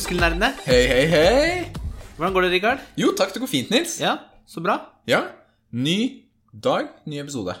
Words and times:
Muskelnerdene. 0.00 0.48
Hei, 0.64 0.78
hei, 0.88 1.00
hei. 1.12 1.72
Hvordan 2.16 2.32
går 2.32 2.44
det, 2.46 2.50
Rikard? 2.54 2.84
Jo, 2.96 3.10
takk, 3.18 3.34
det 3.34 3.42
går 3.42 3.50
fint, 3.50 3.68
Nils. 3.68 3.98
Ja, 4.00 4.14
så 4.48 4.62
bra. 4.64 4.78
Ja. 5.04 5.18
Ny 5.76 5.96
dag, 6.56 6.88
ny 7.04 7.18
episode. 7.20 7.52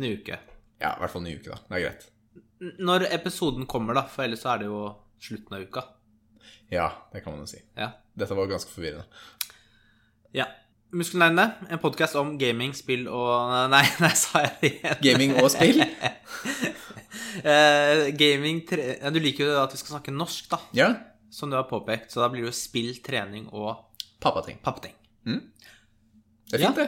Ny 0.00 0.14
uke. 0.16 0.38
Ja, 0.80 0.94
i 0.94 1.02
hvert 1.02 1.12
fall 1.12 1.26
ny 1.26 1.34
uke, 1.36 1.50
da. 1.52 1.58
Det 1.68 1.76
er 1.76 1.82
greit. 1.84 2.06
N- 2.64 2.72
Når 2.88 3.04
episoden 3.18 3.68
kommer, 3.68 3.98
da, 4.00 4.06
for 4.08 4.24
ellers 4.24 4.40
så 4.46 4.54
er 4.54 4.62
det 4.64 4.70
jo 4.70 4.80
slutten 5.28 5.58
av 5.58 5.66
uka. 5.68 5.84
Ja, 6.72 6.88
det 7.12 7.20
kan 7.20 7.36
man 7.36 7.44
jo 7.44 7.50
si. 7.52 7.60
Ja. 7.76 7.90
Dette 8.16 8.40
var 8.40 8.48
ganske 8.56 8.72
forvirrende. 8.72 9.04
ja. 10.40 10.48
Muskelnerdene, 10.94 11.50
en 11.74 11.80
podkast 11.82 12.14
om 12.16 12.36
gaming, 12.40 12.70
spill 12.78 13.08
og 13.10 13.50
Nei, 13.74 13.84
nei, 14.00 14.12
sa 14.16 14.44
jeg 14.46 14.56
det 14.62 14.72
igjen? 14.78 15.00
Gaming 15.04 15.36
og 15.44 15.52
spill. 15.52 15.84
Eh, 17.34 18.12
gaming 18.14 18.60
tre... 18.66 18.94
Du 19.10 19.16
liker 19.18 19.48
jo 19.48 19.54
at 19.58 19.72
vi 19.74 19.78
skal 19.80 19.96
snakke 19.96 20.12
norsk, 20.14 20.46
da, 20.52 20.58
Ja. 20.78 20.86
Som 21.34 21.50
du 21.50 21.56
har 21.58 21.66
påpekt. 21.70 22.12
Så 22.14 22.22
da 22.22 22.28
blir 22.32 22.44
det 22.46 22.52
jo 22.52 22.58
spill, 22.58 22.92
trening 23.04 23.48
og 23.52 23.82
Pappating. 24.22 24.60
pappeting. 24.64 24.94
Det 25.24 26.60
er 26.60 26.62
fint, 26.68 26.78
det. 26.78 26.86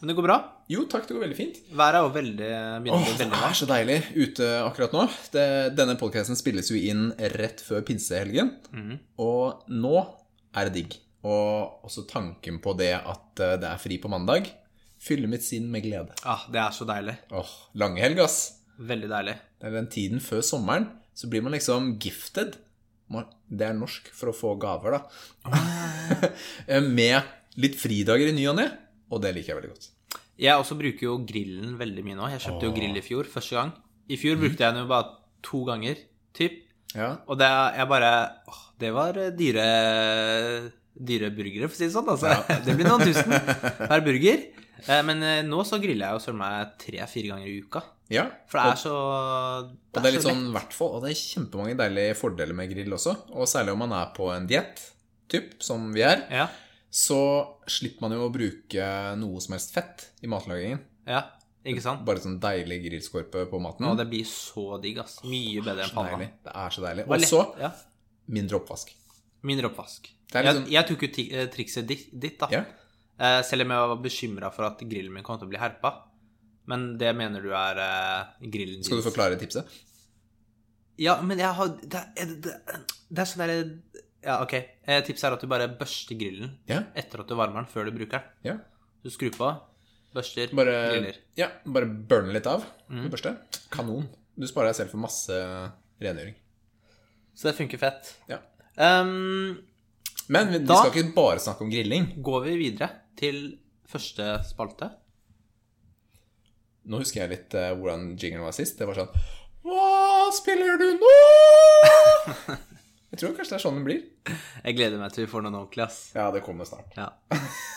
Men 0.00 0.10
det 0.10 0.14
går 0.18 0.24
bra. 0.26 0.36
Jo, 0.72 0.82
takk, 0.90 1.04
det 1.06 1.14
går 1.14 1.22
veldig 1.26 1.36
fint. 1.38 1.58
Været 1.78 1.98
er 1.98 2.02
jo 2.06 2.10
veldig 2.14 2.48
begynner 2.82 2.96
Åh, 2.96 3.04
bli 3.12 3.26
det 3.28 3.38
er 3.46 3.54
så 3.58 3.68
deilig 3.70 3.98
ute 4.16 4.48
akkurat 4.64 4.94
nå. 4.96 5.04
Det, 5.34 5.44
denne 5.78 5.94
podcasten 6.00 6.38
spilles 6.38 6.70
jo 6.72 6.78
inn 6.80 7.04
rett 7.36 7.62
før 7.62 7.84
pinsehelgen. 7.86 8.50
Og 9.22 9.68
nå 9.70 9.94
er 10.58 10.70
det 10.70 10.74
digg. 10.80 10.96
Og 11.22 11.84
også 11.86 12.02
tanken 12.10 12.58
på 12.64 12.74
det 12.80 12.96
at 12.98 13.38
eh, 13.44 13.54
det 13.62 13.68
er 13.68 13.78
fri 13.78 14.00
på 14.02 14.10
mandag, 14.10 14.48
fyller 15.02 15.30
mitt 15.30 15.44
sinn 15.46 15.68
med 15.70 15.84
glede. 15.86 16.16
Ah, 16.26 16.48
det 16.50 16.58
er 16.64 16.74
så 16.74 16.86
deilig. 16.88 17.14
Åh, 17.30 17.52
langhelg, 17.78 18.18
ass. 18.24 18.40
Veldig 18.82 19.10
deilig. 19.12 19.36
Det 19.60 19.68
er 19.70 19.76
den 19.76 19.86
tiden 19.92 20.22
før 20.24 20.42
sommeren, 20.46 20.88
så 21.14 21.30
blir 21.30 21.44
man 21.46 21.54
liksom 21.54 21.92
gifted. 22.02 22.56
Det 23.52 23.66
er 23.68 23.76
norsk 23.76 24.08
for 24.16 24.32
å 24.32 24.36
få 24.36 24.54
gaver, 24.62 24.96
da. 24.98 25.02
Med 26.98 27.22
litt 27.60 27.76
fridager 27.80 28.30
i 28.30 28.36
ny 28.36 28.46
og 28.50 28.56
ne, 28.60 28.68
og 29.12 29.20
det 29.24 29.34
liker 29.36 29.52
jeg 29.52 29.58
veldig 29.60 29.72
godt. 29.74 29.88
Jeg 30.42 30.56
også 30.58 30.76
bruker 30.78 31.04
jo 31.06 31.18
grillen 31.28 31.74
veldig 31.78 32.04
mye 32.06 32.16
nå. 32.18 32.28
Jeg 32.32 32.42
kjøpte 32.46 32.68
jo 32.70 32.74
grill 32.76 32.96
i 32.98 33.04
fjor, 33.04 33.28
første 33.30 33.58
gang. 33.58 33.72
I 34.10 34.16
fjor 34.18 34.38
brukte 34.40 34.64
jeg 34.64 34.74
den 34.74 34.82
jo 34.86 34.88
bare 34.90 35.12
to 35.44 35.60
ganger, 35.68 36.00
typ. 36.36 36.60
Ja, 36.96 37.14
Og 37.30 37.38
det 37.40 37.46
jeg 37.48 37.88
bare 37.88 38.08
åh, 38.50 38.58
Det 38.76 38.90
var 38.92 39.16
dyre 39.32 39.62
dyre 40.92 41.30
burgere, 41.32 41.68
for 41.70 41.76
å 41.76 41.78
si 41.78 41.86
det 41.86 41.94
sånn. 41.94 42.10
Altså. 42.12 42.32
Det 42.66 42.74
blir 42.76 42.88
noen 42.88 43.06
tusen 43.06 43.32
per 43.88 44.02
burger. 44.04 44.42
Eh, 44.84 45.00
Men 45.06 45.22
eh, 45.24 45.40
nå 45.46 45.62
så 45.64 45.78
griller 45.80 46.08
jeg 46.10 46.18
jo 46.18 46.24
søren 46.26 46.40
meg 46.42 46.74
tre-fire 46.82 47.30
ganger 47.32 47.48
i 47.48 47.60
uka. 47.64 47.80
Ja. 48.12 48.24
For 48.50 48.58
det 48.60 48.72
er 48.72 48.80
så 48.82 48.94
Og 48.94 49.98
det 49.98 50.04
er 50.08 50.14
litt 50.16 50.24
så 50.24 50.30
sånn, 50.30 50.46
hvert 50.54 50.74
fall, 50.76 50.94
og 50.96 51.04
det 51.04 51.12
er 51.12 51.20
kjempemange 51.20 51.76
deilige 51.80 52.16
fordeler 52.18 52.56
med 52.58 52.70
grill 52.72 52.96
også. 52.98 53.14
Og 53.32 53.48
særlig 53.50 53.74
om 53.74 53.82
man 53.86 53.94
er 53.96 54.10
på 54.16 54.28
en 54.34 54.46
diett, 54.50 54.82
som 55.64 55.86
vi 55.94 56.02
er, 56.04 56.26
Ja. 56.30 56.48
så 56.92 57.18
slipper 57.66 58.04
man 58.04 58.12
jo 58.12 58.26
å 58.28 58.32
bruke 58.32 59.16
noe 59.16 59.40
som 59.40 59.54
helst 59.56 59.72
fett 59.72 60.10
i 60.22 60.26
matlagingen. 60.28 60.80
ja. 61.06 61.22
Ikke 61.64 61.78
sant? 61.80 62.00
Bare 62.04 62.18
sånn 62.18 62.40
deilig 62.42 62.80
grillskorpe 62.82 63.44
på 63.46 63.60
maten. 63.62 63.86
Og 63.86 63.96
det 63.96 64.08
blir 64.10 64.24
så 64.26 64.80
digg, 64.82 64.98
ass. 64.98 65.20
Mye 65.22 65.62
bedre 65.62 65.84
enn 65.84 65.94
panna. 65.94 66.18
Det 66.42 66.50
er 66.52 66.74
så 66.74 66.82
deilig. 66.82 67.04
Og 67.06 67.20
så 67.22 67.42
ja. 67.60 67.70
mindre 68.34 68.58
oppvask. 68.58 68.90
Mindre 69.46 69.70
oppvask. 69.70 70.08
Det 70.32 70.42
liksom- 70.42 70.66
jeg, 70.66 70.72
jeg 70.72 70.86
tok 70.88 71.02
jo 71.02 71.36
eh, 71.38 71.46
trikset 71.46 71.86
ditt, 71.86 72.08
ditt 72.18 72.38
da. 72.40 72.48
Ja. 72.50 72.64
Eh, 73.18 73.42
Selv 73.42 73.62
om 73.62 73.70
jeg 73.70 73.78
var 73.92 73.96
bekymra 74.02 74.52
for 74.52 74.64
at 74.64 74.78
grillen 74.80 75.12
min 75.12 75.22
kom 75.22 75.38
til 75.38 75.46
å 75.46 75.50
bli 75.50 75.58
herpa. 75.58 75.92
Men 76.66 76.96
det 76.98 77.10
mener 77.18 77.42
du 77.42 77.50
er 77.50 77.78
eh, 77.82 78.48
grillen 78.50 78.84
Skal 78.84 78.98
du 78.98 79.02
din? 79.02 79.10
forklare 79.10 79.38
tipset? 79.40 79.66
Ja, 81.00 81.16
men 81.24 81.38
jeg 81.40 81.50
har 81.56 81.68
Det, 81.80 82.02
er- 82.16 82.34
det, 82.44 82.52
det 83.10 83.18
er 83.18 83.28
sånn 83.30 83.42
derre 83.46 83.56
Ja, 84.22 84.36
ok. 84.44 84.52
Eh, 84.86 85.00
Tipset 85.02 85.24
er 85.26 85.34
at 85.34 85.40
du 85.42 85.48
bare 85.50 85.66
børster 85.78 86.14
grillen 86.20 86.52
Ja. 86.68 86.84
etter 86.94 87.20
at 87.24 87.26
du 87.28 87.34
varmer 87.34 87.64
den, 87.64 87.66
før 87.72 87.88
du 87.88 87.90
bruker 87.96 88.20
den. 88.20 88.28
Ja. 88.44 88.54
Du 89.02 89.10
skrur 89.10 89.32
på, 89.34 89.48
børster, 90.14 90.52
Bare, 90.54 90.76
griller. 90.92 91.16
ja, 91.36 91.48
bare 91.66 91.86
burne 91.90 92.32
litt 92.32 92.46
av 92.46 92.62
Mm. 92.88 93.00
med 93.02 93.10
børste. 93.10 93.32
Kanon. 93.70 94.06
Du 94.38 94.46
sparer 94.46 94.68
deg 94.70 94.76
selv 94.76 94.90
for 94.90 94.98
masse 94.98 95.32
rengjøring. 96.00 96.34
Så 97.34 97.48
det 97.50 97.56
funker 97.56 97.78
fett. 97.82 98.14
Ja. 98.28 98.38
Um, 98.78 99.58
Men 100.28 100.52
vi, 100.52 100.58
vi 100.58 100.66
Da- 100.66 100.76
skal 100.84 100.92
ikke 101.02 101.14
bare 101.16 101.38
snakke 101.40 101.62
om 101.62 101.70
grilling. 101.70 102.22
går 102.22 102.44
vi 102.44 102.56
videre 102.70 102.90
til 103.16 103.58
første 103.88 104.44
spalte? 104.46 104.92
Nå 106.90 106.98
husker 107.02 107.22
jeg 107.22 107.30
litt 107.36 107.54
uh, 107.54 107.70
hvordan 107.78 108.12
jingeren 108.18 108.46
var 108.46 108.54
sist. 108.56 108.78
Det 108.80 108.88
var 108.88 108.98
sånn 108.98 109.12
Hva 109.62 110.30
spiller 110.34 110.80
du 110.80 110.88
nå? 110.98 111.12
jeg 113.12 113.20
tror 113.20 113.34
kanskje 113.36 113.52
det 113.52 113.58
er 113.58 113.62
sånn 113.62 113.78
det 113.80 113.84
blir. 113.86 114.02
Jeg 114.64 114.76
gleder 114.78 114.98
meg 115.00 115.14
til 115.14 115.26
vi 115.26 115.30
får 115.30 115.44
noen 115.44 115.58
ordentlig, 115.60 115.84
ass. 115.86 115.98
Ja, 116.16 116.28
det 116.34 116.42
kommer 116.46 116.66
snart. 116.68 116.94
Ja. 116.98 117.10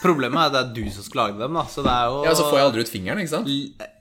Problemet 0.02 0.40
er 0.42 0.50
at 0.50 0.56
det 0.56 0.62
er 0.64 0.72
du 0.78 0.94
som 0.96 1.06
skal 1.06 1.22
lage 1.26 1.42
dem, 1.42 1.58
da. 1.58 1.66
Så 1.70 1.84
det 1.86 1.94
er 1.94 2.10
jo 2.14 2.22
Ja, 2.26 2.34
Så 2.38 2.48
får 2.50 2.60
jeg 2.60 2.68
aldri 2.70 2.86
ut 2.86 2.94
fingeren, 2.94 3.22
ikke 3.22 3.34
sant? 3.36 3.52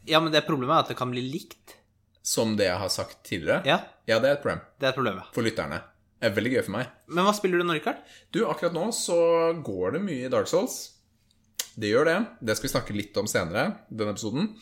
Ja, 0.09 0.21
men 0.25 0.33
det 0.33 0.45
problemet 0.49 0.77
er 0.79 0.87
at 0.87 0.93
det 0.95 0.99
kan 1.01 1.13
bli 1.13 1.25
likt. 1.33 1.77
Som 2.25 2.55
det 2.57 2.71
jeg 2.71 2.81
har 2.81 2.93
sagt 2.93 3.19
tidligere. 3.29 3.61
Ja, 3.69 3.83
Ja, 4.09 4.19
det 4.21 4.31
er 4.31 4.39
et 4.39 4.43
problem 4.45 4.61
det 4.81 4.89
er 4.89 4.97
problemet. 4.97 5.29
for 5.33 5.45
lytterne. 5.45 5.83
Det 6.21 6.31
er 6.31 6.35
veldig 6.37 6.53
gøy 6.55 6.63
for 6.65 6.73
meg. 6.79 6.89
Men 7.13 7.27
hva 7.27 7.33
spiller 7.37 7.61
du 7.61 7.67
nå, 7.69 7.75
Rikard? 7.77 8.01
Du, 8.33 8.47
akkurat 8.49 8.73
nå 8.73 8.87
så 8.97 9.17
går 9.65 9.99
det 9.99 10.05
mye 10.07 10.25
i 10.25 10.31
Dark 10.33 10.49
Souls. 10.49 10.94
Det 11.81 11.91
gjør 11.91 12.09
det. 12.09 12.19
Det 12.41 12.57
skal 12.57 12.69
vi 12.69 12.75
snakke 12.75 12.97
litt 12.97 13.17
om 13.21 13.29
senere, 13.31 13.65
denne 13.91 14.15
episoden. 14.15 14.53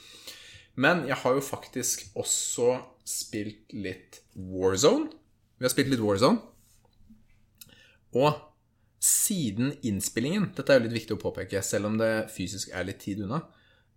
Men 0.80 1.04
jeg 1.08 1.18
har 1.20 1.36
jo 1.36 1.44
faktisk 1.44 2.06
også 2.16 2.78
spilt 3.04 3.74
litt 3.76 4.22
Warzone. 4.36 5.10
Vi 5.58 5.66
har 5.66 5.72
spilt 5.74 5.92
litt 5.92 6.02
Warzone. 6.02 6.40
Og 8.16 8.32
siden 9.02 9.72
innspillingen, 9.82 10.50
dette 10.56 10.72
er 10.72 10.80
jo 10.80 10.86
litt 10.86 11.00
viktig 11.00 11.16
å 11.16 11.22
påpeke, 11.22 11.62
selv 11.64 11.90
om 11.90 11.98
det 12.00 12.28
fysisk 12.32 12.72
er 12.72 12.86
litt 12.86 13.00
tid 13.02 13.24
unna, 13.24 13.42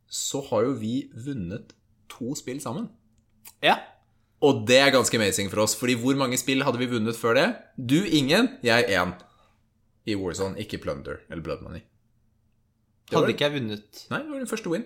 så 0.10 0.42
har 0.50 0.66
jo 0.68 0.78
vi 0.80 0.96
vunnet 1.14 1.76
to 2.12 2.36
spill 2.38 2.60
sammen. 2.64 2.90
Ja. 3.64 3.78
Og 4.46 4.66
det 4.68 4.80
er 4.82 4.94
ganske 4.94 5.18
amazing 5.20 5.52
for 5.52 5.64
oss, 5.64 5.76
fordi 5.78 5.96
hvor 6.02 6.18
mange 6.20 6.40
spill 6.42 6.66
hadde 6.66 6.82
vi 6.82 6.90
vunnet 6.92 7.18
før 7.18 7.38
det? 7.38 7.48
Du 7.78 8.00
ingen, 8.04 8.56
jeg 8.66 8.90
én. 8.92 9.16
I 10.06 10.18
Warzone, 10.20 10.60
ikke 10.62 10.82
Plunder 10.84 11.24
eller 11.30 11.42
Blood 11.46 11.64
Money. 11.66 11.86
Hadde 13.14 13.34
ikke 13.36 13.46
jeg 13.46 13.54
vunnet 13.60 14.06
Nei, 14.10 14.20
det 14.24 14.30
var 14.32 14.40
din 14.42 14.50
første 14.50 14.72
win. 14.74 14.86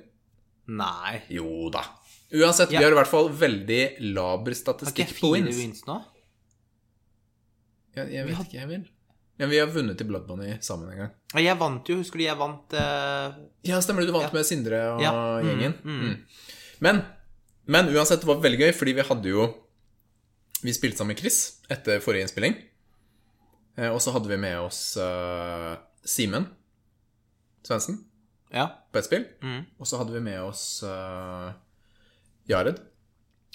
Nei. 0.67 1.21
Jo 1.31 1.69
da. 1.73 1.85
Uansett, 2.35 2.69
Ja. 2.71 2.79
vi 2.79 2.85
har 2.85 2.91
i 2.93 2.97
hvert 2.99 3.07
fall 3.09 3.29
veldig 3.31 3.81
laber 4.13 4.51
Har 4.51 4.53
ikke 4.53 4.59
statistikk 4.59 5.07
jeg 5.07 5.15
på 5.15 5.31
fire 5.33 5.45
wins. 5.47 5.57
wins 5.57 5.85
nå? 5.87 5.95
Jeg, 7.97 8.11
jeg 8.13 8.25
vet 8.27 8.41
ikke, 8.43 8.57
jeg 8.59 8.69
vil. 8.69 8.83
Ja, 9.39 9.47
vi 9.47 9.57
har 9.61 9.69
vunnet 9.71 10.01
i 10.03 10.05
Blood 10.07 10.25
Bunny 10.27 10.51
sammen 10.61 10.91
en 10.91 10.97
gang. 10.99 11.11
Jeg 11.39 11.55
vant 11.57 11.87
jo, 11.89 11.95
husker 12.01 12.19
du 12.19 12.25
jeg 12.25 12.37
vant 12.37 12.73
eh, 12.75 13.37
Ja, 13.69 13.79
stemmer 13.81 14.03
det. 14.03 14.11
Du 14.11 14.17
vant 14.17 14.33
med 14.35 14.45
Sindre 14.47 14.81
og 14.93 15.01
Ja, 15.03 15.13
mm, 15.39 15.47
gjengen. 15.47 15.75
mm. 15.79 16.01
Mm. 16.03 16.17
Men, 16.85 17.01
men 17.71 17.89
uansett, 17.95 18.19
det 18.21 18.27
var 18.29 18.41
veldig 18.43 18.59
gøy, 18.65 18.73
fordi 18.75 18.93
vi 18.99 19.05
hadde 19.07 19.31
jo 19.31 19.47
Vi 20.63 20.73
spilte 20.75 20.99
sammen 20.99 21.15
med 21.15 21.21
Chris 21.23 21.39
etter 21.71 22.01
forrige 22.03 22.27
innspilling. 22.27 22.57
Eh, 23.79 23.89
Og 23.95 24.01
så 24.03 24.11
hadde 24.11 24.27
vi 24.27 24.37
med 24.43 24.59
oss 24.59 24.97
uh, 24.99 25.77
Simen 26.03 26.49
Svendsen 27.63 28.03
Ja. 28.53 28.67
på 28.91 28.97
et 28.99 29.05
spill. 29.05 29.25
Mm. 29.45 29.65
Og 29.79 29.85
så 29.87 29.97
hadde 29.99 30.13
vi 30.15 30.19
med 30.25 30.39
oss 30.41 30.81
uh, 30.83 31.51
Jared 32.49 32.79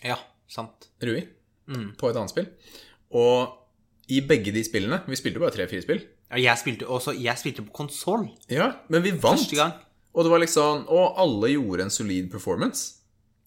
Ja, 0.04 0.16
sant. 0.48 0.90
Rui 1.02 1.24
Mm. 1.66 1.94
på 1.96 2.10
et 2.10 2.16
annet 2.20 2.28
spill. 2.30 2.46
Og 3.16 3.54
i 4.12 4.18
begge 4.20 4.52
de 4.52 4.60
spillene 4.66 4.98
Vi 5.08 5.16
spilte 5.16 5.40
bare 5.40 5.50
tre-fire 5.54 5.80
spill. 5.80 6.02
Ja, 6.30 6.36
jeg 6.52 6.58
spilte 6.60 6.84
også 6.92 7.14
Jeg 7.16 7.38
spilte 7.40 7.62
på 7.64 7.72
konsoll 7.72 8.26
Ja, 8.52 8.66
men 8.92 9.02
vi 9.02 9.10
vant. 9.12 9.38
første 9.40 9.56
gang. 9.56 9.72
Og 10.14 10.24
det 10.26 10.30
var 10.30 10.38
liksom 10.44 10.84
Og 10.92 11.14
alle 11.18 11.48
gjorde 11.54 11.82
en 11.86 11.90
solid 11.90 12.28
performance. 12.30 12.98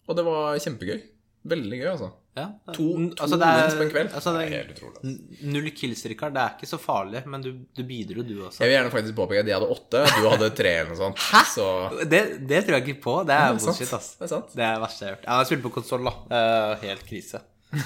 Og 0.07 0.15
det 0.17 0.25
var 0.25 0.57
kjempegøy. 0.57 1.01
Veldig 1.45 1.79
gøy, 1.79 1.87
altså. 1.93 2.09
Ja. 2.37 2.45
To, 2.69 2.85
to 3.17 3.23
Altså, 3.25 3.37
det 3.41 3.47
er- 3.49 3.75
på 3.79 3.83
en 3.87 3.91
kveld. 3.95 4.11
altså, 4.13 4.33
det 4.35 4.41
er- 4.45 4.49
det 4.49 4.53
er 4.53 4.63
helt 4.63 4.73
utrolig. 4.77 5.13
Null 5.53 5.69
kills, 5.71 6.03
Rikard. 6.11 6.33
Det 6.37 6.41
er 6.43 6.53
ikke 6.57 6.69
så 6.69 6.79
farlig, 6.79 7.23
men 7.25 7.41
du, 7.41 7.51
du 7.75 7.83
bidro, 7.83 8.21
du 8.21 8.35
også. 8.45 8.59
Jeg 8.61 8.69
vil 8.69 8.75
gjerne 8.77 8.91
faktisk 8.93 9.15
påpeke 9.17 9.39
at 9.41 9.45
de 9.49 9.55
hadde 9.57 9.69
åtte, 9.73 10.03
du 10.21 10.29
hadde 10.29 10.49
tre 10.55 10.73
eller 10.79 10.91
noe 10.93 11.01
sånt. 11.01 11.17
Hæ? 11.17 11.41
Så 11.55 11.67
Det, 12.09 12.21
det 12.47 12.63
tror 12.67 12.77
jeg 12.77 12.87
ikke 12.87 13.01
på. 13.01 13.15
Det 13.25 13.33
er 13.39 13.53
bullshit, 13.57 13.93
ass. 13.97 14.15
Det 14.19 14.27
er 14.29 14.33
sant. 14.35 14.53
Det 14.55 14.63
er 14.63 14.73
det 14.77 14.83
verste 14.85 14.99
jeg 15.05 15.09
har 15.09 15.15
hørt. 15.17 15.25
Ja, 15.27 15.37
jeg 15.41 15.47
spilte 15.51 15.65
på 15.67 15.73
konsoll, 15.81 16.03
da. 16.11 16.75
Helt 16.85 17.05
krise. 17.09 17.41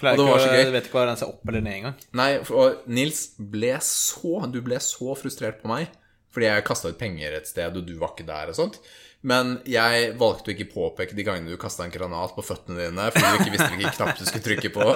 Klarer 0.00 0.12
Og 0.12 0.18
det 0.18 0.26
var 0.26 0.36
ikke 0.36 0.46
så 0.46 0.52
gøy. 0.52 0.62
Jeg 0.64 0.72
vet 0.74 0.88
ikke 0.88 0.98
hva 0.98 1.06
den 1.08 1.18
ser 1.20 1.30
opp 1.32 1.48
eller 1.50 1.62
ned 1.64 1.76
engang. 1.78 1.96
Nei, 2.18 2.28
og 2.50 2.82
Nils 2.88 3.22
ble 3.38 3.74
så 3.84 4.50
Du 4.52 4.60
ble 4.64 4.78
så 4.84 5.16
frustrert 5.18 5.62
på 5.62 5.70
meg 5.72 5.88
fordi 6.36 6.50
jeg 6.50 6.64
kasta 6.68 6.90
ut 6.92 6.98
penger 7.00 7.32
et 7.32 7.46
sted, 7.48 7.72
og 7.80 7.86
du 7.88 7.94
var 7.96 8.10
ikke 8.12 8.26
der 8.28 8.50
og 8.52 8.56
sånt. 8.58 8.74
Men 9.26 9.56
jeg 9.66 10.10
valgte 10.20 10.52
å 10.52 10.54
ikke 10.54 10.68
påpeke 10.70 11.16
de 11.16 11.24
gangene 11.26 11.50
du 11.50 11.58
kasta 11.60 11.86
en 11.86 11.92
granat 11.92 12.34
på 12.36 12.44
føttene 12.44 12.76
dine 12.78 13.06
fordi 13.14 13.30
du 13.32 13.40
ikke 13.40 13.54
visste 13.54 13.68
hvilken 13.72 13.94
knapp 13.96 14.18
du 14.18 14.24
skulle 14.28 14.44
trykke 14.44 14.70
på. 14.74 14.86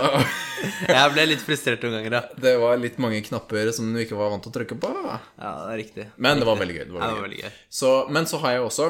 Jeg 0.90 1.12
ble 1.14 1.24
litt 1.32 1.44
frustrert 1.44 1.82
noen 1.86 1.96
ganger, 1.96 2.16
ja. 2.18 2.40
Det 2.44 2.52
var 2.60 2.78
litt 2.78 3.00
mange 3.02 3.18
knapper 3.26 3.72
som 3.74 3.88
du 3.90 3.98
ikke 4.04 4.18
var 4.18 4.30
vant 4.30 4.44
til 4.44 4.52
å 4.52 4.56
trykke 4.58 4.78
på. 4.82 4.90
Ja, 5.00 5.20
det 5.64 5.72
er 5.72 5.80
riktig. 5.80 6.06
Men 6.20 6.42
det 6.42 6.46
var 6.46 6.60
veldig 6.60 6.76
gøy. 6.76 6.84
Det 6.84 6.94
var 6.94 7.02
Ja, 7.02 7.08
det 7.08 7.18
var 7.18 7.26
veldig 7.26 7.40
gøy. 7.40 7.58
Så, 7.80 7.92
men 8.12 8.30
så 8.30 8.42
har 8.44 8.56
jeg 8.56 8.66
også 8.68 8.88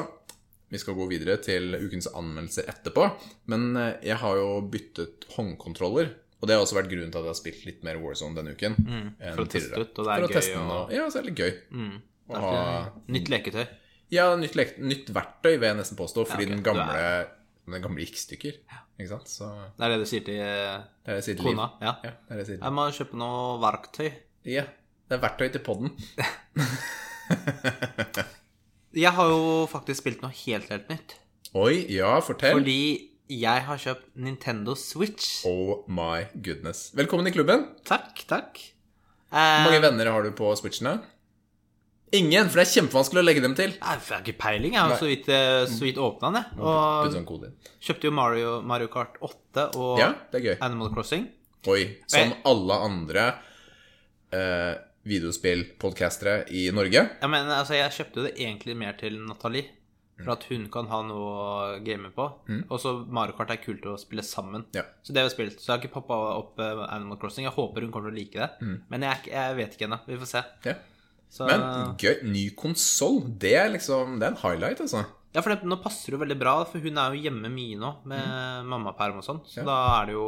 Vi 0.71 0.79
skal 0.79 0.95
gå 0.95 1.09
videre 1.09 1.39
til 1.43 1.75
ukens 1.79 2.11
anmeldelser 2.11 2.69
etterpå. 2.71 3.09
Men 3.51 3.67
eh, 3.79 3.91
jeg 4.11 4.21
har 4.21 4.37
jo 4.39 4.53
byttet 4.71 5.25
håndkontroller 5.33 6.13
Og 6.39 6.47
det 6.47 6.55
har 6.55 6.63
også 6.63 6.77
vært 6.77 6.91
grunnen 6.93 7.11
til 7.11 7.19
at 7.19 7.27
jeg 7.27 7.33
har 7.33 7.41
spilt 7.41 7.67
litt 7.67 7.83
mer 7.87 7.99
Warzone 8.03 8.37
denne 8.37 8.53
uken. 8.53 8.77
Mm, 8.77 9.11
for 9.25 9.45
å 9.47 9.51
teste 9.51 9.73
ut, 9.79 9.91
og 9.95 10.07
det 10.07 10.13
er 10.13 10.25
gøy 10.29 10.55
og, 10.61 10.95
Ja, 10.95 11.09
så 11.09 11.19
er 11.19 11.25
det 11.25 11.33
litt 11.33 11.43
gøy. 11.43 11.53
Mm. 11.75 11.93
Det 12.31 12.39
er 12.39 12.51
og... 12.53 13.05
Nytt 13.17 13.33
leketøy. 13.33 13.65
Ja, 14.11 14.25
nytt, 14.35 14.55
nytt 14.83 15.07
verktøy, 15.15 15.53
vil 15.55 15.67
jeg 15.69 15.77
nesten 15.79 15.97
påstå, 15.99 16.25
fordi 16.27 16.43
ok. 16.49 16.51
den 16.55 16.63
gamle 16.65 17.03
Den 17.71 17.83
gamle 17.85 18.03
gikk 18.03 18.17
stykker. 18.19 18.57
Ikke 18.99 19.09
sant? 19.13 19.29
Så 19.31 19.47
Det 19.77 19.85
er 19.85 19.93
det 19.93 19.99
du 20.01 20.05
sier 20.09 20.23
til 20.25 20.39
eh, 20.43 20.81
det 21.05 21.15
det 21.19 21.23
sier 21.25 21.37
til 21.39 21.45
kona? 21.51 21.69
Ja. 21.81 21.93
Ja, 22.03 22.11
det 22.27 22.33
er 22.33 22.35
det 22.35 22.43
jeg 22.43 22.49
sier 22.49 22.65
Jeg 22.65 22.75
må 22.75 22.87
kjøpe 22.97 23.19
noe 23.21 23.43
verktøy. 23.63 24.09
Ja, 24.51 24.65
det 25.07 25.15
er 25.17 25.21
verktøy 25.23 25.47
til 25.53 25.63
podden. 25.63 25.93
Jeg 28.91 29.13
har 29.15 29.29
jo 29.31 29.43
faktisk 29.71 30.01
spilt 30.03 30.19
noe 30.23 30.33
helt, 30.35 30.67
helt 30.67 30.89
nytt. 30.91 31.13
Oi, 31.55 31.85
ja, 31.91 32.17
fortell. 32.23 32.57
Fordi 32.59 33.07
jeg 33.31 33.63
har 33.63 33.79
kjøpt 33.79 34.09
Nintendo 34.19 34.73
Switch. 34.75 35.45
Oh 35.47 35.85
my 35.87 36.25
goodness. 36.43 36.89
Velkommen 36.99 37.29
i 37.29 37.31
klubben. 37.31 37.69
Takk, 37.87 38.25
takk. 38.27 38.59
Hvor 39.31 39.39
Eh, 39.39 39.63
mange 39.63 39.79
venner 39.85 40.09
har 40.11 40.25
du 40.27 40.31
på 40.35 40.49
Switchene? 40.59 40.97
Ingen, 42.13 42.49
for 42.51 42.59
det 42.59 42.65
er 42.67 42.71
kjempevanskelig 42.81 43.21
å 43.21 43.23
legge 43.23 43.41
dem 43.43 43.53
til. 43.55 43.71
jeg 43.71 43.99
har 44.11 44.21
ikke 44.25 44.37
peiling. 44.37 44.73
Jeg 44.75 44.81
har 44.81 44.97
så 44.99 45.07
vidt, 45.07 45.29
eh, 45.31 45.65
så 45.71 45.85
vidt 45.85 45.95
åpna 45.95 46.33
den, 46.33 46.45
Og 46.59 47.13
kjøpte 47.81 48.03
jo 48.09 48.11
Mario, 48.11 48.61
Mario 48.61 48.87
Kart 48.87 49.15
8 49.21 49.69
og 49.75 49.99
Ja. 49.99 50.13
Animal 50.61 50.91
Crossing. 50.93 51.29
Oi. 51.67 51.97
Som 52.07 52.33
alle 52.43 52.73
andre 52.73 53.35
eh, 54.33 54.75
videospillpodcastere 55.05 56.45
i 56.51 56.69
Norge. 56.71 57.09
Ja, 57.21 57.27
men 57.27 57.47
altså, 57.47 57.75
jeg 57.75 57.91
kjøpte 57.91 58.27
det 58.27 58.35
egentlig 58.37 58.75
mer 58.77 58.93
til 58.99 59.17
Nathalie. 59.19 59.69
For 60.21 60.35
at 60.35 60.43
hun 60.51 60.67
kan 60.69 60.85
ha 60.85 60.99
noe 61.01 61.29
å 61.33 61.83
game 61.83 62.11
på. 62.13 62.27
Og 62.69 62.77
så 62.79 62.91
Mario 63.09 63.33
Kart 63.33 63.49
er 63.55 63.57
kult 63.63 63.81
å 63.89 63.95
spille 63.97 64.21
sammen. 64.21 64.65
Ja. 64.75 64.83
Så 65.01 65.13
det 65.15 65.23
har 65.23 65.29
vi 65.29 65.33
spilt. 65.33 65.57
Så 65.57 65.65
jeg 65.71 65.73
har 65.79 65.81
ikke 65.81 65.95
poppa 65.95 66.13
opp 66.37 66.59
eh, 66.61 66.83
Animal 66.93 67.17
Crossing. 67.17 67.47
Jeg 67.47 67.55
håper 67.55 67.81
hun 67.81 67.91
kommer 67.91 68.11
til 68.11 68.19
å 68.19 68.19
like 68.19 68.37
det. 68.37 68.83
Men 68.91 69.01
jeg, 69.07 69.31
jeg 69.31 69.55
vet 69.57 69.73
ikke 69.73 69.87
ennå. 69.89 69.99
Vi 70.05 70.19
får 70.21 70.29
se. 70.35 70.43
Ja. 70.67 70.75
Så, 71.31 71.45
Men 71.47 71.61
gøy. 72.01 72.17
Ny 72.27 72.45
konsoll. 72.59 73.21
Det 73.39 73.55
liksom 73.77 74.17
Det 74.19 74.27
er 74.27 74.33
en 74.33 74.41
highlight, 74.41 74.81
altså. 74.83 75.05
ja, 75.33 75.39
for 75.41 75.53
det, 75.53 75.63
nå 75.63 75.77
passer 75.81 76.11
det 76.11 76.17
jo 76.19 76.23
veldig 76.25 76.39
bra, 76.41 76.55
for 76.67 76.83
hun 76.83 76.97
er 76.99 77.13
jo 77.15 77.21
hjemme 77.23 77.47
mye 77.53 77.77
nå 77.79 77.91
med 78.11 78.65
mammaperm 78.67 79.21
og 79.21 79.23
sånn. 79.23 79.39
Så 79.47 79.61
Ja. 79.61 79.63
da 79.69 79.77
er 80.01 80.09
det 80.11 80.17
jo 80.17 80.25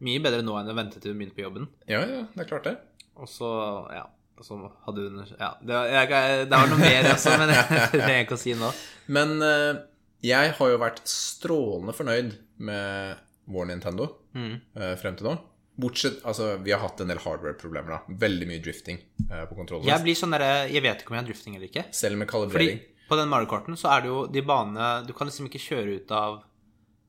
mye 0.00 0.22
bedre 0.24 0.40
nå 0.46 0.54
enn 0.56 0.70
å 0.72 0.76
vente 0.78 0.96
til 1.02 1.12
hun 1.12 1.18
begynte 1.20 1.36
på 1.36 1.44
jobben. 1.44 1.68
Ja, 1.86 2.00
ja, 2.08 2.22
det 2.34 2.40
er 2.46 2.48
klart 2.48 2.64
det. 2.64 2.78
Og 3.20 3.28
så, 3.28 3.50
ja 3.92 4.06
og 4.40 4.46
så 4.46 4.56
hadde 4.86 5.02
hun 5.10 5.18
Ja, 5.38 5.50
det, 5.60 5.76
jeg, 5.92 6.08
det 6.48 6.56
var 6.56 6.70
noe 6.72 6.78
mer 6.80 7.10
også, 7.12 7.34
men 7.36 7.48
det 7.52 7.58
trenger 7.92 8.14
jeg 8.16 8.24
ikke 8.24 8.38
å 8.38 8.40
si 8.40 8.54
nå. 8.56 8.70
Men 9.12 9.34
eh, 9.44 9.82
jeg 10.24 10.54
har 10.56 10.70
jo 10.72 10.78
vært 10.80 11.02
strålende 11.04 11.92
fornøyd 11.92 12.32
med 12.64 13.20
vår 13.52 13.66
Nintendo 13.74 14.08
Mm. 14.32 14.60
eh, 14.78 14.94
frem 14.96 15.16
til 15.18 15.26
nå. 15.26 15.36
Bortsett 15.80 16.20
Altså, 16.28 16.52
vi 16.64 16.74
har 16.74 16.82
hatt 16.82 17.00
en 17.02 17.10
del 17.10 17.20
hardware-problemer, 17.22 17.96
da. 17.96 18.18
Veldig 18.22 18.48
mye 18.50 18.62
drifting 18.64 19.00
uh, 19.30 19.44
på 19.50 19.58
kontrollen. 19.58 19.88
Jeg 19.88 20.04
blir 20.04 20.18
sånn 20.18 20.36
derre 20.36 20.68
Jeg 20.70 20.84
vet 20.84 21.02
ikke 21.02 21.14
om 21.14 21.18
jeg 21.18 21.24
har 21.24 21.30
drifting 21.32 21.58
eller 21.58 21.70
ikke. 21.70 21.86
Selv 21.96 22.20
med 22.20 22.30
kalibrering. 22.30 22.78
Fordi 22.78 23.08
på 23.10 23.18
den 23.18 23.32
Mario 23.32 23.50
Karten 23.50 23.78
så 23.78 23.90
er 23.90 24.04
det 24.04 24.12
jo 24.12 24.22
de 24.30 24.44
banene 24.46 24.92
Du 25.08 25.12
kan 25.16 25.26
liksom 25.30 25.48
ikke 25.50 25.62
kjøre 25.62 25.98
ut 25.98 26.14
av 26.14 26.40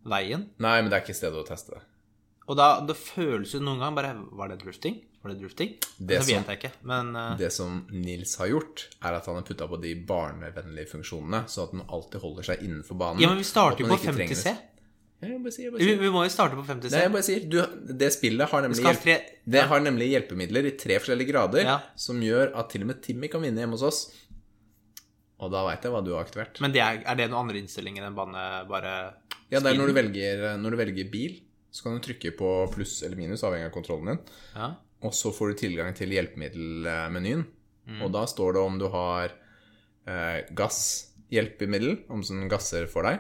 veien. 0.10 0.50
Nei, 0.64 0.76
men 0.82 0.90
det 0.90 0.98
er 0.98 1.06
ikke 1.06 1.18
stedet 1.18 1.44
å 1.44 1.48
teste 1.48 1.78
det. 1.78 1.84
Og 2.50 2.58
da 2.58 2.74
det 2.84 2.98
føles 2.98 3.54
jo 3.54 3.62
noen 3.64 3.84
gang 3.84 3.96
bare 3.96 4.16
Var 4.18 4.52
det 4.52 4.62
drifting? 4.64 4.98
Var 5.22 5.34
det 5.36 5.38
drifting? 5.44 5.76
Det 5.98 6.18
så 6.18 6.26
som- 6.26 6.42
vet 6.42 6.48
jeg 6.50 6.58
ikke. 6.58 6.72
Men 6.90 7.16
uh... 7.16 7.38
Det 7.38 7.52
som 7.54 7.76
Nils 7.94 8.34
har 8.42 8.50
gjort, 8.50 8.88
er 9.06 9.14
at 9.20 9.28
han 9.30 9.38
har 9.38 9.46
putta 9.46 9.68
på 9.70 9.78
de 9.78 9.94
barnevennlige 10.10 10.90
funksjonene, 10.96 11.44
så 11.48 11.68
at 11.68 11.76
den 11.76 11.84
alltid 11.86 12.24
holder 12.24 12.48
seg 12.50 12.64
innenfor 12.66 12.98
banen. 12.98 13.22
Ja, 13.22 13.30
men 13.30 13.38
vi 13.38 13.46
starter 13.46 13.84
jo 13.84 13.92
på 13.92 14.00
man 14.02 14.26
ikke 14.26 14.56
jeg 15.30 15.42
bare 15.44 15.54
sier, 15.54 15.66
jeg 15.68 15.72
bare 15.76 15.82
Vi, 15.84 15.88
sier. 15.92 16.00
vi 16.02 16.10
må 16.10 16.24
jo 16.26 16.32
starte 16.34 16.58
på 16.58 16.64
50C. 16.66 16.92
Nei, 16.96 17.02
jeg 17.06 17.12
bare 17.14 17.28
sier 17.28 17.44
du, 17.52 17.58
Det 18.02 18.10
spillet 18.16 18.50
har 18.50 18.62
nemlig, 18.66 18.82
ha 18.86 18.92
hjelp, 18.94 19.04
tre 19.06 19.16
det 19.56 19.62
har 19.70 19.84
nemlig 19.86 20.08
hjelpemidler 20.16 20.66
i 20.66 20.74
tre 20.82 20.98
forskjellige 21.02 21.30
grader, 21.34 21.64
Ja. 21.68 21.78
som 21.96 22.20
gjør 22.22 22.56
at 22.58 22.70
til 22.74 22.82
og 22.82 22.88
med 22.88 23.02
Timmy 23.06 23.28
kan 23.30 23.42
vinne 23.46 23.62
hjemme 23.62 23.78
hos 23.78 23.84
oss. 23.86 24.02
Og 25.42 25.50
da 25.54 25.64
veit 25.66 25.82
jeg 25.86 25.92
hva 25.94 26.02
du 26.06 26.12
har 26.14 26.26
aktivert. 26.26 26.60
Men 26.62 26.72
det 26.74 26.82
er, 26.86 27.02
er 27.06 27.16
det 27.18 27.30
noen 27.32 27.48
andre 27.48 27.62
innstillinger 27.62 28.06
enn 28.06 28.16
bane 28.18 28.44
bare 28.70 28.96
Ja, 29.52 29.60
det 29.60 29.72
er 29.74 29.78
når 29.80 29.90
du, 29.92 29.94
velger, 29.98 30.44
når 30.62 30.72
du 30.72 30.78
velger 30.78 31.10
bil, 31.12 31.40
så 31.72 31.84
kan 31.84 31.98
du 31.98 32.04
trykke 32.06 32.34
på 32.38 32.50
pluss 32.74 33.02
eller 33.04 33.18
minus, 33.18 33.42
avhengig 33.44 33.70
av 33.70 33.74
kontrollen 33.74 34.12
din. 34.14 34.20
Ja. 34.56 34.74
Og 35.02 35.14
så 35.18 35.32
får 35.34 35.50
du 35.54 35.62
tilgang 35.64 35.96
til 35.98 36.14
hjelpemiddelmenyen. 36.14 37.46
Mm. 37.90 38.02
Og 38.06 38.12
da 38.14 38.26
står 38.30 38.54
det 38.54 38.62
om 38.62 38.78
du 38.78 38.86
har 38.94 39.32
eh, 40.06 40.46
gasshjelpemiddel, 40.54 42.04
om 42.14 42.22
sånn 42.26 42.46
gasser 42.52 42.86
for 42.92 43.08
deg. 43.10 43.20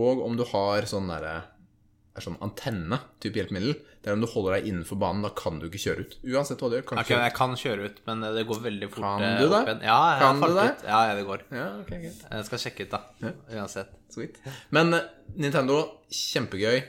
Og 0.00 0.22
om 0.24 0.36
du 0.38 0.44
har 0.48 0.88
sånn 0.88 1.10
derre 1.12 1.40
er 2.12 2.24
sånn 2.24 2.36
antenne-type 2.44 3.40
hjelpemiddel. 3.40 3.74
Det 4.02 4.10
er 4.10 4.16
om 4.16 4.22
du 4.24 4.28
holder 4.28 4.58
deg 4.58 4.68
innenfor 4.68 4.98
banen, 5.00 5.22
da 5.24 5.30
kan 5.36 5.60
du 5.60 5.68
ikke 5.68 5.80
kjøre 5.80 6.04
ut. 6.04 6.16
Uansett 6.28 6.60
hva 6.60 6.68
du 6.68 6.76
gjør. 6.76 6.86
Kan 6.90 6.98
du 6.98 7.02
Ok, 7.02 7.08
kjøre 7.08 7.20
ut. 7.20 7.24
jeg 7.24 7.34
kan 7.38 7.54
kjøre 7.62 7.86
ut, 7.88 8.00
men 8.08 8.24
det 8.36 8.42
går 8.50 8.62
veldig 8.66 8.88
fort. 8.90 9.04
Kan 9.06 9.24
eh, 9.24 9.36
du 9.40 9.46
det? 9.48 9.60
Ja, 9.86 9.98
jeg 10.12 10.20
Kan 10.20 10.42
har 10.42 10.42
falt 10.42 10.58
ut. 10.60 10.84
Ja, 10.88 11.00
ja, 11.08 11.14
det 11.16 11.26
går. 11.28 11.44
Ja, 11.56 11.68
okay. 11.80 12.10
Jeg 12.10 12.48
skal 12.48 12.62
sjekke 12.66 12.86
ut, 12.86 12.96
da. 12.96 13.32
Uansett. 13.56 13.94
Sweet. 14.12 14.40
Men 14.76 14.98
eh, 14.98 15.08
Nintendo, 15.40 15.78
kjempegøy, 16.12 16.82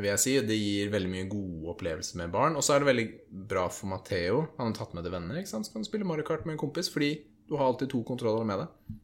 vil 0.00 0.08
jeg 0.10 0.22
si. 0.24 0.36
Det 0.50 0.58
gir 0.58 0.90
veldig 0.90 1.10
mye 1.12 1.28
gode 1.30 1.74
opplevelser 1.76 2.18
med 2.24 2.32
barn. 2.34 2.56
Og 2.58 2.66
så 2.66 2.74
er 2.74 2.82
det 2.82 2.90
veldig 2.90 3.08
bra 3.52 3.68
for 3.70 3.92
Matheo. 3.92 4.46
Han 4.58 4.72
har 4.72 4.78
tatt 4.80 4.96
med 4.98 5.06
det 5.06 5.14
venner, 5.14 5.38
ikke 5.38 5.52
sant? 5.52 5.68
så 5.68 5.76
kan 5.76 5.84
du 5.84 5.90
spille 5.92 6.08
Mario 6.08 6.26
Kart 6.26 6.48
med 6.48 6.56
en 6.56 6.64
kompis, 6.64 6.90
fordi 6.90 7.12
du 7.46 7.54
har 7.60 7.68
alltid 7.68 7.92
to 7.92 8.02
kontroller 8.08 8.48
med 8.48 8.64
deg. 8.64 8.96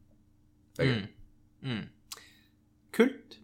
Det 0.75 0.83
er 0.83 0.91
gøy. 0.91 1.05
Mm. 1.67 1.85
Kult. 2.97 3.37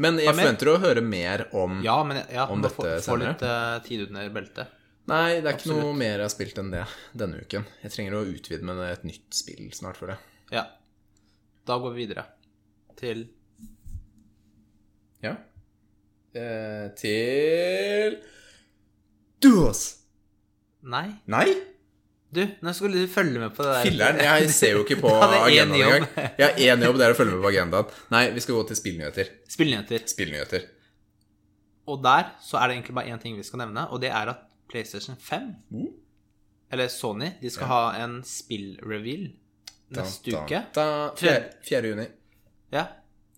Men 0.00 0.16
jeg 0.22 0.32
forventer 0.32 0.70
å 0.72 0.76
høre 0.80 1.02
mer 1.04 1.44
om 1.56 1.80
Ja, 1.84 1.98
men 2.06 2.22
ja, 2.32 2.46
Om 2.48 2.62
dette 2.64 2.76
få, 2.76 2.86
dette 2.88 3.04
få 3.04 3.18
litt 3.20 3.42
uh, 3.44 3.76
tid 3.84 4.06
under 4.06 4.30
beltet. 4.32 4.76
Nei, 5.10 5.40
det 5.42 5.48
er 5.50 5.56
ikke 5.56 5.74
noe 5.74 5.94
mer 5.98 6.20
jeg 6.20 6.24
har 6.24 6.32
spilt 6.32 6.58
enn 6.62 6.70
det 6.72 6.84
denne 7.18 7.40
uken. 7.42 7.64
Jeg 7.82 7.92
trenger 7.94 8.16
å 8.16 8.24
utvide 8.30 8.66
med 8.66 8.80
et 8.86 9.06
nytt 9.08 9.34
spill 9.34 9.70
snart, 9.74 9.98
for 9.98 10.12
det. 10.12 10.16
Ja. 10.54 10.68
Da 11.66 11.78
går 11.82 11.96
vi 11.96 12.04
videre 12.04 12.24
til 13.00 13.26
Ja. 15.24 15.34
Eh, 16.32 16.86
til 16.96 18.20
Duos. 19.42 19.82
Nei, 20.80 21.08
Nei? 21.28 21.48
Du, 22.30 22.44
nå 22.62 22.72
skulle 22.76 23.00
du 23.02 23.10
følge 23.10 23.40
med 23.42 23.54
på 23.56 23.64
det 23.66 23.70
der. 23.74 23.86
Filler'n, 23.88 24.20
jeg 24.22 24.50
ser 24.54 24.76
jo 24.76 24.84
ikke 24.84 25.00
på 25.00 25.10
Ja, 25.18 25.40
agendaen 25.40 25.80
engang. 25.80 26.04
Jeg 26.38 26.44
har 26.44 26.60
én 26.76 26.84
jobb, 26.86 27.00
det 27.00 27.08
er 27.08 27.14
å 27.14 27.18
følge 27.18 27.34
med 27.34 27.42
på 27.42 27.50
agendaen. 27.50 27.96
Nei, 28.14 28.22
vi 28.36 28.44
skal 28.44 28.58
gå 28.58 28.62
til 28.68 28.78
spillnyheter. 28.78 29.32
Spillnyheter. 29.50 30.04
Spillnyheter. 30.12 30.68
Og 31.90 31.98
der 32.04 32.30
så 32.44 32.60
er 32.60 32.70
det 32.70 32.78
egentlig 32.78 32.96
bare 33.00 33.10
én 33.10 33.22
ting 33.22 33.34
vi 33.38 33.46
skal 33.46 33.64
nevne, 33.64 33.88
og 33.90 34.02
det 34.04 34.12
er 34.14 34.30
at 34.30 34.46
PlayStation 34.70 35.18
5, 35.18 35.50
mm. 35.74 35.90
eller 36.70 36.92
Sony, 36.94 37.32
de 37.40 37.50
skal 37.50 37.70
ha 37.72 37.82
en 38.04 38.20
spillreveal 38.22 39.26
neste 39.96 40.30
Da, 40.30 40.44
uke. 40.44 40.62
Da, 40.74 40.86
da, 40.86 41.12
fjerde, 41.18 41.52
fjerde 41.66 41.94
juni. 41.94 42.06
Ja. 42.70 42.86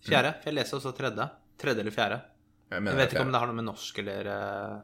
Fjerde. 0.03 0.35
Mm. 0.35 0.45
jeg 0.45 0.57
leser 0.59 0.77
også 0.77 0.93
tredje. 0.93 1.29
Tredje 1.57 1.81
eller 1.81 1.95
fjerde. 1.95 2.21
Jeg, 2.69 2.85
Jeg 2.85 2.99
vet 2.99 3.13
ikke 3.15 3.25
om 3.25 3.33
det 3.33 3.41
har 3.41 3.49
noe 3.49 3.57
med 3.57 3.65
norsk 3.71 4.01
eller 4.03 4.29
eh, 4.33 4.75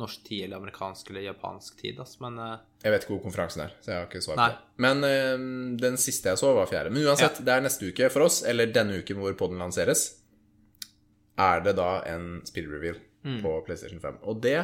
Norsk 0.00 0.22
tid 0.26 0.46
eller 0.46 0.56
amerikansk 0.60 1.10
eller 1.12 1.26
japansk 1.28 1.76
tid, 1.80 2.00
ass, 2.02 2.16
men 2.24 2.38
uh, 2.40 2.54
Jeg 2.82 2.94
vet 2.94 3.04
ikke 3.04 3.14
hvor 3.18 3.22
konferansen 3.28 3.62
er, 3.66 3.74
så 3.84 3.92
jeg 3.92 3.98
har 4.00 4.08
ikke 4.08 4.22
svar 4.24 4.38
på 4.38 4.40
Nei. 4.42 4.48
det. 4.56 4.80
Men 4.86 5.04
uh, 5.04 5.76
den 5.84 6.00
siste 6.00 6.32
jeg 6.32 6.40
så, 6.40 6.54
var 6.56 6.70
fjerde. 6.70 6.90
Men 6.94 7.04
uansett, 7.10 7.42
det 7.44 7.52
er 7.54 7.64
neste 7.68 7.90
uke 7.92 8.08
for 8.10 8.26
oss, 8.26 8.40
eller 8.48 8.72
denne 8.74 8.98
uken 9.02 9.20
hvor 9.22 9.36
podden 9.44 9.60
lanseres, 9.62 10.06
er 11.40 11.62
det 11.64 11.76
da 11.78 11.92
en 12.10 12.40
spillreveal 12.48 12.98
Mm. 13.20 13.42
på 13.44 13.50
PlayStation 13.66 14.00
5. 14.00 14.14
Og 14.32 14.38
det 14.40 14.56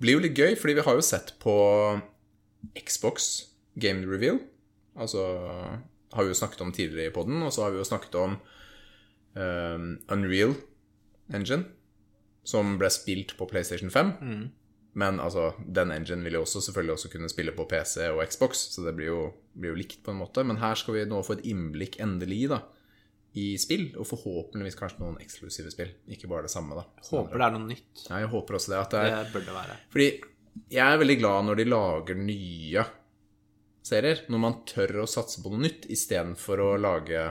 blir 0.00 0.14
jo 0.16 0.20
litt 0.24 0.38
gøy, 0.38 0.54
fordi 0.56 0.78
vi 0.78 0.84
har 0.86 0.94
jo 0.96 1.02
sett 1.04 1.34
på 1.42 1.52
Xbox 2.78 3.26
Game 3.76 4.06
Reveal. 4.08 4.38
Altså 4.96 5.20
har 6.12 6.24
vi 6.24 6.32
jo 6.32 6.38
snakket 6.38 6.64
om 6.64 6.72
tidligere 6.72 7.10
i 7.10 7.14
podden, 7.14 7.42
og 7.44 7.52
så 7.52 7.66
har 7.66 7.74
vi 7.74 7.80
jo 7.82 7.84
snakket 7.88 8.16
om 8.20 8.38
um, 9.36 9.86
Unreal 10.12 10.54
Engine, 11.32 11.66
som 12.48 12.78
ble 12.80 12.88
spilt 12.92 13.36
på 13.36 13.48
PlayStation 13.52 13.92
5. 13.92 14.12
mm. 14.20 14.42
Men 14.94 15.20
altså, 15.24 15.54
den 15.64 15.88
engine 15.94 16.20
vil 16.26 16.34
jo 16.36 16.42
også 16.44 16.60
selvfølgelig 16.66 16.92
også 16.98 17.08
kunne 17.14 17.30
spille 17.32 17.54
på 17.56 17.64
PC 17.70 18.10
og 18.12 18.20
Xbox, 18.28 18.66
så 18.74 18.82
det 18.84 18.92
blir 18.98 19.08
jo, 19.08 19.20
blir 19.56 19.72
jo 19.72 19.78
likt 19.80 20.02
på 20.04 20.12
en 20.12 20.18
måte. 20.20 20.44
Men 20.44 20.58
her 20.60 20.76
skal 20.76 20.98
vi 20.98 21.04
nå 21.08 21.22
få 21.24 21.38
et 21.38 21.46
innblikk 21.48 21.96
endelig 22.04 22.42
da, 22.52 22.58
i 23.40 23.54
spill, 23.56 23.86
og 23.96 24.04
forhåpentligvis 24.10 24.76
kanskje 24.76 25.00
noen 25.00 25.16
eksklusive 25.24 25.72
spill. 25.72 25.94
Ikke 26.12 26.28
bare 26.28 26.44
det 26.44 26.52
samme, 26.52 26.76
da. 26.76 26.84
håper 27.08 27.40
det 27.40 27.46
er 27.46 27.54
noe 27.56 27.70
nytt. 27.70 28.02
Ja, 28.10 28.18
jeg 28.20 28.28
håper 28.34 28.58
også 28.58 28.74
det. 28.74 28.80
At 28.82 28.92
det 28.98 29.04
Det 29.06 29.14
er, 29.22 29.30
bør 29.32 29.46
det 29.46 29.54
være. 29.56 29.76
fordi 29.94 30.10
jeg 30.76 30.84
er 30.84 30.98
veldig 31.00 31.16
glad 31.22 31.46
når 31.48 31.56
de 31.62 31.64
lager 31.72 32.18
nye 32.20 32.84
serier. 33.82 34.20
Når 34.28 34.42
man 34.44 34.58
tør 34.68 34.98
å 35.00 35.06
satse 35.08 35.40
på 35.40 35.48
noe 35.54 35.62
nytt 35.64 35.86
istedenfor 35.90 36.60
å 36.60 36.68
lage 36.76 37.22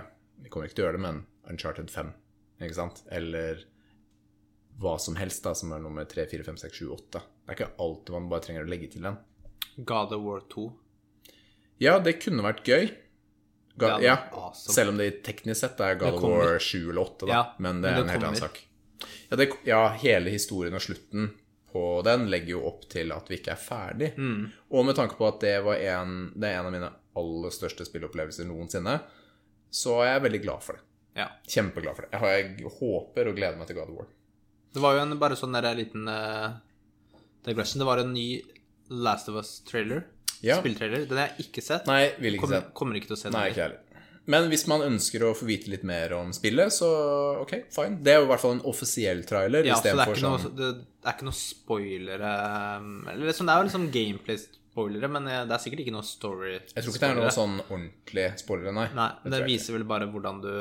Vi 0.41 0.49
kommer 0.49 0.65
ikke 0.65 0.79
til 0.79 0.87
å 0.87 0.87
gjøre 0.89 0.97
det, 0.97 1.03
men 1.05 1.19
Uncharted 1.53 1.91
5, 1.93 2.09
ikke 2.65 2.79
sant? 2.79 3.03
Eller 3.13 3.61
hva 4.81 4.95
som 4.97 5.13
helst, 5.19 5.43
da, 5.45 5.53
som 5.53 5.69
er 5.75 5.83
nummer 5.83 6.07
3, 6.09 6.25
4, 6.31 6.43
5, 6.47 6.57
6, 6.63 6.79
7, 6.81 6.89
8. 6.97 7.21
Det 7.41 7.53
er 7.53 7.57
ikke 7.57 7.73
alltid 7.83 8.15
man 8.15 8.29
bare 8.31 8.45
trenger 8.45 8.65
å 8.67 8.71
legge 8.71 8.89
til 8.93 9.05
en. 9.09 9.19
God 9.77 10.13
of 10.15 10.25
War 10.25 10.43
2. 10.51 10.65
Ja, 11.81 11.97
det 11.99 12.19
kunne 12.21 12.45
vært 12.45 12.67
gøy. 12.67 12.91
God, 13.81 14.03
ja, 14.03 14.17
awesome. 14.35 14.73
selv 14.75 14.91
om 14.91 14.97
det 14.99 15.23
teknisk 15.25 15.63
sett 15.63 15.79
er 15.81 15.95
God 15.99 16.19
of. 16.19 16.25
War 16.27 16.59
7 16.59 16.89
eller 16.91 17.01
8, 17.01 17.25
da. 17.25 17.31
Ja, 17.33 17.43
men 17.63 17.81
det 17.81 17.93
er 17.93 18.03
en 18.03 18.11
helt 18.11 18.27
annen 18.27 18.41
sak. 18.41 18.59
Ja, 19.31 19.39
det, 19.39 19.47
ja, 19.65 19.85
hele 20.03 20.33
historien 20.33 20.75
og 20.77 20.83
slutten 20.83 21.31
på 21.71 22.01
den 22.05 22.27
legger 22.29 22.57
jo 22.57 22.65
opp 22.67 22.83
til 22.91 23.13
at 23.15 23.29
vi 23.31 23.39
ikke 23.39 23.55
er 23.55 23.61
ferdig. 23.61 24.11
Mm. 24.19 24.49
Og 24.75 24.85
med 24.85 24.97
tanke 24.97 25.15
på 25.17 25.27
at 25.29 25.39
det, 25.43 25.55
var 25.65 25.79
en, 25.79 26.15
det 26.35 26.49
er 26.49 26.59
en 26.59 26.67
av 26.67 26.75
mine 26.75 26.89
aller 27.17 27.53
største 27.55 27.87
spillopplevelser 27.87 28.47
noensinne, 28.49 28.97
så 29.71 30.01
er 30.03 30.15
jeg 30.15 30.25
veldig 30.27 30.41
glad 30.43 30.65
for 30.65 30.77
det. 30.77 30.85
Ja. 31.21 31.29
Kjempeglad 31.47 31.95
for 31.97 32.07
det. 32.07 32.19
Jeg 32.19 32.73
håper 32.79 33.31
og 33.31 33.39
gleder 33.39 33.59
meg 33.59 33.69
til 33.69 33.79
God 33.79 33.93
of 33.93 34.01
War. 34.01 34.11
Det 34.71 34.83
var 34.83 34.95
jo 34.95 35.05
en, 35.05 35.15
bare 35.19 35.37
sånn 35.39 35.55
der 35.55 35.71
liten 35.75 36.07
uh, 36.07 36.59
digression. 37.45 37.81
Det 37.81 37.87
var 37.89 38.03
en 38.03 38.11
ny 38.15 38.27
Last 38.91 39.29
of 39.31 39.39
Us-trailer. 39.39 40.03
Ja. 40.41 40.57
Spilltrailer. 40.59 41.05
Den 41.09 41.21
har 41.21 41.31
jeg 41.31 41.47
ikke 41.47 41.63
sett. 41.63 41.87
Nei, 41.89 42.11
vil 42.19 42.35
ikke 42.35 42.47
kommer, 42.47 42.65
se. 42.65 42.75
kommer 42.77 42.99
ikke 42.99 43.11
til 43.11 43.17
å 43.17 43.21
se 43.21 43.29
den. 43.29 43.37
Nei, 43.37 43.47
ikke 43.53 43.65
heller. 43.67 43.79
Men 44.29 44.47
hvis 44.51 44.67
man 44.69 44.83
ønsker 44.85 45.23
å 45.25 45.31
få 45.37 45.47
vite 45.49 45.71
litt 45.71 45.83
mer 45.87 46.13
om 46.13 46.29
spillet, 46.35 46.73
så 46.73 46.87
ok, 47.41 47.55
fine. 47.73 47.97
Det 48.05 48.13
er 48.13 48.19
jo 48.21 48.27
i 48.27 48.29
hvert 48.29 48.43
fall 48.43 48.57
en 48.59 48.65
offisiell 48.69 49.23
trailer. 49.27 49.65
Ja, 49.65 49.79
så 49.79 49.87
det 49.87 49.93
er, 49.95 50.13
ikke 50.13 50.25
noe, 50.27 50.41
sånn 50.43 50.57
det, 50.59 50.71
det 51.01 51.09
er 51.09 51.15
ikke 51.17 51.27
noe 51.27 51.37
spoilere 51.39 52.33
um, 52.77 52.91
Eller 53.09 53.31
liksom, 53.31 53.49
Det 53.49 53.53
er 53.53 53.63
jo 53.63 53.69
liksom 53.69 53.87
gameplay-spoilere, 53.95 55.09
men 55.17 55.29
eh, 55.31 55.41
det 55.49 55.57
er 55.57 55.63
sikkert 55.63 55.83
ikke 55.85 55.95
noe 55.97 56.05
story-spoilere. 56.05 56.75
Jeg 56.77 56.85
tror 56.85 56.93
ikke 56.93 57.03
det 57.03 57.09
er 57.09 57.21
noe 57.23 57.33
sånn 57.33 57.57
ordentlig 57.65 58.27
spoilere, 58.43 58.75
nei. 58.77 58.87
Nei, 58.97 59.09
Det 59.25 59.33
det, 59.33 59.41
viser 59.49 59.77
vel 59.79 59.87
bare 59.89 60.09
hvordan 60.13 60.43
du 60.45 60.53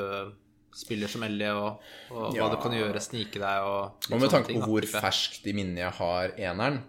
spiller 0.75 1.07
som 1.11 1.23
Ellie, 1.27 1.49
og, 1.51 1.81
og 2.11 2.35
Ja. 2.35 2.45
hva 2.47 2.55
du 2.55 2.61
kan 2.63 2.71
gjøre, 2.75 3.01
snike 3.03 3.39
deg 3.41 3.65
og 3.67 4.07
Og 4.11 4.19
med 4.21 4.29
tanke 4.31 4.53
på 4.55 4.61
hvor 4.65 4.85
ferskt 4.87 5.45
i 5.47 5.53
minnet 5.57 5.81
jeg 5.83 5.91
har 5.97 6.35
eneren, 6.37 6.81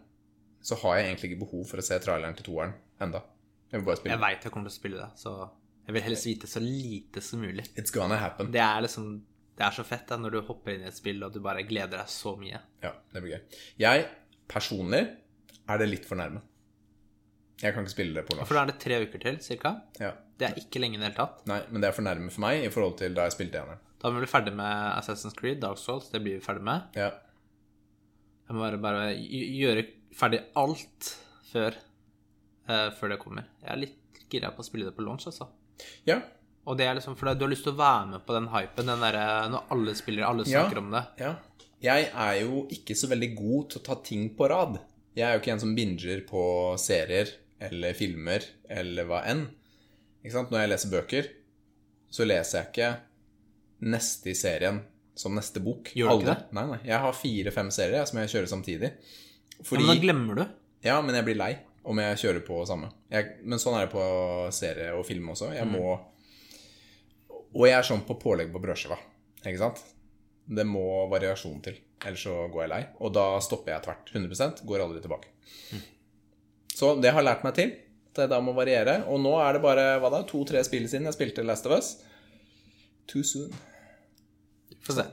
så 0.63 0.77
har 0.83 0.97
jeg 1.01 1.09
egentlig 1.11 1.33
ikke 1.33 1.41
behov 1.47 1.65
for 1.67 1.83
å 1.83 1.83
se 1.87 1.99
traileren 1.99 2.37
til 2.39 2.47
toeren 2.47 2.75
enda. 3.03 3.23
Jeg 3.73 3.81
vil 3.81 3.87
bare 3.89 3.97
spille. 3.99 4.13
Jeg 4.15 4.21
veit 4.23 4.45
jeg 4.47 4.53
kommer 4.53 4.71
til 4.71 4.77
å 4.77 4.81
spille 4.81 5.01
det, 5.03 5.11
så 5.19 5.33
jeg 5.89 5.95
vil 5.97 6.03
helst 6.07 6.27
vite 6.29 6.47
så 6.47 6.61
lite 6.63 7.21
som 7.25 7.41
mulig. 7.43 7.65
It's 7.75 7.91
gonna 7.95 8.17
happen. 8.17 8.53
Det 8.55 8.61
er 8.63 8.81
liksom 8.87 9.23
Det 9.55 9.67
er 9.67 9.71
så 9.77 9.85
fett 9.85 10.07
da, 10.09 10.17
når 10.17 10.31
du 10.33 10.41
hopper 10.47 10.73
inn 10.73 10.81
i 10.87 10.89
et 10.89 10.97
spill 10.97 11.23
og 11.27 11.33
du 11.35 11.39
bare 11.45 11.61
gleder 11.69 11.99
deg 11.99 12.09
så 12.09 12.33
mye. 12.41 12.59
Ja, 12.83 12.93
det 13.13 13.21
blir 13.23 13.35
gøy. 13.35 13.43
Jeg 13.83 14.07
personlig 14.49 15.03
er 15.69 15.79
det 15.79 15.89
litt 15.91 16.07
for 16.09 16.17
nærme. 16.17 16.41
Jeg 17.61 17.75
kan 17.75 17.85
ikke 17.85 17.93
spille 17.93 18.15
det 18.17 18.25
på 18.27 18.35
norsk. 18.35 18.49
For 18.49 18.55
da 18.59 18.63
er 18.65 18.71
det 18.73 18.79
tre 18.83 18.97
uker 19.05 19.21
til, 19.23 19.37
cirka. 19.45 19.75
Ja. 20.01 20.15
Det 20.43 20.49
er 20.51 20.59
ikke 20.59 20.83
lenge 20.83 20.99
i 20.99 21.01
det 21.01 21.07
hele 21.09 21.19
tatt. 21.21 21.41
Nei, 21.51 21.61
men 21.71 21.83
det 21.85 21.89
er 21.93 21.95
for 21.97 22.07
nærme 22.07 22.31
for 22.35 22.43
meg 22.45 22.65
i 22.67 22.71
forhold 22.75 22.97
til 22.99 23.15
da 23.15 23.29
jeg 23.29 23.37
spilte 23.37 23.61
eneren. 23.63 23.81
Da 24.03 24.11
er 24.11 24.17
vi 24.19 24.27
ferdig 24.31 24.53
med 24.59 24.81
Assassin's 24.99 25.37
Creed, 25.39 25.61
Dark 25.63 25.79
Souls. 25.79 26.09
Det 26.11 26.19
blir 26.25 26.41
vi 26.41 26.43
ferdig 26.45 26.65
med. 26.67 26.89
Ja. 26.99 27.13
Jeg 28.49 28.57
må 28.57 28.65
bare, 28.65 28.81
bare 28.83 29.05
gjøre 29.15 29.85
ferdig 30.19 30.41
alt 30.59 31.13
før, 31.53 31.77
uh, 32.69 32.89
før 32.99 33.15
det 33.15 33.19
kommer. 33.23 33.47
Jeg 33.63 33.71
er 33.77 33.81
litt 33.85 34.23
gira 34.33 34.51
på 34.57 34.65
å 34.65 34.67
spille 34.67 34.89
det 34.89 34.97
på 34.97 35.05
launch, 35.07 35.29
altså. 35.31 35.47
ja. 36.09 36.19
Og 36.63 36.77
det 36.79 36.85
er 36.87 36.95
liksom 36.95 37.17
for 37.19 37.27
du 37.35 37.43
har 37.43 37.51
lyst 37.51 37.65
til 37.67 37.73
å 37.75 37.79
være 37.81 38.05
med 38.13 38.23
på 38.27 38.35
den 38.37 38.45
hypen, 38.53 38.87
den 38.87 39.01
derre 39.03 39.23
når 39.51 39.65
alle 39.75 39.95
spiller, 39.99 40.23
alle 40.29 40.45
Ja. 40.47 40.61
snakker 40.63 40.79
om 40.79 40.93
det. 40.95 41.01
Ja. 41.19 41.33
Jeg 41.83 42.11
er 42.15 42.35
jo 42.45 42.61
ikke 42.71 42.95
så 42.95 43.09
veldig 43.11 43.31
god 43.35 43.71
til 43.73 43.81
å 43.81 43.85
ta 43.89 43.97
ting 44.07 44.29
på 44.39 44.47
rad. 44.51 44.77
Jeg 45.19 45.27
er 45.27 45.35
jo 45.35 45.41
ikke 45.43 45.53
en 45.57 45.63
som 45.65 45.73
binger 45.75 46.23
på 46.29 46.43
serier 46.79 47.33
eller 47.63 47.97
filmer 47.99 48.47
eller 48.71 49.09
hva 49.11 49.25
enn. 49.27 49.43
Når 50.23 50.61
jeg 50.61 50.71
leser 50.71 50.93
bøker, 50.93 51.29
så 52.13 52.27
leser 52.29 52.59
jeg 52.61 52.69
ikke 52.71 52.91
neste 53.93 54.31
i 54.31 54.35
serien 54.39 54.81
som 55.19 55.35
neste 55.37 55.61
bok. 55.61 55.91
Gjør 55.97 56.13
du 56.15 56.23
ikke 56.23 56.31
det? 56.31 56.53
Nei, 56.57 56.65
nei. 56.71 56.79
Jeg 56.87 57.01
har 57.03 57.17
fire-fem 57.19 57.71
serier 57.75 57.99
jeg, 58.01 58.09
som 58.11 58.21
jeg 58.23 58.31
kjører 58.33 58.51
samtidig. 58.53 58.91
Ja, 59.59 59.67
men 59.77 59.89
da 59.91 59.97
glemmer 60.03 60.39
du. 60.39 60.45
ja, 60.87 60.97
men 61.05 61.15
jeg 61.19 61.27
blir 61.27 61.39
lei 61.41 61.53
om 61.85 61.99
jeg 61.99 62.21
kjører 62.23 62.45
på 62.47 62.61
samme. 62.69 62.93
Jeg, 63.11 63.37
men 63.43 63.59
sånn 63.59 63.75
er 63.79 63.89
det 63.89 63.93
på 63.93 64.05
serie 64.55 64.93
og 64.95 65.05
film 65.09 65.33
også. 65.35 65.51
Jeg 65.57 65.67
må 65.69 65.99
Og 67.53 67.67
jeg 67.67 67.75
er 67.77 67.85
sånn 67.85 68.05
på 68.09 68.15
pålegg 68.23 68.53
på 68.55 68.61
brødskiva. 68.63 68.97
Ikke 69.43 69.59
sant? 69.61 69.83
Det 70.47 70.65
må 70.67 70.81
variasjon 71.11 71.59
til, 71.63 71.75
ellers 72.01 72.23
så 72.25 72.47
går 72.53 72.63
jeg 72.65 72.71
lei. 72.73 72.83
Og 73.05 73.13
da 73.13 73.27
stopper 73.45 73.75
jeg 73.75 73.85
tvert. 73.85 74.13
100% 74.15 74.63
går 74.71 74.85
aldri 74.87 75.03
tilbake. 75.05 75.29
Så 76.73 76.95
det 77.03 77.13
har 77.13 77.23
lært 77.27 77.45
meg 77.45 77.55
til. 77.59 77.75
Jeg 78.17 78.29
da 78.29 78.39
må 78.45 78.53
variere. 78.57 78.99
Og 79.09 79.21
nå 79.23 79.33
er 79.41 79.57
det 79.57 79.63
bare 79.65 79.87
hva 80.03 80.11
da, 80.13 80.23
to-tre 80.29 80.61
spill 80.67 80.85
siden 80.91 81.09
jeg 81.09 81.17
spilte 81.17 81.45
Last 81.47 81.69
of 81.69 81.77
Us. 81.79 81.95
Too 83.09 83.25
soon. 83.27 83.53
Vi 84.73 84.81
får 84.85 84.99
se. 85.01 85.07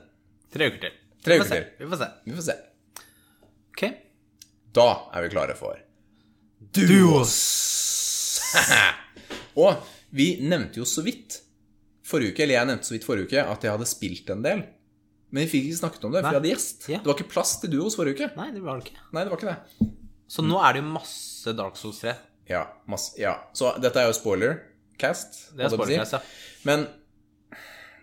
Tre 0.52 0.68
uker 0.70 0.82
til. 0.82 0.98
Tre 1.24 1.38
uker 1.40 1.52
til. 1.52 1.68
Vi 1.80 1.88
får 1.92 2.02
se. 2.02 2.10
Vi 2.26 2.36
får 2.36 2.46
se. 2.48 2.56
Ok. 3.70 3.84
Da 4.76 4.88
er 5.14 5.24
vi 5.24 5.30
klare 5.32 5.56
for 5.58 5.78
Duos. 6.76 7.36
Og 9.60 9.86
vi 10.14 10.34
nevnte 10.42 10.82
jo 10.82 10.86
så 10.88 11.02
vidt 11.06 11.40
forrige 12.06 12.34
uke, 12.34 12.44
eller 12.44 12.58
jeg 12.58 12.68
nevnte 12.68 12.88
så 12.88 12.94
vidt 12.96 13.06
forrige 13.06 13.30
uke, 13.30 13.42
at 13.42 13.64
jeg 13.64 13.74
hadde 13.74 13.88
spilt 13.88 14.30
en 14.34 14.44
del. 14.44 14.62
Men 15.30 15.46
vi 15.46 15.52
fikk 15.52 15.68
ikke 15.68 15.80
snakket 15.84 16.06
om 16.06 16.14
det, 16.14 16.22
for 16.24 16.34
jeg 16.34 16.40
hadde 16.40 16.50
gjest. 16.52 16.86
Ja. 16.90 16.98
Det 16.98 17.10
var 17.10 17.18
ikke 17.18 17.32
plass 17.32 17.54
til 17.62 17.72
duos 17.72 17.96
forrige 17.98 18.18
uke. 18.18 18.30
Nei, 18.38 18.48
det 18.54 18.62
var 18.64 18.80
det 18.80 18.90
ikke. 18.90 19.04
Nei, 19.14 19.22
det 19.22 19.32
var 19.32 19.40
ikke 19.40 19.54
det. 19.54 19.90
Så 20.30 20.44
nå 20.46 20.58
er 20.62 20.74
det 20.74 20.82
jo 20.82 20.90
masse 20.90 21.54
Dark 21.58 21.78
Souls 21.78 22.02
3. 22.02 22.14
Ja, 22.50 22.64
masse, 22.90 23.14
ja. 23.20 23.36
Så 23.54 23.70
dette 23.78 24.02
er 24.02 24.08
jo 24.10 24.16
spoiler-cast. 24.16 25.36
Det 25.54 25.68
er 25.68 25.70
spoilercast, 25.74 26.16
ja. 26.16 26.20
Men, 26.66 26.86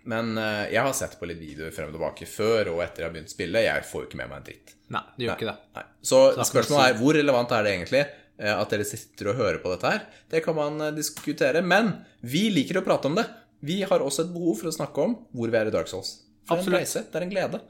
men 0.08 0.30
eh, 0.40 0.70
jeg 0.72 0.84
har 0.86 0.94
sett 0.96 1.18
på 1.20 1.28
litt 1.28 1.40
videoer 1.42 1.74
frem 1.74 1.90
og 1.90 1.98
tilbake 1.98 2.28
før 2.30 2.70
og 2.72 2.80
etter 2.84 3.04
jeg 3.04 3.10
har 3.10 3.16
begynt 3.18 3.32
å 3.32 3.34
spille. 3.34 3.64
Jeg 3.66 3.84
får 3.90 4.04
jo 4.04 4.08
ikke 4.08 4.20
med 4.22 4.30
meg 4.32 4.40
en 4.40 4.46
dritt. 4.48 4.72
Nei, 4.94 5.04
du 5.18 5.26
gjør 5.26 5.34
ikke 5.36 5.50
det. 5.50 5.56
Nei. 5.76 5.84
Så 6.10 6.22
det 6.32 6.40
er 6.46 6.48
spørsmålet 6.48 6.94
er 6.94 6.98
hvor 7.02 7.18
relevant 7.18 7.52
er 7.58 7.66
det 7.66 7.74
egentlig 7.76 8.02
eh, 8.06 8.54
at 8.54 8.72
dere 8.72 8.88
sitter 8.88 9.32
og 9.34 9.42
hører 9.42 9.60
på 9.64 9.74
dette 9.74 9.92
her? 9.92 10.06
Det 10.32 10.42
kan 10.46 10.56
man 10.56 10.80
eh, 10.86 10.94
diskutere. 10.96 11.60
Men 11.74 11.92
vi 12.24 12.46
liker 12.54 12.80
å 12.80 12.86
prate 12.88 13.12
om 13.12 13.20
det. 13.20 13.26
Vi 13.68 13.82
har 13.90 14.00
også 14.00 14.24
et 14.24 14.32
behov 14.32 14.62
for 14.62 14.70
å 14.70 14.76
snakke 14.80 15.04
om 15.04 15.18
hvor 15.36 15.52
vi 15.52 15.60
er 15.60 15.68
i 15.68 15.74
Dark 15.74 15.92
Souls. 15.92 16.22
For 16.48 16.56
Absolutt. 16.56 16.72
en 16.72 16.80
reise. 16.80 17.04
Det 17.04 17.20
er 17.20 17.28
en 17.28 17.34
glede. 17.36 17.60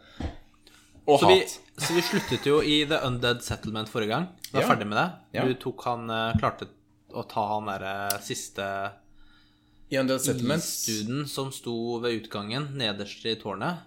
Og 1.08 1.18
Så 1.18 1.28
vi, 1.30 1.38
hat. 1.40 1.58
så 1.80 1.94
vi 1.96 2.02
sluttet 2.04 2.46
jo 2.46 2.58
i 2.62 2.82
The 2.86 3.00
Undead 3.08 3.40
Settlement 3.42 3.88
forrige 3.90 4.12
gang. 4.12 4.26
Vi 4.52 4.58
er 4.58 4.62
Ja. 4.62 4.68
ferdig 4.68 4.86
med 4.88 4.98
det. 4.98 5.10
Ja. 5.38 5.44
Du 5.44 5.54
tok 5.54 5.84
han 5.84 6.10
eh, 6.10 6.36
Klarte 6.40 6.68
å 7.12 7.22
ta 7.28 7.44
han 7.54 7.68
derre 7.68 8.20
siste 8.22 8.64
I 9.90 9.96
isduden 9.96 11.26
som 11.28 11.52
sto 11.52 11.98
ved 12.02 12.22
utgangen, 12.22 12.68
nederst 12.76 13.24
i 13.24 13.36
tårnet. 13.40 13.78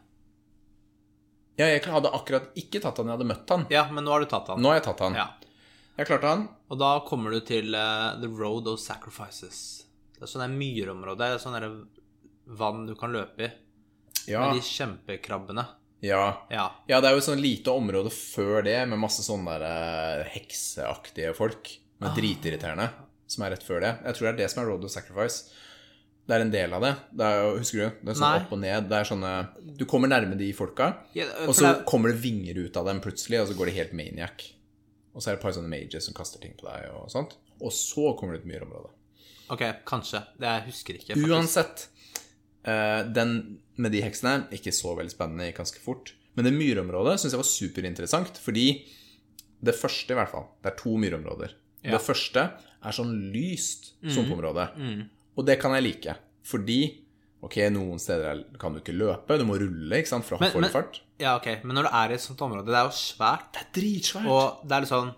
Ja, 1.60 1.68
jeg 1.68 1.84
hadde 1.86 2.10
akkurat 2.10 2.56
ikke 2.58 2.82
tatt 2.82 2.98
han, 2.98 3.12
jeg 3.12 3.20
hadde 3.20 3.27
møtt 3.30 3.50
han. 3.53 3.65
Ja, 3.70 3.84
men 3.91 4.06
nå 4.08 4.12
har 4.15 4.24
du 4.24 4.25
tatt 4.25 4.48
han. 4.50 4.62
Nå 4.63 4.72
har 4.72 4.80
jeg 4.80 4.88
tatt 4.88 5.03
han. 5.06 5.18
Ja. 5.20 5.27
Jeg 6.00 6.08
klarte 6.10 6.32
han. 6.32 6.48
Og 6.72 6.80
da 6.82 6.91
kommer 7.06 7.36
du 7.36 7.41
til 7.46 7.75
uh, 7.75 8.15
The 8.18 8.30
Road 8.32 8.70
of 8.72 8.80
Sacrifices. 8.82 9.84
Det 10.15 10.24
er 10.25 10.32
sånn 10.32 10.46
der 10.48 10.56
myrområde. 10.56 11.20
det 11.22 11.36
er 11.36 11.44
Sånn 11.44 11.86
vann 12.58 12.88
du 12.88 12.96
kan 12.98 13.13
løpe 13.13 13.46
i. 13.46 13.51
Ja. 14.32 14.48
Med 14.48 14.58
de 14.58 14.65
kjempekrabbene. 14.65 15.68
Ja. 16.01 16.48
Ja. 16.50 16.65
ja, 16.89 17.00
det 17.01 17.10
er 17.10 17.13
jo 17.15 17.22
et 17.22 17.27
sånn 17.27 17.41
lite 17.41 17.74
område 17.77 18.10
før 18.10 18.63
det 18.65 18.77
med 18.89 19.00
masse 19.01 19.22
sånne 19.25 19.58
der 19.62 20.22
eh, 20.25 20.29
hekseaktige 20.34 21.34
folk. 21.38 21.70
Ah. 22.01 22.08
Med 22.08 22.15
dritirriterende. 22.17 22.88
Som 23.29 23.46
er 23.46 23.53
rett 23.53 23.63
før 23.63 23.84
det. 23.84 23.91
Jeg 24.08 24.17
tror 24.17 24.27
det 24.27 24.31
er 24.34 24.39
det 24.41 24.48
som 24.51 24.63
er 24.63 24.72
Road 24.72 24.88
of 24.88 24.91
Sacrifice. 24.91 25.51
Det 26.27 26.36
er 26.38 26.43
en 26.46 26.51
del 26.53 26.74
av 26.74 26.81
det. 26.86 26.91
det 27.17 27.27
er 27.27 27.38
jo, 27.41 27.51
husker 27.60 27.77
du? 27.81 28.00
Det 28.01 28.13
er 28.13 28.17
sånn 28.20 28.41
opp 28.41 28.51
og 28.55 28.60
ned. 28.62 28.88
Det 28.89 28.98
er 28.98 29.08
sånne 29.10 29.31
Du 29.77 29.86
kommer 29.89 30.12
nærme 30.12 30.38
de 30.39 30.50
folka, 30.58 30.89
Ja, 31.17 31.25
og 31.48 31.53
så 31.58 31.67
det- 31.67 31.86
kommer 31.89 32.12
det 32.13 32.22
vinger 32.22 32.58
ut 32.65 32.77
av 32.77 32.86
dem 32.86 33.01
plutselig, 33.01 33.41
og 33.41 33.48
så 33.50 33.58
går 33.58 33.65
de 33.72 33.77
helt 33.77 33.93
maniac. 33.93 34.46
Og 35.13 35.22
så 35.22 35.29
er 35.29 35.36
det 35.36 35.39
et 35.39 35.43
par 35.43 35.51
sånne 35.58 35.70
mages 35.70 36.05
som 36.05 36.13
kaster 36.13 36.39
ting 36.39 36.53
på 36.58 36.65
deg, 36.70 36.89
og 36.96 37.10
sånt. 37.12 37.36
Og 37.60 37.72
så 37.72 38.15
kommer 38.17 38.34
det 38.38 38.41
et 38.46 38.51
myrområde. 38.53 38.89
Ok, 39.51 39.63
kanskje. 39.86 40.24
Det 40.39 40.48
jeg 40.48 40.63
husker 40.70 40.93
ikke. 40.98 41.15
faktisk. 41.15 41.29
Uansett, 41.29 41.88
Uh, 42.62 43.01
den 43.12 43.58
med 43.82 43.92
de 43.96 44.02
heksene 44.06 44.48
ikke 44.54 44.74
så 44.76 44.94
veldig 44.98 45.14
spennende, 45.14 45.50
ganske 45.58 45.82
fort. 45.84 46.14
Men 46.38 46.48
det 46.48 46.54
myrområdet 46.56 47.18
syns 47.20 47.34
jeg 47.36 47.42
var 47.42 47.50
superinteressant, 47.50 48.38
fordi 48.40 48.68
det 49.62 49.76
første, 49.78 50.14
i 50.14 50.18
hvert 50.18 50.32
fall 50.32 50.48
Det 50.64 50.72
er 50.72 50.78
to 50.80 50.96
myrområder. 50.98 51.52
Ja. 51.84 51.96
Det 51.98 52.02
første 52.06 52.44
er 52.82 52.96
sånn 52.96 53.14
lyst 53.34 53.92
sumpområde. 54.10 54.70
Mm. 54.78 55.02
Og 55.38 55.46
det 55.48 55.60
kan 55.62 55.74
jeg 55.78 55.84
like, 55.90 56.16
fordi 56.46 56.82
Ok, 57.42 57.56
noen 57.74 57.98
steder 57.98 58.24
er- 58.36 58.58
kan 58.60 58.72
du 58.72 58.78
ikke 58.80 58.94
løpe, 58.94 59.36
du 59.40 59.44
må 59.50 59.56
rulle 59.58 59.98
ikke 59.98 60.08
sant, 60.12 60.24
fra 60.24 60.38
Men- 60.40 60.62
men- 60.62 60.70
fart. 60.70 61.00
Ja, 61.20 61.36
ok. 61.38 61.64
Men 61.64 61.76
når 61.76 61.84
du 61.84 61.90
er 61.90 62.10
i 62.12 62.14
et 62.14 62.20
sånt 62.22 62.38
område 62.38 62.68
Det 62.68 62.76
er 62.76 62.86
jo 62.86 62.94
svært. 62.94 63.52
Det 63.54 63.62
er 63.62 63.82
dritsvært. 63.82 64.28
Og 64.28 64.68
det 64.68 64.72
er 64.72 64.80
litt 64.82 64.90
sånn 64.90 65.16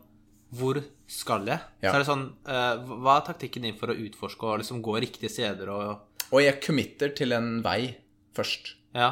Hvor 0.56 0.84
skal 1.08 1.46
jeg? 1.46 1.60
Ja. 1.82 1.92
Så 1.92 1.96
er 1.96 2.00
det 2.00 2.08
sånn 2.08 2.34
uh, 2.48 2.78
Hva 2.86 3.18
er 3.18 3.34
taktikken 3.34 3.62
din 3.64 3.76
for 3.76 3.88
å 3.88 3.98
utforske 3.98 4.44
og 4.44 4.60
liksom 4.62 4.82
gå 4.82 5.02
riktige 5.02 5.30
steder 5.30 5.68
og 5.70 6.00
Og 6.32 6.42
jeg 6.42 6.62
committer 6.62 7.14
til 7.14 7.34
en 7.34 7.62
vei 7.62 7.96
først. 8.38 8.74
Ja. 8.98 9.12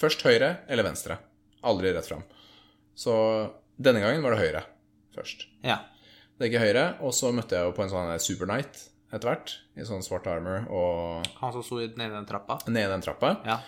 Først 0.00 0.24
høyre 0.26 0.54
eller 0.68 0.86
venstre. 0.86 1.18
Aldri 1.62 1.92
rett 1.94 2.08
fram. 2.08 2.24
Så 2.98 3.14
denne 3.80 4.02
gangen 4.02 4.24
var 4.24 4.34
det 4.36 4.42
høyre 4.42 4.64
først. 5.16 5.46
Ja. 5.64 5.80
Det 6.38 6.48
gikk 6.48 6.58
i 6.58 6.64
høyre. 6.64 6.86
Og 7.04 7.14
så 7.16 7.30
møtte 7.34 7.58
jeg 7.58 7.68
jo 7.68 7.76
på 7.76 7.84
en 7.84 7.92
sånn 7.92 8.12
Super 8.22 8.48
Knight 8.50 8.88
etter 9.12 9.28
hvert. 9.28 9.54
I 9.76 9.86
sånn 9.88 10.04
svart 10.04 10.26
armor 10.30 10.66
og 10.72 11.28
Han 11.40 11.54
som 11.54 11.64
sto 11.64 11.80
nede 11.80 12.10
i 12.10 12.16
den 12.16 12.28
trappa. 12.28 12.58
ned 12.66 12.90
den 12.90 13.04
trappa. 13.04 13.36
Ja. 13.46 13.60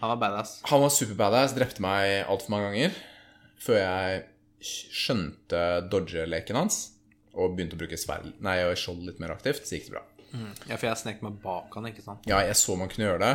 Han 0.00 0.14
var 0.14 0.20
badass. 0.22 0.60
Han 0.70 0.80
var 0.80 0.92
super 0.94 1.16
badass, 1.18 1.52
drepte 1.56 1.82
meg 1.84 2.22
altfor 2.24 2.54
mange 2.54 2.70
ganger 2.70 2.94
før 3.60 3.76
jeg 3.76 4.22
skjønte 4.64 5.60
dodge-leken 5.92 6.56
hans 6.56 6.78
og 7.36 7.54
begynte 7.56 7.76
å 7.76 7.80
bruke 7.80 7.98
sverd 8.00 8.30
Nei, 8.44 8.56
skjold 8.76 9.04
litt 9.06 9.20
mer 9.22 9.34
aktivt, 9.34 9.66
så 9.68 9.76
gikk 9.76 9.90
det 9.90 9.94
bra. 9.98 10.02
Ja, 10.70 10.76
for 10.78 10.86
jeg 10.88 11.00
snek 11.00 11.22
meg 11.26 11.36
bak 11.42 11.74
han, 11.76 11.88
ikke 11.90 12.04
sant. 12.04 12.26
Ja, 12.30 12.40
jeg 12.46 12.56
så 12.58 12.76
man 12.78 12.90
kunne 12.92 13.08
gjøre 13.08 13.22
det, 13.22 13.32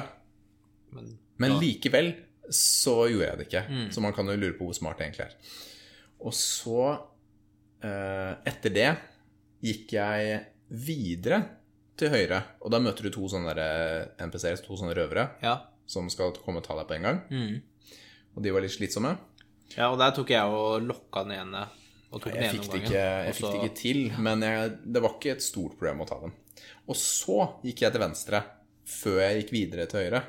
Men 0.92 1.18
men 1.38 1.58
likevel 1.60 2.14
så 2.50 3.08
gjorde 3.12 3.26
jeg 3.28 3.38
det 3.38 3.46
ikke. 3.50 3.92
Så 3.92 4.02
man 4.02 4.14
kan 4.14 4.28
jo 4.30 4.36
lure 4.40 4.54
på 4.56 4.66
hvor 4.70 4.76
smart 4.78 4.98
det 5.02 5.08
egentlig 5.10 5.26
er. 5.26 5.34
Og 6.24 6.34
så 6.34 6.86
eh, 7.84 8.34
etter 8.48 8.72
det 8.76 8.90
gikk 9.66 9.96
jeg 9.98 10.40
videre 10.70 11.42
til 11.98 12.10
høyre, 12.12 12.42
og 12.62 12.72
da 12.74 12.80
møter 12.84 13.08
du 13.08 13.12
to 13.16 13.28
sånne 13.32 13.54
eh, 13.56 14.26
NPC-er, 14.26 14.60
to 14.66 14.76
sånne 14.80 14.96
røvere, 14.98 15.30
Ja. 15.44 15.58
som 15.88 16.10
skal 16.12 16.34
komme 16.44 16.60
og 16.62 16.66
ta 16.68 16.76
deg 16.80 16.88
på 16.90 16.96
en 16.98 17.08
gang. 17.08 17.22
Mm. 17.32 17.62
Og 18.36 18.44
de 18.44 18.52
var 18.52 18.62
litt 18.66 18.74
slitsomme. 18.76 19.18
ja, 19.78 19.90
og 19.92 19.98
der 20.00 20.12
tok 20.16 20.30
jeg 20.30 20.44
og 20.44 20.82
lokka 20.84 21.24
den 21.24 21.38
ene. 21.40 21.66
Og 22.12 22.22
tok 22.22 22.32
den 22.34 22.42
Jeg 22.44 22.50
ene 22.52 22.60
fikk 22.60 22.72
det 22.72 22.82
ikke, 22.84 23.06
jeg 23.26 23.34
fikk 23.36 23.52
det 23.52 23.62
ikke 23.64 23.76
til, 23.82 24.02
men 24.24 24.42
jeg, 24.44 24.72
det 24.86 25.02
var 25.04 25.16
ikke 25.18 25.32
et 25.36 25.42
stort 25.44 25.76
problem 25.80 26.02
å 26.04 26.08
ta 26.08 26.20
dem. 26.22 26.34
Og 26.88 26.96
så 26.96 27.40
gikk 27.66 27.82
jeg 27.86 27.92
til 27.96 28.02
venstre, 28.04 28.44
før 28.86 29.20
jeg 29.24 29.42
gikk 29.44 29.52
videre 29.56 29.86
til 29.90 30.00
høyre. 30.06 30.24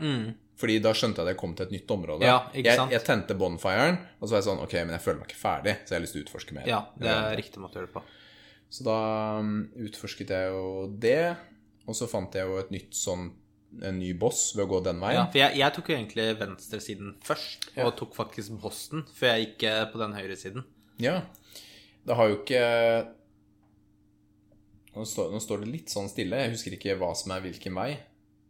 Fordi 0.56 0.78
da 0.80 0.92
skjønte 0.96 1.20
jeg 1.20 1.26
at 1.26 1.34
jeg 1.34 1.40
kom 1.40 1.54
til 1.56 1.66
et 1.66 1.72
nytt 1.74 1.90
område. 1.92 2.28
Ja, 2.28 2.36
ikke 2.52 2.72
jeg, 2.72 2.92
jeg 2.94 3.04
tente 3.04 3.36
bonfiren, 3.36 3.98
og 4.16 4.24
så 4.24 4.36
var 4.36 4.40
jeg 4.40 4.46
sånn 4.48 4.62
Ok, 4.64 4.76
men 4.78 4.94
jeg 4.96 5.04
føler 5.04 5.18
meg 5.20 5.28
ikke 5.28 5.40
ferdig, 5.40 5.74
så 5.82 5.92
jeg 5.92 5.98
har 5.98 6.04
lyst 6.06 6.16
til 6.16 6.22
å 6.22 6.26
utforske 6.26 6.56
mer. 6.56 6.70
Ja, 6.70 6.78
det 6.96 7.10
er 7.12 7.36
riktig 7.36 7.60
måte 7.60 7.76
å 7.76 7.82
gjøre 7.82 7.90
det 7.90 7.96
på. 7.98 8.04
Så 8.72 8.86
da 8.86 9.00
um, 9.42 9.50
utforsket 9.86 10.32
jeg 10.32 10.54
jo 10.54 10.62
det, 11.02 11.20
og 11.86 11.98
så 11.98 12.08
fant 12.10 12.34
jeg 12.34 12.48
jo 12.48 12.56
et 12.62 12.72
nytt 12.74 12.96
sånn 12.96 13.28
en 13.84 13.98
ny 14.00 14.12
boss 14.16 14.54
ved 14.56 14.64
å 14.64 14.70
gå 14.70 14.80
den 14.86 15.02
veien. 15.02 15.18
Ja, 15.18 15.26
for 15.28 15.42
jeg, 15.42 15.58
jeg 15.60 15.76
tok 15.76 15.90
jo 15.90 15.96
egentlig 15.98 16.26
venstresiden 16.40 17.12
først, 17.26 17.68
og 17.82 17.92
tok 17.98 18.16
faktisk 18.16 18.56
bossen, 18.62 19.04
før 19.12 19.34
jeg 19.34 19.44
gikk 19.44 19.66
eh, 19.68 19.82
på 19.92 20.00
den 20.00 20.16
høyresiden. 20.16 20.64
Ja. 21.02 21.18
Det 22.06 22.16
har 22.16 22.30
jo 22.30 22.38
ikke 22.38 22.62
nå 24.96 25.04
står, 25.04 25.32
nå 25.34 25.40
står 25.42 25.64
det 25.64 25.72
litt 25.74 25.92
sånn 25.92 26.08
stille. 26.08 26.38
Jeg 26.40 26.54
husker 26.54 26.76
ikke 26.76 26.96
hva 26.96 27.10
som 27.18 27.34
er 27.34 27.42
hvilken 27.44 27.74
vei. 27.76 27.90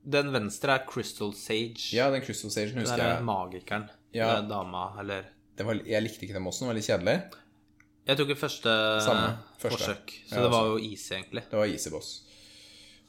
Den 0.06 0.30
venstre 0.34 0.76
er 0.78 0.84
Crystal 0.86 1.32
Sage. 1.34 1.88
Ja, 1.96 2.10
den 2.14 2.22
Crystal 2.22 2.52
Station 2.52 2.78
Den 2.78 2.86
husker 2.86 3.02
er 3.02 3.24
magikeren. 3.26 3.88
Ja. 4.14 4.36
Den 4.38 4.48
Dama, 4.52 4.88
eller 5.00 5.26
Det 5.58 5.66
var, 5.66 5.80
jeg 5.82 6.04
likte 6.04 6.26
ikke 6.26 6.36
den 6.36 6.46
bossen, 6.46 6.64
den 6.66 6.70
var 6.70 6.78
litt 6.78 6.86
kjedelig. 6.86 7.16
Jeg 8.06 8.18
tok 8.20 8.30
ikke 8.30 8.44
første, 8.44 8.72
Samme. 9.02 9.26
Første. 9.58 9.82
forsøk, 9.82 10.14
så 10.28 10.36
Ja, 10.36 10.42
det 10.44 10.50
var 10.52 10.68
jo 10.70 10.76
easy, 10.78 11.14
egentlig. 11.16 11.42
Det 11.50 11.58
var 11.58 11.66
easy 11.66 11.90
boss. 11.90 12.10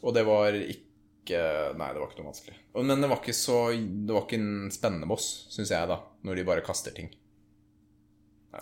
Og 0.02 0.14
det 0.16 0.26
var 0.26 0.58
ikke 0.58 0.84
Nei, 1.28 1.90
det 1.92 2.00
var 2.00 2.08
ikke 2.08 2.22
noe 2.22 2.30
vanskelig. 2.32 2.56
Men 2.88 3.02
det 3.04 3.10
var 3.12 3.20
ikke 3.20 3.34
så 3.36 3.58
Det 3.76 4.14
var 4.16 4.24
ikke 4.24 4.38
en 4.40 4.70
spennende 4.72 5.10
boss, 5.10 5.26
syns 5.52 5.74
jeg, 5.76 5.90
da. 5.92 6.00
Når 6.24 6.40
de 6.40 6.46
bare 6.48 6.64
kaster 6.66 6.96
ting. 6.96 7.12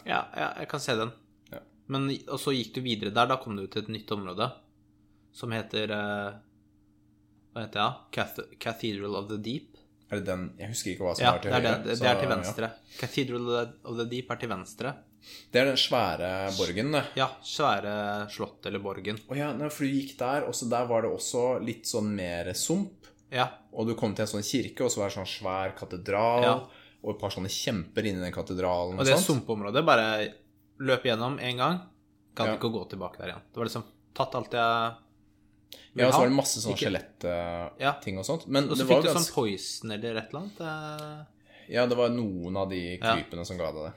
Ja, 0.03 0.25
ja, 0.35 0.49
jeg 0.59 0.67
kan 0.71 0.81
se 0.81 0.95
den. 0.97 1.11
Ja. 1.53 1.61
Men, 1.93 2.09
og 2.25 2.39
så 2.41 2.51
gikk 2.55 2.73
du 2.75 2.81
videre 2.83 3.13
der, 3.13 3.29
da 3.29 3.37
kom 3.39 3.55
du 3.55 3.67
til 3.67 3.85
et 3.85 3.93
nytt 3.93 4.11
område 4.11 4.49
som 5.35 5.53
heter 5.53 5.91
eh, 5.93 6.37
Hva 7.55 7.63
heter 7.63 7.79
det? 7.79 7.85
Ja? 7.85 7.89
Cath 8.11 8.39
Cathedral 8.59 9.15
of 9.15 9.29
the 9.31 9.37
Deep. 9.39 9.77
Er 10.11 10.19
det 10.19 10.25
den 10.27 10.41
Jeg 10.59 10.69
husker 10.73 10.91
ikke 10.91 11.05
hva 11.07 11.13
som 11.17 11.23
Ja, 11.25 11.31
er 11.33 11.41
til 11.41 11.51
det 11.51 11.57
er, 11.57 11.61
det, 11.63 11.69
høyre. 11.71 11.83
det, 11.87 11.99
det 12.01 12.09
er 12.11 12.19
til 12.19 12.29
ja. 12.29 12.35
venstre. 12.35 12.69
Cathedral 12.99 13.51
of 13.87 13.95
the 14.01 14.05
Deep 14.11 14.31
er 14.35 14.41
til 14.43 14.51
venstre. 14.51 14.93
Det 15.49 15.57
er 15.61 15.65
den 15.71 15.79
svære 15.81 16.27
borgen, 16.53 16.91
det. 16.93 17.01
Ja, 17.17 17.25
svære 17.41 17.93
slott 18.29 18.67
eller 18.69 18.83
borgen. 18.83 19.17
Å 19.31 19.37
ja, 19.39 19.47
for 19.73 19.87
du 19.87 19.95
gikk 19.95 20.11
der, 20.19 20.43
og 20.45 20.53
så 20.53 20.67
der 20.69 20.85
var 20.85 21.01
det 21.01 21.09
også 21.15 21.45
litt 21.65 21.87
sånn 21.89 22.11
mer 22.13 22.51
sump. 22.53 23.07
Ja. 23.33 23.47
Og 23.73 23.87
du 23.89 23.95
kom 23.97 24.13
til 24.13 24.27
en 24.27 24.29
sånn 24.35 24.45
kirke, 24.45 24.85
og 24.85 24.91
så 24.93 25.01
var 25.01 25.09
det 25.09 25.15
sånn 25.17 25.31
svær 25.31 25.73
katedral. 25.79 26.45
Ja. 26.45 26.53
Og 27.01 27.15
et 27.15 27.21
par 27.23 27.33
sånne 27.33 27.49
kjemper 27.49 28.05
inni 28.05 28.21
den 28.21 28.35
katedralen. 28.35 28.99
Og 28.99 29.05
det 29.07 29.15
sånt. 29.17 29.25
sumpområdet 29.41 29.81
bare 29.87 30.05
løp 30.85 31.03
gjennom 31.09 31.39
én 31.41 31.57
gang. 31.57 31.81
Gadd 32.35 32.47
Ja. 32.51 32.55
ikke 32.59 32.69
å 32.69 32.75
gå 32.77 32.85
tilbake 32.93 33.17
der 33.17 33.31
igjen. 33.33 33.41
Det 33.49 33.57
var 33.57 33.65
liksom 33.65 33.83
tatt 34.13 34.35
alt 34.35 34.51
jeg 34.53 34.93
Ja, 35.95 36.07
og 36.07 36.13
så 36.13 36.19
var 36.19 36.27
det 36.27 36.35
masse 36.35 36.59
sånne 36.59 36.77
skjelettting 36.77 37.79
Ja. 37.79 37.93
og 38.19 38.25
sånt. 38.27 38.47
Men 38.47 38.65
Og 38.69 38.75
så 38.75 38.83
det 38.83 38.87
var 38.89 39.01
fikk 39.01 39.05
du 39.05 39.09
ganske 39.13 39.21
sånn 39.23 39.35
poison 39.35 39.91
eller 39.91 40.17
et 40.19 40.29
eller 40.33 40.41
annet. 40.41 40.59
eh. 40.61 41.25
Ja, 41.75 41.85
det 41.87 41.95
var 41.97 42.09
noen 42.09 42.57
av 42.57 42.69
de 42.69 42.81
Ja. 43.01 43.15
krypene 43.15 43.45
som 43.45 43.57
ga 43.57 43.71
deg 43.71 43.83
det. 43.87 43.93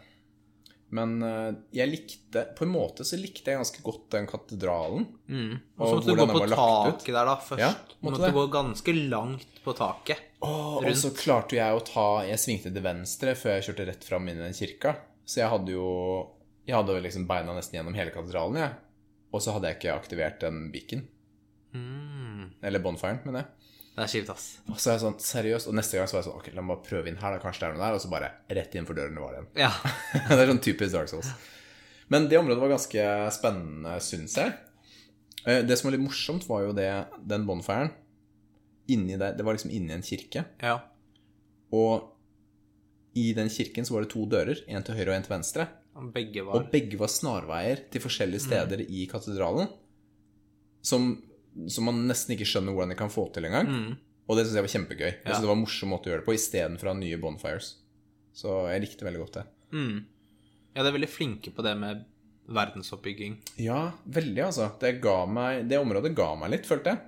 Men 0.90 1.22
eh, 1.22 1.52
jeg 1.72 1.90
likte 1.90 2.46
På 2.57 2.62
en 2.64 2.70
måte 2.72 3.04
så 3.04 3.18
likte 3.20 3.44
jeg 3.52 3.59
ganske 3.59 3.83
godt 3.85 4.09
den 4.14 4.26
katedralen. 4.26 5.07
Mm. 5.28 5.61
Og 5.78 5.88
så 5.88 5.94
måtte 5.98 6.07
du 6.07 6.14
gå 6.16 6.26
på 6.33 6.48
taket 6.48 7.12
der, 7.12 7.24
da, 7.28 7.37
først. 7.37 7.59
Ja, 7.61 7.72
du 7.74 7.94
måtte 8.07 8.14
måtte 8.14 8.24
det. 8.24 8.35
gå 8.38 8.46
ganske 8.54 8.94
langt 9.11 9.61
på 9.64 9.74
taket. 9.76 10.18
Åh, 10.40 10.76
og 10.78 10.96
så 10.96 11.11
klarte 11.12 11.57
jeg 11.59 11.74
å 11.74 11.85
ta 11.85 12.22
Jeg 12.24 12.38
svingte 12.38 12.72
til 12.72 12.83
venstre 12.83 13.35
før 13.35 13.59
jeg 13.61 13.66
kjørte 13.68 13.87
rett 13.90 14.04
fram 14.04 14.28
inn 14.28 14.38
i 14.38 14.46
den 14.46 14.54
kirka. 14.54 14.96
Så 15.26 15.42
jeg 15.42 15.50
hadde 15.50 15.68
jo 15.74 16.31
Jeg 16.66 16.76
hadde 16.76 17.02
liksom 17.02 17.26
beina 17.26 17.52
nesten 17.54 17.74
gjennom 17.81 17.94
hele 17.94 18.11
katedralen, 18.11 18.57
jeg. 18.57 18.72
Og 19.35 19.40
så 19.42 19.52
hadde 19.52 19.68
jeg 19.68 19.78
ikke 19.81 19.94
aktivert 20.00 20.40
den 20.40 20.70
beacon. 20.72 21.07
Mm. 21.74 22.44
Eller 22.62 22.83
bonfiren, 22.85 23.20
mener 23.26 23.42
jeg. 23.44 23.74
Det 23.98 24.04
er 24.04 24.11
kjipt, 24.12 24.31
ass. 24.31 24.46
Og 24.70 24.78
så 24.78 24.90
er 24.90 24.94
jeg 24.96 25.02
sånn, 25.02 25.16
seriøst. 25.20 25.68
Og 25.68 25.74
neste 25.74 25.98
gang 25.98 26.07
så 26.09 26.16
var 26.16 26.22
jeg 26.22 26.28
sånn 26.31 26.38
Ok, 26.38 26.48
la 26.54 26.62
meg 26.62 26.83
prøve 26.87 27.11
inn 27.11 27.16
her, 27.18 27.35
da. 27.35 27.40
Kanskje 27.42 27.64
det 27.64 27.68
er 27.68 27.74
noe 27.76 27.83
der. 27.85 27.96
Og 27.98 28.02
så 28.04 28.11
bare 28.12 28.28
rett 28.61 28.76
inn 28.78 28.87
for 28.87 28.94
døren 28.98 29.16
det 29.18 29.24
var 29.24 29.35
igjen. 29.35 29.48
Ja. 29.59 29.70
det 30.31 30.38
er 30.38 30.52
sånn 30.52 30.62
typisk 30.62 30.94
Dark 30.94 31.11
Souls. 31.11 31.33
Men 32.09 32.28
det 32.31 32.38
området 32.38 32.62
var 32.62 32.70
ganske 32.76 33.07
spennende, 33.37 33.96
syns 34.00 34.37
jeg. 34.38 34.54
Eh, 35.44 35.64
Det 35.66 35.76
som 35.78 35.88
var 35.90 35.96
litt 35.98 36.04
morsomt, 36.07 36.46
var 36.48 36.62
jo 36.68 36.76
det, 36.78 36.87
den 37.28 37.44
bonfiren 37.48 37.90
inni 38.88 39.18
der 39.20 39.35
Det 39.37 39.44
var 39.44 39.52
liksom 39.59 39.70
inni 39.74 39.92
en 39.92 40.02
kirke. 40.07 40.46
ja. 40.62 40.78
Og 41.68 42.14
i 43.18 43.33
den 43.37 43.50
kirken 43.52 43.85
så 43.85 43.92
var 43.92 44.04
det 44.07 44.12
to 44.14 44.22
dører. 44.31 44.62
En 44.72 44.83
til 44.87 44.94
høyre 44.96 45.11
og 45.11 45.16
en 45.18 45.24
til 45.26 45.33
venstre. 45.35 45.66
Og 45.98 46.12
begge 46.14 46.44
var 46.46 46.54
Og 46.57 46.70
begge 46.72 46.96
var 47.00 47.11
snarveier 47.11 47.83
til 47.90 48.00
forskjellige 48.00 48.40
steder 48.46 48.81
i 48.87 49.04
katedralen. 49.11 49.68
Som, 50.87 51.11
som 51.72 51.88
man 51.88 52.04
nesten 52.08 52.34
ikke 52.34 52.46
skjønner 52.48 52.74
hvordan 52.74 52.94
de 52.94 52.98
kan 52.98 53.12
få 53.12 53.28
til 53.34 53.48
engang. 53.48 53.72
mm. 53.72 53.96
Og 54.28 54.37
det 54.37 54.44
syns 54.44 54.58
jeg 54.58 54.64
var 54.66 54.72
kjempegøy. 54.74 55.08
Jeg 55.08 55.24
synes 55.24 55.40
Det 55.40 55.48
var 55.48 55.56
en 55.56 55.62
morsom 55.64 55.88
måte 55.88 56.08
å 56.08 56.11
gjøre 56.12 56.20
det 56.20 56.28
på 56.28 56.34
istedenfor 56.37 56.88
å 56.88 56.92
ha 56.92 56.98
nye 56.98 57.18
bonfires. 57.20 57.68
Så 58.37 58.56
jeg 58.68 58.82
likte 58.84 59.06
veldig 59.06 59.22
godt 59.22 59.38
det. 59.38 59.44
Mm. 59.72 59.94
Ja, 60.74 60.82
de 60.82 60.90
er 60.90 60.96
veldig 60.98 61.08
flinke 61.08 61.52
på 61.56 61.64
det 61.64 61.72
med 61.80 62.02
verdensoppbygging. 62.52 63.38
Ja, 63.61 63.78
veldig, 64.04 64.42
altså. 64.50 64.68
Det, 64.80 64.98
ga 65.04 65.22
meg, 65.28 65.62
det 65.70 65.80
området 65.80 66.12
ga 66.16 66.28
meg 66.40 66.52
litt, 66.52 66.68
følte 66.68 66.92
jeg. 66.92 67.00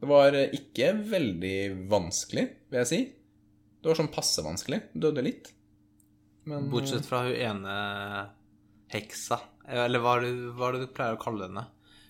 Det 0.00 0.08
var 0.08 0.36
eh, 0.36 0.52
ikke 0.56 0.92
veldig 1.10 1.56
vanskelig, 1.90 2.44
vil 2.72 2.80
jeg 2.82 2.90
si. 2.90 3.00
Det 3.80 3.90
var 3.90 3.98
sånn 3.98 4.12
passe 4.12 4.44
vanskelig. 4.44 4.82
Døde 4.92 5.24
litt. 5.24 5.50
Men 6.48 6.68
Bortsett 6.72 7.08
fra 7.08 7.22
hun 7.26 7.36
ene 7.36 7.74
heksa. 8.92 9.40
Eller 9.68 10.00
er 10.00 10.02
hva 10.56 10.68
er 10.68 10.76
det 10.76 10.84
du 10.84 10.92
pleier 10.92 11.16
å 11.16 11.20
kalle 11.20 11.48
henne? 11.48 11.66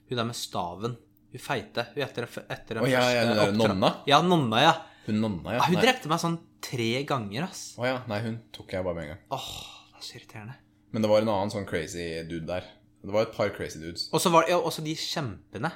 Hun 0.08 0.18
der 0.18 0.26
med 0.26 0.38
staven. 0.38 0.98
Hun 1.30 1.42
feite. 1.42 1.86
Hun 1.94 2.04
etter, 2.04 2.26
etter 2.26 2.78
den 2.78 2.84
oh, 2.84 2.90
ja, 2.90 3.02
ja, 3.14 3.26
første 3.38 3.58
nonna? 3.58 3.92
Ja, 4.10 4.20
nonna, 4.24 4.62
ja. 4.64 4.72
hun 5.06 5.20
nonna, 5.22 5.54
ja. 5.54 5.60
Ah, 5.62 5.68
hun 5.70 5.78
Nei. 5.78 5.84
drepte 5.86 6.10
meg 6.10 6.22
sånn 6.22 6.40
tre 6.64 6.90
ganger, 7.08 7.46
ass. 7.46 7.62
Å 7.78 7.86
ja. 7.86 8.00
Nei, 8.10 8.18
hun 8.26 8.40
tok 8.54 8.74
jeg 8.74 8.86
bare 8.86 8.98
med 8.98 9.06
en 9.06 9.12
gang. 9.14 9.22
Åh, 9.36 9.52
det 9.92 10.00
er 10.00 10.06
så 10.08 10.18
irriterende. 10.18 10.56
Men 10.90 11.06
det 11.06 11.12
var 11.12 11.22
en 11.22 11.30
annen 11.36 11.52
sånn 11.54 11.68
crazy 11.70 12.08
dude 12.26 12.48
der. 12.50 12.66
Det 13.00 13.14
var 13.14 13.28
et 13.28 13.36
par 13.36 13.52
crazy 13.54 13.78
dudes. 13.80 14.08
Og 14.12 14.20
så 14.22 14.32
var 14.34 14.44
det 14.44 14.52
ja, 14.52 14.58
også 14.58 14.84
de 14.84 14.96
kjempene. 14.98 15.70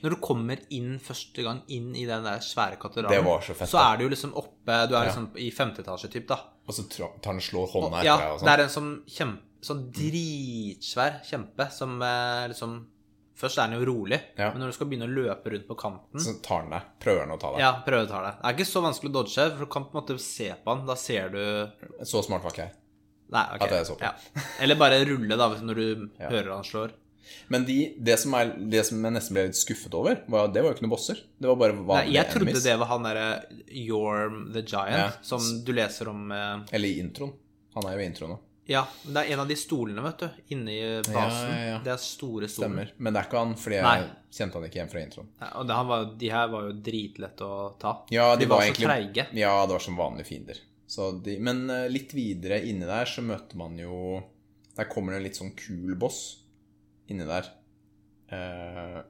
Når 0.00 0.14
du 0.14 0.20
kommer 0.24 0.62
inn 0.72 0.94
første 1.02 1.42
gang 1.44 1.58
inn 1.68 1.90
i 1.98 2.06
den 2.08 2.24
der 2.24 2.40
svære 2.44 2.78
katedralen, 2.80 3.26
så 3.44 3.56
fett, 3.58 3.68
så 3.68 3.82
er 3.82 4.00
du 4.00 4.06
liksom 4.08 4.32
oppe 4.38 4.78
Du 4.88 4.94
er 4.96 5.10
liksom 5.10 5.26
i 5.36 5.50
femte 5.52 5.84
etasje, 5.84 6.08
typ, 6.14 6.24
da. 6.30 6.38
Og 6.64 6.72
så 6.72 6.86
tar 6.88 7.34
han 7.34 7.42
slår 7.44 7.68
hånda 7.74 8.00
etter 8.00 8.08
deg 8.08 8.30
og 8.30 8.40
sånn. 8.40 8.46
Ja, 8.46 8.46
det 8.46 8.46
sånn. 8.46 8.52
er 8.54 8.64
en 8.64 8.74
sånn 8.78 8.92
kjempe 9.18 9.46
Sånn 9.60 9.80
dritsvær 9.92 11.18
kjempe 11.28 11.66
som 11.68 11.98
eh, 12.00 12.46
liksom 12.48 12.78
Først 13.40 13.56
er 13.62 13.70
den 13.70 13.80
jo 13.80 13.86
rolig, 13.88 14.18
Ja. 14.36 14.50
men 14.52 14.60
når 14.60 14.72
du 14.72 14.76
skal 14.76 14.86
begynne 14.90 15.08
å 15.08 15.14
løpe 15.14 15.50
rundt 15.54 15.66
på 15.70 15.76
kanten 15.80 16.20
Så 16.20 16.34
tar 16.44 16.62
den 16.66 16.74
deg. 16.76 16.82
Prøver 17.00 17.24
den 17.24 17.32
å 17.36 17.40
ta 17.40 17.52
deg. 17.54 17.60
Ja, 17.64 17.70
prøver 17.86 18.04
å 18.04 18.10
ta 18.10 18.20
det. 18.26 18.32
Det 18.42 18.48
er 18.50 18.58
ikke 18.58 18.68
så 18.68 18.82
vanskelig 18.84 19.10
å 19.10 19.16
dodge, 19.16 19.46
for 19.56 19.64
du 19.64 19.70
kan 19.72 19.84
på 19.88 19.94
en 19.96 20.00
måte 20.02 20.18
se 20.20 20.50
på 20.64 20.74
den. 20.76 20.86
Da 20.86 20.94
ser 21.00 21.30
du 21.32 21.42
Så 22.04 22.22
smart 22.26 22.42
var 22.44 22.52
ikke 22.52 22.66
jeg. 22.68 22.74
Nei, 23.30 23.44
ok. 23.54 23.62
At 23.62 23.70
jeg 23.70 23.86
så 23.86 23.94
på. 23.96 24.02
Ja. 24.02 24.42
Eller 24.60 24.74
bare 24.76 25.04
rulle, 25.06 25.36
da, 25.38 25.48
når 25.62 25.74
du 25.74 26.10
Ja. 26.18 26.28
hører 26.28 26.54
han 26.56 26.64
slår. 26.64 26.92
Men 27.48 27.64
de, 27.64 27.94
det, 28.00 28.18
som 28.18 28.32
er, 28.34 28.48
det 28.58 28.84
som 28.88 29.00
jeg 29.04 29.12
nesten 29.14 29.34
ble 29.36 29.44
litt 29.46 29.54
skuffet 29.54 29.94
over, 29.94 30.16
var, 30.26 30.48
det 30.50 30.62
var 30.64 30.72
jo 30.72 30.74
ikke 30.74 30.82
noen 30.82 30.90
bosser. 30.96 31.20
Det 31.38 31.46
var 31.46 31.54
bare 31.60 31.76
Nei, 31.76 31.84
vanlige 31.86 32.12
jeg 32.16 32.26
trodde 32.32 32.48
enemies. 32.48 32.64
det 32.64 32.78
var 32.80 32.86
han 32.90 33.02
derre 33.06 33.26
Yorm 33.70 34.52
the 34.52 34.62
Giant, 34.62 35.18
som 35.22 35.40
du 35.64 35.72
leser 35.72 36.08
om 36.10 36.30
eh, 36.32 36.58
Eller 36.72 36.88
i 36.88 36.98
introen. 37.00 37.32
Han 37.76 37.86
er 37.86 37.94
jo 37.96 38.02
i 38.02 38.08
introen 38.10 38.30
nå. 38.34 38.38
Ja, 38.70 38.84
men 39.02 39.16
det 39.16 39.22
er 39.24 39.34
en 39.34 39.40
av 39.42 39.48
de 39.50 39.56
stolene, 39.58 40.02
vet 40.04 40.20
du, 40.22 40.42
inne 40.54 40.72
i 40.72 40.82
basen. 41.02 41.48
ja, 41.50 41.62
ja. 41.72 41.78
Det 41.82 41.90
er 41.90 42.02
store 42.02 42.46
stoler. 42.46 42.68
Stemmer. 42.68 42.92
Men 43.02 43.16
det 43.16 43.22
er 43.22 43.26
ikke 43.26 43.40
han, 43.42 43.54
fordi 43.58 43.78
jeg 43.80 43.86
Nei. 43.88 44.10
kjente 44.36 44.58
han 44.58 44.66
ikke 44.68 44.78
igjen 44.78 44.92
fra 44.92 45.02
introen. 45.02 45.30
Ja, 45.40 45.48
og 45.58 45.66
det, 45.66 45.78
han 45.80 45.88
var, 45.88 46.04
de 46.20 46.30
her 46.30 46.52
var 46.52 46.68
jo 46.68 46.74
dritlette 46.90 47.48
å 47.48 47.56
ta. 47.82 47.94
Ja, 48.14 48.28
de, 48.38 48.46
var, 48.50 48.62
egentlig 48.62 48.86
så 48.86 48.92
treige. 48.92 49.24
Ja, 49.40 49.54
det 49.66 49.74
var 49.74 49.86
som 49.88 49.98
vanlige 49.98 50.28
fiender. 50.30 50.60
Så 50.90 51.08
de, 51.24 51.34
men 51.42 51.64
eh, 51.70 51.88
litt 51.90 52.14
videre 52.14 52.60
inni 52.66 52.86
der 52.86 53.10
så 53.10 53.22
møter 53.22 53.58
man 53.60 53.76
jo 53.78 54.18
Der 54.74 54.88
kommer 54.90 55.14
det 55.14 55.20
en 55.20 55.26
litt 55.28 55.38
sånn 55.38 55.52
kul 55.58 55.94
boss 55.98 56.22
inni 57.10 57.26
der. 57.26 57.50
Uh, 58.30 59.02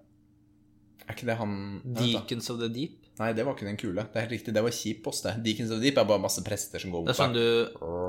er 1.05 1.13
ikke 1.13 1.29
det 1.29 1.37
han 1.37 1.55
Deacons 1.85 2.49
of 2.53 2.61
the 2.63 2.69
Deep. 2.73 3.00
Nei, 3.21 3.33
det 3.37 3.45
var 3.45 3.53
ikke 3.55 3.67
den 3.69 3.77
kule. 3.77 4.03
Det 4.09 4.17
er 4.17 4.25
helt 4.25 4.33
riktig, 4.33 4.53
det 4.57 4.63
var 4.65 4.73
kjip 4.73 5.03
boss, 5.05 5.21
det. 5.27 5.35
Deacons 5.45 5.71
of 5.77 5.81
Deep 5.83 5.99
er 6.01 6.07
bare 6.09 6.23
masse 6.25 6.41
prester 6.47 6.81
som 6.81 6.91
går 6.95 7.05
Det 7.05 7.13
er 7.13 7.19
sånn 7.21 7.35
du 7.37 7.43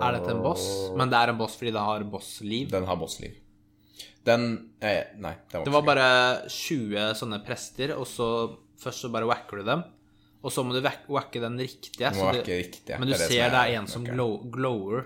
Er 0.02 0.16
dette 0.18 0.32
en 0.32 0.42
boss? 0.46 0.68
Men 0.96 1.12
det 1.12 1.20
er 1.20 1.34
en 1.34 1.38
boss 1.42 1.58
fordi 1.60 1.74
det 1.76 1.84
har 1.84 2.06
bossliv. 2.14 2.70
Den 2.72 2.86
har 2.88 2.96
bossliv. 3.02 3.34
Den 4.24 4.46
eh, 4.82 5.04
Nei, 5.18 5.34
den 5.52 5.60
var, 5.60 5.66
Det 5.66 5.74
var 5.74 5.82
bare 5.90 6.08
20 6.48 7.16
sånne 7.20 7.42
prester, 7.46 7.96
og 7.98 8.06
så 8.08 8.28
først 8.82 9.04
så 9.06 9.12
bare 9.14 9.28
wacker 9.30 9.62
du 9.62 9.68
dem. 9.68 9.84
Og 10.42 10.50
så 10.54 10.64
må 10.66 10.74
du 10.74 10.80
wack- 10.82 11.10
wacke 11.12 11.42
den 11.42 11.58
riktige. 11.60 12.10
Du 12.14 12.18
må 12.18 12.30
så 12.32 12.32
wacke 12.32 12.56
riktige. 12.64 12.98
Men 12.98 13.10
du 13.10 13.14
Det 13.14 13.22
er 13.22 13.28
ser 13.30 13.50
det 13.54 13.60
er- 13.62 13.76
en 13.82 13.88
som 13.88 14.02
okay. 14.04 14.14
glow, 14.16 14.50
glower. 14.50 15.04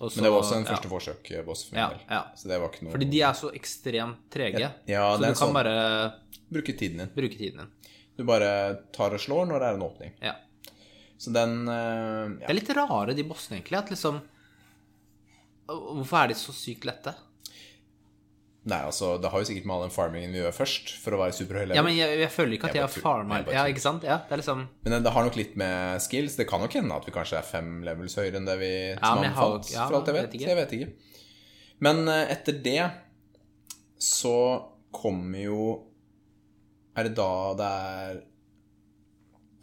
Og 0.00 0.10
så- 0.10 0.16
Men 0.16 0.24
det 0.24 0.32
var 0.32 0.40
også 0.42 0.56
en 0.56 0.64
ja. 0.64 0.70
første 0.72 0.88
forsøk-boss 0.88 1.64
for 1.68 1.74
min 1.74 1.82
Ja, 1.84 1.90
ja. 2.10 2.22
Så 2.36 2.48
det 2.48 2.60
var 2.60 2.68
ikke 2.70 2.82
noe 2.84 2.92
Fordi 2.92 3.10
de 3.10 3.20
er 3.22 3.32
så 3.34 3.50
ekstremt 3.52 4.16
trege. 4.30 4.72
Ja, 4.86 5.16
så 5.16 5.18
du 5.18 5.24
kan 5.24 5.34
sånn- 5.34 5.52
bare 5.54 6.12
Bruke 6.50 6.72
tiden 6.78 6.98
din. 6.98 7.10
bruke 7.14 7.36
tiden 7.36 7.58
din. 7.58 7.66
Du 8.18 8.24
bare 8.26 8.48
tar 8.94 9.14
og 9.14 9.22
slår 9.22 9.46
når 9.46 9.62
det 9.62 9.68
er 9.70 9.78
en 9.78 9.86
åpning. 9.86 10.12
Ja. 10.24 10.34
Så 11.18 11.30
den 11.34 11.54
ja. 11.66 12.42
Det 12.42 12.50
er 12.50 12.58
litt 12.58 12.72
rare, 12.76 13.14
de 13.14 13.24
bossene, 13.26 13.60
egentlig. 13.60 13.78
At 13.78 13.90
liksom 13.94 14.20
Hvorfor 15.68 16.22
er 16.22 16.30
de 16.32 16.36
så 16.38 16.52
sykt 16.56 16.86
lette? 16.88 17.12
Nei, 18.68 18.78
altså, 18.84 19.14
det 19.20 19.30
har 19.32 19.40
jo 19.40 19.46
sikkert 19.48 19.66
med 19.68 19.74
all 19.76 19.82
den 19.86 19.92
farmingen 19.94 20.32
vi 20.34 20.40
gjør 20.42 20.52
først, 20.56 20.90
for 21.00 21.14
å 21.16 21.20
være 21.22 21.32
superhøy. 21.36 21.70
Ja, 21.76 21.82
men 21.84 21.94
jeg, 21.96 22.18
jeg 22.20 22.30
føler 22.34 22.56
ikke 22.56 22.68
at 22.68 22.76
Jeg 22.76 22.82
jeg 22.82 22.88
har 22.88 23.04
farma 23.04 23.38
Ja, 23.54 23.62
ikke 23.70 23.80
sant? 23.84 24.04
Ja, 24.04 24.18
det 24.28 24.34
er 24.34 24.40
liksom 24.42 24.64
Men 24.84 25.04
det 25.06 25.12
har 25.14 25.24
nok 25.28 25.38
litt 25.40 25.54
med 25.60 26.02
skills. 26.04 26.36
Det 26.40 26.48
kan 26.50 26.60
nok 26.64 26.74
hende 26.76 26.96
at 26.98 27.06
vi 27.08 27.14
kanskje 27.14 27.38
er 27.40 27.46
fem 27.48 27.78
levels 27.86 28.16
høyere 28.18 28.40
enn 28.40 28.48
det 28.48 28.56
vi 28.60 28.72
som 28.98 29.20
men 29.22 29.28
jeg 29.28 29.36
har- 29.38 29.52
anbefalt, 29.54 29.70
ja, 29.72 29.86
for 29.88 30.00
alt 30.00 30.10
jeg 30.10 30.16
vet. 30.18 30.32
vet. 30.32 30.42
Så 30.42 30.52
jeg 30.52 30.60
vet 30.60 30.74
ikke. 30.78 30.90
Men 31.86 32.02
eh, 32.12 32.24
etter 32.34 32.58
det 32.66 32.90
så 34.02 34.34
kommer 34.92 35.44
jo 35.44 35.62
Er 36.98 37.06
det 37.06 37.14
da 37.18 37.30
det 37.58 37.68
er 37.68 38.18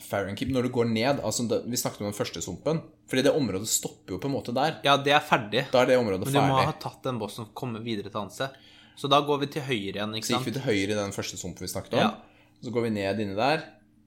Fahrenkeep 0.05 0.51
Når 0.53 0.67
du 0.67 0.71
går 0.75 0.87
ned 0.91 1.21
altså 1.25 1.45
det, 1.49 1.61
Vi 1.71 1.79
snakket 1.79 2.03
om 2.03 2.09
den 2.09 2.17
første 2.17 2.43
sumpen. 2.43 2.81
Fordi 3.09 3.25
det 3.25 3.33
området 3.35 3.69
stopper 3.69 4.15
jo 4.15 4.21
på 4.21 4.29
en 4.29 4.33
måte 4.33 4.53
der. 4.55 4.79
Ja, 4.85 4.95
det 4.97 5.13
er 5.13 5.21
ferdig. 5.23 5.67
Da 5.73 5.83
er 5.83 5.91
det 5.91 5.99
området 6.01 6.25
ferdig. 6.25 6.39
Men 6.39 6.49
du 6.49 6.53
må 6.53 6.61
ferdig. 6.61 6.71
ha 6.71 6.79
tatt 6.87 7.03
den 7.05 7.19
bossen 7.21 7.45
og 7.45 7.51
komme 7.57 7.81
videre 7.85 8.09
til 8.09 8.21
annet 8.23 8.33
sted. 8.33 8.55
Så 8.97 9.11
da 9.11 9.19
går 9.27 9.43
vi 9.43 9.49
til 9.53 9.65
høyre 9.67 9.99
igjen, 9.99 10.15
ikke 10.17 10.29
Så 10.29 10.37
gikk 10.37 10.47
vi 10.47 10.55
til 10.55 10.65
høyre 10.65 10.95
i 10.95 10.97
den 10.97 11.13
første 11.13 11.37
sumpen 11.37 11.67
vi 11.67 11.69
snakket 11.69 11.97
om. 11.99 12.07
Ja. 12.07 12.55
Så 12.63 12.73
går 12.73 12.87
vi 12.87 12.93
ned 12.95 13.21
inni 13.21 13.35
der, 13.37 13.65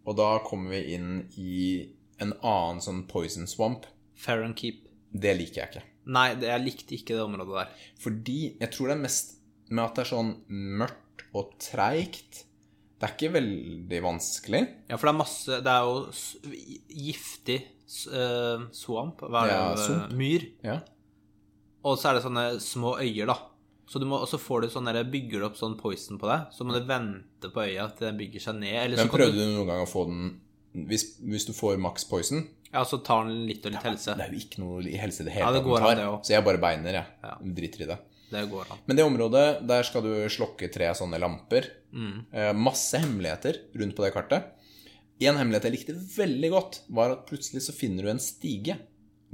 og 0.08 0.16
da 0.18 0.30
kommer 0.46 0.72
vi 0.74 0.96
inn 0.96 1.12
i 1.38 1.58
en 2.24 2.32
annen 2.40 2.80
sånn 2.82 3.04
poison 3.10 3.46
swamp. 3.46 3.86
Fair 4.18 4.42
keep. 4.58 4.88
Det 5.12 5.36
liker 5.36 5.62
jeg 5.62 5.70
ikke. 5.70 5.84
Nei, 6.08 6.28
det, 6.40 6.48
jeg 6.48 6.64
likte 6.64 6.96
ikke 6.96 7.14
det 7.14 7.22
området 7.22 7.60
der. 7.60 7.86
Fordi 8.00 8.38
jeg 8.58 8.72
tror 8.74 8.90
det 8.90 8.96
er 8.96 9.04
mest 9.04 9.36
med 9.68 9.84
at 9.84 9.98
det 9.98 10.04
er 10.06 10.10
sånn 10.10 10.32
mørkt 10.48 11.26
og 11.36 11.52
treigt. 11.62 12.42
Det 12.98 13.06
er 13.06 13.14
ikke 13.14 13.34
veldig 13.36 13.98
vanskelig. 14.02 14.62
Ja, 14.90 14.96
for 14.98 15.06
det 15.06 15.12
er 15.12 15.18
masse 15.20 15.58
Det 15.62 15.74
er 15.74 15.84
jo 15.86 15.98
giftig 17.06 17.58
eh, 17.62 18.64
swamp. 18.74 19.22
Hva 19.22 19.44
er 19.44 19.52
det? 19.52 19.58
Ja, 19.58 19.68
sump. 19.84 20.16
Myr. 20.18 20.48
Ja. 20.66 20.80
Og 21.86 21.94
så 22.00 22.10
er 22.10 22.18
det 22.18 22.24
sånne 22.26 22.48
små 22.62 22.96
øyer, 22.98 23.30
da. 23.30 23.38
Så 23.88 24.02
du 24.02 24.04
må, 24.04 24.18
og 24.20 24.28
så 24.28 24.36
får 24.42 24.66
du 24.66 24.72
sånn 24.74 24.90
der, 24.90 25.00
bygger 25.08 25.40
du 25.40 25.46
opp 25.48 25.56
sånn 25.56 25.78
poison 25.80 26.18
på 26.20 26.28
deg. 26.28 26.50
Så 26.52 26.66
må 26.66 26.74
du 26.74 26.82
vente 26.90 27.48
på 27.54 27.64
øya 27.64 27.86
til 27.96 28.10
den 28.10 28.18
bygger 28.18 28.44
seg 28.44 28.58
ned. 28.60 28.76
Eller 28.82 28.98
så 29.00 29.06
Men 29.06 29.14
prøvde 29.14 29.38
du, 29.38 29.44
du 29.46 29.56
noen 29.60 29.70
gang 29.70 29.86
å 29.86 29.88
få 29.88 30.04
den 30.10 30.28
hvis, 30.88 31.06
hvis 31.24 31.46
du 31.48 31.54
får 31.56 31.78
maks 31.80 32.04
poison 32.06 32.42
ja, 32.68 32.82
så 32.84 32.98
tar 33.00 33.24
den 33.24 33.46
litt 33.48 33.64
og 33.64 33.72
litt 33.72 33.84
helse. 33.86 34.12
Det 34.18 34.26
er 34.26 34.34
jo 34.34 34.42
ikke 34.42 34.60
noe 34.60 34.82
i 34.84 34.98
helse 35.00 35.22
i 35.22 35.28
det 35.28 35.32
Ja, 35.32 35.46
hele 35.46 35.60
tatt 35.62 35.64
går 35.64 35.84
den 35.86 36.00
tar. 36.02 36.18
Så 36.20 36.34
jeg 36.34 36.44
bare 36.44 36.60
beiner, 36.60 36.98
jeg. 36.98 37.12
Ja. 37.24 37.30
Driter 37.58 37.84
i 37.84 37.88
det. 37.88 37.96
Det 38.28 38.44
går 38.50 38.68
an. 38.72 38.80
Men 38.86 38.98
det 38.98 39.06
området, 39.08 39.44
der 39.68 39.86
skal 39.88 40.04
du 40.04 40.12
slokke 40.32 40.68
tre 40.72 40.90
sånne 40.96 41.20
lamper. 41.22 41.70
Mm. 41.92 42.26
Eh, 42.32 42.52
masse 42.56 43.00
hemmeligheter 43.00 43.62
rundt 43.80 43.96
på 43.96 44.04
det 44.04 44.12
kartet. 44.16 44.50
En 45.24 45.38
hemmelighet 45.40 45.66
jeg 45.66 45.74
likte 45.74 45.96
veldig 45.96 46.50
godt, 46.52 46.82
var 46.94 47.14
at 47.14 47.24
plutselig 47.30 47.64
så 47.64 47.74
finner 47.74 48.06
du 48.06 48.12
en 48.12 48.22
stige 48.22 48.76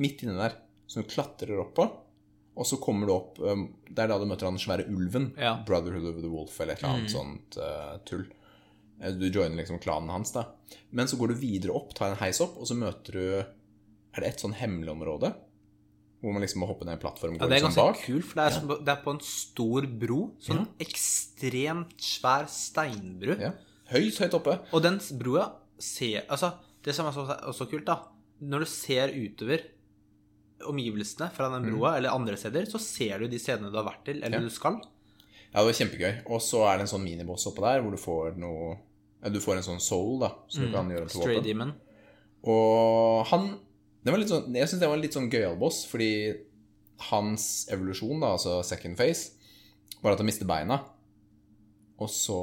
midt 0.01 0.23
inni 0.25 0.37
der 0.39 0.57
som 0.87 1.03
du 1.03 1.11
klatrer 1.11 1.59
opp 1.61 1.75
på. 1.77 1.89
Og 2.55 2.69
så 2.71 2.79
kommer 2.79 3.09
du 3.11 3.13
opp 3.17 3.41
um, 3.43 3.65
Det 3.89 4.05
er 4.05 4.13
da 4.13 4.17
du 4.21 4.29
møter 4.31 4.47
han 4.47 4.61
svære 4.63 4.87
ulven. 4.87 5.33
Ja. 5.41 5.57
Brotherhood 5.67 6.07
of 6.13 6.21
the 6.23 6.31
Wolf 6.31 6.55
eller 6.63 6.77
et 6.77 6.85
eller 6.85 7.01
annet 7.01 7.11
sånt 7.13 7.59
uh, 7.59 7.97
tull. 8.07 8.29
Eh, 9.03 9.11
Du 9.19 9.27
joiner 9.27 9.59
liksom 9.59 9.81
klanen 9.83 10.13
hans, 10.15 10.31
da. 10.37 10.47
Men 10.95 11.11
så 11.11 11.19
går 11.19 11.35
du 11.35 11.41
videre 11.43 11.75
opp, 11.75 11.91
tar 11.99 12.13
en 12.13 12.21
heis 12.23 12.39
opp, 12.45 12.55
og 12.63 12.71
så 12.71 12.79
møter 12.79 13.19
du 13.19 13.27
Er 14.15 14.23
det 14.23 14.29
et 14.31 14.45
sånn 14.45 14.55
hemmelig 14.55 14.93
område? 14.95 15.33
Hvor 16.25 16.33
man 16.33 16.41
liksom 16.41 16.63
må 16.65 16.67
hoppe 16.71 16.87
ned 16.89 16.95
en 16.97 17.03
plattform 17.03 17.35
og 17.35 17.41
Ja, 17.43 17.45
gå 17.45 17.51
det 17.51 17.57
er 17.59 17.61
liksom 17.67 17.75
ganske 17.77 17.93
bak? 17.93 18.05
kult, 18.07 18.25
for 18.25 18.35
det 18.41 18.45
er, 18.47 18.55
som- 18.57 18.85
det 18.85 18.89
er 18.95 19.01
på 19.05 19.13
en 19.13 19.21
stor 19.21 19.87
bro. 20.01 20.21
Sånn 20.41 20.63
Ja. 20.63 20.87
ekstremt 20.87 21.99
svær 22.01 22.47
steinbru. 22.49 23.37
Ja. 23.41 23.51
Høyt, 23.93 24.17
høyt 24.23 24.33
oppe. 24.39 24.59
Og 24.73 24.83
den 24.83 24.99
broa 25.21 25.53
ser 25.79 26.23
Altså, 26.31 26.55
det 26.83 26.95
som 26.95 27.07
er 27.07 27.13
så, 27.13 27.27
også 27.45 27.69
kult, 27.69 27.85
da 27.85 27.99
Når 28.43 28.59
du 28.61 28.65
ser 28.67 29.09
utover 29.13 29.61
omgivelsene 30.65 31.31
fra 31.35 31.49
den 31.53 31.67
broa, 31.71 31.97
eller 31.99 32.11
andre 32.15 32.37
steder, 32.41 32.65
så 32.71 32.79
ser 32.81 33.19
du 33.19 33.29
de 33.29 33.39
stedene 33.39 33.71
du 33.71 33.77
har 33.77 33.85
vært 33.85 34.05
til, 34.05 34.23
eller 34.23 34.39
Mm. 34.39 34.43
Ja. 34.43 34.49
du 34.49 34.51
skal. 34.51 34.81
Ja, 35.55 35.61
det 35.63 35.67
var 35.67 35.73
kjempegøy. 35.87 36.23
Og 36.31 36.41
så 36.41 36.65
er 36.67 36.79
det 36.79 36.81
en 36.89 36.99
sånn 36.99 37.05
miniboss 37.05 37.47
oppå 37.47 37.61
der 37.61 37.83
hvor 37.83 37.91
du 37.91 37.97
får 37.97 38.37
noe 38.39 38.79
ja, 39.23 39.31
Du 39.31 39.41
får 39.41 39.57
en 39.57 39.63
sånn 39.63 39.81
soul, 39.81 40.21
da, 40.21 40.33
som 40.49 40.65
du 40.67 40.73
kan 40.73 40.89
gjøre 40.91 41.09
til 41.09 41.21
Stray 41.23 41.37
våpen. 41.37 41.45
Demon. 41.45 41.73
Og 42.45 43.27
han 43.27 43.59
sånn, 44.05 44.55
Jeg 44.55 44.69
syns 44.69 44.81
det 44.83 44.89
var 44.91 44.99
en 44.99 45.05
litt 45.05 45.17
sånn 45.17 45.31
gøyal 45.33 45.57
boss, 45.61 45.85
fordi 45.91 46.11
hans 47.11 47.67
evolusjon, 47.73 48.21
da, 48.23 48.35
altså 48.37 48.59
second 48.67 48.99
phase, 49.01 49.33
var 50.03 50.15
at 50.15 50.21
han 50.23 50.29
mister 50.29 50.47
beina. 50.49 50.83
Og 52.03 52.11
så 52.11 52.39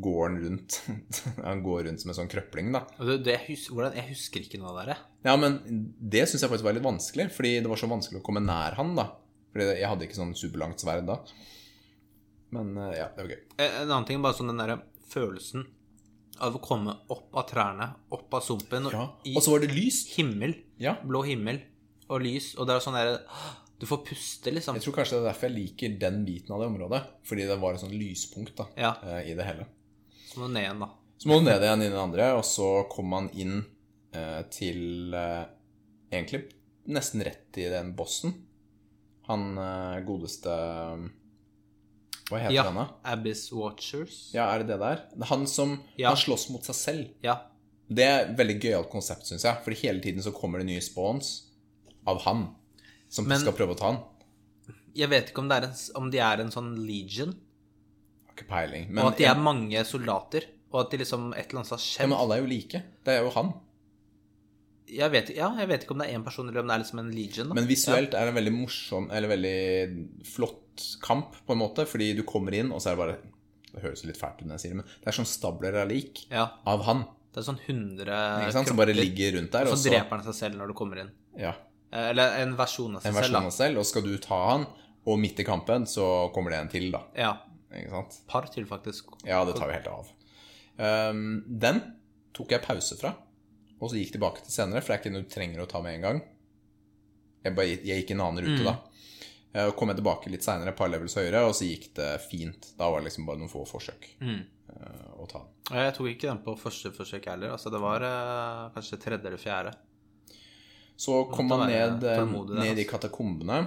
går 0.00 0.28
han 0.28 0.36
rundt 0.42 0.76
Han 1.48 1.62
går 1.64 1.86
rundt 1.88 2.02
som 2.02 2.12
en 2.12 2.18
sånn 2.20 2.30
krøpling, 2.30 2.70
da. 2.74 2.84
Det, 3.00 3.18
det, 3.26 3.38
hus, 3.48 3.68
hvordan, 3.72 3.96
jeg 3.98 4.10
husker 4.12 4.44
ikke 4.44 4.60
noe 4.60 4.72
av 4.74 4.80
det 4.80 4.92
der. 4.92 5.00
Ja, 5.26 5.36
men 5.40 5.58
det 5.98 6.26
syns 6.28 6.44
jeg 6.44 6.52
faktisk 6.52 6.68
var 6.68 6.76
litt 6.76 6.86
vanskelig, 6.86 7.30
fordi 7.34 7.56
det 7.64 7.70
var 7.70 7.80
så 7.80 7.90
vanskelig 7.90 8.20
å 8.20 8.26
komme 8.26 8.42
nær 8.44 8.76
han, 8.78 8.94
da. 8.98 9.08
Fordi 9.50 9.66
jeg 9.80 9.88
hadde 9.90 10.06
ikke 10.06 10.18
sånn 10.20 10.36
superlangt 10.38 10.82
sverd 10.82 11.08
da. 11.08 11.18
Men 12.54 12.72
eh, 12.78 12.96
ja, 13.00 13.08
det 13.14 13.24
var 13.24 13.32
gøy. 13.34 13.42
Eh, 13.58 13.76
En 13.82 13.90
annen 13.90 14.06
ting, 14.08 14.22
bare 14.22 14.38
sånn 14.38 14.50
den 14.52 14.62
derre 14.62 14.80
følelsen 15.10 15.66
av 16.40 16.56
å 16.56 16.60
komme 16.62 16.94
opp 17.10 17.34
av 17.36 17.46
trærne, 17.50 17.90
opp 18.12 18.34
av 18.34 18.42
sumpen, 18.42 18.86
og 18.86 18.92
Ja. 18.92 19.04
Og 19.36 19.42
så 19.42 19.50
var 19.52 19.60
det 19.60 19.70
lys. 19.74 20.06
himmel, 20.16 20.54
Ja. 20.78 20.96
blå 21.04 21.22
himmel 21.24 21.60
og 22.08 22.20
lys, 22.22 22.54
og 22.58 22.66
det 22.66 22.76
er 22.76 22.80
sånn 22.80 22.94
derre 22.94 23.20
Du 23.80 23.86
får 23.86 24.04
puste, 24.04 24.52
liksom. 24.52 24.74
Jeg 24.76 24.82
tror 24.82 24.92
kanskje 24.92 25.10
det 25.16 25.20
er 25.24 25.32
derfor 25.32 25.48
jeg 25.48 25.56
liker 25.56 25.98
den 25.98 26.24
biten 26.26 26.50
av 26.52 26.60
det 26.60 26.66
området. 26.68 27.02
Fordi 27.24 27.46
det 27.48 27.58
var 27.58 27.72
et 27.72 27.80
sånt 27.80 27.92
lyspunkt 27.96 28.54
da, 28.54 28.66
Ja. 28.76 28.94
eh, 29.02 29.30
i 29.30 29.34
det 29.34 29.42
hele. 29.46 29.64
Så 30.28 30.36
må 30.36 30.48
du 30.48 30.52
ned 30.52 30.64
igjen, 30.66 30.80
da. 30.80 30.90
Så 31.18 31.26
må 31.28 31.38
du 31.38 31.44
ned 31.46 31.62
igjen 31.62 31.80
i 31.82 31.88
den 31.88 31.98
andre, 31.98 32.34
og 32.36 32.42
så 32.44 32.86
kommer 32.90 33.08
man 33.22 33.30
inn 33.32 33.64
eh, 34.12 34.42
til 34.50 35.14
eh, 35.14 35.46
Egentlig 36.12 36.52
nesten 36.88 37.22
rett 37.24 37.56
i 37.56 37.70
den 37.70 37.94
bossen. 37.94 38.34
Han 39.28 39.56
eh, 39.56 40.04
godeste 40.04 40.50
Hva 42.30 42.38
heter 42.44 42.54
Ja. 42.54 42.62
han, 42.68 42.74
da? 42.78 42.88
Abyss 43.12 43.50
Watchers. 43.52 44.30
Ja, 44.34 44.46
er 44.54 44.62
det 44.62 44.68
det 44.68 44.78
der? 44.78 45.02
Er 45.20 45.24
Han 45.32 45.46
som 45.46 45.80
Ja. 45.98 46.08
han 46.12 46.16
slåss 46.16 46.48
mot 46.50 46.62
seg 46.64 46.74
selv. 46.78 47.08
Ja. 47.22 47.40
Det 47.92 48.04
er 48.06 48.20
et 48.30 48.36
veldig 48.38 48.60
gøyalt 48.62 48.90
konsept, 48.90 49.26
syns 49.26 49.42
jeg. 49.42 49.56
Fordi 49.64 49.76
hele 49.82 50.00
tiden 50.00 50.22
så 50.22 50.32
kommer 50.32 50.58
det 50.62 50.66
nye 50.66 50.80
spawns 50.80 51.42
av 52.06 52.20
han 52.22 52.54
som 53.08 53.26
Men- 53.26 53.40
skal 53.40 53.52
prøve 53.52 53.74
å 53.74 53.78
ta 53.78 53.92
han. 53.92 54.02
Jeg 54.94 55.08
vet 55.10 55.30
ikke 55.30 55.38
om, 55.38 55.48
det 55.48 55.62
er 55.62 55.66
en, 55.68 55.74
om 55.96 56.10
de 56.10 56.18
er 56.18 56.40
en 56.40 56.50
sånn 56.50 56.76
legion, 56.86 57.34
Har 58.26 58.34
ikke 58.36 58.48
peiling. 58.48 58.88
Men, 58.90 59.04
og 59.04 59.12
at 59.12 59.18
de 59.18 59.24
er 59.24 59.34
mange 59.34 59.84
soldater, 59.84 60.44
og 60.72 60.80
at 60.86 60.90
de 60.90 60.98
liksom 60.98 61.32
et 61.36 61.50
eller 61.50 61.60
annet 61.60 61.70
har 61.70 61.78
ja, 62.00 62.06
men 62.06 62.18
alle 62.18 62.36
er 62.36 62.40
jo 62.40 62.46
like. 62.46 62.82
Det 63.04 63.08
er 63.18 63.22
jo 63.24 63.30
han. 63.30 63.52
Jeg 64.90 65.10
vet, 65.12 65.28
ja, 65.36 65.54
jeg 65.56 65.68
vet 65.68 65.84
ikke 65.84 65.92
om 65.94 65.98
det 65.98 66.08
er 66.10 66.18
én 66.18 66.24
person, 66.24 66.48
eller 66.48 66.60
om 66.60 66.66
det 66.66 66.74
er 66.74 66.82
liksom 66.82 66.98
en 66.98 67.12
legion. 67.14 67.48
Da. 67.48 67.54
Men 67.54 67.66
visuelt 67.68 68.12
er 68.14 68.26
det 68.26 68.28
en 68.28 68.38
veldig 68.44 68.54
morsom, 68.56 69.10
eller 69.12 69.28
veldig 69.28 70.26
flott 70.26 70.69
kamp, 71.02 71.36
på 71.46 71.54
en 71.56 71.60
måte. 71.62 71.86
Fordi 71.88 72.10
du 72.18 72.22
kommer 72.28 72.54
inn, 72.58 72.72
og 72.74 72.80
så 72.82 72.90
er 72.92 72.96
det 72.98 73.02
bare 73.04 73.16
Det 73.70 73.82
høres 73.84 74.04
litt 74.08 74.18
fælt 74.18 74.40
ut 74.42 74.46
når 74.48 74.56
jeg 74.58 74.62
sier 74.64 74.72
det, 74.74 74.78
men 74.82 74.86
det 75.00 75.06
er 75.12 75.16
sånn 75.20 75.28
stabler 75.30 75.76
av 75.84 75.88
lik 75.92 76.24
Ja, 76.30 76.48
av 76.66 76.80
han. 76.88 77.04
det 77.30 77.38
er 77.38 77.46
sånn 77.46 77.60
100 77.62 78.06
Ikke 78.42 78.52
sant? 78.56 78.68
Som 78.72 78.80
bare 78.80 78.94
ligger 78.96 79.36
rundt 79.38 79.52
der. 79.54 79.68
Og 79.70 79.78
så 79.78 79.92
dreper 79.92 80.16
han 80.18 80.24
seg 80.26 80.34
selv 80.40 80.58
når 80.58 80.72
du 80.72 80.74
kommer 80.74 81.04
inn. 81.04 81.12
ja, 81.38 81.54
Eh, 81.92 82.10
Eller 82.12 82.36
en 82.44 82.52
versjon 82.54 82.94
av 82.94 83.02
seg 83.02 83.08
en 83.10 83.14
selv, 83.14 83.22
versjon 83.24 83.32
da. 83.34 83.38
av 83.46 83.50
seg 83.50 83.66
selv, 83.66 83.78
og 83.78 83.86
skal 83.88 84.02
du 84.06 84.12
ta 84.22 84.36
han, 84.52 84.66
og 85.10 85.16
midt 85.18 85.40
i 85.42 85.44
kampen 85.44 85.86
så 85.90 86.04
kommer 86.34 86.50
det 86.54 86.58
en 86.60 86.68
til, 86.70 86.84
da. 86.94 87.00
Ja. 87.18 87.32
Ikke 87.74 87.90
sant? 87.90 88.18
Par 88.30 88.46
til, 88.46 88.64
faktisk. 88.70 89.08
Ja, 89.26 89.40
det 89.44 89.56
tar 89.58 89.66
jo 89.66 89.74
helt 89.74 89.88
av. 89.90 90.12
Um, 90.78 91.42
den 91.46 91.80
tok 92.32 92.54
jeg 92.54 92.62
pause 92.62 92.94
fra, 93.00 93.10
og 93.80 93.90
så 93.90 93.98
gikk 93.98 94.12
tilbake 94.14 94.44
til 94.44 94.54
senere, 94.54 94.82
for 94.84 94.92
det 94.92 94.98
er 94.98 95.02
ikke 95.02 95.12
noe 95.16 95.26
du 95.26 95.34
trenger 95.34 95.64
å 95.64 95.66
ta 95.70 95.82
med 95.82 95.96
en 95.98 96.06
gang. 96.06 96.22
Jeg, 97.42 97.54
bare, 97.56 97.66
jeg 97.82 98.02
gikk 98.04 98.10
en 98.14 98.22
annen 98.28 98.44
rute, 98.46 98.64
da. 98.70 98.76
Eh, 99.52 99.70
kom 99.74 99.90
jeg 99.90 99.98
tilbake 99.98 100.30
litt 100.30 100.44
seinere, 100.46 100.70
et 100.70 100.78
par 100.78 100.88
levels 100.92 101.16
høyere, 101.18 101.40
og 101.48 101.54
så 101.58 101.66
gikk 101.66 101.88
det 101.98 102.20
fint. 102.28 102.68
Da 102.78 102.86
var 102.90 103.00
det 103.02 103.08
liksom 103.10 103.26
bare 103.26 103.40
noen 103.40 103.50
få 103.50 103.64
forsøk 103.66 104.06
Mm. 104.22 104.44
eh, 104.70 105.08
å 105.18 105.26
ta 105.28 105.40
den. 105.42 105.76
Jeg 105.80 105.94
tok 105.96 106.06
ikke 106.12 106.28
den 106.28 106.42
på 106.44 106.54
første 106.58 106.92
forsøk 106.94 107.26
heller. 107.26 107.50
Altså, 107.56 107.70
det 107.74 107.80
var 107.82 108.00
eh, 108.06 108.70
kanskje 108.76 109.00
tredje 109.02 109.26
eller 109.26 109.38
fjerde. 109.42 109.74
Så 111.00 111.24
kom 111.32 111.48
man 111.48 111.66
ned, 111.66 112.02
ned 112.02 112.78
i 112.78 112.84
altså. 112.84 112.88
katakombene. 112.90 113.66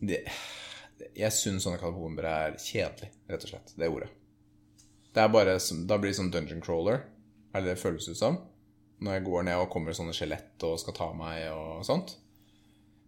Det, 0.00 0.22
jeg 1.14 1.32
syns 1.32 1.62
sånne 1.66 1.78
katakomber 1.78 2.24
er 2.24 2.56
kjedelig, 2.58 3.10
rett 3.28 3.44
og 3.44 3.50
slett. 3.52 3.74
Det 3.76 3.88
ordet. 3.92 4.08
Det 5.12 5.22
er 5.22 5.28
bare 5.32 5.54
Da 5.86 5.96
blir 5.98 6.10
det 6.10 6.16
sånn 6.18 6.30
dungeon 6.32 6.60
crawler, 6.64 7.02
er 7.54 7.60
det 7.62 7.74
det 7.76 7.80
føles 7.80 8.08
ut 8.08 8.16
som. 8.18 8.38
Når 9.00 9.12
jeg 9.18 9.24
går 9.28 9.44
ned 9.44 9.60
og 9.60 9.70
kommer 9.70 9.92
sånne 9.92 10.14
skjelett 10.16 10.64
og 10.64 10.78
skal 10.80 10.94
ta 10.96 11.12
meg 11.12 11.50
og 11.52 11.84
sånt. 11.84 12.16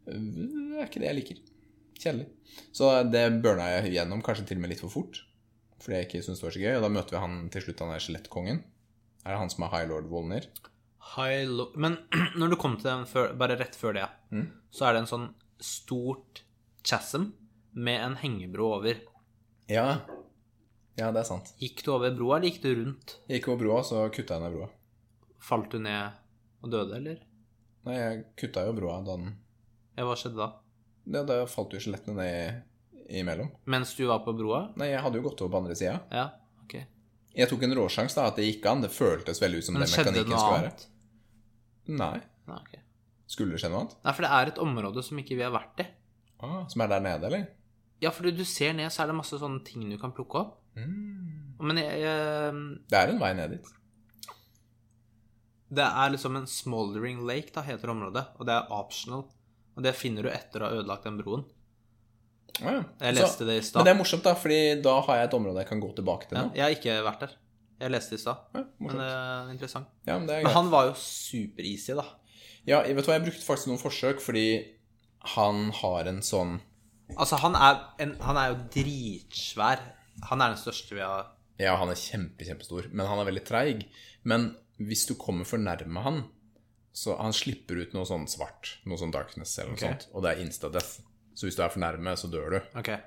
Det 0.04 0.14
er 0.14 0.86
ikke 0.86 1.00
det 1.02 1.08
jeg 1.10 1.18
liker. 1.22 1.38
Kjedelig. 1.98 2.28
Så 2.74 2.90
det 3.10 3.24
burna 3.42 3.66
jeg 3.76 3.92
gjennom, 3.96 4.22
kanskje 4.24 4.46
til 4.48 4.58
og 4.60 4.64
med 4.64 4.70
litt 4.74 4.82
for 4.84 4.92
fort. 4.92 5.20
Fordi 5.82 5.96
jeg 5.98 6.08
ikke 6.08 6.22
syntes 6.26 6.40
det 6.42 6.46
var 6.48 6.54
så 6.56 6.62
gøy. 6.64 6.74
Og 6.78 6.84
da 6.86 6.90
møter 6.94 7.16
vi 7.16 7.22
han 7.22 7.36
til 7.54 7.64
slutt, 7.64 7.82
han 7.84 7.94
er 7.94 8.02
skjelettkongen. 8.02 8.62
Er 9.24 9.34
det 9.34 9.40
han 9.42 9.50
som 9.52 9.64
er 9.66 9.72
High 9.74 9.88
Lord 9.90 10.08
Wolner? 10.10 10.46
High 11.14 11.50
Men 11.78 11.98
når 12.38 12.50
du 12.54 12.56
kom 12.60 12.76
til 12.78 12.88
den 12.90 13.06
før, 13.10 13.34
bare 13.38 13.58
rett 13.60 13.76
før 13.78 13.94
det, 13.98 14.08
Mm. 14.30 14.46
så 14.70 14.84
er 14.88 14.92
det 14.92 15.00
en 15.04 15.08
sånn 15.08 15.28
stort 15.64 16.42
chasm 16.84 17.30
med 17.72 18.00
en 18.04 18.16
hengebro 18.20 18.74
over. 18.76 18.98
Ja. 19.70 20.00
Ja, 20.98 21.08
det 21.14 21.22
er 21.22 21.28
sant. 21.28 21.52
Gikk 21.62 21.80
du 21.86 21.92
over 21.94 22.10
broa, 22.12 22.36
eller 22.36 22.50
gikk 22.50 22.60
du 22.62 22.70
rundt? 22.74 23.14
Jeg 23.28 23.40
gikk 23.40 23.48
over 23.52 23.62
broa, 23.62 23.82
så 23.86 24.02
kutta 24.12 24.36
jeg 24.36 24.42
ned 24.44 24.56
broa. 24.58 24.68
Falt 25.48 25.70
du 25.72 25.78
ned 25.80 26.18
og 26.62 26.72
døde, 26.74 26.96
eller? 26.98 27.20
Nei, 27.86 27.94
jeg 27.96 28.24
kutta 28.42 28.66
jo 28.66 28.74
broa 28.76 28.98
da 29.06 29.14
den 29.16 29.36
Ja, 29.96 30.04
hva 30.04 30.16
skjedde 30.18 30.40
da? 30.42 30.48
Ja, 31.08 31.22
da 31.24 31.38
falt 31.48 31.72
jo 31.72 31.80
skjelettene 31.80 32.14
ned 32.16 32.62
i- 33.08 33.20
imellom. 33.22 33.48
Mens 33.66 33.94
du 33.96 34.04
var 34.06 34.20
på 34.24 34.34
broa? 34.36 34.66
Nei, 34.76 34.90
jeg 34.92 35.00
hadde 35.00 35.16
jo 35.20 35.22
gått 35.28 35.40
over 35.42 35.52
på 35.54 35.60
andre 35.62 35.74
sida. 35.78 36.00
Ja, 36.12 36.26
okay. 36.64 36.84
Jeg 37.34 37.48
tok 37.48 37.62
en 37.64 37.74
råsjanse, 37.78 38.14
da, 38.18 38.26
at 38.28 38.36
det 38.36 38.44
gikk 38.48 38.66
an. 38.68 38.80
Det 38.84 38.90
føltes 38.90 39.40
veldig 39.40 39.58
ut 39.62 39.64
som 39.64 39.74
Men 39.78 39.82
det 39.86 39.90
mekanikken 39.96 40.38
skulle 40.38 40.58
være. 40.58 40.72
Skjedde 40.72 41.98
noe 41.98 42.08
annet? 42.08 42.18
Nei. 42.18 42.20
Nei, 42.48 42.58
okay. 42.60 42.80
Skulle 43.28 43.52
det 43.56 43.60
skje 43.62 43.70
noe 43.72 43.80
annet? 43.84 43.94
Nei, 44.04 44.12
for 44.12 44.22
det 44.26 44.30
er 44.38 44.46
et 44.52 44.58
område 44.64 45.04
som 45.04 45.18
ikke 45.22 45.36
vi 45.36 45.42
har 45.46 45.52
vært 45.54 45.80
i. 45.84 45.86
Ah, 46.40 46.66
som 46.68 46.80
er 46.84 46.88
der 46.92 47.00
nede, 47.00 47.24
eller? 47.30 47.46
Ja, 48.00 48.10
for 48.14 48.28
du 48.30 48.44
ser 48.44 48.72
ned, 48.74 48.90
så 48.92 49.02
er 49.02 49.06
det 49.10 49.16
masse 49.18 49.38
sånne 49.40 49.64
ting 49.64 49.88
du 49.90 49.96
kan 49.98 50.12
plukke 50.12 50.38
opp. 50.44 50.54
Mm. 50.76 51.56
Men 51.60 51.76
jeg, 51.80 52.00
jeg 52.04 52.52
Det 52.88 52.98
er 53.00 53.08
en 53.14 53.18
vei 53.18 53.32
ned 53.34 53.50
dit. 53.56 53.66
Det 55.70 55.84
er 55.84 56.10
liksom 56.14 56.36
en 56.38 56.46
smoldering 56.48 57.18
lake, 57.26 57.52
da, 57.52 57.62
heter 57.66 57.90
området. 57.92 58.24
Og 58.38 58.46
det 58.48 58.54
er 58.54 58.70
optional. 58.72 59.26
Og 59.78 59.84
det 59.86 59.94
finner 59.94 60.26
du 60.26 60.30
etter 60.32 60.60
å 60.64 60.68
ha 60.68 60.76
ødelagt 60.80 61.06
den 61.06 61.18
broen. 61.20 61.44
Ja, 62.58 62.72
ja. 62.72 62.84
Jeg 63.00 63.14
Så- 63.14 63.22
leste 63.22 63.46
det 63.46 63.54
i 63.62 63.66
Men 63.76 63.84
det 63.86 63.92
er 63.94 63.98
morsomt, 64.02 64.24
da, 64.24 64.34
fordi 64.34 64.82
da 64.82 65.00
har 65.00 65.16
jeg 65.20 65.28
et 65.28 65.34
område 65.38 65.60
jeg 65.62 65.68
kan 65.68 65.80
gå 65.80 65.94
tilbake 65.94 66.28
til 66.28 66.38
Ja, 66.38 66.44
nå. 66.44 66.54
jeg 66.56 66.62
har 66.64 66.74
ikke 66.74 67.04
vært 67.06 67.20
der. 67.20 67.30
Jeg 67.80 67.90
leste 67.92 68.10
det 68.10 68.18
i 68.18 68.22
stad. 68.22 68.36
Ja, 68.54 68.64
Men 68.80 68.96
det 68.96 69.06
er 69.06 69.50
interessant. 69.54 69.86
Men 70.04 70.26
det 70.26 70.34
er 70.36 70.42
Men 70.42 70.52
han 70.52 70.70
var 70.70 70.86
jo 70.88 70.92
super-easy, 70.94 71.94
da. 71.94 72.04
Ja, 72.66 72.82
vet 72.82 72.96
du 72.96 73.02
hva, 73.12 73.14
jeg 73.20 73.24
brukte 73.30 73.46
faktisk 73.46 73.68
noen 73.68 73.78
forsøk 73.78 74.20
fordi 74.20 74.66
han 75.36 75.70
har 75.70 76.08
en 76.08 76.20
sånn 76.20 76.60
Altså, 77.16 77.38
han 77.38 77.54
er, 77.56 77.78
en, 78.00 78.16
han 78.20 78.36
er 78.36 78.48
jo 78.52 78.56
dritsvær. 78.74 79.78
Han 80.28 80.42
er 80.42 80.48
den 80.54 80.58
største 80.58 80.90
vi 80.94 81.00
har 81.00 81.26
Ja, 81.58 81.76
han 81.76 81.88
er 81.88 81.94
kjempe, 81.94 82.44
kjempestor, 82.44 82.92
men 82.92 83.06
han 83.06 83.18
er 83.18 83.24
veldig 83.32 83.44
treig. 83.46 83.86
Men 84.24 84.56
hvis 84.78 85.06
du 85.08 85.14
kommer 85.14 85.46
for 85.46 85.56
nærme 85.58 86.02
han, 86.02 86.24
så 86.98 87.14
han 87.20 87.34
slipper 87.36 87.78
ut 87.78 87.92
noe 87.94 88.06
sånn 88.08 88.24
svart, 88.30 88.72
noe 88.88 88.98
sånn 88.98 89.12
darkness 89.14 89.52
eller 89.58 89.74
noe 89.74 89.78
okay. 89.78 89.92
sånt, 89.92 90.08
og 90.10 90.24
det 90.24 90.32
er 90.32 90.42
insta-death. 90.42 90.96
Så 91.38 91.46
hvis 91.46 91.58
du 91.58 91.62
er 91.62 91.70
for 91.70 91.82
nærme, 91.84 92.14
så 92.18 92.30
dør 92.32 92.56
du. 92.56 92.58
Okay. 92.80 92.98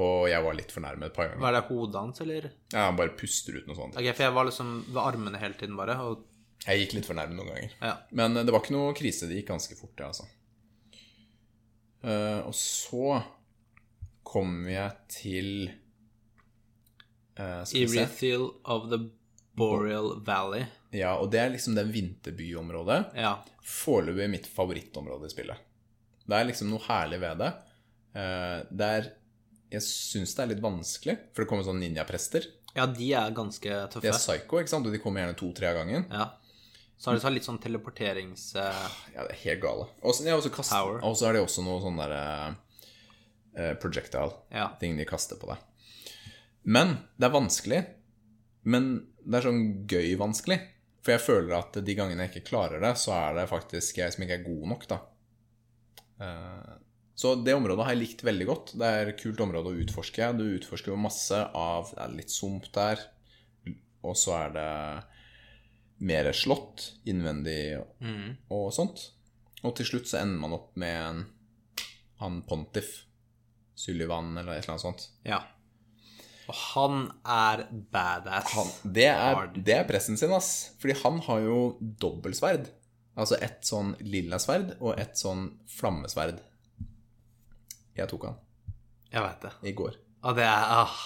Og 0.00 0.28
jeg 0.30 0.44
var 0.44 0.56
litt 0.56 0.72
for 0.72 0.84
nærme 0.84 1.10
et 1.10 1.14
par 1.16 1.28
ganger. 1.28 1.42
Var 1.42 1.56
det 1.56 1.62
hodet 1.66 2.00
hans, 2.00 2.22
eller? 2.24 2.48
Ja, 2.72 2.86
han 2.86 2.96
bare 2.96 3.12
puster 3.18 3.58
ut 3.58 3.66
noe 3.68 3.76
sånt. 3.76 3.98
Ok, 3.98 4.08
For 4.14 4.24
jeg 4.28 4.34
var 4.38 4.48
liksom 4.48 4.70
ved 4.86 5.00
armene 5.02 5.42
hele 5.42 5.58
tiden, 5.60 5.76
bare. 5.76 5.98
Og 6.06 6.24
Jeg 6.64 6.84
gikk 6.84 6.96
litt 6.96 7.10
for 7.10 7.18
nærme 7.18 7.36
noen 7.36 7.50
ganger. 7.52 7.74
ja. 7.82 7.94
Men 8.16 8.38
eh, 8.38 8.46
det 8.46 8.54
var 8.54 8.64
ikke 8.64 8.76
noe 8.78 8.94
krise. 8.96 9.28
Det 9.28 9.42
gikk 9.42 9.50
ganske 9.50 9.76
fort, 9.76 9.92
det, 9.98 10.08
altså. 10.08 10.28
Uh, 11.98 12.46
og 12.46 12.54
så 12.54 13.18
kommer 14.22 14.70
jeg 14.70 14.96
til 15.10 15.52
uh. 17.36 17.66
Erythiel 17.66 18.48
of 18.64 18.86
the 18.92 19.02
Boreal 19.58 20.12
Valley. 20.26 20.66
Ja, 20.96 21.16
og 21.20 21.30
det 21.32 21.40
er 21.42 21.50
liksom 21.52 21.74
det 21.76 21.84
vinterbyområdet. 21.92 22.98
Ja. 23.20 23.34
Foreløpig 23.64 24.28
mitt 24.32 24.46
favorittområde 24.48 25.28
i 25.28 25.32
spillet. 25.34 25.64
Det 26.28 26.36
er 26.36 26.48
liksom 26.48 26.70
noe 26.72 26.84
herlig 26.86 27.20
ved 27.22 27.42
det. 27.42 27.50
Eh, 28.16 28.58
det 28.70 28.90
er 28.98 29.10
Jeg 29.68 29.84
syns 29.84 30.32
det 30.34 30.42
er 30.42 30.50
litt 30.54 30.64
vanskelig, 30.64 31.14
for 31.34 31.44
det 31.44 31.48
kommer 31.50 31.66
sånne 31.66 31.84
ninjaprester. 31.84 32.46
ja, 32.74 32.86
de 32.86 33.08
er 33.12 33.34
ganske 33.36 33.68
tøffe. 33.92 34.00
De 34.00 34.08
er 34.08 34.16
psycho, 34.16 34.60
ikke 34.62 34.72
sant? 34.72 34.86
Og 34.86 34.92
de 34.94 35.00
kommer 35.02 35.20
gjerne 35.20 35.36
to-tre 35.36 35.68
av 35.68 35.76
gangen. 35.82 36.06
Ja. 36.08 36.30
Så 36.96 37.10
har 37.10 37.18
de 37.18 37.22
sånn 37.22 37.34
litt 37.36 37.44
sånn 37.46 37.60
teleporterings... 37.62 38.54
eh, 38.56 38.86
Ja, 39.14 39.26
det 39.26 39.34
er 39.36 39.42
helt 39.44 39.60
gale. 39.62 39.86
Og 40.02 40.14
så 40.16 40.24
ja, 40.24 40.38
så 40.40 40.50
så 40.50 41.32
de 41.36 41.42
også 41.44 41.62
noe 41.62 41.82
sånn 41.84 42.00
derre 42.00 42.22
uh, 43.58 43.74
projectile. 43.82 44.32
Ja. 44.50 44.70
Ting 44.80 44.96
de 44.96 45.04
kaster 45.06 45.36
på 45.36 45.50
deg. 45.52 45.60
Men 46.64 46.96
det 47.16 47.28
er 47.28 47.36
vanskelig. 47.36 47.84
Men 48.68 48.90
det 49.24 49.38
er 49.38 49.46
sånn 49.48 49.62
gøy 49.88 50.12
vanskelig. 50.20 50.58
For 51.04 51.14
jeg 51.14 51.24
føler 51.24 51.54
at 51.56 51.78
de 51.84 51.94
gangene 51.96 52.26
jeg 52.26 52.34
ikke 52.34 52.50
klarer 52.50 52.82
det, 52.82 52.92
så 53.00 53.14
er 53.16 53.38
det 53.38 53.48
faktisk 53.50 54.00
jeg 54.00 54.12
som 54.12 54.24
ikke 54.24 54.40
er 54.40 54.46
god 54.46 54.64
nok, 54.74 54.86
da. 54.90 54.98
Eh, 56.20 56.74
Så 57.18 57.32
det 57.42 57.54
området 57.56 57.82
har 57.86 57.94
jeg 57.96 58.02
likt 58.02 58.24
veldig 58.26 58.46
godt. 58.46 58.72
Det 58.78 58.88
er 58.94 59.08
et 59.10 59.18
kult 59.18 59.40
område 59.42 59.72
å 59.72 59.78
utforske. 59.82 60.28
Du 60.38 60.44
utforsker 60.46 60.92
jo 60.92 61.00
masse 61.00 61.38
av 61.56 61.88
Det 61.94 62.02
er 62.04 62.12
litt 62.14 62.30
sump 62.34 62.68
der. 62.74 63.00
Og 64.06 64.14
så 64.18 64.36
er 64.36 64.52
det 64.54 64.68
mer 65.98 66.30
slått 66.30 66.92
innvendig 67.10 67.80
mm. 67.98 68.36
og 68.54 68.68
sånt. 68.74 69.08
Og 69.66 69.74
til 69.74 69.88
slutt 69.88 70.06
så 70.10 70.20
ender 70.20 70.38
man 70.44 70.54
opp 70.54 70.76
med 70.78 70.94
en 71.08 71.24
han 72.20 72.42
Pontiff. 72.46 73.04
Sullivan 73.78 74.36
eller 74.36 74.56
et 74.56 74.64
eller 74.64 74.76
annet 74.76 74.86
sånt. 74.86 75.08
Ja. 75.26 75.40
Og 76.48 76.56
han 76.56 77.06
er 77.28 77.66
badass. 77.92 78.54
Han, 78.56 78.70
det, 78.96 79.08
er, 79.12 79.48
det 79.52 79.74
er 79.76 79.86
pressen 79.88 80.16
sin, 80.16 80.32
ass. 80.32 80.72
Fordi 80.80 80.96
han 81.02 81.20
har 81.28 81.44
jo 81.44 81.60
dobbeltsverd. 81.80 82.70
Altså 83.18 83.36
et 83.42 83.66
sånn 83.66 83.94
lilla 84.00 84.38
sverd 84.40 84.76
og 84.78 84.94
et 84.96 85.18
sånn 85.18 85.50
flammesverd. 85.68 86.38
Jeg 87.98 88.06
tok 88.12 88.28
han 88.28 88.36
Jeg 89.10 89.24
veit 89.24 89.40
det. 89.42 89.54
i 89.66 89.72
går. 89.74 89.98
Og 90.28 90.38
det 90.38 90.46
er 90.46 90.76
ah. 90.78 91.00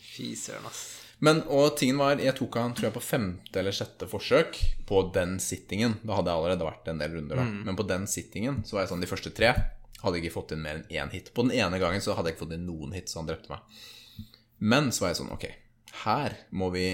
Fy 0.00 0.32
søren, 0.38 0.68
ass. 0.70 0.84
Men, 1.24 1.40
og 1.48 1.78
tingen 1.80 1.98
var, 1.98 2.20
jeg 2.20 2.36
tok 2.36 2.58
han 2.60 2.74
tror 2.76 2.90
jeg 2.90 2.94
på 2.96 3.02
femte 3.04 3.60
eller 3.60 3.74
sjette 3.74 4.08
forsøk 4.08 4.58
på 4.88 5.00
den 5.14 5.38
sittingen. 5.40 5.96
Da 6.04 6.18
hadde 6.18 6.32
jeg 6.32 6.42
allerede 6.42 6.68
vært 6.68 6.90
en 6.92 7.00
del 7.00 7.16
runder, 7.16 7.40
da. 7.40 7.46
Men 7.68 7.78
på 7.78 7.86
den 7.88 8.04
sittingen 8.08 8.62
så 8.68 8.76
var 8.76 8.84
jeg 8.84 8.92
sånn 8.92 9.04
de 9.04 9.10
første 9.10 9.32
tre 9.36 9.52
hadde 10.02 10.18
jeg 10.18 10.26
ikke 10.26 10.36
fått 10.36 10.52
inn 10.54 10.62
mer 10.62 10.80
enn 10.80 10.90
én 10.92 11.12
hit. 11.12 11.32
På 11.34 11.42
den 11.46 11.56
ene 11.56 11.80
gangen 11.82 12.04
så 12.04 12.14
hadde 12.14 12.30
jeg 12.30 12.36
ikke 12.36 12.44
fått 12.44 12.56
inn 12.58 12.66
noen 12.68 12.92
hit, 12.94 13.08
så 13.10 13.22
han 13.22 13.30
drepte 13.30 13.50
meg. 13.50 13.78
Men 14.58 14.92
så 14.94 15.04
var 15.04 15.12
jeg 15.12 15.20
sånn, 15.20 15.32
ok, 15.34 15.46
her 16.04 16.36
må 16.56 16.70
vi 16.74 16.86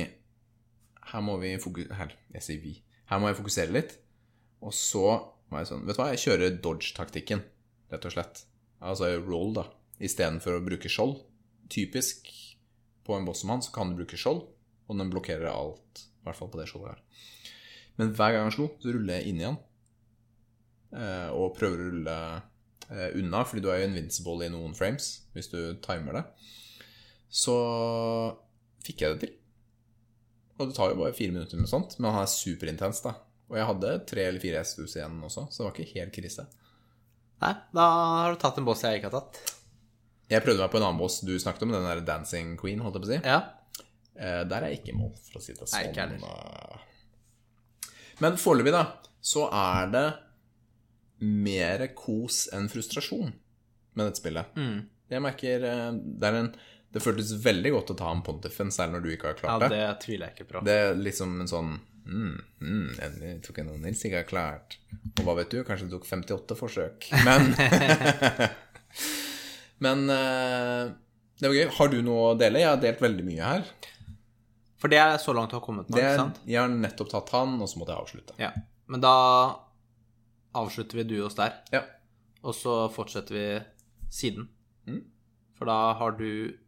Her 1.13 1.23
må 1.25 1.37
vi 1.43 1.57
fokusere 1.61 1.99
Her, 1.99 2.15
jeg 2.37 2.47
sier 2.47 2.63
vi. 2.63 2.77
Her 3.11 3.21
må 3.21 3.31
jeg 3.31 3.39
fokusere 3.41 3.75
litt. 3.75 3.97
Og 4.63 4.75
så 4.77 5.05
var 5.51 5.63
jeg 5.63 5.73
sånn 5.73 5.85
Vet 5.87 5.99
du 5.99 6.03
hva, 6.03 6.11
jeg 6.15 6.23
kjører 6.25 6.57
dodge-taktikken, 6.65 7.43
rett 7.93 8.09
og 8.09 8.15
slett. 8.15 8.45
Altså 8.83 9.11
roll, 9.21 9.53
da. 9.59 9.67
Istedenfor 10.03 10.59
å 10.59 10.65
bruke 10.65 10.91
skjold. 10.91 11.21
Typisk 11.73 12.31
på 13.07 13.17
en 13.17 13.27
boss 13.27 13.43
som 13.43 13.53
han, 13.55 13.63
så 13.65 13.75
kan 13.75 13.91
du 13.91 13.99
bruke 13.99 14.19
skjold, 14.19 14.45
og 14.89 14.99
den 14.99 15.11
blokkerer 15.11 15.51
alt. 15.51 16.07
I 16.23 16.27
hvert 16.27 16.39
fall 16.39 16.51
på 16.53 16.61
det 16.61 16.69
skjoldet 16.71 16.95
her. 16.95 17.29
Men 17.99 18.15
hver 18.17 18.35
gang 18.35 18.47
han 18.47 18.55
slo, 18.55 18.69
så 18.81 18.95
ruller 18.95 19.19
jeg 19.19 19.33
inn 19.33 19.43
i 19.43 19.47
han. 19.49 19.59
Eh, 20.93 21.29
og 21.35 21.55
prøver 21.57 21.81
å 21.81 21.91
rulle 21.91 22.17
eh, 22.89 23.11
unna, 23.19 23.43
fordi 23.49 23.65
du 23.65 23.71
er 23.73 23.83
jo 23.83 23.91
invincible 23.91 24.47
i 24.47 24.53
noen 24.53 24.77
frames 24.77 25.09
hvis 25.35 25.51
du 25.53 25.59
timer 25.85 26.19
det. 26.19 26.25
Så 27.33 27.55
fikk 28.85 29.05
jeg 29.05 29.15
det 29.15 29.21
til. 29.27 29.37
Og 30.61 30.69
det 30.69 30.77
tar 30.77 30.93
jo 30.93 30.99
bare 31.01 31.17
fire 31.17 31.33
minutter, 31.33 31.57
eller 31.57 31.65
noe 31.67 31.73
sånt, 31.73 31.97
men 31.99 32.13
han 32.13 32.27
er 32.27 32.31
superintens, 32.31 33.01
da. 33.05 33.15
Og 33.51 33.57
jeg 33.59 33.69
hadde 33.69 33.95
tre 34.09 34.27
eller 34.29 34.43
fire 34.43 34.61
hesthus 34.61 34.95
igjen 34.97 35.17
også, 35.25 35.47
så 35.51 35.63
det 35.63 35.67
var 35.67 35.75
ikke 35.75 35.97
helt 35.99 36.15
krise. 36.15 36.45
Nei, 37.43 37.55
da 37.75 37.87
har 38.23 38.35
du 38.37 38.39
tatt 38.41 38.61
en 38.61 38.69
boss 38.69 38.85
jeg 38.87 39.01
ikke 39.01 39.11
har 39.11 39.17
tatt. 39.19 39.57
Jeg 40.31 40.45
prøvde 40.45 40.63
meg 40.63 40.73
på 40.73 40.79
en 40.79 40.87
annen 40.87 41.01
boss 41.01 41.19
du 41.27 41.33
snakket 41.41 41.67
om, 41.67 41.75
den 41.75 41.89
der 41.89 42.05
Dancing 42.07 42.55
Queen, 42.61 42.81
holdt 42.85 43.01
jeg 43.01 43.05
på 43.05 43.09
å 43.09 43.13
si. 43.13 43.19
Ja. 43.27 43.41
Eh, 44.15 44.43
der 44.49 44.59
er 44.61 44.71
jeg 44.71 44.81
ikke 44.83 44.93
i 44.95 44.99
mål, 45.01 45.13
for 45.27 45.41
å 45.41 45.43
si 45.45 45.57
det 45.57 45.65
sånn. 45.65 45.73
Nei, 45.75 45.83
sånn. 45.89 45.93
ikke 45.93 46.07
heller. 46.07 46.79
Eh, 46.79 47.99
Men 48.23 48.39
foreløpig, 48.41 48.75
da, 48.77 48.85
så 49.25 49.49
er 49.49 49.91
det 49.93 50.07
mer 51.23 51.87
kos 51.99 52.45
enn 52.55 52.69
frustrasjon 52.71 53.33
med 53.33 54.09
dette 54.09 54.21
spillet. 54.23 54.57
Mm. 54.59 54.79
Jeg 55.13 55.25
merker 55.25 55.67
eh, 55.69 55.89
det, 55.99 56.31
er 56.31 56.39
en, 56.39 56.53
det 56.93 57.01
føltes 57.01 57.31
veldig 57.45 57.71
godt 57.73 57.95
å 57.95 57.99
ta 58.03 58.11
en 58.13 58.21
Pontiffen, 58.27 58.73
særlig 58.75 58.99
når 58.99 59.05
du 59.05 59.11
ikke 59.15 59.31
har 59.31 59.39
klart 59.39 59.65
det. 59.65 59.79
Ja, 59.81 59.93
det 59.93 60.03
tviler 60.05 60.29
jeg 60.29 60.37
ikke 60.37 60.49
på. 60.51 60.65
Det 60.67 60.75
er 60.77 60.99
liksom 60.99 61.39
en 61.41 61.49
sånn 61.51 61.71
mm, 62.05 62.35
mm, 62.61 62.89
Endelig 63.07 63.33
tok 63.47 63.63
jeg 63.63 63.69
noe 63.69 63.81
Nils 63.81 64.03
ikke 64.05 64.21
har 64.21 64.29
klart. 64.29 64.77
Og 65.17 65.25
hva 65.27 65.39
vet 65.41 65.55
du, 65.55 65.63
kanskje 65.65 65.89
det 65.89 65.97
tok 65.97 66.11
58 66.11 66.59
forsøk. 66.59 67.09
Men 67.25 67.53
Men 69.83 70.11
eh, 70.11 70.93
det 71.41 71.49
var 71.49 71.57
gøy. 71.57 71.67
Har 71.79 71.91
du 71.91 71.99
noe 72.07 72.29
å 72.31 72.35
dele? 72.39 72.61
Jeg 72.63 72.71
har 72.71 72.83
delt 72.83 73.03
veldig 73.03 73.25
mye 73.27 73.49
her. 73.55 73.65
For 74.83 74.91
det 74.93 74.99
er 74.99 75.17
så 75.23 75.35
langt 75.35 75.51
du 75.51 75.57
har 75.59 75.65
kommet 75.65 75.91
nå, 75.91 75.99
ikke 75.99 76.15
sant? 76.19 76.39
jeg 76.47 76.59
har 76.59 76.71
nettopp 76.71 77.11
tatt 77.13 77.29
han, 77.37 77.55
og 77.63 77.69
så 77.71 77.79
måtte 77.79 77.95
jeg 77.95 78.05
avslutte. 78.05 78.35
Ja. 78.43 78.51
Men 78.91 79.03
da 79.03 79.13
avslutter 80.59 80.99
vi 80.99 81.05
du 81.07 81.17
oss 81.25 81.39
der, 81.39 81.55
Ja. 81.75 81.85
og 82.43 82.55
så 82.59 82.75
fortsetter 82.91 83.37
vi 83.37 83.45
siden. 84.11 84.49
Mm. 84.91 85.05
For 85.59 85.71
da 85.71 85.77
har 86.01 86.17
du 86.19 86.59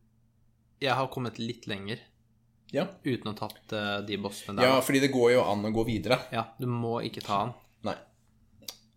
Jeg 0.83 0.97
har 0.99 1.11
kommet 1.13 1.39
litt 1.39 1.69
lenger 1.71 2.01
Ja. 2.75 2.89
uten 3.05 3.31
å 3.31 3.35
ha 3.35 3.39
tatt 3.49 3.73
uh, 3.77 4.01
de 4.07 4.17
bossene 4.19 4.59
der. 4.59 4.67
ja, 4.67 4.81
fordi 4.83 5.05
det 5.05 5.13
går 5.15 5.37
jo 5.37 5.45
an 5.47 5.65
å 5.65 5.71
gå 5.75 5.85
videre. 5.87 6.19
Ja, 6.35 6.49
du 6.59 6.67
må 6.67 6.99
ikke 7.07 7.23
ta 7.25 7.45
han. 7.45 7.55
Nei. 7.87 7.97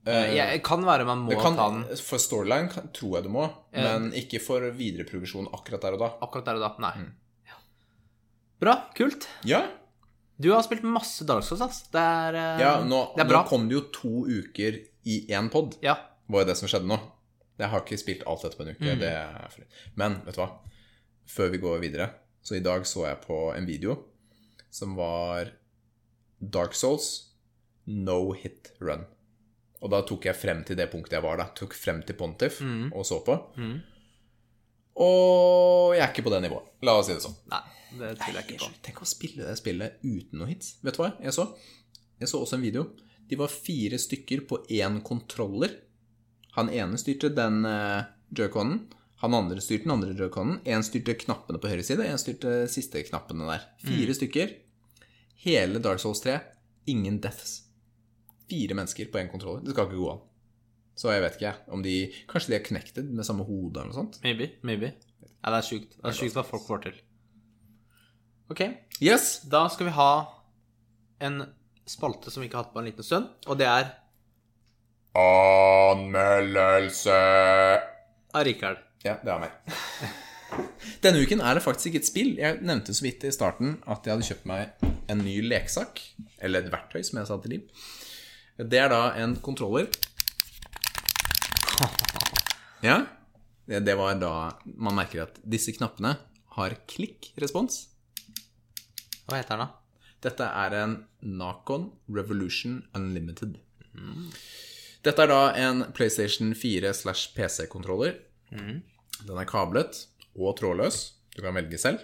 Eh, 0.08 0.36
jeg, 0.38 0.62
kan 0.64 0.86
være 0.88 1.04
man 1.06 1.26
må 1.28 1.36
kan, 1.42 1.58
ta 1.60 1.68
den 1.74 1.84
for 2.00 2.22
storyline 2.22 2.72
kan, 2.72 2.88
tror 2.96 3.18
jeg 3.18 3.28
du 3.28 3.34
må, 3.34 3.50
men 3.76 4.14
ikke 4.16 4.40
for 4.40 4.64
videre 4.78 5.04
progresjon 5.10 5.50
akkurat 5.52 5.84
der 5.84 5.98
og 5.98 6.06
da. 6.06 6.12
akkurat 6.24 6.48
der 6.48 6.62
og 6.62 6.64
da. 6.64 6.70
Nei. 6.86 6.94
Mm. 7.04 7.10
Ja. 7.52 7.60
Bra. 8.64 8.78
Kult. 8.96 9.28
Ja. 9.48 9.66
Du 10.38 10.52
har 10.54 10.62
spilt 10.64 10.86
masse 10.86 11.26
Dark 11.28 11.44
Souls, 11.44 11.64
ass. 11.66 11.84
Det 11.92 12.00
er, 12.02 12.38
Ja, 12.62 12.74
nå, 12.86 13.02
det 13.18 13.26
er 13.26 13.34
nå 13.34 13.44
kom 13.50 13.68
det 13.68 13.78
jo 13.80 13.84
to 13.94 14.14
uker 14.30 14.80
i 15.10 15.26
én 15.34 15.50
pod. 15.54 15.76
Ja. 15.84 15.98
var 16.28 16.46
jo 16.46 16.50
det 16.52 16.58
som 16.60 16.70
skjedde 16.70 16.90
nå. 16.90 17.00
Jeg 17.58 17.72
har 17.74 17.82
ikke 17.82 17.98
spilt 17.98 18.26
alt 18.30 18.44
dette 18.46 18.58
på 18.60 18.64
en 18.64 18.76
uke. 18.76 18.96
Mm. 18.96 19.02
Det. 19.02 19.68
Men 19.98 20.20
vet 20.28 20.38
du 20.38 20.42
hva? 20.44 20.52
Før 21.28 21.52
vi 21.52 21.60
går 21.60 21.82
videre 21.84 22.10
Så 22.42 22.56
i 22.58 22.64
dag 22.64 22.86
så 22.88 23.06
jeg 23.08 23.22
på 23.26 23.38
en 23.56 23.68
video 23.68 23.98
som 24.72 24.96
var 24.98 25.50
Dark 26.40 26.76
Souls 26.78 27.08
no 27.88 28.32
hit 28.36 28.74
run. 28.84 29.06
Og 29.82 29.90
da 29.94 30.02
tok 30.06 30.26
jeg 30.28 30.38
frem 30.38 30.60
til 30.68 30.78
det 30.78 30.90
punktet 30.92 31.16
jeg 31.18 31.24
var 31.24 31.40
da. 31.40 31.48
Tok 31.56 31.74
frem 31.74 32.02
til 32.06 32.18
Pontiff 32.20 32.60
Mm. 32.62 32.92
og 32.94 33.06
så 33.08 33.20
på. 33.26 33.36
Og 34.98 35.96
jeg 35.96 36.04
er 36.04 36.12
ikke 36.12 36.26
på 36.26 36.34
det 36.34 36.42
nivået. 36.46 36.70
La 36.86 36.96
oss 37.00 37.08
si 37.10 37.16
det 37.16 37.24
sånn. 37.24 37.36
Nei, 37.52 37.62
det 38.00 38.12
tviler 38.22 38.42
jeg 38.42 38.48
ikke 38.50 38.62
på. 38.66 38.70
Tenk 38.88 39.02
å 39.02 39.10
spille 39.10 39.46
det 39.48 39.58
spillet 39.60 40.00
uten 40.04 40.40
noe 40.42 40.50
hits. 40.52 40.76
Vet 40.86 40.98
du 40.98 41.04
hva 41.04 41.12
jeg 41.22 41.36
så? 41.36 41.48
Jeg 42.22 42.32
så 42.32 42.42
også 42.42 42.58
en 42.58 42.66
video. 42.66 42.88
De 43.30 43.38
var 43.40 43.54
fire 43.54 44.00
stykker 44.02 44.46
på 44.50 44.62
én 44.74 45.02
kontroller. 45.06 45.76
Han 46.58 46.70
ene 46.74 46.98
styrte 46.98 47.30
den 47.38 47.64
uh, 47.68 48.04
joyconen. 48.34 48.88
Han 49.24 49.34
andre 49.34 49.62
styrte 49.64 49.88
den 49.88 49.96
andre 49.96 50.14
joyconen. 50.14 50.60
Én 50.70 50.84
styrte 50.86 51.16
knappene 51.18 51.58
på 51.62 51.70
høyre 51.72 51.84
side, 51.86 52.06
én 52.06 52.20
styrte 52.22 52.68
siste 52.70 53.02
knappene 53.08 53.48
der. 53.50 53.64
Fire 53.82 54.14
stykker. 54.14 54.52
Hele 55.44 55.82
Dark 55.82 56.02
Souls 56.04 56.22
3. 56.22 56.36
Ingen 56.94 57.18
deaths. 57.24 57.64
Fire 58.50 58.78
mennesker 58.78 59.10
på 59.12 59.18
én 59.20 59.32
kontroller. 59.32 59.64
Det 59.66 59.74
skal 59.74 59.90
ikke 59.90 59.98
gå 60.04 60.12
an. 60.14 60.22
Så 60.98 61.12
jeg 61.14 61.22
vet 61.26 61.36
ikke. 61.40 61.56
Om 61.74 61.82
de 61.86 61.96
Kanskje 62.30 62.54
de 62.54 62.58
er 62.60 62.64
connected 62.66 63.10
med 63.14 63.26
samme 63.28 63.44
hode 63.46 63.82
eller 63.82 63.92
noe 63.92 63.98
sånt. 63.98 64.20
Maybe. 64.24 64.52
Maybe. 64.66 64.94
Ja, 65.44 65.52
det 65.52 65.60
er 65.60 65.68
sjukt. 65.68 65.98
Det 65.98 66.10
er 66.10 66.18
sjukt 66.18 66.38
hva 66.38 66.46
folk 66.46 66.66
får 66.70 66.80
til. 66.88 66.96
Ok, 68.50 68.62
Yes! 69.04 69.42
da 69.52 69.66
skal 69.70 69.90
vi 69.90 69.94
ha 69.98 70.10
en 71.20 71.42
spalte 71.88 72.32
som 72.32 72.42
vi 72.42 72.48
ikke 72.48 72.58
har 72.62 72.68
hatt 72.68 72.74
på 72.74 72.80
en 72.80 72.88
liten 72.88 73.04
stund, 73.04 73.28
og 73.46 73.58
det 73.60 73.68
er 73.68 73.90
Anmeldelse. 75.18 77.18
av 78.34 78.44
Rikard. 78.48 78.78
Ja, 79.06 79.18
det 79.24 79.32
er 79.34 79.42
meg. 79.42 79.52
Denne 81.04 81.22
uken 81.22 81.42
er 81.44 81.58
det 81.58 81.64
faktisk 81.66 81.92
ikke 81.92 82.02
et 82.02 82.10
spill. 82.10 82.32
Jeg 82.40 82.62
nevnte 82.66 82.96
så 82.96 83.06
vidt 83.06 83.26
i 83.28 83.34
starten 83.36 83.78
at 83.86 84.06
jeg 84.08 84.16
hadde 84.16 84.28
kjøpt 84.30 84.48
meg 84.50 84.88
en 85.12 85.22
ny 85.24 85.38
leksak. 85.46 86.02
Eller 86.42 86.64
et 86.64 86.72
verktøy, 86.74 87.02
som 87.06 87.20
jeg 87.22 87.30
sa 87.30 87.38
til 87.44 87.58
Liv. 87.58 87.84
Det 88.58 88.80
er 88.82 88.90
da 88.94 89.12
en 89.22 89.38
kontroller. 89.44 89.90
Ja. 92.86 93.02
Det 93.68 93.80
det 93.84 93.96
var 93.98 94.14
da 94.22 94.32
man 94.64 94.96
merker 94.96 95.24
at 95.24 95.40
disse 95.42 95.74
knappene 95.76 96.12
har 96.56 96.76
klikk-respons. 96.88 97.88
Hva 99.28 99.40
heter 99.42 99.58
den, 99.58 99.66
da? 99.66 100.14
Dette 100.24 100.46
er 100.46 100.76
en 100.78 100.94
Nacon 101.26 101.90
Revolution 102.14 102.78
Unlimited. 102.96 103.58
Dette 105.04 105.26
er 105.26 105.32
da 105.34 105.42
en 105.58 105.84
PlayStation 105.98 106.54
4 106.56 106.94
slash 106.94 107.34
PC-kontroller. 107.36 108.16
Den 108.52 109.38
er 109.42 109.46
kablet 109.50 110.06
og 110.38 110.56
trådløs. 110.60 111.00
Du 111.36 111.42
kan 111.42 111.56
velge 111.58 111.78
selv. 111.82 112.00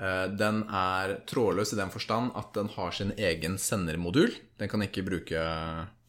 Eh, 0.00 0.26
Den 0.38 0.62
er 0.68 1.16
trådløs 1.28 1.72
i 1.74 1.78
den 1.80 1.90
forstand 1.92 2.32
at 2.38 2.52
den 2.54 2.68
har 2.76 2.90
sin 2.96 3.12
egen 3.18 3.58
sendermodul. 3.58 4.32
Den 4.58 4.68
kan 4.68 4.82
ikke 4.82 5.04
bruke 5.06 5.42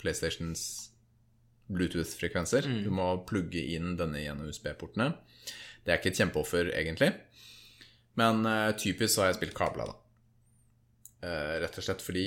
PlayStations 0.02 0.90
Bluetooth-frekvenser. 1.72 2.68
Du 2.84 2.90
må 2.92 3.10
plugge 3.28 3.62
inn 3.76 3.96
denne 4.00 4.20
gjennom 4.24 4.50
USB-portene. 4.52 5.14
Det 5.84 5.92
er 5.94 6.00
ikke 6.00 6.12
et 6.12 6.20
kjempeoffer, 6.20 6.72
egentlig. 6.78 7.14
Men 8.20 8.46
eh, 8.46 8.72
typisk 8.78 9.16
så 9.16 9.24
har 9.24 9.32
jeg 9.32 9.40
spilt 9.40 9.56
kabla, 9.58 9.88
da. 9.88 9.96
Eh, 11.22 11.54
rett 11.64 11.78
og 11.80 11.86
slett 11.86 12.02
fordi 12.04 12.26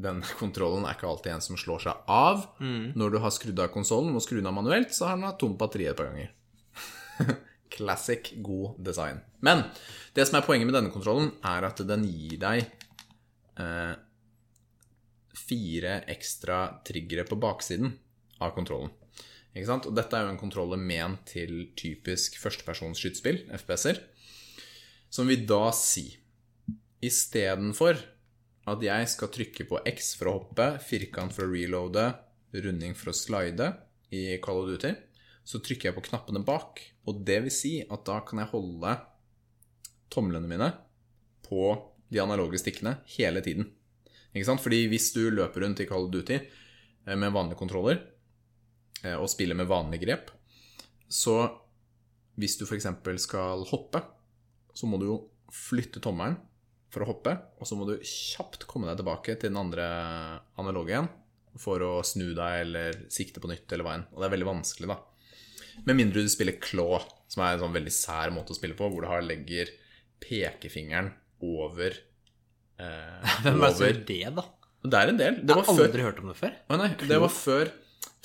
den 0.00 0.20
kontrollen 0.40 0.84
er 0.86 0.96
ikke 0.96 1.08
alltid 1.10 1.32
en 1.36 1.44
som 1.44 1.58
slår 1.60 1.84
seg 1.86 2.04
av. 2.10 2.44
Når 2.98 3.14
du 3.14 3.18
har 3.22 3.30
skrudd 3.34 3.62
av 3.62 3.70
konsollen 3.74 4.14
og 4.18 4.22
skrudd 4.24 4.46
av 4.46 4.54
manuelt, 4.56 4.92
så 4.94 5.08
har 5.10 5.18
den 5.18 5.28
hatt 5.28 5.38
tomt 5.42 5.58
batteri 5.60 5.86
et 5.90 5.96
par 5.98 6.10
ganger. 6.10 6.30
Classic 7.74 8.32
god 8.42 8.78
design. 8.82 9.20
Men 9.44 9.64
det 10.16 10.26
som 10.26 10.38
er 10.38 10.46
poenget 10.46 10.68
med 10.68 10.76
denne 10.76 10.92
kontrollen, 10.92 11.32
er 11.46 11.66
at 11.68 11.82
den 11.86 12.06
gir 12.08 12.38
deg 12.42 12.64
eh, 13.60 13.92
fire 15.38 16.00
ekstra 16.10 16.62
triggere 16.86 17.26
på 17.28 17.38
baksiden 17.40 17.94
av 18.42 18.54
kontrollen. 18.56 18.90
Ikke 19.54 19.66
sant? 19.66 19.88
Og 19.88 19.96
dette 19.96 20.14
er 20.14 20.26
jo 20.26 20.34
en 20.34 20.40
kontroller 20.40 20.78
ment 20.78 21.24
til 21.30 21.70
typisk 21.78 22.38
førstepersons 22.38 23.00
skytespill, 23.00 23.42
FPS-er, 23.58 23.98
som 25.10 25.30
vil 25.30 25.46
da 25.48 25.70
si 25.74 26.06
Istedenfor 27.00 27.96
at 28.70 28.82
jeg 28.84 29.06
skal 29.08 29.30
trykke 29.32 29.64
på 29.66 29.78
X 29.88 30.12
for 30.20 30.28
å 30.28 30.34
hoppe, 30.36 30.66
firkant 30.84 31.32
for 31.34 31.46
å 31.46 31.52
reloade, 31.52 32.04
runding 32.52 32.92
for 32.98 33.10
å 33.10 33.16
slide 33.16 33.70
i 34.14 34.36
Call 34.44 34.62
of 34.62 34.68
Duty, 34.68 34.92
så 35.44 35.60
trykker 35.62 35.90
jeg 35.90 35.96
på 35.96 36.04
knappene 36.10 36.42
bak. 36.46 36.82
Og 37.08 37.22
det 37.26 37.40
vil 37.46 37.54
si 37.54 37.74
at 37.82 38.04
da 38.08 38.20
kan 38.26 38.42
jeg 38.42 38.52
holde 38.52 38.94
tomlene 40.12 40.50
mine 40.50 40.70
på 41.46 41.72
de 42.10 42.22
analoge 42.22 42.60
stikkene 42.60 42.98
hele 43.16 43.42
tiden. 43.44 43.68
Ikke 44.34 44.46
sant? 44.46 44.62
Fordi 44.62 44.84
hvis 44.90 45.10
du 45.14 45.24
løper 45.32 45.64
rundt 45.64 45.82
i 45.82 45.88
Call 45.88 46.06
of 46.06 46.12
Duty 46.14 46.36
eh, 46.38 47.16
med 47.16 47.34
vanlige 47.34 47.58
kontroller 47.58 47.98
eh, 49.04 49.16
og 49.16 49.30
spiller 49.30 49.58
med 49.58 49.70
vanlige 49.70 50.04
grep, 50.06 50.30
så 51.10 51.42
hvis 52.38 52.56
du 52.58 52.64
f.eks. 52.66 52.86
skal 53.24 53.66
hoppe, 53.70 54.02
så 54.74 54.86
må 54.86 55.00
du 55.00 55.08
jo 55.08 55.18
flytte 55.50 56.02
tommelen 56.02 56.38
for 56.90 57.04
å 57.04 57.10
hoppe, 57.10 57.34
og 57.58 57.66
så 57.68 57.76
må 57.78 57.86
du 57.86 57.98
kjapt 58.02 58.66
komme 58.70 58.88
deg 58.88 58.98
tilbake 58.98 59.36
til 59.38 59.52
den 59.52 59.60
andre 59.60 59.86
analoge 60.58 60.94
igjen 60.94 61.10
for 61.58 61.82
å 61.82 61.92
snu 62.06 62.30
deg 62.34 62.64
eller 62.64 62.98
sikte 63.10 63.42
på 63.42 63.50
nytt 63.50 63.70
eller 63.74 63.90
enn. 63.94 64.06
Og 64.14 64.22
det 64.22 64.28
er 64.28 64.34
veldig 64.34 64.48
vanskelig, 64.48 64.90
da. 64.90 64.98
Med 65.86 65.98
mindre 65.98 66.24
du 66.24 66.30
spiller 66.32 66.58
claw, 66.62 67.00
som 67.30 67.44
er 67.44 67.56
en 67.56 67.64
sånn 67.64 67.76
veldig 67.76 67.92
sær 67.94 68.32
måte 68.34 68.54
å 68.54 68.58
spille 68.58 68.76
på, 68.78 68.88
hvor 68.90 69.04
du 69.04 69.10
har 69.10 69.24
legger 69.24 69.70
pekefingeren 70.20 71.12
over 71.40 71.94
eh, 72.80 73.36
Hvem 73.44 73.60
er 73.60 73.66
det 73.66 73.76
som 73.76 73.86
gjør 73.86 74.00
det, 74.08 74.24
da? 74.36 74.46
Det 74.80 74.96
er 74.96 75.12
en 75.12 75.20
del. 75.20 75.38
Det 75.42 75.52
Jeg 75.52 75.58
har 75.58 75.66
har 75.68 75.76
før 75.76 75.86
aldri 75.86 76.04
hørt 76.06 76.20
om 76.22 76.30
det 76.30 76.38
før. 76.38 76.56
Å 76.56 76.80
nei, 76.80 76.88
det 77.10 77.18
var 77.20 77.32
før, 77.34 77.70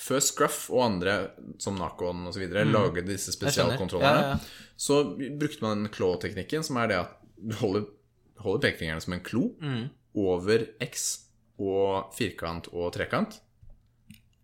før 0.00 0.22
Scruff 0.24 0.60
og 0.72 0.84
andre, 0.86 1.16
som 1.60 1.76
Nacon 1.76 2.24
osv., 2.30 2.46
mm. 2.48 2.72
laget 2.72 3.08
disse 3.10 3.34
spesialkontrollene. 3.34 4.22
Ja, 4.22 4.30
ja, 4.30 4.38
ja. 4.38 4.72
Så 4.80 5.02
brukte 5.16 5.64
man 5.64 5.84
den 5.84 5.92
claw-teknikken, 5.92 6.64
som 6.64 6.80
er 6.80 6.92
det 6.92 6.98
at 7.02 7.14
du 7.36 7.52
holder, 7.60 7.84
holder 8.40 8.64
pekefingeren 8.64 9.04
som 9.04 9.16
en 9.16 9.24
klo 9.24 9.50
Mm. 9.60 9.88
over 10.16 10.64
X 10.80 11.26
og 11.60 12.12
firkant 12.16 12.70
og 12.72 12.88
trekant, 12.96 13.38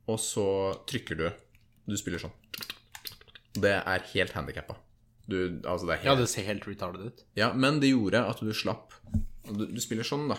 og 0.09 0.21
så 0.21 0.47
trykker 0.89 1.17
du 1.17 1.27
Du 1.89 1.97
spiller 1.99 2.21
sånn. 2.23 2.35
Det 3.53 3.75
er 3.83 4.09
helt 4.15 4.33
handikappa. 4.37 4.79
Altså 5.33 5.87
det 5.87 5.99
er 5.99 6.09
Ja, 6.09 6.15
det 6.19 6.29
ser 6.29 6.47
helt 6.49 6.65
retarded 6.67 7.05
ut. 7.07 7.23
ja, 7.39 7.53
men 7.53 7.81
det 7.81 7.93
gjorde 7.93 8.25
at 8.29 8.41
du 8.43 8.51
slapp 8.53 8.93
Du, 9.47 9.67
du 9.67 9.81
spiller 9.81 10.07
sånn, 10.07 10.29
da. 10.31 10.37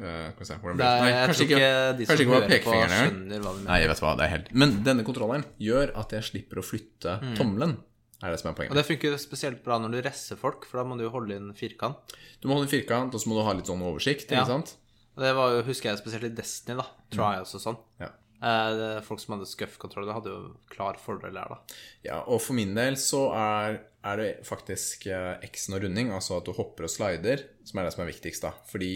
Vi 0.00 0.44
se 0.46 0.54
Det 0.56 0.62
blir 0.62 0.80
er, 0.80 1.02
Nei, 1.04 1.10
kanskje 1.28 1.44
ikke 1.44 1.96
de 1.98 2.06
kanskje 2.08 2.24
ikke 2.24 2.38
på, 2.38 2.48
pekefingeren 2.48 3.18
Nei, 3.66 3.78
jeg 3.82 3.90
vet 3.90 4.00
hva, 4.00 4.14
det 4.16 4.24
er 4.26 4.32
helt 4.32 4.50
Men 4.56 4.78
denne 4.86 5.04
kontrolleren 5.04 5.44
gjør 5.60 5.92
at 6.00 6.14
jeg 6.16 6.28
slipper 6.30 6.62
å 6.62 6.64
flytte 6.64 7.18
tommelen. 7.36 7.76
Er 8.20 8.34
det 8.34 8.40
som 8.40 8.50
er 8.50 8.68
Og 8.68 8.76
det 8.76 8.84
funker 8.84 9.16
spesielt 9.20 9.62
bra 9.64 9.78
når 9.80 9.96
du 9.96 10.00
resser 10.04 10.36
folk, 10.40 10.66
for 10.68 10.80
da 10.80 10.84
må 10.88 10.96
du 10.98 11.06
jo 11.06 11.12
holde 11.12 11.36
inn 11.36 11.52
firkant. 11.56 12.12
Du 12.40 12.48
må 12.48 12.56
holde 12.56 12.68
inn 12.68 12.72
firkant, 12.72 13.14
og 13.16 13.22
så 13.22 13.30
må 13.30 13.38
du 13.38 13.44
ha 13.46 13.54
litt 13.56 13.68
sånn 13.70 13.80
oversikt. 13.80 14.28
Ja. 14.28 14.42
Ikke 14.42 14.52
sant? 14.58 14.74
Og 15.16 15.24
det 15.24 15.30
var 15.38 15.54
jo, 15.54 15.62
husker 15.64 15.88
jeg 15.90 16.00
spesielt 16.02 16.28
i 16.28 16.32
Destiny, 16.36 16.76
da. 16.82 16.84
Trials 17.12 17.54
og 17.56 17.64
sånn. 17.64 17.78
Ja. 18.00 18.10
Eh, 18.40 19.00
folk 19.04 19.20
som 19.20 19.34
hadde 19.34 19.48
scuff-kontroll, 19.50 20.06
det 20.08 20.14
hadde 20.16 20.30
jo 20.32 20.38
klar 20.72 20.96
fordel 21.02 21.36
her, 21.36 21.50
da. 21.52 21.76
ja. 22.06 22.20
Og 22.24 22.40
for 22.40 22.56
min 22.56 22.72
del 22.76 22.96
så 22.96 23.26
er, 23.36 23.80
er 24.08 24.16
det 24.22 24.28
faktisk 24.48 25.04
eh, 25.12 25.34
X-en 25.50 25.76
og 25.76 25.84
runding, 25.84 26.08
altså 26.16 26.38
at 26.38 26.48
du 26.48 26.54
hopper 26.56 26.88
og 26.88 26.92
slider, 26.92 27.42
som 27.68 27.80
er 27.82 27.88
det 27.88 27.92
som 27.96 28.04
er 28.06 28.08
viktigst, 28.14 28.46
da. 28.46 28.54
Fordi 28.70 28.92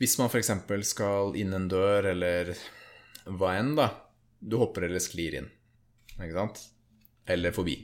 hvis 0.00 0.16
man 0.18 0.32
f.eks. 0.32 0.50
skal 0.88 1.36
inn 1.38 1.52
en 1.54 1.68
dør, 1.70 2.08
eller 2.14 2.54
hva 3.28 3.52
enn, 3.60 3.74
da 3.78 3.90
Du 4.42 4.56
hopper 4.58 4.88
eller 4.88 4.98
sklir 4.98 5.36
inn, 5.38 5.50
ikke 6.16 6.32
sant? 6.34 6.64
Eller 7.30 7.52
forbi, 7.54 7.76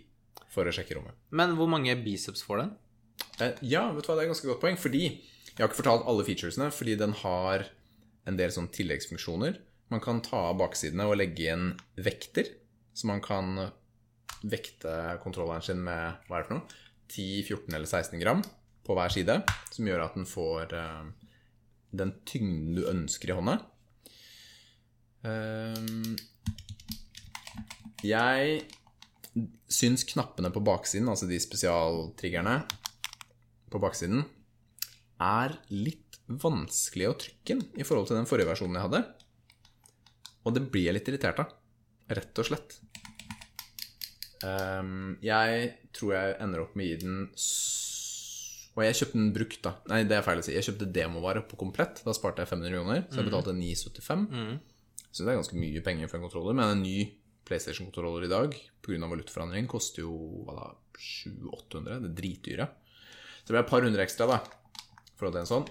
for 0.51 0.67
å 0.67 0.73
sjekke 0.75 0.97
rommet. 0.97 1.15
Men 1.31 1.53
hvor 1.61 1.69
mange 1.71 1.93
biceps 2.03 2.43
får 2.43 2.65
den? 2.65 2.73
Eh, 3.45 3.61
Ja, 3.63 3.85
vet 3.93 4.09
du 4.09 4.11
hva, 4.11 4.17
det 4.17 4.25
er 4.25 4.31
et 4.31 4.33
ganske 4.33 4.49
godt 4.49 4.65
poeng, 4.65 4.81
fordi 4.81 5.05
jeg 5.13 5.61
har 5.61 5.69
ikke 5.69 5.83
fortalt 5.85 6.09
alle 6.09 6.25
featuresene, 6.27 6.73
fordi 6.75 6.97
den 6.99 7.13
har 7.21 7.69
en 8.27 8.37
del 8.41 8.51
sånn 8.55 8.67
tilleggsfunksjoner. 8.75 9.61
Man 9.89 10.03
kan 10.05 10.21
ta 10.25 10.51
av 10.51 10.59
baksidene 10.61 11.07
og 11.09 11.17
legge 11.21 11.49
inn 11.53 11.71
vekter, 11.97 12.51
så 12.93 13.09
man 13.09 13.23
kan 13.25 13.71
vekte 14.45 14.93
kontrolleren 15.23 15.65
sin 15.65 15.81
med 15.83 16.29
hva 16.29 16.39
er 16.39 16.45
det 16.45 16.49
for 16.51 16.59
noe? 16.59 16.79
10, 17.09 17.43
14 17.49 17.73
eller 17.73 17.89
16 17.89 18.21
gram 18.21 18.43
på 18.85 18.97
hver 18.97 19.13
side, 19.13 19.39
som 19.73 19.89
gjør 19.89 20.05
at 20.05 20.17
den 20.17 20.29
får 20.29 20.75
eh, 20.77 21.29
den 21.97 22.13
tyngden 22.29 22.77
du 22.77 22.83
ønsker 22.89 23.33
i 23.33 23.37
hånda. 23.37 23.57
Ehm, 25.29 26.17
jeg 28.05 28.61
syns 29.73 30.05
knappene 30.09 30.51
på 30.55 30.63
baksiden, 30.65 31.09
altså 31.11 31.29
de 31.29 31.39
spesialtriggerne 31.43 32.61
på 33.73 33.81
baksiden, 33.83 34.25
er 35.19 35.57
litt 35.73 36.21
vanskelig 36.29 37.09
å 37.09 37.17
trykke 37.19 37.57
inn 37.57 37.65
i 37.81 37.87
forhold 37.87 38.11
til 38.11 38.19
den 38.21 38.29
forrige 38.29 38.51
versjonen 38.51 38.79
jeg 38.79 38.87
hadde. 38.87 39.03
Og 40.49 40.57
det 40.57 40.65
blir 40.73 40.89
jeg 40.89 40.97
litt 40.97 41.11
irritert 41.13 41.43
av. 41.45 41.53
Rett 42.17 42.41
og 42.41 42.49
slett. 42.49 42.79
Um, 44.39 45.19
jeg 45.25 45.69
tror 45.97 46.15
jeg 46.15 46.37
ender 46.45 46.63
opp 46.63 46.77
med 46.79 46.87
å 46.87 46.89
gi 46.93 46.99
den 47.03 47.15
Og 48.79 48.85
jeg 48.85 48.99
kjøpte 49.01 49.19
den 49.19 49.33
brukt, 49.35 49.61
da. 49.65 49.73
Nei, 49.91 50.05
det 50.07 50.15
er 50.17 50.27
feil 50.27 50.41
å 50.41 50.45
si. 50.47 50.55
Jeg 50.55 50.69
kjøpte 50.69 50.91
demovare 50.95 51.43
på 51.45 51.59
komplett. 51.61 52.03
Da 52.07 52.15
sparte 52.17 52.45
jeg 52.45 52.53
500 52.53 52.77
kroner, 52.77 53.07
så 53.11 53.21
jeg 53.21 53.31
betalte 53.31 53.57
975. 53.59 54.27
Mm. 54.31 54.53
Så 55.11 55.25
det 55.25 55.33
er 55.33 55.41
ganske 55.41 55.59
mye 55.59 55.83
penger 55.83 56.11
for 56.11 56.21
en 56.21 56.29
kontroller. 56.29 56.55
Men 56.55 56.77
en 56.77 56.85
ny 56.85 56.99
PlayStation-kontroller 57.49 58.29
i 58.29 58.31
dag, 58.31 58.55
pga. 58.85 59.01
valutaforandring, 59.03 59.67
koster 59.71 60.05
jo 60.05 60.15
hva 60.47 60.55
da, 60.61 60.69
700-800. 61.01 61.89
Det 61.89 62.11
er 62.11 62.17
dritdyre. 62.23 62.69
Så 63.41 63.49
det 63.49 63.55
blir 63.57 63.63
et 63.65 63.73
par 63.73 63.87
hundre 63.87 64.05
ekstra, 64.05 64.29
da, 64.31 64.39
for 65.19 65.29
å 65.29 65.33
ha 65.33 65.43
en 65.43 65.51
sånn. 65.51 65.67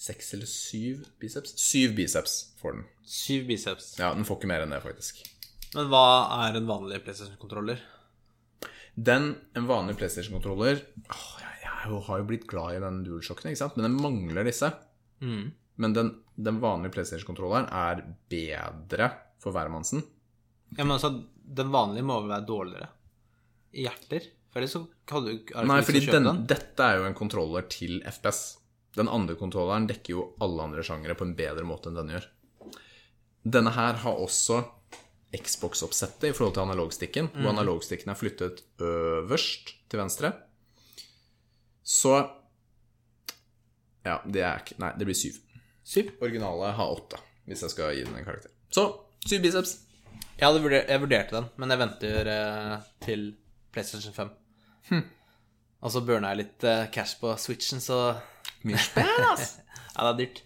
Seks 0.00 0.32
eller 0.32 0.48
syv 0.48 1.04
biceps? 1.20 1.52
Syv 1.60 1.92
biceps 1.98 2.36
får 2.60 2.78
den. 2.78 2.84
Syv 3.04 3.46
biceps. 3.50 3.92
Ja, 4.00 4.14
den 4.16 4.24
får 4.24 4.38
ikke 4.40 4.48
mer 4.48 4.64
enn 4.64 4.72
det, 4.72 4.80
faktisk. 4.84 5.20
Men 5.74 5.90
hva 5.92 6.04
er 6.46 6.56
en 6.56 6.68
vanlig 6.70 7.02
PlayStation-kontroller? 7.04 7.82
Den, 8.94 9.34
en 9.54 9.68
vanlig 9.68 9.94
PlayStation-kontroller 10.00 10.80
Jeg, 10.80 11.58
jeg 11.62 12.00
har 12.06 12.18
jo 12.20 12.26
blitt 12.26 12.46
glad 12.50 12.74
i 12.76 12.80
den 12.82 13.02
DualShocken, 13.06 13.52
ikke 13.52 13.60
sant? 13.60 13.76
men 13.78 13.86
den 13.86 14.00
mangler 14.00 14.48
disse. 14.48 14.72
Mm. 15.22 15.52
Men 15.80 15.94
den, 15.96 16.10
den 16.36 16.58
vanlige 16.64 16.96
PlayStation-kontrolleren 16.96 17.68
er 17.68 18.02
bedre 18.32 19.10
for 19.40 19.56
hvermannsen. 19.56 20.02
Ja, 20.76 20.84
men 20.84 20.96
altså, 20.96 21.12
den 21.60 21.72
vanlige 21.72 22.06
må 22.08 22.18
vel 22.22 22.32
være 22.34 22.48
dårligere? 22.48 22.88
I 23.76 23.86
hjerter? 23.86 24.26
For 24.50 24.60
ellers 24.60 24.74
så 24.74 24.82
hadde 25.12 25.28
du 25.28 25.36
ikke 25.38 25.64
Nei, 25.70 25.78
fordi 25.86 26.02
den, 26.08 26.26
den. 26.26 26.42
dette 26.50 26.88
er 26.88 26.98
jo 26.98 27.06
en 27.06 27.16
kontroller 27.16 27.68
til 27.70 28.00
FPS. 28.08 28.40
Den 28.96 29.08
andre 29.08 29.36
kontrolleren 29.38 29.86
dekker 29.86 30.14
jo 30.16 30.24
alle 30.42 30.62
andre 30.66 30.82
sjangere 30.86 31.14
på 31.14 31.24
en 31.28 31.36
bedre 31.38 31.62
måte 31.66 31.90
enn 31.90 31.98
denne 32.00 32.16
gjør. 32.16 32.26
Denne 33.46 33.70
her 33.76 34.00
har 34.02 34.18
også 34.20 34.64
Xbox-oppsettet 35.30 36.26
i 36.30 36.32
forhold 36.34 36.54
til 36.56 36.64
analogstikken, 36.66 37.28
Mm. 37.30 37.40
hvor 37.42 37.52
analogstikken 37.52 38.10
er 38.10 38.18
flyttet 38.18 38.62
øverst 38.82 39.74
til 39.88 39.98
venstre. 40.02 40.32
Så 41.84 42.16
Ja, 44.04 44.18
det 44.26 44.40
er 44.42 44.58
ikke 44.62 44.78
Nei, 44.80 44.92
det 44.98 45.06
blir 45.06 45.14
syv. 45.18 45.36
Syv? 45.84 46.10
Originale 46.24 46.72
har 46.72 46.90
åtte, 46.94 47.18
hvis 47.46 47.60
jeg 47.62 47.70
skal 47.70 47.94
gi 47.94 48.04
den 48.04 48.16
en 48.16 48.24
karakter. 48.24 48.50
Så 48.72 48.84
syv 49.26 49.42
biceps. 49.42 49.76
Jeg, 50.40 50.62
vurdert, 50.62 50.88
jeg 50.88 51.00
vurderte 51.02 51.36
den, 51.36 51.48
men 51.60 51.70
jeg 51.74 51.78
venter 51.82 52.30
eh, 52.32 52.76
til 53.04 53.26
PlayStation 53.72 54.12
5. 54.16 54.30
Hm. 54.88 55.02
Og 55.82 55.92
så 55.92 56.00
burna 56.04 56.30
jeg 56.32 56.40
litt 56.46 56.64
eh, 56.64 56.86
cash 56.94 57.18
på 57.20 57.34
Switchen, 57.36 57.80
så 57.84 58.16
Mye 58.66 58.80
spenn, 58.80 59.26
ass! 59.32 59.58
Ja, 60.00 60.06
det 60.06 60.10
er 60.10 60.18
dyrt. 60.20 60.38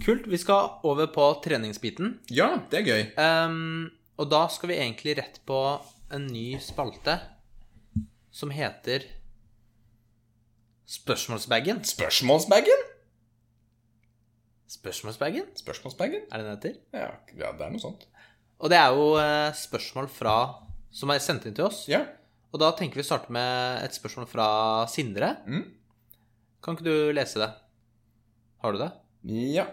Kult. 0.00 0.28
Vi 0.30 0.38
skal 0.40 0.78
over 0.86 1.10
på 1.12 1.24
treningsbiten. 1.44 2.14
Ja, 2.32 2.54
det 2.72 2.78
er 2.78 2.86
gøy. 2.86 3.02
Um, 3.20 3.90
og 4.16 4.30
da 4.32 4.46
skal 4.52 4.70
vi 4.70 4.78
egentlig 4.78 5.16
rett 5.18 5.40
på 5.48 5.58
en 6.14 6.28
ny 6.30 6.54
spalte 6.62 7.18
som 8.32 8.52
heter 8.54 9.04
Spørsmålsbagen. 10.90 11.82
Spørsmålsbagen? 11.86 12.86
Spørsmålsbagen? 14.70 15.50
Spørsmålsbagen? 15.58 16.24
Er 16.30 16.40
det 16.40 16.46
den 16.46 16.56
heter? 16.56 16.80
Ja, 16.96 17.10
ja, 17.34 17.52
det 17.54 17.66
er 17.66 17.74
noe 17.74 17.82
sånt. 17.82 18.08
Og 18.58 18.72
det 18.72 18.78
er 18.80 18.96
jo 18.96 19.12
eh, 19.20 19.52
spørsmål 19.56 20.08
fra 20.10 20.34
som 20.90 21.12
er 21.14 21.22
sendt 21.22 21.46
inn 21.46 21.54
til 21.54 21.68
oss. 21.68 21.84
Ja. 21.90 22.02
Og 22.50 22.58
da 22.62 22.72
tenker 22.74 22.98
vi 22.98 23.04
å 23.04 23.06
starte 23.06 23.30
med 23.34 23.84
et 23.84 23.94
spørsmål 23.94 24.26
fra 24.30 24.48
Sindre. 24.90 25.36
Mm. 25.46 25.62
Kan 26.60 26.76
ikke 26.76 26.84
du 26.84 27.12
lese 27.16 27.40
det? 27.40 27.48
Har 28.60 28.74
du 28.76 28.80
det? 28.82 28.90
Ja. 29.54 29.64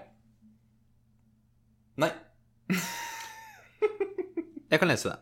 Nei. 1.99 2.07
Jeg 4.71 4.79
kan 4.79 4.87
lese 4.87 5.11
det. 5.11 5.17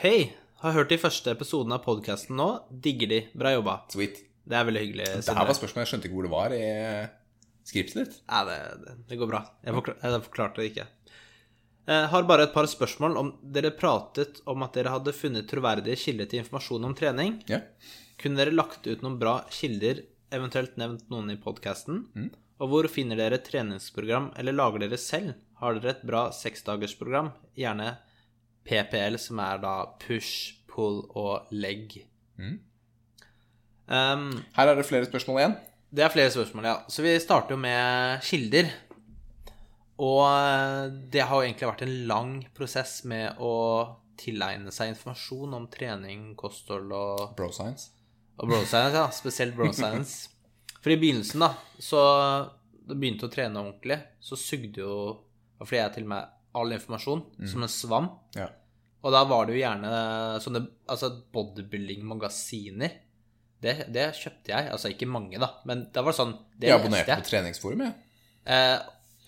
Hei. 0.00 0.30
Har 0.62 0.72
hørt 0.78 0.88
de 0.88 0.96
første 0.96 1.34
episodene 1.34 1.76
av 1.76 1.82
podkasten 1.84 2.38
nå. 2.40 2.46
Digger 2.70 3.10
de. 3.10 3.18
Bra 3.36 3.52
jobba. 3.52 3.74
Sweet. 3.92 4.22
Det 4.44 4.56
er 4.56 4.64
veldig 4.70 4.84
hyggelig. 4.86 5.08
Det 5.26 5.34
her 5.36 5.50
var 5.50 5.58
spørsmålet. 5.58 5.84
Jeg 5.84 5.92
skjønte 5.92 6.08
ikke 6.08 6.16
hvor 6.16 6.28
det 6.28 6.32
var 6.32 6.54
i 6.56 6.62
skriptet 7.68 8.00
ditt. 8.00 8.16
Nei, 8.32 8.40
det, 8.48 8.56
det, 8.86 8.96
det 9.10 9.20
går 9.20 9.30
bra. 9.34 9.42
Jeg, 9.66 9.76
forklar, 9.76 9.98
jeg 10.00 10.24
forklarte 10.30 10.62
det 10.62 10.70
ikke. 10.70 10.88
Jeg 11.92 12.08
har 12.14 12.26
bare 12.32 12.48
et 12.48 12.56
par 12.56 12.70
spørsmål. 12.72 13.20
Om 13.20 13.34
dere 13.52 13.74
pratet 13.76 14.40
om 14.48 14.64
at 14.64 14.80
dere 14.80 14.96
hadde 14.96 15.16
funnet 15.16 15.50
troverdige 15.52 16.00
kilder 16.06 16.32
til 16.32 16.40
informasjon 16.40 16.88
om 16.88 16.96
trening. 16.96 17.36
Ja. 17.52 17.60
Kunne 18.20 18.40
dere 18.40 18.56
lagt 18.56 18.88
ut 18.88 19.04
noen 19.04 19.20
bra 19.20 19.42
kilder, 19.52 20.00
eventuelt 20.36 20.76
nevnt 20.80 21.06
noen 21.12 21.32
i 21.34 21.38
podkasten? 21.40 22.04
Og 22.62 22.70
hvor 22.70 22.88
finner 22.92 23.18
dere 23.18 23.40
treningsprogram, 23.42 24.30
eller 24.38 24.54
lager 24.54 24.84
dere 24.84 24.98
selv? 25.00 25.34
Har 25.60 25.78
dere 25.78 25.94
et 25.96 26.04
bra 26.06 26.26
seksdagersprogram? 26.34 27.32
Gjerne 27.58 27.96
PPL, 28.66 29.18
som 29.20 29.40
er 29.44 29.60
da 29.62 29.74
push, 30.02 30.54
pull 30.70 31.02
og 31.14 31.50
leg. 31.54 31.98
Um, 33.86 34.30
Her 34.56 34.70
er 34.70 34.78
det 34.78 34.86
flere 34.88 35.06
spørsmål 35.08 35.40
igjen. 35.42 35.56
det 35.94 36.04
er 36.06 36.14
flere 36.14 36.30
spørsmål, 36.34 36.64
ja. 36.66 36.76
Så 36.88 37.04
vi 37.04 37.12
starter 37.22 37.54
jo 37.54 37.60
med 37.60 38.22
kilder. 38.26 38.70
Og 40.02 40.24
eh, 40.26 40.88
det 41.12 41.22
har 41.22 41.38
jo 41.38 41.44
egentlig 41.46 41.68
vært 41.68 41.84
en 41.86 41.98
lang 42.10 42.30
prosess 42.56 43.04
med 43.06 43.38
å 43.38 43.52
tilegne 44.18 44.72
seg 44.74 44.90
informasjon 44.90 45.54
om 45.54 45.68
trening, 45.70 46.32
kosthold 46.38 46.90
og, 46.90 47.36
Bro 47.38 47.52
science. 47.54 47.92
Og 48.38 48.50
bro 48.50 48.60
science, 48.64 48.96
ja. 48.96 49.06
Spesielt 49.14 49.56
bro 49.56 49.70
science. 49.76 50.30
For 50.82 50.92
i 50.92 50.98
begynnelsen, 51.00 51.44
da, 51.44 51.54
så 51.80 52.00
da 52.84 52.96
begynte 52.96 53.28
å 53.28 53.32
trene 53.32 53.62
ordentlig, 53.62 53.96
så 54.20 54.36
sugde 54.36 54.82
jo 54.82 54.96
Fordi 55.62 55.78
jeg 55.78 55.94
til 55.94 56.04
og 56.04 56.10
med 56.12 56.32
all 56.54 56.74
informasjon 56.76 57.22
som 57.50 57.64
en 57.64 57.70
svam. 57.72 58.08
Ja. 58.36 58.50
Og 59.04 59.12
da 59.12 59.22
var 59.28 59.46
det 59.46 59.56
jo 59.56 59.62
gjerne 59.62 59.90
sånne 60.44 60.60
altså 60.90 61.10
bodybuilding-magasiner. 61.34 62.92
Det, 63.64 63.74
det 63.92 64.04
kjøpte 64.18 64.52
jeg. 64.52 64.68
Altså 64.72 64.92
ikke 64.92 65.08
mange, 65.08 65.40
da, 65.40 65.50
men 65.68 65.86
det 65.92 66.04
var 66.04 66.16
sånn 66.16 66.34
det 66.60 66.70
Jeg 66.70 66.78
abonnerte 66.78 67.16
på 67.20 67.26
treningsforum, 67.30 67.84
jeg. 67.86 67.96
Eh, 68.44 68.76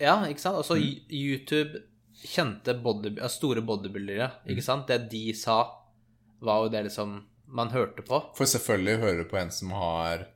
ja, 0.02 0.16
ikke 0.28 0.42
sant? 0.42 0.60
Altså 0.60 0.76
YouTube 0.78 1.82
kjente 2.16 2.76
body, 2.80 3.14
store 3.32 3.62
bodybuildere, 3.64 4.30
ikke 4.52 4.64
sant? 4.64 4.88
Det 4.88 5.10
de 5.12 5.24
sa, 5.36 5.60
var 6.44 6.64
jo 6.64 6.72
det 6.72 6.86
liksom 6.88 7.18
man 7.48 7.68
hørte 7.70 8.02
på. 8.02 8.18
For 8.36 8.44
selvfølgelig 8.50 8.98
hører 9.02 9.22
du 9.22 9.28
på 9.30 9.38
en 9.40 9.50
som 9.54 9.70
har 9.76 10.26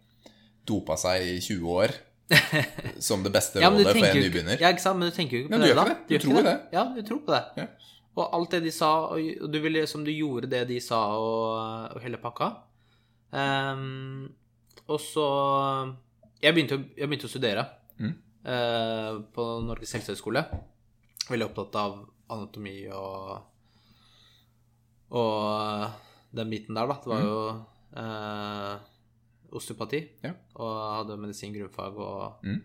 dopa 0.68 0.96
seg 1.00 1.22
i 1.26 1.38
20 1.42 1.66
år, 1.74 1.94
som 3.02 3.24
det 3.26 3.32
beste 3.34 3.58
Ja, 3.60 3.70
du 3.70 3.80
rådet 3.80 3.96
for 3.96 4.06
en 4.06 4.16
nybegynner. 4.20 4.60
ja, 4.62 4.68
ikke 4.70 4.82
sant? 4.84 4.98
Men 5.00 5.10
du 5.10 5.16
tenker 5.16 5.36
jo 5.36 5.42
ikke 5.44 5.50
på 5.50 5.58
Men 5.58 5.64
du 5.66 5.66
det, 5.72 5.86
det. 5.88 5.96
Du 6.06 6.14
gjør 6.14 6.22
tror 6.26 6.36
jo 6.38 6.44
det. 6.46 6.56
Ja, 6.76 6.84
du 6.94 7.00
tror 7.08 7.22
på 7.26 7.32
det. 7.34 7.42
Ja. 7.56 7.66
Og 8.20 8.34
alt 8.36 8.50
det 8.54 8.60
de 8.66 8.70
sa, 8.74 8.90
og 9.14 9.50
du 9.52 9.58
ville 9.62 9.86
som 9.86 10.04
du 10.04 10.10
gjorde 10.12 10.50
det 10.50 10.64
de 10.68 10.78
sa, 10.82 10.98
og, 11.18 11.94
og 11.96 12.00
hele 12.04 12.18
pakka. 12.22 12.50
Um, 13.30 14.28
og 14.90 14.98
så 14.98 15.26
Jeg 16.42 16.54
begynte, 16.56 16.78
jeg 16.98 17.06
begynte 17.10 17.28
å 17.28 17.30
studere 17.34 17.66
Mm. 18.00 18.14
uh, 18.48 19.20
på 19.34 19.44
Norges 19.66 19.92
helsehøgskole. 19.92 20.40
Veldig 21.30 21.46
opptatt 21.50 21.74
av 21.76 21.98
anatomi 22.32 22.86
og 22.90 23.42
Og 25.10 25.90
den 26.32 26.50
biten 26.52 26.74
der, 26.78 26.86
da. 26.90 26.96
Det 27.02 27.10
var 27.10 27.22
jo 27.24 27.38
eh, 27.96 28.76
osteopati. 29.56 30.00
Mm. 30.22 30.28
Ja. 30.28 30.34
Og 30.60 30.76
hadde 30.98 31.16
medisin 31.20 31.54
grunnfag 31.56 31.96
og 31.98 32.44
Mm. 32.46 32.62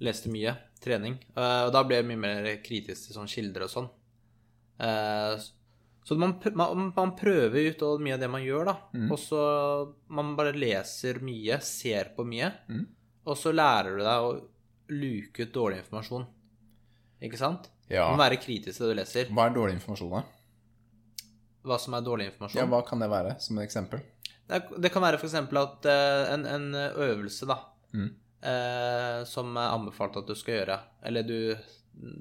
leste 0.00 0.28
mye. 0.32 0.56
Trening. 0.80 1.18
Eh, 1.36 1.62
og 1.66 1.72
da 1.74 1.82
ble 1.84 1.96
jeg 2.00 2.06
mye 2.08 2.16
mer 2.18 2.46
kritisk 2.64 3.06
til 3.10 3.16
sånn 3.18 3.28
kilder 3.28 3.66
og 3.66 3.70
sånn. 3.70 3.88
Eh, 4.80 5.36
så 6.08 6.16
man, 6.16 6.32
man, 6.56 6.92
man 6.96 7.12
prøver 7.18 7.68
ut 7.70 7.82
og 7.84 8.00
mye 8.00 8.14
av 8.16 8.20
det 8.24 8.30
man 8.32 8.42
gjør, 8.42 8.64
da. 8.70 8.76
Mm. 8.96 9.10
Og 9.12 9.18
så 9.20 9.40
man 10.08 10.34
bare 10.38 10.54
leser 10.56 11.20
mye, 11.22 11.60
ser 11.62 12.14
på 12.16 12.24
mye. 12.26 12.48
Mm. 12.72 12.86
Og 13.28 13.36
så 13.36 13.52
lærer 13.52 13.98
du 13.98 14.02
deg 14.02 14.24
å 14.24 14.32
luke 14.90 15.44
ut 15.44 15.52
dårlig 15.54 15.82
informasjon. 15.84 16.24
Ikke 17.22 17.36
sant? 17.38 17.68
Ja. 17.90 18.06
Du 18.08 18.16
må 18.16 18.22
være 18.24 18.40
kritisk 18.40 18.78
til 18.80 18.88
det 18.88 18.94
du 18.96 19.00
leser. 19.02 19.28
Hva 19.36 19.46
er 19.50 19.54
dårlig 19.54 19.76
informasjon, 19.76 20.10
da? 20.16 20.22
Hva 21.66 21.76
som 21.80 21.94
er 21.98 22.04
dårlig 22.06 22.30
informasjon. 22.30 22.60
Ja, 22.62 22.66
hva 22.70 22.80
kan 22.88 23.02
det 23.02 23.10
være, 23.12 23.34
som 23.42 23.58
et 23.60 23.66
eksempel? 23.68 24.00
Det, 24.50 24.62
det 24.82 24.90
kan 24.94 25.02
være 25.04 25.18
f.eks. 25.20 25.34
at 25.36 25.86
eh, 25.90 26.32
en, 26.34 26.46
en 26.48 26.70
øvelse, 26.96 27.46
da, 27.50 27.58
Mm. 27.92 28.08
eh, 28.46 29.24
som 29.26 29.56
er 29.58 29.72
anbefalt 29.74 30.16
at 30.20 30.28
du 30.30 30.34
skal 30.38 30.60
gjøre, 30.60 30.76
eller 31.10 31.24
du 31.26 31.56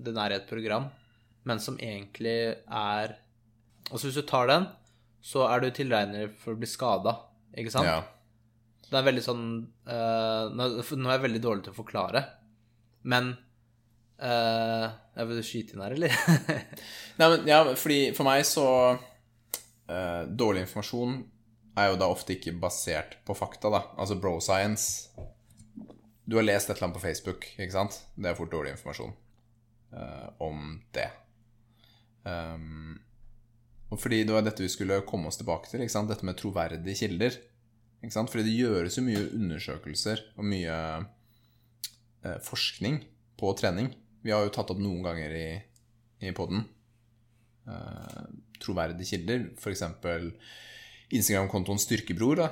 Den 0.03 0.17
er 0.17 0.33
i 0.33 0.37
et 0.39 0.47
program, 0.49 0.87
men 1.45 1.59
som 1.61 1.77
egentlig 1.77 2.55
er 2.67 3.13
Altså 3.91 4.07
hvis 4.09 4.17
du 4.17 4.25
tar 4.27 4.47
den, 4.49 4.65
så 5.21 5.45
er 5.47 5.61
du 5.61 5.69
tilregner 5.71 6.31
for 6.41 6.53
å 6.55 6.59
bli 6.59 6.67
skada, 6.67 7.13
ikke 7.57 7.71
sant? 7.73 7.85
Ja. 7.85 8.01
Det 8.89 8.97
er 8.97 9.05
veldig 9.05 9.23
sånn 9.23 9.45
eh, 9.87 10.49
nå, 10.57 10.67
nå 10.81 11.09
er 11.09 11.15
jeg 11.19 11.25
veldig 11.27 11.41
dårlig 11.45 11.63
til 11.67 11.73
å 11.77 11.79
forklare, 11.83 12.25
men 13.03 13.35
Uh, 14.19 14.89
Jeg 15.15 15.27
vil 15.29 15.37
du 15.39 15.45
skyte 15.47 15.75
inn 15.77 15.79
her, 15.85 15.93
eller? 15.95 16.11
Nei, 17.21 17.27
men 17.31 17.45
ja, 17.47 17.61
fordi 17.79 17.99
for 18.17 18.27
meg 18.27 18.41
så 18.43 18.65
eh, 19.89 20.23
Dårlig 20.29 20.65
informasjon 20.67 21.19
er 21.79 21.91
jo 21.91 21.99
da 22.01 22.09
ofte 22.11 22.35
ikke 22.35 22.55
basert 22.59 23.17
på 23.27 23.35
fakta, 23.37 23.71
da. 23.73 23.83
Altså 23.97 24.17
bro 24.19 24.37
science 24.43 25.09
Du 26.25 26.37
har 26.37 26.45
lest 26.45 26.69
et 26.69 26.75
eller 26.75 26.89
annet 26.89 26.99
på 26.99 27.05
Facebook, 27.07 27.47
ikke 27.57 27.73
sant? 27.73 28.01
Det 28.15 28.29
er 28.29 28.37
fort 28.37 28.51
dårlig 28.53 28.75
informasjon 28.75 29.13
eh, 29.97 30.27
om 30.45 30.75
det. 30.93 31.09
Um, 32.21 32.99
og 33.89 33.97
fordi 33.97 34.19
det 34.27 34.35
var 34.35 34.43
dette 34.45 34.61
vi 34.61 34.69
skulle 34.69 35.01
komme 35.09 35.31
oss 35.31 35.39
tilbake 35.39 35.71
til, 35.71 35.81
ikke 35.81 35.95
sant? 35.95 36.11
dette 36.11 36.27
med 36.27 36.37
troverdige 36.37 36.99
kilder. 36.99 37.39
Ikke 38.03 38.13
sant? 38.13 38.29
Fordi 38.31 38.45
det 38.45 38.57
gjøres 38.59 38.99
jo 38.99 39.05
mye 39.07 39.23
undersøkelser 39.39 40.21
og 40.37 40.45
mye 40.47 40.75
eh, 42.21 42.37
forskning 42.45 43.01
på 43.39 43.55
trening. 43.57 43.89
Vi 44.21 44.35
har 44.35 44.45
jo 44.45 44.53
tatt 44.53 44.69
opp 44.71 44.83
noen 44.83 45.01
ganger 45.07 45.33
i, 45.33 45.47
i 46.21 46.35
poden 46.37 46.61
eh, 47.65 48.29
troverdige 48.59 49.07
kilder, 49.13 49.45
f.eks. 49.57 49.83
Instagram-kontoen 51.11 51.79
Styrkebror. 51.81 52.35
da 52.35 52.49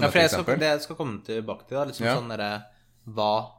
Ja, 0.00 0.08
for 0.10 0.18
jeg 0.18 0.30
skal, 0.30 0.44
det 0.58 0.68
jeg 0.72 0.80
skal 0.82 0.96
komme 0.96 1.20
tilbake 1.24 1.68
til, 1.68 1.76
da. 1.78 1.84
Liksom 1.84 2.06
Ja. 2.06 2.16
sånn 2.16 2.28
derre 2.32 2.64
Hva 3.06 3.52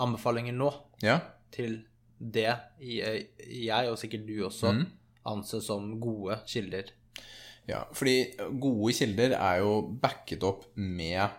anbefalinger 0.00 0.54
nå 0.54 0.72
Ja, 1.02 1.20
til 1.50 1.84
det 2.20 2.46
jeg, 2.80 3.28
jeg, 3.38 3.88
og 3.90 3.98
sikkert 3.98 4.26
du 4.26 4.44
også, 4.46 4.72
Mm. 4.72 4.86
anser 5.26 5.60
som 5.60 6.00
gode 6.00 6.40
kilder? 6.46 6.90
Ja, 7.66 7.84
fordi 7.92 8.36
gode 8.60 8.92
kilder 8.92 9.32
er 9.34 9.58
jo 9.60 9.82
backet 9.82 10.42
opp 10.42 10.64
med 10.76 11.30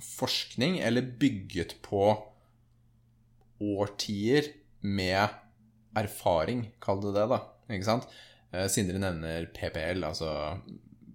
forskning, 0.00 0.80
eller 0.80 1.02
bygget 1.02 1.80
på 1.82 2.22
årtier 3.60 4.48
med 4.82 5.28
erfaring, 5.96 6.66
kall 6.82 7.00
det 7.00 7.14
det, 7.14 7.28
da. 7.30 7.38
Ikke 7.70 7.86
sant? 7.86 8.06
Eh, 8.54 8.68
Sindre 8.70 9.00
nevner 9.02 9.48
PPL, 9.56 10.04
altså 10.06 10.30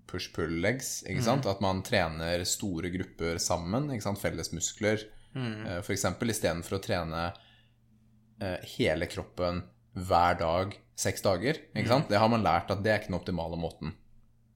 push-pull 0.10 0.60
legs, 0.64 1.04
ikke 1.08 1.24
sant? 1.24 1.46
At 1.50 1.62
man 1.62 1.84
trener 1.86 2.42
store 2.50 2.90
grupper 2.94 3.38
sammen, 3.42 3.90
ikke 3.94 4.08
sant? 4.08 4.20
Felles 4.22 4.52
muskler, 4.56 5.04
Mm. 5.36 5.84
for 5.86 5.94
eksempel, 5.94 6.32
istedenfor 6.34 6.80
å 6.80 6.82
trene 6.82 7.20
eh, 8.42 8.58
hele 8.78 9.06
kroppen 9.06 9.60
hver 9.94 10.38
dag 10.40 10.74
seks 10.98 11.22
dager. 11.22 11.60
Ikke 11.76 11.88
sant? 11.92 12.10
Det 12.10 12.18
har 12.18 12.30
man 12.32 12.42
lært 12.44 12.72
at 12.72 12.82
det 12.84 12.92
er 12.92 13.00
ikke 13.02 13.12
den 13.12 13.20
optimale 13.20 13.58
måten. 13.60 13.94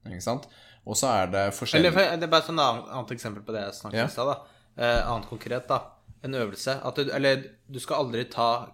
Ikke 0.08 0.20
sant? 0.24 0.48
Og 0.84 0.96
så 0.96 1.06
er 1.22 1.30
det 1.32 1.44
forskjellig 1.54 1.92
Eller 1.92 2.16
Det 2.18 2.26
er 2.26 2.32
bare 2.32 2.42
et 2.42 2.50
annet, 2.50 3.12
eksempel 3.14 3.44
på 3.46 3.52
det 3.54 3.62
jeg 3.62 3.74
snakket 3.78 3.94
om 3.94 4.00
Ja. 4.00 4.06
i 4.06 4.16
stad. 4.16 4.40
Eh, 4.76 5.06
annet 5.12 5.28
konkret, 5.30 5.68
da. 5.68 5.78
En 6.24 6.34
øvelse. 6.34 6.80
At 6.84 6.96
du, 6.96 7.10
eller 7.12 7.44
du 7.70 7.78
skal 7.78 7.96
aldri 8.04 8.24
ta 8.28 8.72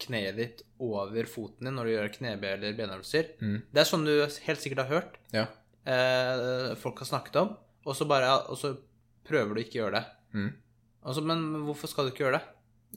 kneet 0.00 0.36
ditt 0.36 0.62
over 0.80 1.26
foten 1.30 1.68
din 1.68 1.76
når 1.76 1.88
du 1.88 1.92
gjør 1.94 2.12
knebøy 2.16 2.48
eller 2.54 2.76
benøvelser. 2.78 3.32
Mm. 3.40 3.58
Det 3.72 3.82
er 3.82 3.88
sånn 3.88 4.06
du 4.08 4.14
helt 4.20 4.62
sikkert 4.62 4.84
har 4.84 4.90
hørt. 4.94 5.18
Ja. 5.36 5.46
eh, 5.84 6.74
folk 6.80 6.98
har 7.02 7.08
snakket 7.08 7.36
om, 7.42 7.54
og 7.86 7.96
så 7.96 8.06
bare 8.08 8.30
Og 8.52 8.58
så 8.60 8.74
prøver 9.26 9.54
du 9.54 9.60
ikke 9.62 9.78
å 9.78 9.82
gjøre 9.84 10.00
det. 10.00 10.06
Mm. 10.36 10.50
Altså, 11.06 11.22
men 11.24 11.44
hvorfor 11.64 11.88
skal 11.88 12.08
du 12.08 12.12
ikke 12.14 12.26
gjøre 12.26 12.38
det? 12.40 12.46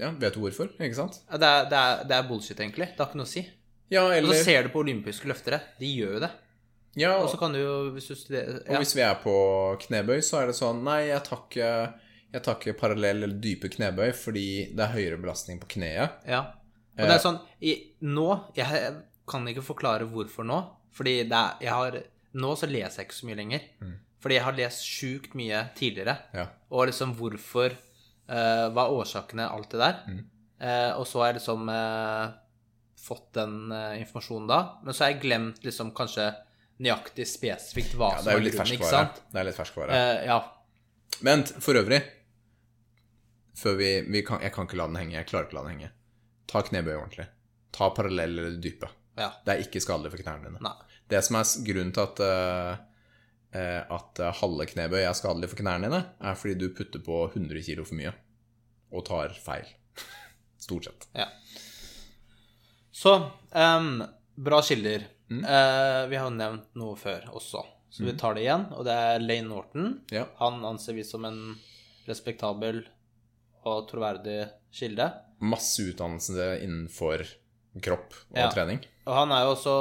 ja, 0.02 0.08
vet 0.10 0.34
du 0.34 0.40
hvorfor? 0.42 0.72
Ikke 0.82 0.98
sant? 0.98 1.20
Det 1.30 1.46
er, 1.48 1.68
det, 1.70 1.78
er, 1.78 2.00
det 2.10 2.16
er 2.18 2.24
bullshit, 2.28 2.58
egentlig. 2.60 2.88
Det 2.96 2.98
har 3.04 3.12
ikke 3.12 3.20
noe 3.20 3.30
å 3.30 3.34
si. 3.34 3.44
Ja, 3.94 4.08
Og 4.10 4.26
så 4.32 4.40
ser 4.48 4.66
du 4.66 4.72
på 4.74 4.82
olympiske 4.82 5.28
løftere. 5.30 5.60
De 5.78 5.86
gjør 5.86 6.16
jo 6.16 6.22
det. 6.24 6.30
ja, 6.98 7.12
Og 7.22 7.30
så 7.30 7.38
kan 7.38 7.54
du 7.54 7.60
jo, 7.62 7.76
hvis 7.94 8.08
du 8.10 8.16
studerer 8.18 8.64
Og 8.70 8.82
hvis 8.82 8.96
vi 8.98 9.04
er 9.06 9.20
på 9.22 9.34
knebøy, 9.86 10.18
så 10.26 10.40
er 10.42 10.50
det 10.50 10.56
sånn 10.58 10.82
Nei, 10.86 11.12
jeg 11.12 11.22
tar 11.28 11.44
ikke, 11.46 11.70
jeg 12.34 12.44
tar 12.48 12.58
ikke 12.58 12.74
parallell 12.80 13.22
eller 13.28 13.38
dype 13.44 13.70
knebøy 13.70 14.12
fordi 14.18 14.48
det 14.74 14.82
er 14.88 14.96
høyere 14.96 15.22
belastning 15.22 15.62
på 15.62 15.70
kneet. 15.76 16.18
Ja. 16.26 16.42
Og 16.94 17.04
det 17.10 17.14
er 17.16 17.22
sånn 17.24 17.40
i, 17.66 17.72
Nå 18.06 18.28
Jeg 18.54 18.90
kan 19.30 19.48
ikke 19.50 19.64
forklare 19.66 20.06
hvorfor 20.10 20.46
nå. 20.48 20.60
Fordi 20.94 21.24
det 21.26 21.38
er, 21.40 21.56
jeg 21.66 21.74
har 21.74 21.98
Nå 22.38 22.52
så 22.58 22.70
leser 22.70 23.02
jeg 23.02 23.10
ikke 23.10 23.20
så 23.20 23.30
mye 23.30 23.40
lenger. 23.40 23.66
Fordi 24.24 24.38
jeg 24.38 24.46
har 24.46 24.56
lest 24.58 24.86
sjukt 24.88 25.34
mye 25.38 25.66
tidligere. 25.78 26.16
Ja. 26.34 26.48
Og 26.72 26.88
liksom 26.90 27.16
hvorfor 27.20 27.74
uh, 27.74 28.68
Hva 28.74 28.86
er 28.86 28.96
årsakene, 29.02 29.50
alt 29.52 29.74
det 29.74 29.82
der. 29.82 30.00
Eh, 30.64 30.92
og 30.96 31.04
så 31.10 31.20
har 31.20 31.34
jeg 31.34 31.42
liksom 31.42 31.68
uh, 31.68 32.32
fått 33.04 33.34
den 33.36 33.68
informasjonen 34.00 34.48
da. 34.48 34.60
Men 34.86 34.96
så 34.96 35.04
har 35.04 35.12
jeg 35.12 35.24
glemt 35.26 35.66
liksom 35.66 35.92
kanskje 35.98 36.30
nøyaktig 36.84 37.26
spesifikt 37.30 37.98
hva 38.00 38.14
ja, 38.14 38.22
som 38.22 38.30
det 38.30 38.34
er 38.34 38.46
grunnen, 38.48 38.76
ikke 38.78 38.90
sant? 38.90 39.20
Det 39.30 39.42
er 39.42 39.48
litt 39.50 39.58
ferskvare. 39.60 39.98
Uh, 39.98 40.22
ja. 40.30 40.40
Men 41.24 41.44
for 41.46 41.78
øvrig 41.78 42.02
Før 43.54 43.76
vi, 43.78 43.90
vi 44.10 44.24
kan, 44.26 44.42
Jeg 44.42 44.52
kan 44.56 44.66
ikke 44.66 44.80
la 44.80 44.88
den 44.90 44.98
henge. 44.98 45.14
Jeg 45.20 45.28
klarer 45.30 45.46
ikke 45.46 45.56
å 45.56 45.60
la 45.60 45.68
den 45.68 45.76
henge. 45.76 45.92
Ta 46.54 46.62
knebøy 46.62 46.94
ordentlig. 46.94 47.26
Ta 47.74 47.90
parallell 47.98 48.38
eller 48.38 48.58
dype. 48.62 48.90
ja. 49.18 49.32
Det 49.46 49.56
er 49.56 49.64
ikke 49.66 49.82
skadelig 49.82 50.14
for 50.14 50.22
knærne 50.22 50.52
dine. 50.52 50.62
Nei. 50.62 50.76
Det 51.10 51.22
som 51.26 51.40
er 51.40 51.50
grunnen 51.68 51.94
til 51.94 52.04
at 52.06 52.22
eh, 52.26 52.84
eh, 53.58 53.82
at 53.98 54.22
eh, 54.22 54.36
halve 54.40 54.68
knebøy 54.70 55.02
er 55.02 55.18
skadelig 55.18 55.50
for 55.52 55.62
knærne 55.64 55.90
dine, 55.90 56.04
er 56.22 56.38
fordi 56.38 56.56
du 56.62 56.68
putter 56.78 57.02
på 57.04 57.24
100 57.32 57.66
kg 57.66 57.82
for 57.82 57.98
mye 57.98 58.14
og 58.94 59.06
tar 59.10 59.34
feil. 59.42 59.66
Stort 60.66 60.90
sett. 60.90 61.10
Ja. 61.18 61.28
Så 62.94 63.16
um, 63.50 64.04
bra 64.38 64.62
kilder. 64.62 65.08
Mm. 65.34 65.42
Uh, 65.42 66.02
vi 66.12 66.20
har 66.20 66.28
jo 66.28 66.36
nevnt 66.38 66.76
noe 66.78 66.98
før 67.00 67.26
også, 67.34 67.64
så 67.90 68.06
vi 68.06 68.14
tar 68.20 68.38
det 68.38 68.46
igjen. 68.46 68.68
Og 68.78 68.86
det 68.86 68.94
er 68.94 69.24
Lane 69.24 69.50
Norton. 69.50 69.96
Ja. 70.14 70.28
Han 70.44 70.62
anser 70.70 70.94
vi 70.94 71.06
som 71.08 71.26
en 71.26 71.40
respektabel 72.06 72.84
og 73.70 73.88
troverdig 73.90 74.40
kilde. 74.74 75.08
Masse 75.44 75.84
utdannelse 75.92 76.60
innenfor 76.64 77.24
kropp 77.84 78.14
og 78.32 78.38
Ja. 78.38 78.50
trening. 78.54 78.80
Og 79.08 79.14
han 79.18 79.32
er 79.32 79.44
jo 79.46 79.56
også 79.56 79.76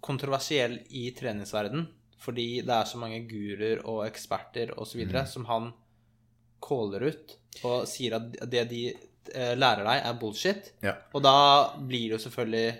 kontroversiell 0.00 0.78
i 0.90 1.10
treningsverden 1.16 1.86
fordi 2.20 2.60
det 2.60 2.74
er 2.76 2.84
så 2.84 2.98
mange 3.00 3.22
guruer 3.28 3.80
og 3.88 4.02
eksperter 4.06 4.74
osv. 4.78 5.06
Mm. 5.08 5.26
som 5.26 5.44
han 5.48 5.72
caller 6.60 7.06
ut 7.08 7.36
og 7.64 7.86
sier 7.88 8.16
at 8.18 8.50
det 8.50 8.66
de 8.68 8.82
eh, 9.34 9.54
lærer 9.56 9.84
deg, 9.84 10.02
er 10.04 10.18
bullshit. 10.20 10.72
Ja. 10.84 10.94
Og 11.14 11.22
da 11.24 11.72
blir 11.80 12.10
det 12.10 12.18
jo 12.18 12.24
selvfølgelig 12.28 12.78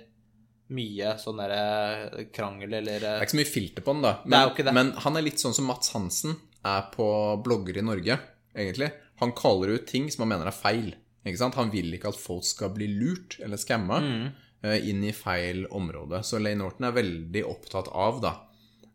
mye 0.77 1.15
sånn 1.19 1.41
derre 1.41 2.27
krangel 2.37 2.75
eller 2.79 3.01
Det 3.03 3.09
er 3.17 3.25
ikke 3.25 3.35
så 3.35 3.41
mye 3.41 3.51
filter 3.55 3.83
på 3.87 3.95
den, 3.97 4.03
da. 4.03 4.13
Det. 4.55 4.73
men 4.77 4.93
han 4.93 5.17
er 5.19 5.23
litt 5.27 5.41
sånn 5.43 5.55
som 5.57 5.67
Mats 5.67 5.91
Hansen 5.97 6.37
er 6.65 6.83
på 6.93 7.07
blogger 7.43 7.81
i 7.81 7.83
Norge, 7.83 8.19
egentlig. 8.55 8.91
Han 9.21 9.33
kaller 9.37 9.75
ut 9.77 9.87
ting 9.87 10.09
som 10.11 10.25
han 10.25 10.33
mener 10.35 10.49
er 10.51 10.57
feil. 10.57 10.95
Ikke 11.27 11.39
sant? 11.43 11.55
Han 11.61 11.71
vil 11.73 11.93
ikke 11.97 12.09
at 12.15 12.17
folk 12.21 12.45
skal 12.49 12.71
bli 12.73 12.87
lurt 12.89 13.37
eller 13.45 13.61
skamma 13.61 13.99
Mm. 14.01 14.31
eh, 14.65 14.89
inn 14.91 15.03
i 15.05 15.13
feil 15.13 15.67
område. 15.71 16.23
Så 16.25 16.39
Lane 16.41 16.59
Norton 16.63 16.85
er 16.89 16.93
veldig 16.97 17.43
opptatt 17.49 17.89
av 17.93 18.21
da, 18.21 18.33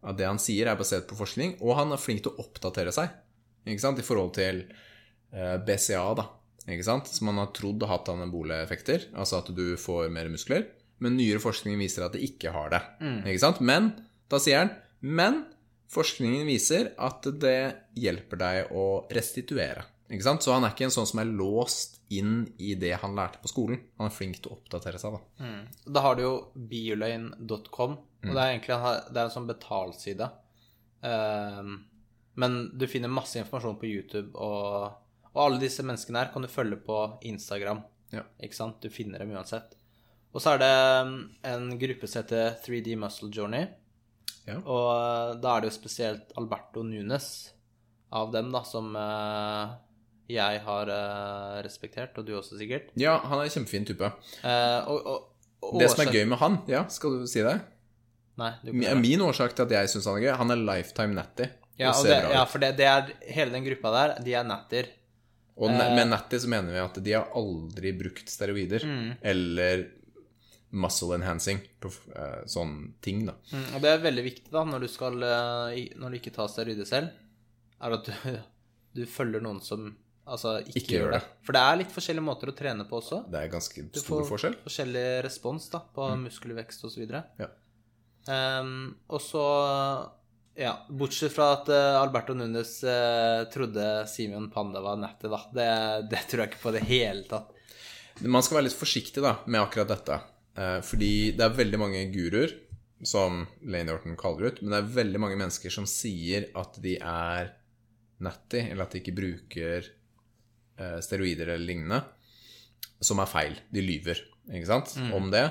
at 0.06 0.18
det 0.18 0.26
han 0.28 0.38
sier, 0.42 0.68
er 0.70 0.76
basert 0.78 1.08
på 1.10 1.16
forskning, 1.18 1.56
og 1.62 1.76
han 1.78 1.92
er 1.94 1.98
flink 2.02 2.22
til 2.24 2.32
å 2.34 2.44
oppdatere 2.46 2.92
seg 2.94 3.10
ikke 3.66 3.82
sant? 3.82 3.98
i 4.00 4.06
forhold 4.06 4.34
til 4.38 4.60
eh, 5.34 5.58
BCA, 5.66 6.04
da. 6.18 6.28
Ikke 6.68 6.84
sant? 6.86 7.08
Som 7.14 7.28
han 7.32 7.38
har 7.42 7.52
trodd 7.54 7.82
har 7.86 7.98
hatt 8.00 8.10
anabole 8.14 8.58
effekter, 8.64 9.06
altså 9.14 9.40
at 9.42 9.50
du 9.56 9.76
får 9.78 10.10
mer 10.14 10.30
muskler. 10.30 10.68
Men 11.02 11.18
nyere 11.18 11.42
forskning 11.42 11.78
viser 11.82 12.06
at 12.06 12.14
det 12.14 12.22
ikke 12.26 12.52
har 12.54 12.70
det. 12.74 12.82
Ikke 13.26 13.42
sant? 13.42 13.60
Men 13.62 13.92
da 14.30 14.38
sier 14.42 14.62
han 14.64 14.72
Men 15.02 15.44
forskningen 15.94 16.46
viser 16.48 16.94
at 16.98 17.22
det 17.42 17.76
hjelper 18.00 18.38
deg 18.42 18.72
å 18.74 18.86
restituere. 19.14 19.84
Ikke 20.06 20.26
sant? 20.28 20.46
Så 20.46 20.54
han 20.54 20.66
er 20.66 20.74
ikke 20.76 20.86
en 20.86 20.94
sånn 20.94 21.08
som 21.10 21.22
er 21.22 21.32
låst 21.34 21.98
inn 22.14 22.44
i 22.62 22.76
det 22.78 22.94
han 23.02 23.16
lærte 23.18 23.40
på 23.42 23.50
skolen. 23.50 23.80
Han 23.98 24.10
er 24.10 24.14
flink 24.14 24.38
til 24.38 24.52
å 24.52 24.60
oppdatere 24.60 25.02
seg, 25.02 25.16
da. 25.16 25.54
Da 25.98 26.04
har 26.06 26.18
du 26.18 26.22
jo 26.26 26.34
bioløgn.com, 26.54 27.96
og 27.98 28.30
det 28.30 28.42
er 28.42 28.52
egentlig 28.52 28.76
en, 28.76 28.86
det 29.10 29.22
er 29.22 29.24
en 29.24 29.34
sånn 29.34 29.50
betalside. 29.50 30.30
Um, 31.06 31.80
men 32.38 32.60
du 32.78 32.86
finner 32.92 33.12
masse 33.12 33.40
informasjon 33.42 33.80
på 33.82 33.90
YouTube, 33.90 34.36
og, 34.38 34.94
og 35.32 35.42
alle 35.42 35.64
disse 35.64 35.86
menneskene 35.86 36.22
her 36.22 36.32
kan 36.34 36.46
du 36.46 36.52
følge 36.52 36.78
på 36.86 37.00
Instagram. 37.32 37.82
Ja. 38.14 38.26
Ikke 38.44 38.60
sant? 38.60 38.78
Du 38.84 38.94
finner 38.94 39.24
dem 39.24 39.34
uansett. 39.34 39.74
Og 40.36 40.44
så 40.44 40.54
er 40.54 40.62
det 40.62 40.76
um, 41.08 41.18
en 41.48 41.70
gruppe 41.80 42.10
som 42.12 42.22
heter 42.22 42.60
3D 42.62 42.98
Muscle 43.00 43.32
Journey. 43.34 43.70
Ja. 44.46 44.60
Og 44.60 44.88
uh, 44.92 45.34
da 45.42 45.56
er 45.56 45.64
det 45.64 45.72
jo 45.72 45.78
spesielt 45.80 46.36
Alberto 46.38 46.84
Nunes 46.86 47.30
av 48.16 48.30
dem, 48.36 48.52
da, 48.54 48.62
som 48.68 48.92
uh, 49.00 49.74
jeg 50.30 50.60
har 50.66 50.90
uh, 50.90 51.62
respektert, 51.66 52.18
og 52.18 52.26
du 52.26 52.34
også 52.38 52.58
sikkert. 52.58 52.92
Ja, 52.98 53.18
han 53.22 53.40
er 53.40 53.44
en 53.46 53.54
kjempefin 53.54 53.86
type. 53.86 54.10
Uh, 54.44 54.82
og, 54.90 55.06
og, 55.06 55.32
og 55.62 55.80
Det 55.82 55.90
som 55.92 56.02
er 56.06 56.12
gøy 56.14 56.26
med 56.32 56.40
han, 56.42 56.60
ja, 56.72 56.84
skal 56.90 57.20
du 57.22 57.28
si 57.30 57.44
det? 57.46 57.56
Nei, 58.38 58.52
du 58.64 58.72
kan 58.72 58.80
Min, 58.82 59.02
min 59.06 59.22
årsak 59.24 59.54
til 59.56 59.64
at 59.68 59.72
jeg 59.78 59.90
syns 59.94 60.08
han 60.10 60.18
er 60.20 60.26
gøy, 60.26 60.34
han 60.42 60.52
er 60.56 60.64
lifetime 60.68 61.14
natty. 61.16 61.46
Ja, 61.80 61.92
det, 62.04 62.18
ja, 62.32 62.46
for 62.48 62.64
det, 62.64 62.74
det 62.80 62.86
er 62.88 63.10
hele 63.36 63.52
den 63.52 63.64
gruppa 63.68 63.92
der, 63.96 64.14
de 64.24 64.34
er 64.40 64.44
natter. 64.48 64.90
Og 65.56 65.70
Eh. 65.72 65.94
med 65.96 66.10
natty 66.12 66.38
så 66.44 66.50
mener 66.52 66.72
vi 66.74 66.80
at 66.84 66.98
de 67.04 67.14
har 67.16 67.30
aldri 67.36 67.94
brukt 67.96 68.28
steroider 68.32 68.84
Mm. 68.84 69.14
eller 69.24 69.86
muscle 70.76 71.16
enhancing, 71.16 71.62
prof- 71.80 72.10
eh, 72.16 72.42
sånn 72.52 72.94
ting, 73.02 73.26
da. 73.30 73.38
Mm, 73.54 73.68
og 73.78 73.82
det 73.86 73.92
er 73.94 74.02
veldig 74.04 74.24
viktig 74.26 74.52
da, 74.52 74.64
når 74.68 74.82
du 74.84 74.88
skal 74.92 75.14
Når 75.16 76.10
du 76.12 76.18
ikke 76.20 76.34
tar 76.36 76.50
steroider 76.52 76.86
selv, 76.90 77.14
er 77.82 77.96
at 77.96 78.04
du, 78.10 78.12
du 78.96 79.06
følger 79.06 79.42
noen 79.44 79.62
som 79.64 79.94
altså 80.26 80.56
ikke, 80.64 80.78
Ikke 80.82 80.96
gjør 80.98 81.12
det. 81.16 81.20
det. 81.22 81.40
For 81.46 81.56
det 81.58 81.62
er 81.62 81.80
litt 81.82 81.94
forskjellige 81.94 82.26
måter 82.26 82.52
å 82.52 82.56
trene 82.58 82.86
på 82.90 82.98
også. 83.00 83.22
Det 83.32 83.40
er 83.44 83.52
ganske 83.54 83.86
stor 83.88 83.94
Du 83.94 84.02
får 84.10 84.28
forskjell. 84.34 84.58
forskjellig 84.66 85.06
respons 85.26 85.70
da, 85.74 85.82
på 85.96 86.10
muskelvekst 86.26 86.86
osv. 86.90 87.06
Ja. 87.40 87.50
Um, 88.26 88.96
og 89.14 89.22
så 89.22 89.44
Ja, 90.58 90.72
bortsett 90.90 91.34
fra 91.36 91.50
at 91.58 91.68
uh, 91.68 92.00
Alberto 92.00 92.34
Nunes 92.34 92.78
uh, 92.88 93.44
trodde 93.52 94.06
Simeon 94.08 94.48
Panda 94.54 94.80
var 94.82 94.96
nettet, 95.02 95.28
da. 95.30 95.42
Det, 95.52 95.66
det 96.14 96.22
tror 96.32 96.46
jeg 96.46 96.54
ikke 96.54 96.62
på 96.64 96.72
i 96.72 96.78
det 96.78 96.86
hele 96.88 97.26
tatt. 97.28 97.50
Man 98.24 98.42
skal 98.46 98.62
være 98.62 98.70
litt 98.70 98.78
forsiktig 98.80 99.20
da, 99.26 99.34
med 99.52 99.60
akkurat 99.60 99.92
dette. 99.92 100.22
Uh, 100.56 100.80
fordi 100.88 101.34
det 101.36 101.44
er 101.44 101.58
veldig 101.58 101.82
mange 101.82 102.06
guruer, 102.14 102.54
som 103.04 103.42
Lane 103.68 103.92
Orton 103.92 104.16
kaller 104.18 104.48
ut, 104.54 104.62
men 104.64 104.72
det 104.72 104.80
er 104.80 104.94
veldig 104.96 105.20
mange 105.20 105.36
mennesker 105.42 105.74
som 105.76 105.84
sier 105.86 106.48
at 106.56 106.80
de 106.82 106.96
er 107.04 107.52
natty, 108.24 108.62
eller 108.72 108.86
at 108.88 108.96
de 108.96 109.02
ikke 109.04 109.18
bruker 109.20 109.90
steroider 110.76 111.54
eller 111.54 111.66
lignende, 111.66 112.02
som 113.00 113.22
er 113.24 113.30
feil. 113.32 113.58
De 113.72 113.84
lyver, 113.84 114.20
ikke 114.52 114.70
sant, 114.70 114.96
om 115.16 115.30
det. 115.34 115.46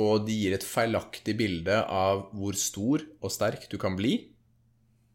Og 0.00 0.24
de 0.26 0.34
gir 0.34 0.56
et 0.56 0.66
feilaktig 0.66 1.36
bilde 1.38 1.76
av 1.86 2.28
hvor 2.34 2.56
stor 2.58 3.04
og 3.20 3.30
sterk 3.30 3.68
du 3.70 3.76
kan 3.78 3.94
bli 3.98 4.16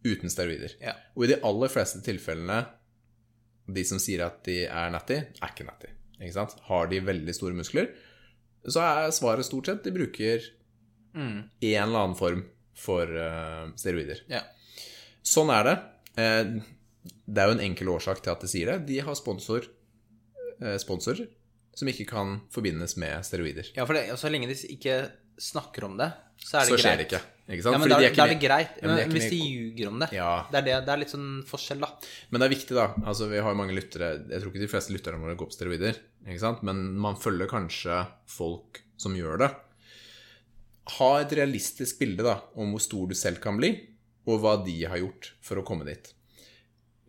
uten 0.07 0.31
steroider. 0.31 0.77
Ja. 0.79 0.95
Og 1.17 1.25
i 1.25 1.33
de 1.33 1.39
aller 1.45 1.71
fleste 1.71 1.99
tilfellene, 2.05 2.61
de 3.69 3.83
som 3.85 3.99
sier 4.01 4.23
at 4.25 4.39
de 4.47 4.61
er 4.65 4.93
natty, 4.93 5.19
er 5.19 5.51
ikke 5.51 5.67
natty. 5.67 5.91
Ikke 6.19 6.35
sant? 6.37 6.55
Har 6.69 6.87
de 6.91 7.01
veldig 7.03 7.35
store 7.35 7.57
muskler, 7.57 7.91
så 8.67 8.83
er 8.83 9.13
svaret 9.15 9.47
stort 9.47 9.69
sett 9.69 9.85
de 9.85 9.93
bruker 9.95 10.47
en 11.19 11.83
eller 11.83 11.99
annen 12.05 12.17
form 12.19 12.43
for 12.79 13.07
uh, 13.07 13.69
steroider. 13.79 14.23
Ja. 14.31 14.43
Sånn 15.25 15.51
er 15.53 15.67
det. 15.67 15.75
Eh, 16.19 16.51
det 17.27 17.41
er 17.43 17.47
jo 17.51 17.57
en 17.57 17.65
enkel 17.71 17.89
årsak 17.93 18.21
til 18.23 18.31
at 18.33 18.41
de 18.41 18.47
sier 18.51 18.71
det. 18.73 18.85
De 18.89 18.99
har 19.05 19.15
sponsor, 19.15 19.65
eh, 20.61 20.77
sponsorer 20.81 21.27
som 21.75 21.87
ikke 21.87 22.07
kan 22.09 22.41
forbindes 22.51 22.97
med 22.99 23.23
steroider. 23.23 23.69
Ja, 23.75 23.85
for 23.85 23.93
det, 23.95 24.07
så 24.19 24.29
lenge 24.31 24.47
de 24.49 24.55
ikke 24.75 25.11
snakker 25.39 25.85
om 25.87 25.93
det, 25.97 26.09
så 26.43 26.57
er 26.59 26.65
det 26.65 26.67
Så 26.67 26.75
greit. 26.75 26.83
skjer 26.83 26.97
det 26.97 27.05
ikke. 27.07 27.21
ikke 27.49 27.63
sant? 27.63 27.73
Ja, 27.73 27.77
men 27.79 27.85
Fordi 27.87 27.93
da, 27.93 27.99
de 27.99 28.05
er- 28.05 28.25
er 28.25 28.33
det 28.33 28.41
greit. 28.41 28.73
Men 28.81 28.89
de 28.89 28.95
men 28.95 28.99
ikke 29.05 29.15
hvis 29.15 29.29
de 29.29 29.37
ljuger 29.39 29.87
om 29.87 29.99
det, 29.99 30.09
Ja. 30.11 30.45
det, 30.51 30.57
er 30.57 30.61
det, 30.67 30.85
det 30.85 30.91
er 30.93 30.97
litt 30.97 31.13
sånn 31.13 31.29
forskjell, 31.47 31.79
da. 31.79 31.89
Men 32.31 32.41
det 32.41 32.45
er 32.51 32.55
viktig, 32.55 32.75
da. 32.75 32.87
Altså, 33.05 33.29
vi 33.29 33.37
har 33.39 33.55
mange 33.55 33.73
lyttere 33.77 34.09
Jeg 34.29 34.41
tror 34.41 34.51
ikke 34.51 34.65
de 34.65 34.67
fleste 34.67 34.91
lytterne 34.91 35.21
våre 35.21 35.37
går 35.37 35.47
på 35.47 35.55
steroider, 35.55 35.95
ikke 36.27 36.39
sant? 36.39 36.61
men 36.63 36.97
man 36.97 37.15
følger 37.15 37.47
kanskje 37.47 38.07
folk 38.27 38.81
som 38.97 39.15
gjør 39.15 39.37
det. 39.39 39.55
Ha 40.99 41.09
et 41.21 41.31
realistisk 41.37 41.99
bilde 42.01 42.23
da, 42.25 42.41
om 42.57 42.71
hvor 42.73 42.81
stor 42.81 43.07
du 43.07 43.15
selv 43.15 43.39
kan 43.43 43.57
bli, 43.57 43.69
og 44.27 44.41
hva 44.41 44.57
de 44.65 44.83
har 44.89 44.97
gjort 44.97 45.31
for 45.45 45.61
å 45.61 45.65
komme 45.65 45.85
dit. 45.85 46.11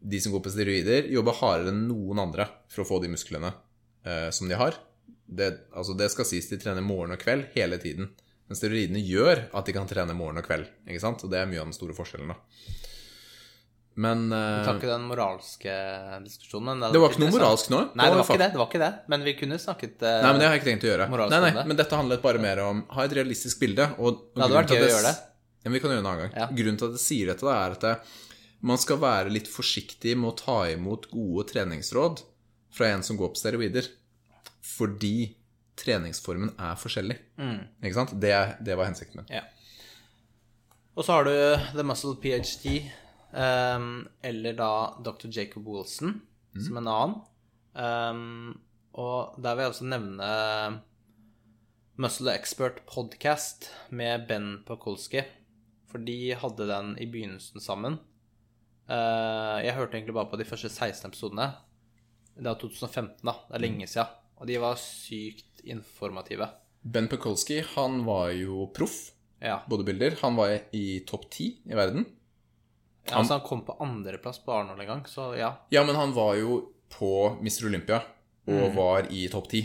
De 0.01 0.21
som 0.21 0.33
går 0.33 0.43
på 0.45 0.53
steroider, 0.55 1.11
jobber 1.13 1.37
hardere 1.43 1.75
enn 1.75 1.85
noen 1.89 2.23
andre 2.23 2.47
for 2.73 2.85
å 2.85 2.89
få 2.89 3.01
de 3.05 3.11
musklene 3.13 3.53
eh, 4.07 4.31
som 4.33 4.49
de 4.49 4.57
har. 4.57 4.79
Det, 5.31 5.51
altså, 5.77 5.95
det 5.99 6.09
skal 6.11 6.27
sies 6.27 6.49
de 6.51 6.59
trener 6.59 6.85
morgen 6.85 7.15
og 7.15 7.21
kveld 7.21 7.53
hele 7.55 7.79
tiden. 7.83 8.09
Men 8.51 8.59
steroidene 8.59 9.03
gjør 9.05 9.45
at 9.55 9.69
de 9.69 9.75
kan 9.77 9.87
trene 9.87 10.17
morgen 10.17 10.41
og 10.41 10.47
kveld. 10.49 10.67
ikke 10.89 11.03
sant? 11.03 11.23
Og 11.23 11.31
det 11.31 11.39
er 11.39 11.51
mye 11.51 11.61
av 11.63 11.69
den 11.69 11.77
store 11.77 11.95
forskjellen. 11.95 12.33
da. 12.33 12.39
Men 14.01 14.33
eh, 14.33 14.65
tar 14.65 14.79
ikke 14.79 14.89
den 14.91 15.07
moralske 15.07 15.75
diskusjonen. 16.25 16.81
Men 16.81 16.95
det 16.95 17.01
var 17.03 17.13
ikke 17.13 17.23
noe 17.25 17.35
moralsk 17.35 17.73
nå. 17.73 17.81
Nei, 17.99 18.07
det 18.09 18.19
var 18.21 18.25
ikke 18.25 18.41
det. 18.41 18.51
det 18.55 18.61
var 18.63 18.71
ikke 18.71 18.83
det. 18.83 18.91
Men 19.13 19.27
vi 19.27 19.35
kunne 19.39 19.59
snakket 19.61 20.05
eh, 20.07 20.21
Nei, 20.25 20.31
men 20.31 20.41
det 20.41 20.49
har 20.49 20.57
jeg 20.57 20.63
ikke 20.63 20.71
tenkt 20.71 20.87
å 20.87 20.91
gjøre. 20.93 21.09
Nei, 21.21 21.41
nei, 21.45 21.65
men 21.69 21.79
dette 21.79 21.99
handlet 21.99 22.25
bare 22.25 22.43
mer 22.43 22.63
om 22.65 22.85
ha 22.97 23.05
et 23.07 23.15
realistisk 23.21 23.61
bilde. 23.63 23.91
Og, 23.99 24.25
og 24.33 24.39
Det 24.39 24.47
hadde 24.47 24.59
vært 24.63 24.75
gøy 24.75 24.81
å 24.87 24.91
gjøre 24.95 25.07
det. 25.11 25.15
Ja, 25.61 25.69
men 25.69 25.77
vi 25.77 25.83
kan 25.85 25.93
gjøre 25.93 26.01
det 26.01 26.07
en 26.07 26.11
annen 26.15 26.25
gang. 26.25 26.35
Ja. 26.41 26.49
Grunnen 26.63 26.81
til 26.81 26.89
at 26.89 26.97
jeg 26.97 27.05
sier 27.05 27.33
dette, 27.35 27.45
da, 27.45 27.57
er 27.59 27.77
at 27.77 27.85
det, 27.85 27.95
man 28.61 28.81
skal 28.81 29.01
være 29.01 29.33
litt 29.33 29.49
forsiktig 29.49 30.17
med 30.19 30.33
å 30.33 30.39
ta 30.39 30.59
imot 30.73 31.09
gode 31.13 31.47
treningsråd 31.53 32.25
fra 32.75 32.91
en 32.93 33.05
som 33.07 33.19
går 33.21 33.33
på 33.33 33.41
steroider. 33.41 33.89
Fordi 34.61 35.33
treningsformen 35.81 36.53
er 36.61 36.77
forskjellig. 36.81 37.17
Mm. 37.41 37.63
Ikke 37.81 37.97
sant? 37.97 38.13
Det, 38.21 38.35
det 38.65 38.77
var 38.77 38.91
hensikten 38.91 39.23
min. 39.23 39.33
Ja. 39.33 39.47
Og 40.99 41.07
så 41.07 41.17
har 41.17 41.29
du 41.29 41.33
The 41.73 41.87
Muscle 41.87 42.17
PhD, 42.21 42.91
um, 43.33 44.05
eller 44.27 44.57
da 44.59 44.73
Dr. 45.01 45.31
Jacob 45.33 45.65
Wilson, 45.65 46.19
som 46.53 46.81
en 46.81 46.91
annen. 46.91 47.17
Um, 47.73 48.61
og 49.01 49.39
der 49.41 49.55
vil 49.55 49.65
jeg 49.65 49.73
også 49.73 49.89
nevne 49.89 50.31
Muscle 52.01 52.35
Expert 52.35 52.83
Podcast 52.91 53.71
med 53.95 54.27
Ben 54.29 54.59
Pakulski. 54.67 55.25
For 55.91 56.03
de 56.03 56.35
hadde 56.39 56.69
den 56.69 56.95
i 57.01 57.09
begynnelsen 57.11 57.63
sammen. 57.63 57.99
Eh, 58.91 59.59
jeg 59.67 59.77
hørte 59.77 59.99
egentlig 59.99 60.17
bare 60.17 60.31
på 60.33 60.39
de 60.41 60.47
første 60.49 60.71
16 60.73 61.07
episodene. 61.13 61.47
Det 62.41 62.49
er 62.51 62.59
2015, 62.59 63.21
da. 63.29 63.35
Det 63.49 63.59
er 63.59 63.65
lenge 63.67 63.87
siden. 63.91 64.17
Og 64.41 64.49
de 64.49 64.57
var 64.63 64.79
sykt 64.81 65.61
informative. 65.69 66.49
Ben 66.83 67.09
Pekolsky, 67.13 67.61
han 67.77 68.01
var 68.07 68.31
jo 68.33 68.67
proff 68.75 69.11
Ja. 69.43 69.61
bodybuilder. 69.69 70.17
Han 70.23 70.37
var 70.37 70.55
i 70.73 71.01
topp 71.07 71.29
ti 71.31 71.51
i 71.69 71.75
verden. 71.77 72.07
Ja, 73.09 73.17
altså 73.19 73.39
han 73.39 73.47
kom 73.47 73.63
på 73.65 73.77
andreplass 73.81 74.39
på 74.45 74.53
Arnold 74.53 74.81
en 74.81 74.87
gang, 74.87 75.03
så 75.09 75.35
ja. 75.37 75.55
Ja, 75.73 75.85
men 75.85 75.97
han 75.97 76.13
var 76.13 76.35
jo 76.37 76.73
på 76.91 77.37
Mr. 77.41 77.67
Olympia 77.69 78.03
og 78.51 78.75
var 78.75 79.07
i 79.11 79.27
topp 79.29 79.49
10. 79.49 79.61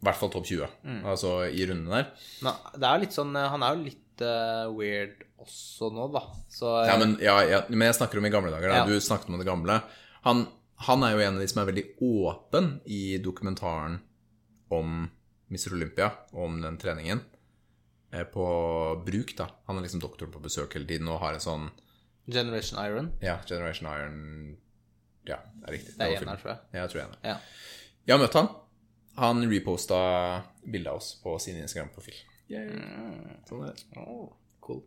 I 0.00 0.04
hvert 0.06 0.16
fall 0.16 0.30
topp 0.32 0.46
20, 0.46 0.66
altså 1.04 1.34
i 1.52 1.66
runden 1.68 1.90
der. 1.92 2.06
Nå, 2.42 2.52
det 2.78 2.88
er 2.88 2.98
litt 3.02 3.12
sånn 3.12 3.34
Han 3.36 3.62
er 3.62 3.74
jo 3.76 3.82
litt 3.84 4.22
uh, 4.24 4.70
weird 4.72 5.24
også 5.44 5.90
nå, 5.94 6.06
da. 6.14 6.22
Så 6.52 6.70
Ja, 6.86 6.96
men, 7.00 7.16
ja, 7.22 7.36
ja, 7.48 7.60
men 7.68 7.86
jeg 7.88 7.98
snakker 7.98 8.20
om 8.20 8.26
i 8.28 8.32
gamle 8.32 8.52
dager. 8.54 8.72
Da. 8.74 8.84
Du 8.88 9.00
snakket 9.00 9.32
om 9.32 9.38
det 9.40 9.48
gamle. 9.48 9.80
Han, 10.26 10.46
han 10.86 11.04
er 11.06 11.14
jo 11.16 11.24
en 11.24 11.38
av 11.38 11.42
de 11.44 11.48
som 11.50 11.62
er 11.62 11.70
veldig 11.72 11.86
åpen 12.06 12.70
i 12.84 13.18
dokumentaren 13.24 13.98
om 14.70 15.08
Mr. 15.50 15.74
Olympia, 15.74 16.10
om 16.32 16.60
den 16.62 16.78
treningen, 16.78 17.20
eh, 18.12 18.24
på 18.24 18.44
bruk, 19.06 19.34
da. 19.38 19.48
Han 19.66 19.80
er 19.80 19.86
liksom 19.86 20.02
doktoren 20.02 20.32
på 20.32 20.42
besøk 20.44 20.76
hele 20.78 20.86
tiden 20.86 21.08
og 21.10 21.20
har 21.24 21.34
en 21.34 21.42
sånn 21.42 21.70
Generation 22.30 22.78
Iron. 22.84 23.12
Ja, 23.24 23.40
Generation 23.48 23.88
Iron 23.90 24.56
Ja, 25.26 25.40
det 25.54 25.66
er 25.68 25.72
riktig. 25.74 25.94
Det 25.96 26.06
er 26.06 26.12
var 26.14 26.22
en 26.22 26.28
her, 26.28 26.40
tror 26.42 26.52
jeg. 26.52 26.60
Ja, 26.72 26.80
jeg 26.84 26.90
tror 26.92 27.00
jeg 27.00 27.08
er. 27.08 27.16
Ja. 27.32 27.36
Jeg 28.06 28.14
har 28.14 28.22
møtt 28.22 28.36
han. 28.38 28.48
Han 29.20 29.42
reposta 29.50 29.98
bilde 30.64 30.90
av 30.92 31.00
oss 31.02 31.14
på 31.22 31.34
sin 31.42 31.58
Instagram-profil. 31.60 32.16
Sånn 33.48 33.66
er 33.66 33.74
det. 33.74 33.84
Oh, 34.00 34.30
cool. 34.64 34.80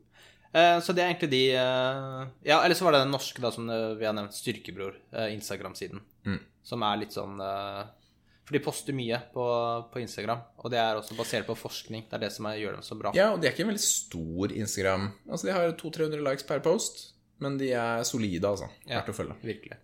Eh, 0.54 0.78
så 0.86 0.94
det 0.94 1.02
er 1.02 1.10
egentlig 1.10 1.32
de 1.32 1.42
eh, 1.58 2.20
Ja, 2.46 2.60
eller 2.62 2.78
så 2.78 2.86
var 2.86 2.94
det 2.94 3.04
den 3.08 3.14
norske, 3.16 3.42
da, 3.42 3.50
som 3.54 3.70
eh, 3.74 3.96
vi 3.98 4.06
har 4.06 4.14
nevnt, 4.14 4.36
Styrkebror, 4.38 5.00
Instagram-siden. 5.34 6.02
Mm. 6.30 6.40
Som 6.64 6.86
er 6.86 7.00
litt 7.02 7.16
sånn 7.16 7.42
For 7.42 8.56
de 8.56 8.62
poster 8.64 8.96
mye 8.96 9.18
på, 9.34 9.46
på 9.92 10.00
Instagram, 10.04 10.44
og 10.64 10.72
det 10.72 10.80
er 10.80 11.00
også 11.00 11.18
basert 11.18 11.48
på 11.48 11.58
forskning. 11.60 12.06
Det 12.10 12.20
er 12.20 12.24
det 12.26 12.32
som 12.36 12.48
er, 12.48 12.60
gjør 12.62 12.78
dem 12.78 12.86
så 12.86 12.98
bra. 13.00 13.12
Ja, 13.18 13.32
og 13.34 13.42
de 13.42 13.50
er 13.50 13.56
ikke 13.56 13.66
en 13.66 13.74
veldig 13.74 13.84
stor 13.84 14.54
Instagram. 14.56 15.10
Altså, 15.30 15.50
De 15.50 15.56
har 15.56 15.76
200-300 15.80 16.24
likes 16.28 16.48
per 16.48 16.64
post, 16.64 17.04
men 17.44 17.58
de 17.60 17.74
er 17.76 18.04
solide, 18.08 18.48
altså. 18.48 18.70
Ja. 18.88 19.02
Å 19.04 19.16
følge. 19.16 19.36
Virkelig. 19.44 19.80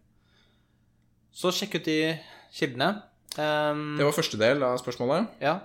Så 1.36 1.52
sjekk 1.56 1.80
ut 1.80 1.88
de 1.88 2.00
kildene. 2.56 2.94
Um, 3.38 3.98
Det 4.00 4.08
var 4.08 4.16
første 4.16 4.40
del 4.42 4.64
av 4.66 4.80
spørsmålet. 4.82 5.40
Ja. 5.44 5.58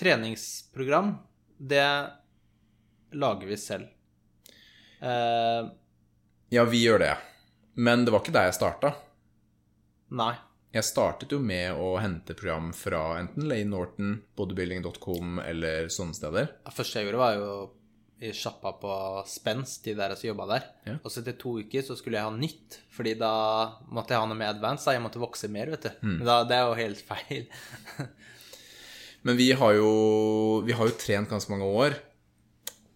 Treningsprogram, 0.00 1.14
det 1.60 1.86
lager 3.12 3.48
vi 3.48 3.58
selv. 3.60 3.88
Eh, 5.02 5.70
Ja, 6.50 6.64
vi 6.66 6.80
gjør 6.84 6.98
det. 6.98 7.16
Men 7.78 8.04
det 8.04 8.12
var 8.12 8.20
ikke 8.24 8.34
der 8.34 8.48
jeg 8.50 8.58
starta. 8.60 8.94
nei. 10.10 10.34
Jeg 10.70 10.84
startet 10.86 11.32
jo 11.34 11.40
med 11.42 11.74
å 11.82 11.96
hente 11.98 12.30
program 12.38 12.68
fra 12.72 13.18
enten 13.18 13.48
Lane 13.50 13.66
Norton, 13.72 14.12
bodybuilding.com 14.38 15.40
eller 15.42 15.88
sånne 15.90 16.14
steder. 16.14 16.46
Det 16.62 16.74
første 16.76 17.00
jeg 17.00 17.08
gjorde, 17.08 17.18
var 17.18 17.34
jo 17.34 17.48
i 18.22 18.30
sjappa 18.36 18.70
på 18.78 18.92
Spence, 19.26 19.80
de 19.82 19.96
der 19.98 20.14
som 20.14 20.28
jobba 20.28 20.46
der. 20.46 20.68
Ja. 20.86 20.94
Og 21.02 21.10
så 21.10 21.24
etter 21.24 21.34
to 21.40 21.56
uker 21.58 21.82
så 21.82 21.96
skulle 21.98 22.20
jeg 22.20 22.28
ha 22.28 22.30
nytt, 22.30 22.78
fordi 22.94 23.16
da 23.18 23.32
måtte 23.90 24.14
jeg 24.14 24.22
ha 24.22 24.28
noe 24.30 24.38
med 24.38 24.46
advance. 24.52 24.86
Da. 24.86 24.94
Jeg 24.94 25.02
måtte 25.02 25.18
vokse 25.22 25.50
mer, 25.50 25.72
vet 25.74 25.88
du. 25.88 25.90
Mm. 26.06 26.16
Men 26.20 26.26
da, 26.28 26.38
det 26.46 26.58
er 26.60 26.68
jo 26.68 26.78
helt 26.84 27.02
feil. 27.08 27.50
Men 29.26 29.36
vi 29.36 29.50
har 29.52 29.74
jo, 29.74 29.90
vi 30.64 30.72
har 30.78 30.86
jo 30.86 30.98
trent 31.02 31.28
ganske 31.34 31.50
mange 31.50 31.66
år. 31.66 31.98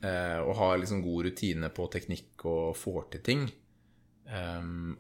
Eh, 0.05 0.40
Og 0.44 0.55
har 0.61 0.78
liksom 0.78 1.02
god 1.05 1.30
rutine 1.30 1.70
på 1.72 1.88
teknikk 1.92 2.44
og 2.50 2.76
får 2.78 3.09
til 3.14 3.24
ting. 3.30 3.46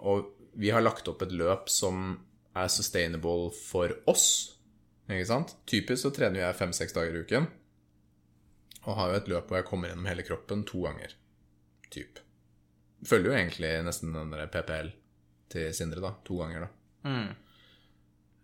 Og 0.04 0.30
vi 0.60 0.70
har 0.70 0.84
lagt 0.84 1.08
opp 1.08 1.22
et 1.24 1.32
løp 1.32 1.70
som 1.72 2.18
er 2.54 2.68
sustainable 2.70 3.50
for 3.56 3.94
oss. 4.10 4.26
Ikke 5.08 5.28
sant? 5.28 5.54
Typisk 5.68 6.04
så 6.06 6.12
trener 6.14 6.42
jeg 6.42 6.58
fem-seks 6.58 6.94
dager 6.96 7.16
i 7.16 7.22
uken. 7.24 7.48
Og 8.84 8.98
har 8.98 9.10
jo 9.10 9.18
et 9.18 9.30
løp 9.32 9.48
hvor 9.48 9.60
jeg 9.60 9.68
kommer 9.68 9.90
gjennom 9.90 10.08
hele 10.08 10.26
kroppen 10.26 10.64
to 10.68 10.84
ganger. 10.84 11.16
Typ. 11.92 12.20
Følger 13.04 13.32
jo 13.32 13.38
egentlig 13.38 13.72
nesten 13.84 14.14
den 14.16 14.32
der 14.32 14.50
PPL 14.52 14.92
til 15.52 15.74
Sindre, 15.76 16.02
da. 16.04 16.14
To 16.26 16.38
ganger, 16.40 16.66
da. 16.66 17.10
Mm. 17.10 17.32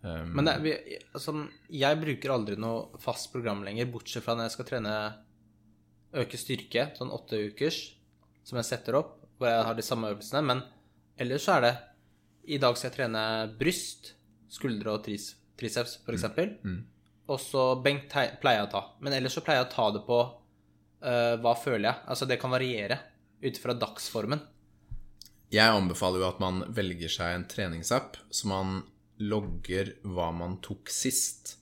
Um, 0.01 0.29
Men 0.37 0.47
det, 0.47 0.53
vi, 0.63 0.75
altså, 1.13 1.33
jeg 1.69 1.99
bruker 2.01 2.33
aldri 2.33 2.57
noe 2.61 3.01
fast 3.01 3.29
program 3.33 3.61
lenger, 3.65 3.89
bortsett 3.93 4.25
fra 4.25 4.35
når 4.37 4.49
jeg 4.49 4.55
skal 4.55 4.69
trene 4.69 4.95
øke 6.17 6.39
styrke, 6.39 6.89
sånn 6.97 7.13
åtte 7.13 7.39
ukers, 7.51 7.79
som 8.47 8.59
jeg 8.59 8.67
setter 8.67 8.97
opp, 8.99 9.17
hvor 9.37 9.51
jeg 9.51 9.65
har 9.67 9.77
de 9.77 9.85
samme 9.85 10.11
øvelsene. 10.11 10.43
Men 10.45 10.63
ellers 11.21 11.45
så 11.47 11.57
er 11.57 11.67
det 11.67 11.73
I 12.51 12.57
dag 12.61 12.77
skal 12.77 12.89
jeg 12.89 12.97
trene 12.97 13.23
bryst, 13.59 14.13
skuldre 14.51 14.95
og 14.97 15.05
tris, 15.05 15.31
triceps, 15.59 15.99
f.eks. 16.03 16.25
mm. 16.65 16.79
Og 17.31 17.39
så 17.39 17.65
benk 17.83 18.09
pleier 18.11 18.59
jeg 18.59 18.67
å 18.67 18.71
ta. 18.71 18.81
Men 18.99 19.15
ellers 19.15 19.37
så 19.37 19.43
pleier 19.45 19.61
jeg 19.61 19.69
å 19.69 19.75
ta 19.75 19.87
det 19.95 20.01
på 20.07 20.19
uh, 20.25 21.35
hva 21.41 21.53
føler 21.55 21.87
jeg. 21.87 22.03
Altså 22.11 22.27
det 22.27 22.39
kan 22.41 22.53
variere. 22.53 22.99
ut 23.41 23.57
fra 23.57 23.73
dagsformen. 23.73 24.41
Jeg 25.51 25.73
anbefaler 25.73 26.21
jo 26.21 26.27
at 26.27 26.41
man 26.43 26.61
velger 26.69 27.09
seg 27.09 27.33
en 27.33 27.47
treningsapp 27.49 28.19
så 28.29 28.47
man 28.51 28.75
logger 29.17 29.95
hva 30.05 30.29
man 30.35 30.59
tok 30.61 30.91
sist. 30.93 31.55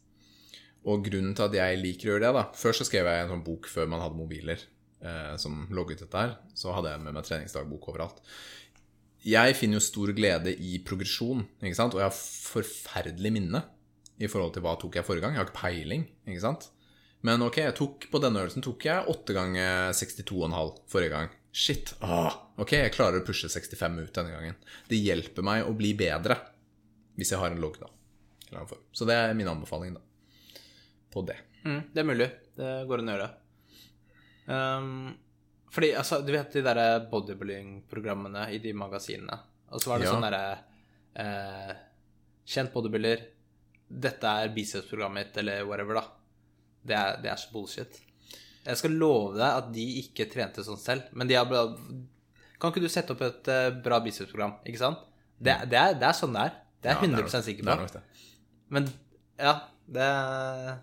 Og 0.88 1.04
grunnen 1.04 1.34
til 1.36 1.48
at 1.50 1.58
jeg 1.58 1.80
liker 1.82 2.08
å 2.08 2.14
gjøre 2.14 2.24
det, 2.24 2.36
da 2.38 2.44
Før 2.56 2.78
så 2.78 2.86
skrev 2.88 3.10
jeg 3.10 3.24
en 3.24 3.34
sånn 3.34 3.44
bok 3.44 3.68
før 3.68 3.90
man 3.92 4.04
hadde 4.04 4.16
mobiler 4.20 4.62
eh, 5.04 5.34
som 5.42 5.66
logget 5.76 6.06
dette 6.06 6.24
her. 6.24 6.38
Så 6.56 6.72
hadde 6.76 6.94
jeg 6.94 7.04
med 7.04 7.18
meg 7.18 7.28
treningsdagbok 7.28 7.90
overalt. 7.92 8.22
Jeg 9.28 9.58
finner 9.60 9.80
jo 9.80 9.84
stor 9.84 10.14
glede 10.16 10.54
i 10.56 10.78
progresjon, 10.88 11.44
ikke 11.60 11.76
sant? 11.76 11.96
og 11.96 12.00
jeg 12.00 12.08
har 12.08 12.16
forferdelig 12.16 13.34
minne 13.36 13.64
i 14.20 14.30
forhold 14.32 14.54
til 14.56 14.64
hva 14.64 14.78
tok 14.80 14.96
jeg 14.96 15.08
forrige 15.08 15.26
gang. 15.26 15.36
Jeg 15.36 15.44
har 15.44 15.50
ikke 15.50 15.60
peiling, 15.60 16.06
ikke 16.28 16.44
sant? 16.46 16.70
Men 17.28 17.44
ok, 17.44 17.60
tok, 17.76 18.08
på 18.12 18.22
denne 18.24 18.40
øvelsen 18.40 18.64
tok 18.64 18.86
jeg 18.88 19.12
8 19.12 19.36
ganger 19.36 19.92
62,5 19.92 20.80
forrige 20.92 21.12
gang. 21.12 21.34
Shit. 21.52 21.92
Ah, 22.06 22.32
ok, 22.62 22.78
jeg 22.78 22.94
klarer 22.96 23.20
å 23.20 23.26
pushe 23.28 23.50
65 23.52 24.00
ut 24.00 24.16
denne 24.16 24.32
gangen. 24.32 24.60
Det 24.88 25.00
hjelper 25.02 25.44
meg 25.44 25.68
å 25.68 25.76
bli 25.76 25.92
bedre 26.00 26.40
hvis 27.20 27.34
jeg 27.34 27.42
har 27.42 27.52
en 27.52 27.60
logg, 27.60 27.76
da. 27.82 27.90
Så 28.96 29.04
det 29.10 29.18
er 29.20 29.36
min 29.36 29.50
anbefaling, 29.52 29.98
da. 29.98 30.04
På 31.14 31.24
det. 31.26 31.38
Mm, 31.66 31.82
det 31.93 32.01
er 32.03 32.07
mulig. 32.07 32.30
Det 32.60 32.74
går 32.89 33.01
an 33.03 33.10
å 33.10 33.16
gjøre. 33.18 33.30
Um, 34.49 35.18
fordi, 35.70 35.91
altså, 35.97 36.22
du 36.26 36.32
vet 36.34 36.53
de 36.55 36.64
derre 36.66 36.88
bodybuilding-programmene 37.12 38.47
i 38.55 38.60
de 38.64 38.74
magasinene. 38.74 39.38
Og 39.70 39.82
så 39.84 39.91
var 39.91 39.99
det 40.01 40.07
Ja. 40.10 40.14
sånn 40.16 40.26
derre 40.26 40.60
eh, 41.16 41.74
Kjent 42.49 42.74
bodybuilder. 42.74 43.20
Dette 43.89 44.26
er 44.26 44.49
biceps-programmet 44.53 45.28
mitt, 45.28 45.38
eller 45.38 45.66
whatever, 45.70 45.99
da. 45.99 46.03
Det 46.82 46.95
er, 46.95 47.20
det 47.22 47.30
er 47.30 47.36
så 47.38 47.51
bullshit. 47.53 47.99
Jeg 48.66 48.78
skal 48.78 48.91
love 48.97 49.36
deg 49.38 49.45
at 49.60 49.70
de 49.74 49.86
ikke 50.01 50.26
trente 50.32 50.64
sånn 50.66 50.78
selv, 50.82 51.12
men 51.14 51.28
de 51.30 51.38
har 51.38 51.45
Kan 52.60 52.72
ikke 52.74 52.82
du 52.82 52.89
sette 52.89 53.14
opp 53.14 53.22
et 53.22 53.47
eh, 53.47 53.70
bra 53.86 53.99
bicepsprogram, 54.03 54.57
ikke 54.66 54.82
sant? 54.82 55.05
Det, 55.39 55.53
det, 55.72 55.78
er, 55.78 55.93
det 55.95 56.07
er 56.10 56.18
sånn 56.18 56.34
det 56.34 56.41
er. 56.49 56.57
Det 56.82 56.89
er 56.89 56.97
jeg 56.97 57.12
100 57.14 57.43
sikker 57.45 57.70
er 57.72 57.86
på. 57.86 58.01
Men 58.70 58.89
ja, 59.39 59.53
det 59.88 60.01
er 60.03 60.74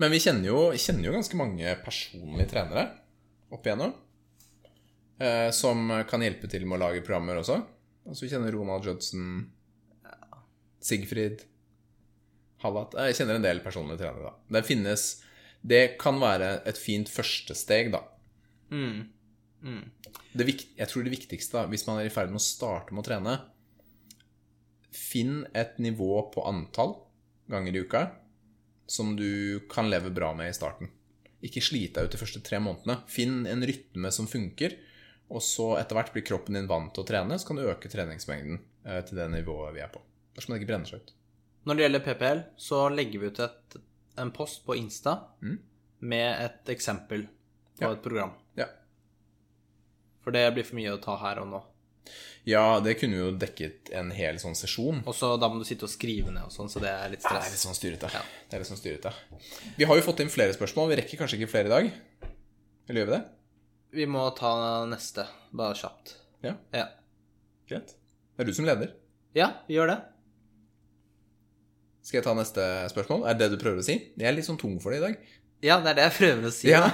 Men 0.00 0.12
vi 0.14 0.20
kjenner 0.22 0.48
jo, 0.48 0.60
kjenner 0.80 1.10
jo 1.10 1.14
ganske 1.18 1.36
mange 1.38 1.74
personlige 1.84 2.48
trenere 2.54 2.86
opp 3.52 3.66
igjennom. 3.66 3.92
Eh, 5.20 5.50
som 5.52 5.90
kan 6.08 6.22
hjelpe 6.24 6.48
til 6.48 6.64
med 6.64 6.78
å 6.78 6.82
lage 6.86 7.02
programmer 7.04 7.36
også. 7.42 7.58
Altså, 8.08 8.24
vi 8.24 8.30
kjenner 8.32 8.54
Ronald 8.56 8.86
Judson, 8.88 9.26
Sigfrid, 10.80 11.42
Hallat 12.62 12.92
Jeg 12.96 13.16
kjenner 13.18 13.36
en 13.38 13.44
del 13.44 13.60
personlige 13.64 14.00
trenere, 14.02 14.30
da. 14.30 14.56
Det 14.56 14.62
finnes 14.68 15.04
Det 15.60 15.82
kan 16.00 16.16
være 16.20 16.62
et 16.68 16.80
fint 16.80 17.08
første 17.12 17.54
steg, 17.56 17.90
da. 17.92 18.00
mm, 18.72 18.98
mm. 19.64 19.82
Det, 20.32 20.46
vik- 20.48 20.66
jeg 20.78 20.88
tror 20.88 21.04
det 21.04 21.12
viktigste, 21.12 21.56
da, 21.58 21.66
hvis 21.68 21.84
man 21.88 22.00
er 22.00 22.08
i 22.08 22.12
ferd 22.12 22.32
med 22.32 22.40
å 22.40 22.44
starte 22.44 22.94
med 22.96 23.02
å 23.04 23.08
trene 23.10 23.34
Finn 24.96 25.44
et 25.54 25.76
nivå 25.78 26.08
på 26.32 26.42
antall 26.48 26.96
ganger 27.52 27.76
i 27.76 27.82
uka 27.84 28.02
som 28.90 29.12
du 29.16 29.60
kan 29.70 29.86
leve 29.90 30.10
bra 30.10 30.32
med 30.34 30.50
i 30.50 30.56
starten. 30.56 30.90
Ikke 31.46 31.62
slit 31.64 31.94
deg 31.96 32.08
ut 32.08 32.12
de 32.16 32.18
første 32.20 32.42
tre 32.44 32.58
månedene. 32.60 32.98
Finn 33.08 33.44
en 33.48 33.62
rytme 33.64 34.10
som 34.12 34.26
funker, 34.28 34.74
og 35.30 35.40
så 35.46 35.70
etter 35.78 35.96
hvert 35.96 36.10
blir 36.12 36.26
kroppen 36.26 36.58
din 36.58 36.66
vant 36.68 36.90
til 36.94 37.04
å 37.04 37.08
trene, 37.08 37.38
så 37.38 37.46
kan 37.48 37.56
du 37.60 37.68
øke 37.70 37.88
treningsmengden 37.92 38.58
eh, 38.84 39.00
til 39.06 39.20
det 39.20 39.28
nivået 39.32 39.76
vi 39.76 39.84
er 39.84 39.92
på. 39.94 40.02
Dersom 40.34 40.52
det 40.56 40.60
ikke 40.60 40.72
brenner 40.72 40.90
seg 40.90 41.04
ut. 41.04 41.14
Når 41.68 41.76
det 41.78 41.84
gjelder 41.86 42.04
PPL, 42.08 42.42
så 42.60 42.82
legger 42.92 43.22
vi 43.22 43.30
ut 43.30 43.40
et, 43.46 43.78
en 44.18 44.34
post 44.34 44.64
på 44.66 44.76
Insta 44.80 45.16
Mm. 45.40 45.58
med 46.00 46.44
et 46.44 46.70
eksempel 46.74 47.26
på 47.78 47.84
Ja. 47.86 47.92
et 47.94 48.02
program. 48.02 48.30
Ja. 48.56 48.66
For 50.24 50.32
det 50.34 50.44
blir 50.54 50.64
for 50.66 50.76
mye 50.80 50.92
å 50.96 51.00
ta 51.02 51.16
her 51.20 51.40
og 51.42 51.48
nå. 51.48 51.60
Ja, 52.48 52.80
det 52.80 52.94
kunne 53.00 53.18
jo 53.18 53.30
dekket 53.36 53.90
en 53.94 54.10
hel 54.16 54.38
sånn 54.40 54.56
sesjon. 54.56 55.02
Og 55.06 55.14
så 55.14 55.34
da 55.40 55.48
må 55.52 55.58
du 55.60 55.66
sitte 55.68 55.84
og 55.86 55.92
skrive 55.92 56.32
ned 56.32 56.46
og 56.48 56.52
sånn, 56.54 56.70
så 56.72 56.80
det 56.82 56.88
er 56.90 57.10
litt 57.12 57.22
Det 57.22 57.34
er 57.36 57.50
litt 57.52 57.60
sånn 57.62 57.76
styrete. 57.76 58.08
Ja. 58.14 58.22
Det 58.48 58.56
er 58.56 58.62
litt 58.64 58.70
sånn 58.70 58.80
styrete. 58.80 59.12
Vi 59.76 59.84
har 59.90 59.96
jo 60.00 60.06
fått 60.06 60.22
inn 60.24 60.32
flere 60.32 60.54
spørsmål. 60.56 60.88
Vi 60.94 61.00
rekker 61.02 61.20
kanskje 61.20 61.38
ikke 61.40 61.50
flere 61.52 61.68
i 61.68 61.74
dag. 61.74 61.90
Eller 62.88 63.02
gjør 63.04 63.10
vi 63.10 63.16
det? 63.18 63.22
Vi 64.00 64.06
må 64.06 64.24
ta 64.38 64.52
neste, 64.88 65.26
bare 65.52 65.74
kjapt. 65.78 66.14
Ja, 66.46 66.54
Ja. 66.72 66.86
greit. 67.68 67.92
Det 68.36 68.40
er 68.46 68.48
du 68.48 68.54
som 68.56 68.64
leder. 68.64 68.94
ja, 69.34 69.52
vi 69.68 69.74
gjør 69.76 69.92
det. 69.92 69.98
Skal 72.02 72.18
jeg 72.22 72.24
ta 72.24 72.32
neste 72.34 72.64
spørsmål? 72.90 73.26
Er 73.28 73.34
det 73.36 73.50
det 73.50 73.58
du 73.58 73.62
prøver 73.62 73.82
å 73.82 73.84
si? 73.84 73.98
Jeg 74.16 74.26
er 74.26 74.32
litt 74.34 74.46
sånn 74.48 74.58
tung 74.58 74.78
for 74.80 74.90
det 74.90 74.98
i 75.02 75.04
dag. 75.04 75.18
Ja, 75.62 75.76
det 75.84 75.90
er 75.92 75.94
det 75.98 76.04
jeg 76.08 76.16
prøver 76.16 76.48
å 76.48 76.52
si. 76.56 76.70
Ja. 76.72 76.86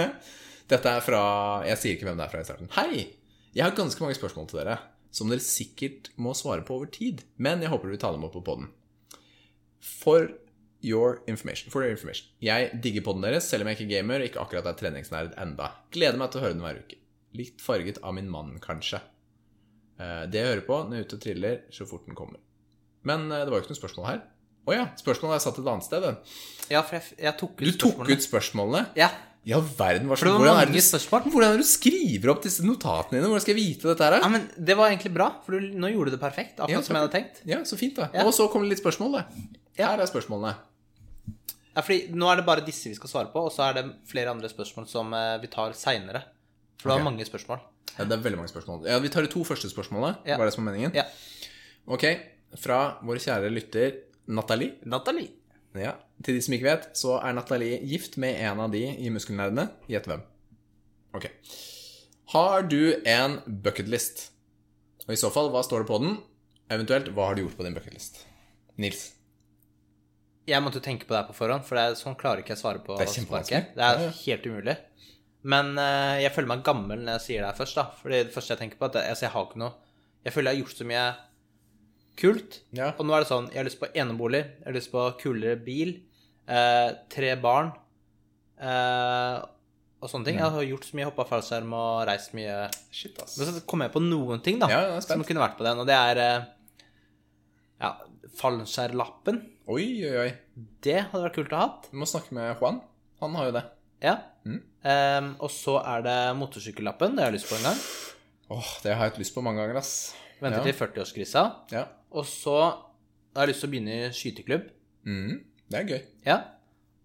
Dette 0.70 0.86
er 0.96 1.02
fra 1.04 1.20
Jeg 1.66 1.76
sier 1.82 1.96
ikke 1.96 2.06
hvem 2.08 2.16
det 2.16 2.24
er 2.26 2.32
fra 2.32 2.40
i 2.40 2.46
starten. 2.48 2.70
Hei! 2.78 3.19
Jeg 3.56 3.64
har 3.66 3.74
ganske 3.76 4.02
mange 4.02 4.14
spørsmål 4.18 4.46
til 4.50 4.60
dere 4.62 4.78
som 5.10 5.26
dere 5.32 5.42
sikkert 5.42 6.12
må 6.22 6.30
svare 6.38 6.62
på 6.62 6.76
over 6.76 6.86
tid. 6.94 7.24
Men 7.42 7.62
jeg 7.64 7.72
håper 7.72 7.88
dere 7.88 7.96
vil 7.96 8.02
ta 8.04 8.12
dem 8.14 8.22
opp 8.28 8.36
på 8.36 8.44
podden. 8.46 8.68
For 9.82 10.28
your 10.84 11.18
information. 11.26 11.70
For 11.72 11.82
your 11.82 11.90
information. 11.96 12.28
Jeg 12.44 12.70
digger 12.84 13.02
podden 13.08 13.24
deres, 13.26 13.48
selv 13.50 13.64
om 13.64 13.70
jeg 13.72 13.80
ikke 13.80 13.88
er 13.88 13.94
gamer 13.98 14.22
og 14.22 14.28
ikke 14.30 14.42
akkurat 14.44 14.68
er 14.70 14.76
treningsnerd 14.78 15.34
enda. 15.40 15.72
Gleder 15.92 16.20
meg 16.20 16.30
til 16.30 16.40
å 16.40 16.44
høre 16.46 16.56
den 16.56 16.62
hver 16.64 16.78
uke. 16.84 16.98
Litt 17.36 17.62
farget 17.62 17.98
av 18.06 18.14
min 18.16 18.30
mann, 18.30 18.54
kanskje. 18.62 19.00
Eh, 20.00 20.26
Det 20.30 20.40
jeg 20.40 20.46
hører 20.52 20.66
på 20.68 20.78
når 20.86 20.94
jeg 20.96 21.02
er 21.04 21.08
ute 21.10 21.18
og 21.18 21.24
triller, 21.26 21.58
så 21.74 21.86
fort 21.90 22.06
den 22.06 22.18
kommer. 22.18 22.38
Men 23.02 23.26
eh, 23.32 23.42
det 23.44 23.50
var 23.50 23.58
jo 23.60 23.64
ikke 23.66 23.74
noe 23.74 23.82
spørsmål 23.82 24.08
her. 24.12 24.22
Å 24.70 24.76
ja, 24.76 24.86
spørsmålet 25.00 25.38
er 25.40 25.42
satt 25.42 25.58
et 25.58 25.68
annet 25.72 25.86
sted. 25.88 26.06
Ja, 26.70 26.82
for 26.86 26.98
jeg, 27.00 27.16
jeg 27.18 27.34
tok 27.40 27.54
ut 27.56 27.66
Du 27.66 27.70
tok 27.72 27.94
spørsmålene. 27.98 28.14
ut 28.20 28.26
spørsmålene? 28.28 28.82
Ja, 29.00 29.10
All 29.48 29.62
verden, 29.64 30.06
hva 30.06 30.16
hvordan 30.20 30.60
er 30.60 30.66
du- 30.68 31.30
Hvordan 31.32 31.54
er 31.54 31.56
du 31.56 31.64
skriver 31.64 32.28
opp 32.30 32.42
disse 32.44 32.60
notatene 32.62 33.18
dine? 33.18 33.28
Hvordan 33.30 33.40
skal 33.40 33.56
jeg 33.56 33.62
vite 33.64 33.88
dette 33.88 34.04
her? 34.04 34.20
Ja, 34.20 34.28
men 34.28 34.50
det 34.62 34.76
var 34.76 34.90
egentlig 34.90 35.14
bra, 35.14 35.30
for 35.42 35.52
du, 35.58 35.70
nå 35.72 35.88
gjorde 35.94 36.10
du 36.12 36.16
det 36.18 36.20
perfekt. 36.20 36.58
Akkurat 36.60 36.68
Ja, 36.76 36.80
som 36.82 36.94
jeg 36.96 37.02
hadde 37.08 37.14
tenkt. 37.16 37.40
Ja, 37.48 37.58
så 37.64 37.78
fint, 37.80 37.96
da. 37.96 38.10
Ja. 38.12 38.26
Og 38.26 38.34
så 38.36 38.50
kommer 38.52 38.68
det 38.68 38.76
litt 38.76 38.84
spørsmål, 38.84 39.12
da. 39.16 39.24
Ja. 39.78 39.88
Her 39.96 40.00
er 40.04 40.06
spørsmålene. 40.06 40.56
Ja, 41.74 41.80
fordi 41.80 42.10
nå 42.12 42.28
er 42.30 42.36
det 42.36 42.44
bare 42.46 42.60
disse 42.66 42.84
vi 42.90 42.94
skal 42.94 43.08
svare 43.08 43.32
på, 43.32 43.46
og 43.46 43.52
så 43.54 43.70
er 43.70 43.74
det 43.80 43.84
flere 44.10 44.28
andre 44.30 44.48
spørsmål 44.50 44.86
som 44.90 45.12
eh, 45.14 45.38
vi 45.40 45.46
tar 45.48 45.72
seinere. 45.72 46.22
For 46.78 46.90
det 46.90 46.98
var 47.00 47.10
mange 47.10 47.24
spørsmål. 47.24 47.60
Ja, 47.98 48.04
det 48.04 48.12
er 48.12 48.22
veldig 48.22 48.36
mange 48.40 48.52
spørsmål. 48.52 48.84
Ja, 48.86 48.98
Vi 48.98 49.08
tar 49.08 49.22
de 49.22 49.28
to 49.28 49.42
første 49.44 49.70
spørsmålene. 49.72 50.18
Ja. 50.26 50.36
Var 50.36 50.44
det 50.46 50.52
som 50.54 50.66
er 50.68 50.72
meningen? 50.72 50.94
Ja. 50.94 51.04
Ok. 51.88 52.04
Fra 52.60 52.98
vår 53.02 53.16
kjære 53.24 53.50
lytter 53.52 53.96
Nathalie. 54.28 54.74
Nathalie. 54.84 55.28
Ja. 55.78 55.94
Til 56.24 56.36
de 56.36 56.42
som 56.42 56.56
ikke 56.56 56.66
vet, 56.66 56.88
så 56.98 57.18
er 57.20 57.36
Nathalie 57.36 57.78
gift 57.86 58.18
med 58.20 58.40
en 58.42 58.62
av 58.64 58.72
de 58.74 58.82
i 58.90 59.12
Muskelnerdene. 59.12 59.68
Gjett 59.90 60.08
hvem. 60.10 60.24
Ok. 61.16 61.28
Har 62.34 62.66
du 62.70 62.94
en 63.08 63.38
bucketlist? 63.46 64.28
Og 65.06 65.14
i 65.14 65.20
så 65.20 65.30
fall, 65.34 65.50
hva 65.54 65.62
står 65.66 65.84
det 65.84 65.90
på 65.90 66.00
den? 66.02 66.18
Eventuelt, 66.70 67.10
hva 67.14 67.30
har 67.30 67.38
du 67.38 67.44
gjort 67.44 67.56
på 67.58 67.66
din 67.66 67.74
bucketlist? 67.74 68.22
Nils. 68.80 69.08
Jeg 70.50 70.62
måtte 70.64 70.82
tenke 70.82 71.06
på 71.06 71.14
det 71.14 71.22
her 71.22 71.30
på 71.30 71.36
forhånd, 71.36 71.66
for 71.66 71.78
det 71.78 71.86
er, 71.86 71.96
sånn 71.98 72.18
klarer 72.18 72.42
ikke 72.42 72.54
jeg 72.54 72.60
å 72.60 72.62
svare 72.64 72.82
på 72.84 72.98
Det 72.98 73.06
er 73.06 73.14
sparket. 73.14 73.74
Det 73.76 73.86
er 73.86 74.06
helt 74.22 74.46
umulig. 74.50 74.76
Men 75.50 75.72
uh, 75.78 76.18
jeg 76.20 76.32
føler 76.34 76.50
meg 76.50 76.64
gammel 76.66 77.02
når 77.04 77.16
jeg 77.16 77.26
sier 77.26 77.44
det 77.44 77.52
her 77.52 77.58
først, 77.58 77.78
da. 77.78 77.86
Fordi 78.02 78.22
det 78.26 78.34
første 78.34 78.54
jeg 78.54 78.62
tenker 78.62 78.80
på, 78.80 78.88
er 78.88 78.92
at 78.92 79.00
jeg, 79.00 79.14
altså, 79.14 79.26
jeg 79.26 79.34
har 79.36 79.46
ikke 79.48 79.62
noe 79.62 79.72
Jeg 80.20 80.34
føler 80.34 80.50
jeg 80.50 80.58
har 80.58 80.66
gjort 80.66 80.80
så 80.80 80.86
mye 80.90 81.04
kult. 82.20 82.60
Ja. 82.76 82.92
Og 82.98 83.06
nå 83.08 83.14
er 83.16 83.24
det 83.24 83.30
sånn 83.30 83.48
Jeg 83.50 83.60
har 83.62 83.66
lyst 83.68 83.80
på 83.80 83.88
enebolig, 83.96 84.42
jeg 84.60 84.68
har 84.68 84.76
lyst 84.76 84.92
på 84.92 85.04
kulere 85.22 85.56
bil, 85.64 85.94
eh, 86.50 86.90
tre 87.12 87.32
barn 87.40 87.72
eh, 88.60 89.38
og 90.00 90.08
sånne 90.08 90.28
ting. 90.30 90.38
Jeg 90.40 90.52
har 90.54 90.64
gjort 90.64 90.86
så 90.88 90.96
mye, 90.96 91.08
hoppa 91.10 91.26
fallskjerm 91.28 91.74
og 91.76 92.06
reist 92.08 92.32
mye. 92.36 92.54
Shit, 92.94 93.18
ass. 93.20 93.34
Men 93.40 93.50
så 93.50 93.64
kommer 93.68 93.88
jeg 93.88 93.94
på 93.98 94.02
noen 94.04 94.40
ting, 94.44 94.60
da, 94.62 94.70
Ja, 94.72 95.00
som 95.04 95.24
kunne 95.28 95.42
vært 95.44 95.58
på 95.58 95.66
den, 95.66 95.80
og 95.82 95.88
det 95.90 95.96
er 95.98 96.22
eh, 96.24 96.46
Ja, 97.80 97.94
fallskjermlappen. 98.40 99.42
Oi, 99.70 99.84
oi, 100.08 100.14
oi. 100.24 100.30
Det 100.82 100.96
hadde 101.10 101.24
vært 101.26 101.36
kult 101.36 101.52
å 101.54 101.60
ha. 101.60 101.68
Vi 101.92 102.00
må 102.00 102.08
snakke 102.08 102.34
med 102.36 102.48
Juan. 102.58 102.80
Han 103.20 103.36
har 103.38 103.50
jo 103.50 103.54
det. 103.58 103.62
Ja. 104.04 104.14
Mm. 104.48 104.60
Um, 104.80 105.26
og 105.44 105.50
så 105.52 105.76
er 105.84 106.02
det 106.06 106.16
motorsykkellappen. 106.40 107.14
Det 107.16 107.22
har 107.24 107.30
jeg 107.30 107.36
lyst 107.38 107.50
på 107.52 107.58
en 107.60 107.66
gang. 107.68 107.80
Åh, 108.50 108.70
det 108.82 108.94
har 108.94 109.04
jeg 109.04 109.12
hatt 109.12 109.20
lyst 109.22 109.34
på 109.36 109.44
mange 109.44 109.60
ganger, 109.62 109.78
ass. 109.78 109.92
Venter 110.40 110.64
Ja. 110.64 110.64
til 110.64 110.74
40-årskrisa. 110.80 111.42
Ja. 111.76 111.84
Og 112.10 112.26
så 112.26 112.56
har 112.60 113.44
jeg 113.44 113.52
lyst 113.52 113.62
til 113.64 113.70
å 113.70 113.72
begynne 113.74 113.98
i 113.98 114.08
skyteklubb. 114.16 114.64
Mm, 115.06 115.36
Det 115.70 115.78
er 115.78 115.86
gøy. 115.92 116.00
Ja. 116.26 116.38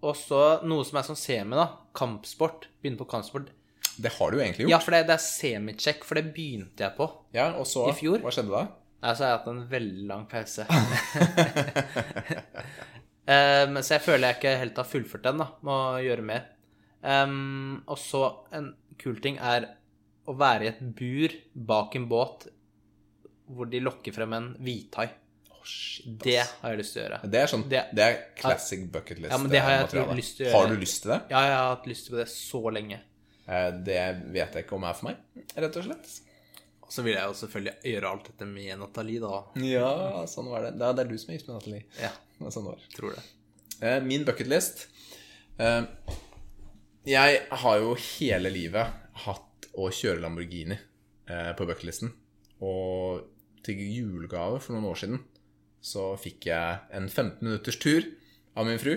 Og 0.06 0.16
så 0.18 0.42
noe 0.66 0.86
som 0.86 0.98
er 1.00 1.06
sånn 1.08 1.20
semi, 1.20 1.58
da. 1.58 1.68
Kampsport. 1.98 2.68
Begynne 2.82 3.00
på 3.00 3.08
kampsport. 3.10 3.52
Det 4.02 4.12
har 4.18 4.32
du 4.32 4.38
jo 4.38 4.44
egentlig 4.44 4.68
Ja, 4.70 4.80
for 4.84 4.92
det, 4.92 5.06
det 5.08 5.16
er 5.16 5.24
semitsjekk, 5.24 6.04
for 6.04 6.20
det 6.20 6.34
begynte 6.36 6.84
jeg 6.84 6.98
på. 6.98 7.08
Ja, 7.36 7.52
og 7.56 7.68
så 7.70 7.86
I 7.90 7.96
fjor. 7.96 8.20
Hva 8.26 8.34
skjedde 8.34 8.52
da? 8.52 8.66
Nei, 9.06 9.14
så 9.14 9.24
har 9.24 9.30
jeg 9.30 9.38
hatt 9.38 9.48
en 9.52 9.64
veldig 9.70 10.08
lang 10.10 10.26
pause. 10.32 10.66
um, 13.30 13.80
så 13.82 13.96
jeg 13.96 14.04
føler 14.04 14.28
jeg 14.28 14.38
ikke 14.40 14.54
helt 14.64 14.82
har 14.82 14.90
fullført 14.90 15.28
den, 15.28 15.42
da. 15.44 15.48
Må 15.68 15.78
gjøre 16.04 16.26
mer. 16.26 16.48
Um, 17.06 17.84
og 17.86 18.00
så 18.02 18.24
en 18.56 18.72
kul 19.02 19.20
ting 19.22 19.38
er 19.38 19.70
å 20.26 20.34
være 20.40 20.66
i 20.66 20.72
et 20.72 20.82
bur 20.98 21.36
bak 21.70 21.96
en 22.00 22.08
båt 22.10 22.48
hvor 23.52 23.70
de 23.70 23.80
lokker 23.80 24.14
frem 24.14 24.34
en 24.34 24.56
hvithai. 24.60 25.10
Ass. 25.62 26.02
Det 26.06 26.38
har 26.62 26.72
jeg 26.74 26.78
lyst 26.80 26.94
til 26.94 27.02
å 27.02 27.06
gjøre. 27.10 27.20
Det 27.32 27.40
er 27.42 27.48
sånn 27.48 27.70
Det- 27.70 27.88
Det 27.96 28.04
er 28.04 28.18
classic 28.38 28.92
bucket 28.92 29.20
list. 29.20 29.32
Ja, 29.32 29.38
men 29.38 29.50
det 29.50 29.60
har 29.62 29.72
jeg 29.72 29.86
materiale. 29.88 30.16
lyst 30.16 30.38
til 30.38 30.46
å 30.46 30.50
gjøre. 30.50 30.62
Har 30.62 30.68
du 30.68 30.76
lyst 30.82 31.02
til 31.02 31.12
det? 31.12 31.22
Ja, 31.32 31.42
jeg 31.42 31.56
har 31.58 31.76
hatt 31.76 31.86
lyst 31.88 32.06
til 32.08 32.16
det 32.18 32.28
så 32.28 32.62
lenge. 32.72 33.00
Eh, 33.48 33.72
Det 33.72 34.24
vet 34.34 34.54
jeg 34.54 34.66
ikke 34.66 34.74
om 34.76 34.84
er 34.84 34.94
for 34.94 35.06
meg, 35.06 35.18
rett 35.56 35.76
og 35.78 35.84
slett. 35.84 36.20
Og 36.84 36.90
så 36.92 37.04
vil 37.04 37.14
jeg 37.16 37.24
jo 37.24 37.34
selvfølgelig 37.34 37.74
gjøre 37.84 38.04
alt 38.12 38.24
dette 38.26 38.46
med 38.48 38.78
Nathalie, 38.80 39.20
da. 39.20 39.44
Ja, 39.56 40.26
sånn 40.26 40.50
var 40.50 40.62
det. 40.62 40.78
Det 40.78 41.00
er- 41.00 41.04
du 41.10 41.18
som 41.18 41.30
er 41.34 41.38
gift 41.38 41.48
med 41.48 41.56
Nathalie. 41.58 41.84
Ja, 42.00 42.12
Det 42.40 42.54
Sånn 42.54 42.66
var. 42.66 42.78
tror 42.96 43.16
det. 43.16 43.24
Eh, 43.82 44.00
Min 44.02 44.24
bucketlist 44.24 44.50
list. 44.50 44.88
Jeg 47.06 47.42
har 47.52 47.78
jo 47.80 47.96
hele 47.96 48.50
livet 48.50 48.88
hatt 49.26 49.68
å 49.78 49.90
kjøre 49.94 50.22
Lamborghini 50.22 50.78
eh, 51.30 51.54
på 51.54 51.66
bucketlisten. 51.68 52.12
Og 52.62 53.24
til 53.66 53.82
julegave 53.82 54.62
for 54.64 54.76
noen 54.76 54.88
år 54.92 55.00
siden 55.02 55.24
så 55.86 56.08
fikk 56.18 56.48
jeg 56.50 56.80
en 56.98 57.06
15 57.12 57.44
minutters 57.46 57.78
tur 57.82 58.06
av 58.58 58.66
min 58.66 58.80
fru 58.82 58.96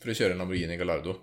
for 0.00 0.12
å 0.12 0.16
kjøre 0.16 0.32
en 0.36 0.40
Lamborghini 0.40 0.76
Gallardo. 0.80 1.18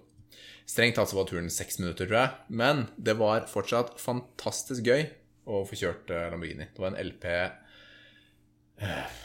Strengt 0.69 0.95
tatt 0.97 1.09
så 1.11 1.17
var 1.17 1.27
turen 1.29 1.49
seks 1.53 1.79
minutter, 1.82 2.05
tror 2.07 2.19
jeg. 2.19 2.29
Men 2.61 2.86
det 3.01 3.15
var 3.19 3.47
fortsatt 3.49 3.95
fantastisk 4.01 4.86
gøy 4.88 5.07
å 5.49 5.63
få 5.67 5.77
kjørt 5.79 6.13
eh, 6.13 6.29
Lamborghini. 6.32 6.69
Det 6.73 6.82
var 6.84 6.93
en 6.93 7.01
LP 7.01 7.25
eh, 7.32 9.17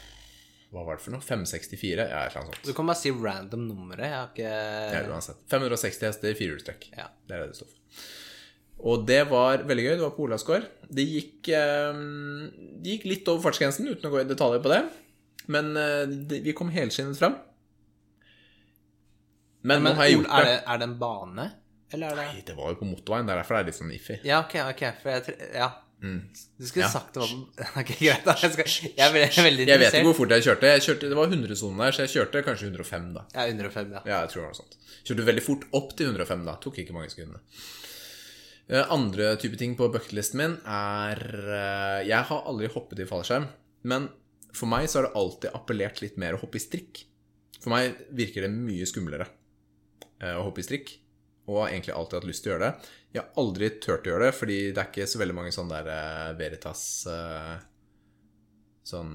Hva 0.73 0.83
var 0.89 0.99
det 0.99 1.05
for 1.05 1.15
noe? 1.15 1.25
564? 1.25 2.09
Ja, 2.09 2.25
et 2.25 2.33
eller 2.33 2.43
annet 2.43 2.57
sånt. 2.57 2.69
Du 2.69 2.77
kan 2.77 2.89
bare 2.89 3.01
si 3.01 3.13
random 3.13 3.67
nummeret. 3.69 4.09
Jeg 4.09 4.17
har 4.17 4.33
ikke 4.33 4.53
Ja, 4.97 5.03
uansett. 5.13 5.45
560 5.53 6.09
hester, 6.09 6.39
firehjulstrekk. 6.41 6.89
Ja. 6.97 7.11
Det 7.29 7.37
er 7.37 7.45
det 7.45 7.53
det 7.53 7.61
står 7.61 7.71
for. 7.73 8.09
Og 8.85 9.07
det 9.09 9.23
var 9.31 9.63
veldig 9.65 9.85
gøy. 9.87 9.95
Det 9.97 10.05
var 10.05 10.15
på 10.17 10.27
Olavsgård. 10.27 10.67
Det 10.93 11.05
gikk, 11.09 11.49
eh, 11.49 12.01
det 12.83 12.97
gikk 12.99 13.07
litt 13.09 13.29
over 13.33 13.43
fartsgrensen, 13.49 13.89
uten 13.89 14.09
å 14.09 14.13
gå 14.13 14.21
i 14.21 14.29
detaljer 14.29 14.61
på 14.63 14.73
det. 14.75 14.83
Men 15.49 15.73
eh, 15.81 16.05
vi 16.45 16.53
kom 16.53 16.69
helskinnet 16.75 17.17
fram. 17.19 17.39
Men, 19.67 19.83
Men 19.83 19.97
jeg 19.99 20.15
gjort 20.19 20.29
er, 20.31 20.45
det. 20.47 20.59
er 20.67 20.79
det 20.83 20.87
en 20.91 20.99
bane? 21.01 21.47
Eller 21.95 22.13
er 22.13 22.19
det 22.21 22.27
Nei, 22.29 22.43
det 22.47 22.55
var 22.59 22.71
jo 22.75 22.79
på 22.83 22.87
motorveien. 22.91 23.27
Det 23.27 23.35
er 23.35 23.41
derfor 23.41 23.57
det 23.57 23.63
er 23.65 23.69
litt 23.71 23.79
sånn 23.81 23.93
iffy. 23.97 24.17
Ja, 24.27 24.41
ok, 24.45 24.55
ok. 24.71 24.85
Jeg 25.09 25.37
Ja. 25.57 25.73
Du 25.97 26.67
skulle 26.69 26.85
Mm. 26.85 26.85
Ja. 26.85 26.89
sagt 26.93 27.15
det 27.17 27.23
var 27.23 27.31
Ok, 27.81 27.91
greit. 27.99 28.25
da. 28.27 28.35
Jeg, 28.43 28.53
skal, 28.53 28.67
jeg 28.69 29.01
er 29.01 29.13
veldig, 29.15 29.45
veldig 29.47 29.67
Jeg 29.67 29.81
vet 29.81 29.95
ikke 29.97 30.05
hvor 30.11 30.17
fort 30.19 30.35
jeg 30.37 30.45
kjørte. 30.45 30.69
jeg 30.75 30.83
kjørte. 30.85 31.09
Det 31.09 31.17
var 31.17 31.27
100-sonen 31.33 31.79
der, 31.81 31.95
så 31.97 32.05
jeg 32.05 32.11
kjørte 32.13 32.43
kanskje 32.45 32.69
105, 32.69 33.07
da. 33.17 33.23
Ja, 33.33 33.47
105, 33.49 33.95
ja. 33.97 34.03
Ja, 34.05 34.19
jeg 34.27 34.29
tror 34.35 34.43
det 34.43 34.45
var 34.45 34.53
noe 34.53 34.61
sånt. 34.61 34.77
Kjørte 35.09 35.25
veldig 35.31 35.45
fort 35.47 35.65
opp 35.81 35.95
til 35.97 36.11
105 36.13 36.45
da. 36.51 36.55
Tok 36.67 36.79
ikke 36.85 36.93
mange 36.99 37.11
sekundene. 37.15 37.41
Eh, 38.67 38.93
Andre 38.93 39.37
type 39.39 39.59
ting 39.59 39.77
på 39.79 39.87
bucketlisten 39.95 40.41
min 40.41 40.55
er 40.67 41.21
eh, 41.23 42.01
Jeg 42.09 42.27
har 42.31 42.47
aldri 42.51 42.71
hoppet 42.73 43.03
i 43.03 43.07
fallskjerm, 43.07 43.47
men 43.87 44.09
for 44.57 44.71
meg 44.71 44.89
så 44.91 44.99
har 44.99 45.09
det 45.09 45.19
alltid 45.21 45.55
appellert 45.55 46.01
litt 46.03 46.17
mer 46.19 46.35
å 46.35 46.41
hoppe 46.43 46.59
i 46.59 46.65
strikk. 46.65 47.05
For 47.61 47.71
meg 47.73 48.01
virker 48.17 48.47
det 48.47 48.55
mye 48.55 48.89
skumlere 48.89 49.29
eh, 50.19 50.35
å 50.35 50.49
hoppe 50.49 50.65
i 50.65 50.67
strikk, 50.67 50.97
og 51.47 51.61
har 51.63 51.77
egentlig 51.77 51.95
alltid 51.95 52.19
hatt 52.19 52.29
lyst 52.33 52.43
til 52.43 52.53
å 52.53 52.57
gjøre 52.57 52.71
det. 52.71 52.91
Jeg 53.15 53.23
har 53.23 53.43
aldri 53.45 53.71
turt 53.79 54.09
å 54.09 54.13
gjøre 54.13 54.27
det, 54.27 54.35
fordi 54.41 54.59
det 54.73 54.83
er 54.83 54.91
ikke 54.91 55.09
så 55.13 55.23
veldig 55.23 55.37
mange 55.39 55.55
sånne 55.55 55.83
der 55.87 56.35
Veritas 56.41 56.83
Sånn 58.87 59.15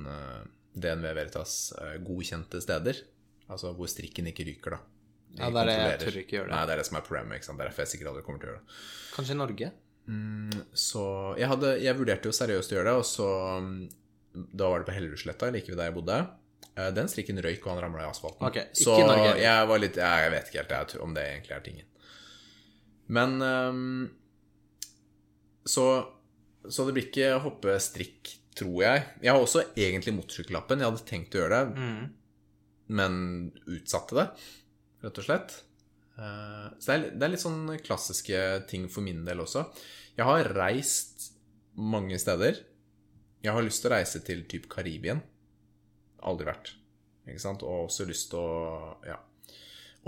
DNV 0.76 1.12
Veritas 1.16 1.52
godkjente 2.04 2.60
steder. 2.64 2.98
Altså 3.52 3.72
hvor 3.76 3.88
strikken 3.92 4.28
ikke 4.32 4.48
ryker, 4.48 4.76
da. 4.76 4.91
De 5.32 5.42
Ja, 5.42 5.50
det 5.50 5.62
er 5.62 5.70
det 5.70 5.76
jeg 5.78 6.00
tør 6.06 6.18
ikke 6.22 6.36
gjøre 6.38 6.48
det. 6.50 6.56
Nei, 6.56 6.66
det 6.68 6.74
er 6.74 6.82
det 6.82 6.86
som 6.90 6.98
er 7.00 7.06
problemet. 7.08 7.36
ikke 7.40 7.46
sant? 7.48 7.58
Det 7.58 7.64
er 7.66 7.70
derfor 7.72 7.84
jeg 7.86 7.92
sikkert 7.94 8.12
aldri 8.12 8.24
kommer 8.28 8.40
til 8.44 8.50
å 8.50 8.52
gjøre 8.52 8.62
det. 8.66 8.76
Kanskje 9.16 9.36
i 9.36 9.40
Norge? 9.42 9.72
Så 10.76 11.04
jeg, 11.40 11.48
hadde, 11.48 11.70
jeg 11.86 11.96
vurderte 12.00 12.28
jo 12.28 12.36
seriøst 12.36 12.72
å 12.74 12.76
gjøre 12.76 12.90
det, 12.90 12.96
og 13.00 13.06
så 13.08 13.28
mm, 13.62 13.76
Da 14.58 14.68
var 14.72 14.82
det 14.82 14.88
på 14.90 14.96
Hellerudsletta, 14.96 15.52
like 15.54 15.70
ved 15.72 15.78
der 15.80 15.90
jeg 15.92 15.96
bodde. 15.96 16.18
Eh, 16.76 16.90
Den 16.96 17.08
strikken 17.12 17.40
røyk, 17.44 17.62
og 17.66 17.72
han 17.76 17.84
ramla 17.86 18.04
i 18.06 18.10
asfalten. 18.10 18.48
Okay, 18.50 18.66
så 18.76 18.98
jeg 19.40 19.68
var 19.72 19.80
litt 19.84 19.96
Jeg 20.02 20.32
vet 20.34 20.50
ikke 20.52 20.66
helt 20.68 20.96
om 21.06 21.14
det 21.16 21.24
egentlig 21.30 21.56
er 21.56 21.64
tingen. 21.66 21.88
Men 23.12 23.42
um, 23.44 24.10
så, 25.68 25.86
så 26.68 26.86
det 26.88 26.94
blir 26.96 27.08
ikke 27.10 27.34
hoppe 27.44 27.76
strikk, 27.84 28.32
tror 28.58 28.82
jeg. 28.84 29.04
Jeg 29.24 29.32
har 29.34 29.42
også 29.44 29.66
egentlig 29.76 30.14
motorsykkellappen. 30.18 30.80
Jeg 30.82 30.92
hadde 30.92 31.08
tenkt 31.10 31.36
å 31.38 31.44
gjøre 31.44 31.60
det, 31.60 31.78
Mm. 31.82 32.10
men 33.00 33.14
utsatte 33.68 34.16
det, 34.18 34.26
rett 35.04 35.22
og 35.22 35.26
slett. 35.28 35.56
Eh, 36.18 36.68
Så 36.80 36.92
det 36.92 36.98
er, 36.98 37.08
det 37.18 37.28
er 37.28 37.34
litt 37.36 37.44
sånn 37.46 37.64
klassiske 37.86 38.42
ting 38.70 38.88
for 38.92 39.06
min 39.06 39.24
del 39.28 39.42
også. 39.46 39.66
Jeg 40.18 40.28
har 40.28 40.52
reist 40.58 41.32
mange 41.80 42.18
steder. 42.22 42.60
Jeg 43.42 43.56
har 43.56 43.64
lyst 43.66 43.82
til 43.82 43.90
å 43.92 43.96
reise 43.96 44.20
til 44.28 44.44
typ 44.46 44.68
Karibien. 44.70 45.24
Aldri 46.28 46.46
vært. 46.52 46.76
Ikke 47.26 47.42
sant? 47.42 47.64
Og 47.66 47.88
også 47.88 48.06
lyst 48.10 48.30
til 48.34 48.42
å 48.42 48.98
ja, 49.08 49.16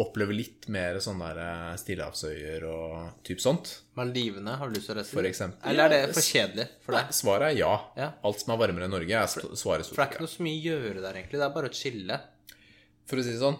oppleve 0.02 0.34
litt 0.36 0.68
mer 0.74 1.00
sånne 1.02 1.30
der 1.32 1.40
eh, 1.46 1.78
stillehavsøyer 1.82 2.64
og 2.70 3.24
typ 3.26 3.42
sånt. 3.42 3.72
Maldivene, 3.98 4.56
har 4.60 4.70
du 4.70 4.78
lyst 4.78 4.90
til 4.92 4.96
å 4.98 5.00
reise 5.00 5.16
For 5.16 5.30
eksempel. 5.30 5.66
Eller 5.72 5.88
er 5.98 6.08
det 6.12 6.18
for 6.18 6.26
kjedelig 6.28 6.68
for 6.86 6.98
Nei, 6.98 7.04
deg? 7.08 7.18
svaret 7.24 7.48
er 7.54 7.58
ja. 7.64 7.74
Ja. 7.98 8.12
Alt 8.30 8.44
som 8.44 8.54
er 8.54 8.62
varmere 8.66 8.86
enn 8.90 8.94
Norge, 8.94 9.18
er 9.24 9.30
svaret 9.34 9.58
svaret 9.62 9.90
For 9.90 10.02
det 10.02 10.06
er 10.08 10.14
ikke 10.14 10.26
noe 10.28 10.34
så 10.36 10.46
mye 10.46 10.76
å 10.78 10.82
gjøre 10.88 11.06
der, 11.08 11.20
egentlig. 11.22 11.42
Det 11.42 11.48
er 11.48 11.56
bare 11.58 11.72
å 11.72 11.78
chille. 11.80 12.20
For 13.10 13.20
å 13.22 13.26
si 13.26 13.34
det 13.34 13.42
sånn, 13.42 13.58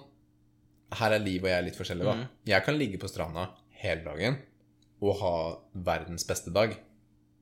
her 1.00 1.16
er 1.16 1.22
liv 1.24 1.44
og 1.44 1.50
jeg 1.52 1.66
litt 1.68 1.78
forskjellige, 1.80 2.06
da. 2.10 2.16
Mm. 2.24 2.42
Jeg 2.54 2.66
kan 2.66 2.78
ligge 2.80 3.00
på 3.02 3.10
stranda 3.12 3.48
hele 3.84 4.04
dagen 4.06 4.40
og 5.04 5.18
ha 5.20 5.34
verdens 5.86 6.24
beste 6.28 6.52
dag. 6.56 6.76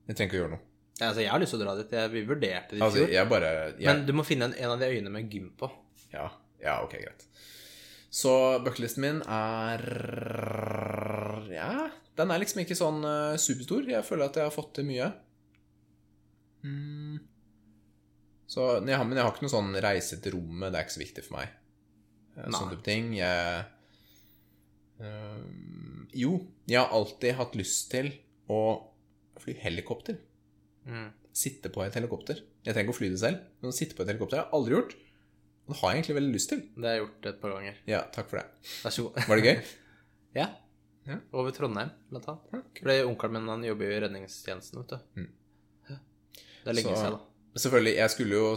Jeg 0.08 0.18
trenger 0.18 0.30
ikke 0.32 0.38
å 0.40 0.42
gjøre 0.44 0.54
noe. 0.56 0.66
Ja, 1.02 1.08
altså, 1.12 1.22
jeg 1.24 1.32
har 1.34 1.42
lyst 1.42 1.54
til 1.56 1.62
å 1.62 1.66
dra 1.66 1.76
dit. 1.80 1.94
Jeg, 1.98 2.12
vi 2.14 2.22
vurderte 2.30 2.76
det 2.76 2.80
i 2.80 2.84
Altså, 2.86 3.04
fjor. 3.04 3.14
jeg 3.16 3.30
bare 3.30 3.52
jeg, 3.78 3.86
Men 3.88 4.04
du 4.06 4.14
må 4.18 4.26
finne 4.28 4.48
en, 4.50 4.56
en 4.58 4.74
av 4.76 4.82
de 4.82 4.90
øyene 4.92 5.14
med 5.14 5.32
gym 5.34 5.50
på. 5.58 5.70
ja, 6.14 6.28
ja, 6.62 6.76
ok, 6.86 6.94
greit. 7.02 7.26
Så 8.12 8.32
bucketlisten 8.66 9.02
min 9.06 9.22
er 9.24 9.82
Ja, 11.54 11.90
den 12.20 12.32
er 12.34 12.42
liksom 12.44 12.62
ikke 12.62 12.76
sånn 12.78 13.00
uh, 13.08 13.38
superstor. 13.40 13.88
Jeg 13.90 14.06
føler 14.06 14.28
at 14.28 14.38
jeg 14.38 14.46
har 14.50 14.54
fått 14.54 14.74
til 14.78 14.86
mye. 14.90 15.08
Mm. 16.68 17.18
Så, 18.52 18.66
jeg 18.84 18.98
har, 19.00 19.08
men 19.08 19.18
jeg 19.18 19.26
har 19.26 19.32
ikke 19.34 19.46
noe 19.48 19.54
sånn 19.54 19.72
reise 19.84 20.20
til 20.22 20.36
rommet. 20.36 20.74
Det 20.74 20.80
er 20.82 20.86
ikke 20.86 20.98
så 20.98 21.04
viktig 21.06 21.24
for 21.28 21.38
meg. 21.40 21.54
Sånne 22.36 22.72
type 22.76 22.86
ting. 22.86 23.12
Jeg 23.18 23.66
øh, 25.02 25.44
Jo, 26.18 26.34
jeg 26.70 26.80
har 26.82 26.92
alltid 26.96 27.36
hatt 27.38 27.56
lyst 27.60 27.90
til 27.94 28.12
å 28.52 28.62
fly 29.42 29.56
helikopter. 29.62 30.18
Mm. 30.86 31.10
Sitte 31.34 31.72
på 31.72 31.84
et 31.86 31.96
helikopter. 31.96 32.42
Jeg 32.66 32.74
trenger 32.76 32.90
ikke 32.90 32.96
å 32.98 33.00
fly 33.00 33.10
det 33.14 33.22
selv, 33.22 33.44
men 33.62 33.72
å 33.72 33.76
sitte 33.76 33.96
på 33.98 34.04
et 34.04 34.12
helikopter 34.12 34.42
har 34.42 34.46
jeg 34.50 34.58
aldri 34.58 34.76
gjort. 34.78 34.96
Og 35.62 35.72
det 35.74 35.78
har 35.80 35.92
jeg 35.94 36.00
egentlig 36.02 36.18
veldig 36.18 36.34
lyst 36.36 36.50
til. 36.52 36.64
Det 36.76 36.88
har 36.90 36.98
jeg 36.98 37.04
gjort 37.06 37.30
et 37.32 37.40
par 37.42 37.54
ganger. 37.56 37.78
Ja, 37.90 38.02
takk 38.16 38.28
for 38.32 38.42
det. 38.42 38.48
Vær 38.84 38.96
så 38.96 39.06
god. 39.08 39.22
Var 39.30 39.40
det 39.42 39.46
gøy? 39.48 39.72
ja. 40.42 40.48
Ja. 41.08 41.18
Over 41.34 41.56
Trondheim, 41.56 41.90
blant 42.12 42.28
annet. 42.30 42.50
Ja, 42.54 42.60
kult. 42.62 42.82
Fordi 42.84 42.98
onkelen 43.10 43.38
min 43.40 43.50
han 43.50 43.64
jobber 43.66 43.88
jo 43.88 43.96
i 43.96 44.02
redningstjenesten, 44.04 44.84
vet 44.84 44.92
du. 44.92 45.22
Mm. 45.22 45.30
Det 46.62 46.70
er 46.70 46.78
lenge 46.78 46.92
Så- 46.94 47.00
siden, 47.02 47.16
da. 47.18 47.28
Selvfølgelig, 47.62 47.94
jeg 47.98 48.12
skulle 48.14 48.38
jo 48.38 48.52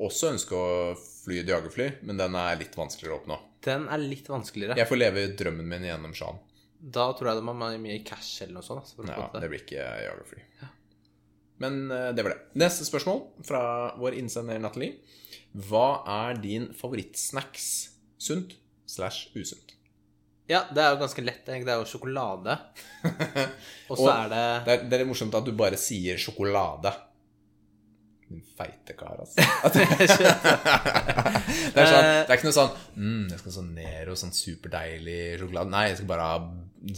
også 0.00 0.30
ønske 0.34 0.56
å 0.56 0.92
fly 0.98 1.40
et 1.42 1.48
jagerfly, 1.50 1.86
men 2.08 2.18
den 2.20 2.36
er 2.38 2.58
litt 2.60 2.76
vanskeligere 2.76 3.16
å 3.16 3.20
oppnå. 3.22 3.38
Den 3.64 3.86
er 3.92 4.00
litt 4.00 4.28
vanskeligere. 4.30 4.76
Jeg 4.80 4.88
får 4.88 5.00
leve 5.00 5.24
drømmen 5.36 5.68
min 5.68 5.84
gjennom 5.88 6.14
Shan. 6.16 6.38
Da 6.80 7.10
tror 7.12 7.28
jeg 7.30 7.40
det 7.40 7.44
må 7.44 7.52
være 7.60 7.80
mye 7.82 7.98
cash 8.08 8.42
eller 8.44 8.56
noe 8.56 8.64
sånt. 8.64 8.86
Altså, 8.86 9.04
Ja, 9.08 9.26
det 9.34 9.40
det. 9.42 9.48
blir 9.52 9.64
ikke 9.64 9.88
jagerfly. 10.06 10.44
Men 11.60 11.90
eh, 11.92 12.06
det 12.16 12.24
var 12.24 12.32
det. 12.32 12.38
Neste 12.62 12.86
spørsmål 12.88 13.18
fra 13.44 13.60
vår 14.00 14.16
innsender 14.22 14.60
Nathalie. 14.62 14.96
Hva 15.68 16.00
er 16.08 16.38
din 16.40 16.70
favorittsnacks? 16.78 17.66
Sunt 18.20 18.54
slash 18.88 19.28
usunt? 19.36 19.74
Ja, 20.50 20.64
det 20.74 20.80
er 20.82 20.94
jo 20.94 21.02
ganske 21.02 21.22
lett. 21.22 21.44
Det 21.46 21.60
er 21.60 21.78
jo 21.78 21.86
sjokolade. 21.86 22.56
Og 23.90 24.00
så 24.00 24.08
er 24.10 24.32
det 24.32 24.40
Det 24.66 24.72
er, 24.72 24.88
det 24.90 24.98
er 25.00 25.06
morsomt 25.06 25.36
at 25.36 25.44
du 25.46 25.52
bare 25.56 25.76
sier 25.78 26.16
sjokolade. 26.18 26.90
Din 28.30 28.42
feite 28.56 28.94
kar, 28.94 29.18
altså. 29.18 29.42
Det, 31.74 31.82
er 31.82 31.88
sånn, 31.90 32.06
det 32.06 32.30
er 32.30 32.36
ikke 32.36 32.46
noe 32.46 32.54
sånn 32.54 32.70
mm, 32.94 33.24
Jeg 33.32 33.38
skal 33.40 33.50
ha 33.50 33.54
sånn 33.56 33.70
Nero, 33.74 34.14
sånn 34.18 34.34
superdeilig 34.34 35.18
sjokolade. 35.40 35.72
Nei, 35.74 35.84
jeg 35.90 35.98
skal 36.00 36.10
bare 36.12 36.28
ha 36.28 36.36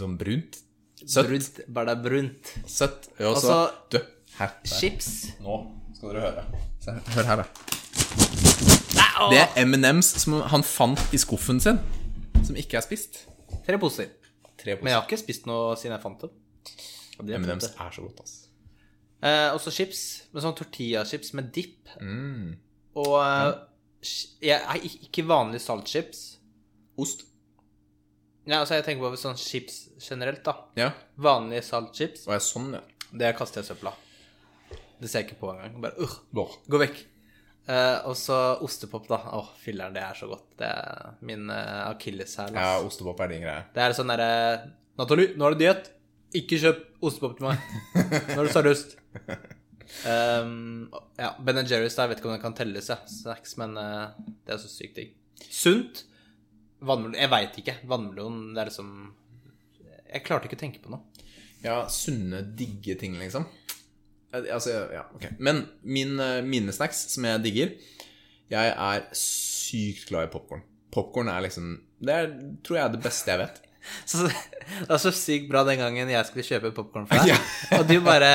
sånn 0.02 0.16
brunt. 0.20 0.58
Søtt. 1.02 1.28
brunt. 1.30 1.60
Bare 1.72 1.88
det 1.88 1.94
er 1.96 2.02
brunt. 2.04 2.52
Søtt. 2.70 3.08
Og 3.24 3.38
så 3.40 3.46
så 3.48 3.56
Du, 3.94 3.98
her. 4.38 4.52
der. 4.60 4.74
chips. 4.76 5.08
Nå 5.42 5.56
skal 5.96 6.12
dere 6.12 6.24
høre. 6.28 6.44
Se, 6.84 6.96
hør 7.16 7.30
her, 7.30 7.42
da. 7.42 7.46
Det 9.32 9.38
er 9.40 9.64
M&M's 9.64 10.08
som 10.24 10.40
han 10.50 10.64
fant 10.66 11.02
i 11.14 11.20
skuffen 11.20 11.60
sin, 11.62 11.78
som 12.42 12.56
ikke 12.58 12.80
er 12.80 12.84
spist. 12.84 13.22
Tre 13.66 13.78
poser. 13.78 14.10
Tre 14.58 14.76
Men 14.80 14.92
jeg 14.92 14.98
har 14.98 15.06
ikke 15.06 15.20
spist 15.20 15.46
noe 15.50 15.76
siden 15.78 15.94
jeg 15.96 16.02
fant 16.02 16.24
dem. 16.24 16.32
M&M's 17.22 17.68
er 17.70 17.92
så 17.94 18.02
godt, 18.02 18.24
altså. 18.24 18.41
Eh, 19.22 19.48
også 19.54 19.72
chips. 19.74 20.02
Med 20.34 20.44
sånn 20.44 20.56
tortillachips 20.58 21.32
med 21.38 21.52
dipp. 21.54 21.92
Mm. 22.02 22.56
Og 22.98 23.18
eh, 23.22 23.52
jeg 24.42 24.58
er 24.58 24.88
ikke 25.06 25.26
vanlige 25.28 25.62
saltchips. 25.64 26.24
Ost. 27.00 27.26
Nei, 28.42 28.58
altså 28.58 28.74
jeg 28.74 28.86
tenker 28.88 29.06
på 29.06 29.20
sånn 29.20 29.38
chips 29.38 29.84
generelt, 30.02 30.42
da. 30.46 30.56
Ja. 30.78 30.90
Vanlige 31.22 31.62
saltchips. 31.68 32.26
Og 32.26 32.34
er 32.34 32.42
sånn, 32.42 32.72
ja. 32.74 32.82
Det 33.12 33.30
kaster 33.38 33.60
jeg 33.60 33.68
i 33.68 33.70
søpla. 33.74 33.92
Det 34.98 35.10
ser 35.10 35.22
jeg 35.22 35.30
ikke 35.30 35.40
på 35.44 35.52
engang. 35.52 35.78
Bare 35.84 36.02
uh, 36.02 36.18
gå 36.32 36.82
vekk. 36.82 37.00
Uh, 37.68 38.08
og 38.10 38.16
så 38.18 38.36
ostepop, 38.66 39.06
da. 39.10 39.20
Å, 39.38 39.44
filler'n, 39.62 39.94
det 39.94 40.02
er 40.02 40.18
så 40.18 40.26
godt. 40.30 40.48
Det 40.58 40.66
er 40.66 41.18
min 41.28 41.46
uh, 41.52 41.90
akilleshæl. 41.92 42.56
Ja, 42.56 42.78
ass. 42.80 42.88
ostepop 42.90 43.22
er 43.22 43.34
din 43.36 43.44
greie. 43.46 43.66
Det 43.74 43.84
er 43.84 43.94
sånn 43.98 44.10
derre 44.10 44.30
Nathalie, 44.98 45.36
nå 45.38 45.46
er 45.46 45.54
det 45.54 45.62
diett. 45.62 45.92
Ikke 46.38 46.58
kjøp 46.62 46.84
ostepop 47.04 47.36
til 47.38 47.50
meg. 47.50 47.66
Når 48.36 48.48
du 48.48 48.54
har 48.56 48.68
lyst. 48.70 48.96
Um, 50.08 50.88
ja, 51.20 51.34
Ben 51.44 51.58
Jerry's, 51.68 51.98
jeg 51.98 52.08
vet 52.08 52.20
ikke 52.20 52.30
om 52.30 52.32
den 52.32 52.40
kan 52.40 52.54
telles, 52.56 52.88
ja. 52.88 52.96
Snacks, 53.04 53.58
men 53.60 53.76
uh, 53.76 54.14
det 54.46 54.54
er 54.54 54.60
så 54.62 54.70
sykt 54.72 54.96
digg. 54.96 55.10
Sunt. 55.52 56.04
Vannmelon 56.82 57.18
Jeg 57.18 57.30
veit 57.30 57.58
ikke. 57.60 57.76
Vannmelon, 57.90 58.38
det 58.54 58.62
er 58.62 58.70
liksom 58.70 58.88
Jeg 60.08 60.24
klarte 60.26 60.48
ikke 60.48 60.58
å 60.58 60.62
tenke 60.64 60.82
på 60.82 60.94
noe. 60.94 61.04
Ja, 61.62 61.84
sunne, 61.92 62.40
digge 62.58 62.96
ting, 62.98 63.14
liksom. 63.20 63.46
Altså, 64.32 64.72
ja, 64.94 65.04
ok. 65.14 65.28
Men 65.44 65.66
min, 65.84 66.16
eh, 66.18 66.40
mine 66.42 66.72
snacks 66.72 67.04
som 67.12 67.26
jeg 67.28 67.42
digger 67.44 67.74
Jeg 68.50 68.70
er 68.72 69.04
sykt 69.18 70.08
glad 70.08 70.30
i 70.30 70.32
popkorn. 70.32 70.64
Popkorn 70.92 71.28
er 71.28 71.44
liksom 71.44 71.74
Det 72.00 72.16
er, 72.16 72.32
tror 72.64 72.78
jeg 72.78 72.84
er 72.86 72.96
det 72.96 73.02
beste 73.04 73.30
jeg 73.30 73.42
vet. 73.44 73.60
Så, 74.10 74.28
det 74.28 74.86
var 74.88 75.00
så 75.02 75.10
sykt 75.14 75.48
bra 75.50 75.64
den 75.66 75.80
gangen 75.80 76.10
jeg 76.12 76.26
skulle 76.28 76.44
kjøpe 76.46 76.70
popkorn 76.76 77.08
for 77.10 77.18
deg. 77.18 77.32
Ja. 77.32 77.38
Og 77.80 77.86
du 77.88 77.96
bare 78.04 78.28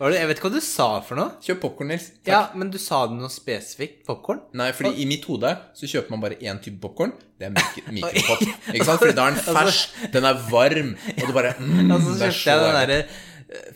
var 0.00 0.10
det, 0.12 0.18
Jeg 0.20 0.28
vet 0.30 0.40
ikke 0.40 0.48
hva 0.50 0.54
du 0.58 0.64
sa 0.64 0.88
for 1.06 1.20
noe. 1.20 1.36
Kjøp 1.44 1.60
popkorn, 1.62 1.92
Nils. 1.92 2.08
Takk. 2.18 2.32
Ja, 2.32 2.40
Men 2.58 2.72
du 2.74 2.78
sa 2.82 3.04
det 3.10 3.16
noe 3.20 3.30
spesifikt? 3.32 4.02
Popkorn? 4.08 4.42
Nei, 4.58 4.68
fordi 4.76 5.04
i 5.04 5.06
mitt 5.10 5.24
hode 5.30 5.54
så 5.78 5.88
kjøper 5.90 6.14
man 6.16 6.24
bare 6.26 6.40
én 6.42 6.58
type 6.64 6.80
popkorn. 6.82 7.14
Det 7.38 7.46
er 7.48 7.54
mikro- 7.54 7.86
mikropop. 7.96 8.44
Ikke 8.74 8.88
sant? 8.90 9.00
Fordi 9.04 9.16
da 9.20 9.28
er 9.30 9.38
den 9.38 9.56
fersk, 9.58 9.96
den 10.18 10.28
er 10.32 10.44
varm, 10.50 10.92
og 11.14 11.24
du 11.24 11.34
bare 11.36 11.54
mm, 11.60 11.90
Og 11.94 12.06
så 12.10 12.18
kjøpte 12.26 12.52
jeg 12.52 12.64
den 12.66 12.78
derre 12.82 13.00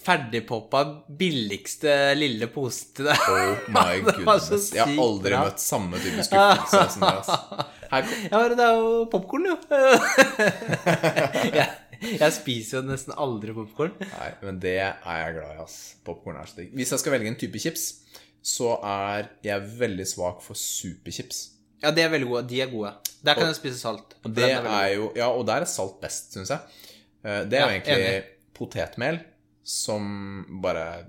ferdigpoppa 0.05 0.83
billigste 1.19 1.93
lille 2.19 2.47
posen 2.53 2.91
til 2.99 3.09
deg. 3.09 3.23
Oh 3.33 3.63
my 3.77 4.01
goodness. 4.05 4.71
Jeg 4.75 4.85
har 4.85 4.99
aldri 5.05 5.31
bra. 5.33 5.45
møtt 5.49 5.63
samme 5.65 6.01
type 6.03 6.27
skuffelse 6.29 6.83
som 6.97 7.07
det. 7.07 7.15
Altså. 7.23 7.39
Kom- 7.93 8.11
Ja, 8.33 8.39
men 8.49 8.57
det 8.57 8.65
er 8.65 8.77
jo 8.81 8.93
popkorn, 9.13 9.47
jo. 9.51 9.57
jeg, 11.59 11.67
jeg 12.19 12.33
spiser 12.37 12.79
jo 12.81 12.85
nesten 12.89 13.15
aldri 13.21 13.55
popkorn. 13.57 13.93
nei, 14.01 14.31
men 14.43 14.61
det 14.63 14.77
er 14.81 14.95
jeg 15.05 15.35
glad 15.39 15.57
i, 15.57 15.63
ass. 15.65 15.79
Popkorn 16.07 16.39
er 16.41 16.49
så 16.51 16.61
digg. 16.63 16.71
Hvis 16.79 16.93
jeg 16.95 17.03
skal 17.03 17.15
velge 17.17 17.33
en 17.33 17.39
type 17.41 17.61
chips, 17.63 17.89
så 18.43 18.75
er 18.83 19.29
jeg 19.47 19.67
veldig 19.79 20.07
svak 20.09 20.41
for 20.45 20.59
superchips. 20.59 21.45
Ja, 21.83 21.91
de 21.95 22.05
er 22.05 22.11
veldig 22.15 22.29
gode. 22.31 22.45
De 22.51 22.61
er 22.63 22.71
gode. 22.73 22.93
Der 23.27 23.37
kan 23.39 23.49
jeg 23.51 23.59
spise 23.59 23.79
salt. 23.79 24.17
Og 24.25 24.33
det 24.35 24.49
er 24.55 24.89
jo 24.97 25.11
Ja, 25.19 25.29
og 25.35 25.45
der 25.49 25.65
er 25.67 25.71
salt 25.71 26.01
best, 26.03 26.33
syns 26.35 26.51
jeg. 26.51 26.61
Eh, 27.25 27.45
Det 27.51 27.59
er 27.59 27.61
Ja, 27.61 27.67
jo 27.69 27.77
egentlig 27.77 28.07
enig. 28.09 28.25
potetmel 28.55 29.21
som 29.63 30.61
bare 30.63 31.05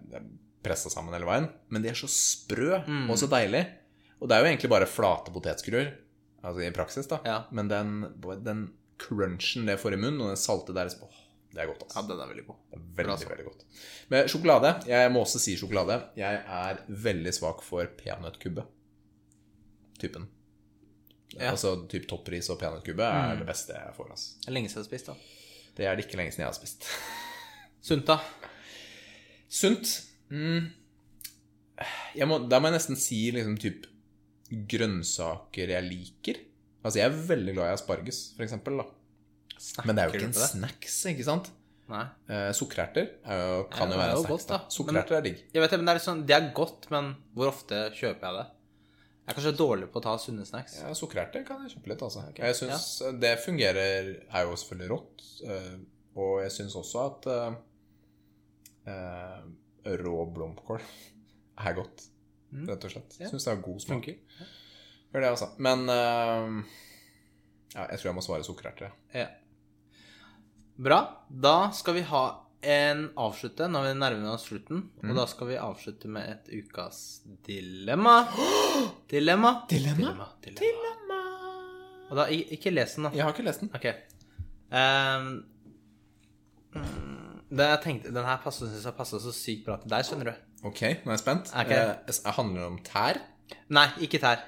pressa 0.63 0.89
sammen 0.89 1.13
hele 1.15 1.27
veien. 1.27 1.49
Men 1.73 1.81
de 1.83 1.89
er 1.91 1.97
så 1.99 2.07
sprø 2.11 2.83
Mm. 2.87 3.09
og 3.09 3.17
så 3.19 3.27
deilig. 3.31 3.65
Og 4.21 4.29
det 4.29 4.35
er 4.37 4.43
jo 4.45 4.51
egentlig 4.53 4.69
bare 4.71 4.85
flate 4.87 5.31
potetskruer, 5.35 5.89
altså 6.43 6.61
i 6.63 6.71
praksis, 6.71 7.07
da. 7.11 7.19
Ja. 7.25 7.43
Men 7.51 7.67
den, 7.67 7.89
den 8.43 8.61
crunchen 8.97 9.65
det 9.67 9.79
får 9.81 9.93
i 9.93 9.99
munnen, 9.99 10.21
og 10.21 10.29
den 10.31 10.37
salte 10.39 10.73
deres 10.73 10.95
åh, 11.01 11.09
Det 11.53 11.61
er 11.61 11.67
godt, 11.67 11.81
Ja, 11.83 11.99
altså. 12.01 12.07
den 12.07 12.19
er 12.23 12.29
veldig 12.31 12.45
god. 12.47 12.55
Veldig, 12.73 12.95
bra 13.05 13.15
veldig 13.29 13.45
godt. 13.45 13.65
Med 14.09 14.29
sjokolade 14.31 14.87
Jeg 14.87 15.11
må 15.11 15.19
også 15.21 15.39
si 15.39 15.53
sjokolade. 15.55 15.99
Jeg 16.17 16.39
er 16.47 16.79
veldig 16.89 17.33
svak 17.33 17.61
for 17.61 17.85
peanøttkubbe. 17.85 18.63
Typen. 19.99 20.25
Ja. 21.37 21.51
Altså 21.51 21.75
typ 21.89 22.07
toppris 22.09 22.49
og 22.53 22.57
peanøttkubbe 22.61 23.03
er 23.05 23.37
det 23.37 23.45
beste 23.47 23.73
jeg 23.73 23.93
får. 23.95 24.09
Altså. 24.15 24.33
Det 24.41 24.47
er 24.49 24.55
lenge 24.57 24.69
siden 24.69 24.81
jeg 24.81 24.85
har 24.85 24.89
spist, 24.89 25.05
da. 25.05 25.13
Det 25.77 25.85
er 25.85 25.95
det 25.95 26.05
ikke 26.07 26.17
lenge 26.17 26.31
siden 26.33 26.43
jeg 26.45 26.51
har 26.51 26.57
spist. 26.57 26.87
Sunt, 27.87 28.05
da. 28.07 28.17
Sunt 29.53 29.89
mm. 30.33 30.69
må, 32.29 32.39
Da 32.49 32.59
må 32.61 32.71
jeg 32.71 32.77
nesten 32.79 32.97
si 32.99 33.19
liksom 33.35 33.57
typ 33.61 33.85
grønnsaker 34.69 35.71
jeg 35.73 35.87
liker. 35.87 36.39
Altså 36.83 36.99
Jeg 36.99 37.09
er 37.09 37.19
veldig 37.31 37.55
glad 37.55 37.71
i 37.71 37.75
asparges, 37.77 38.23
for 38.37 38.45
eksempel. 38.45 38.81
Da. 38.81 38.87
Men 39.87 39.95
det 39.95 40.03
er 40.03 40.09
jo 40.11 40.19
ikke 40.19 40.29
en 40.31 40.39
snacks, 40.51 40.97
ikke 41.09 41.25
sant? 41.25 41.51
Nei. 41.91 42.03
Eh, 42.31 42.49
sukkererter 42.55 43.07
er 43.27 43.39
jo, 43.41 43.63
kan 43.71 43.89
Ja, 43.91 43.95
jo 43.95 44.01
være 44.01 44.17
en 44.17 44.25
snacks. 44.25 44.45
godt. 44.49 44.75
Sukkererter 44.75 45.17
er 45.17 45.25
digg. 45.25 45.39
Jeg 45.53 45.63
vet 45.63 45.77
men 45.77 45.87
det 45.87 45.95
er, 45.95 46.03
sånn, 46.03 46.25
det 46.27 46.35
er 46.35 46.51
godt, 46.55 46.89
men 46.93 47.13
hvor 47.35 47.51
ofte 47.51 47.81
kjøper 47.95 48.27
jeg 48.29 48.37
det? 48.39 48.45
Jeg 49.23 49.31
er 49.31 49.37
kanskje 49.37 49.55
dårlig 49.55 49.87
på 49.91 50.01
å 50.01 50.03
ta 50.03 50.13
sunne 50.19 50.45
snacks. 50.47 50.77
Ja, 50.81 50.91
Sukkererter 50.97 51.45
kan 51.47 51.61
jeg 51.63 51.77
kjøpe 51.77 51.93
litt, 51.93 52.01
altså. 52.03 52.25
Okay. 52.29 52.43
Jeg 52.49 52.59
syns 52.59 52.87
det 53.23 53.37
fungerer 53.39 54.09
Er 54.27 54.47
jo 54.49 54.57
selvfølgelig 54.59 54.89
rått. 54.91 55.27
eh, 55.47 55.75
Og 56.19 56.41
jeg 56.43 56.51
syns 56.51 56.75
også 56.75 57.05
at 57.07 57.27
eh, 58.89 59.93
rå 60.03 60.25
blomkål 60.35 60.81
er 61.67 61.77
godt, 61.77 62.07
rett 62.69 62.87
og 62.89 62.95
slett. 62.95 63.19
Ja. 63.21 63.29
Syns 63.31 63.47
det 63.47 63.53
har 63.55 63.63
god 63.65 63.83
smak. 63.83 64.09
Gjør 64.09 65.21
det, 65.25 65.29
altså. 65.29 65.51
Men 65.61 65.85
eh, 65.89 66.79
ja, 67.75 67.87
jeg 67.89 67.99
tror 67.99 68.11
jeg 68.11 68.17
må 68.19 68.25
svare 68.25 68.47
sukkererter. 68.47 68.93
ja. 69.15 69.29
Bra. 70.73 70.97
Da 71.29 71.69
skal 71.77 71.93
vi 71.99 72.01
ha 72.09 72.23
en 72.63 73.03
avslutte 73.19 73.67
når 73.69 73.89
vi 73.89 73.91
nærmer 73.99 74.31
oss 74.33 74.47
slutten. 74.49 74.87
Mm. 75.03 75.11
Og 75.11 75.19
da 75.19 75.25
skal 75.29 75.51
vi 75.51 75.59
avslutte 75.59 76.09
med 76.11 76.31
et 76.31 76.49
ukas 76.63 77.21
dilemma. 77.45 78.23
Dilemma. 79.11 79.51
Dilemma? 79.69 80.29
Dilemma. 80.41 81.19
Og 82.09 82.19
da, 82.19 82.27
ikke 82.29 82.73
les 82.73 82.95
den, 82.95 83.07
da. 83.07 83.13
Jeg 83.15 83.25
har 83.25 83.33
ikke 83.35 83.45
lest 83.47 83.63
den. 83.63 83.71
Ok. 83.73 83.87
Um, 84.73 85.29
mm, 86.77 87.12
det 87.53 87.67
jeg 87.69 87.79
tenkte, 87.83 88.13
den 88.15 88.25
her 88.25 88.39
passer, 88.43 88.65
synes 88.71 88.85
jeg 88.87 88.95
passer 88.97 89.19
så 89.21 89.31
sykt 89.35 89.65
bra 89.67 89.75
til 89.81 89.89
deg, 89.93 90.05
skjønner 90.07 90.29
du. 90.31 90.33
Ok, 90.69 90.81
nå 91.03 91.11
er 91.11 91.15
jeg 91.17 91.21
spent. 91.23 91.51
Okay. 91.53 91.81
Eh, 92.09 92.31
handler 92.37 92.59
det 92.63 92.67
om 92.71 92.79
tær? 92.87 93.19
Nei, 93.75 93.87
ikke 94.05 94.19
tær. 94.23 94.39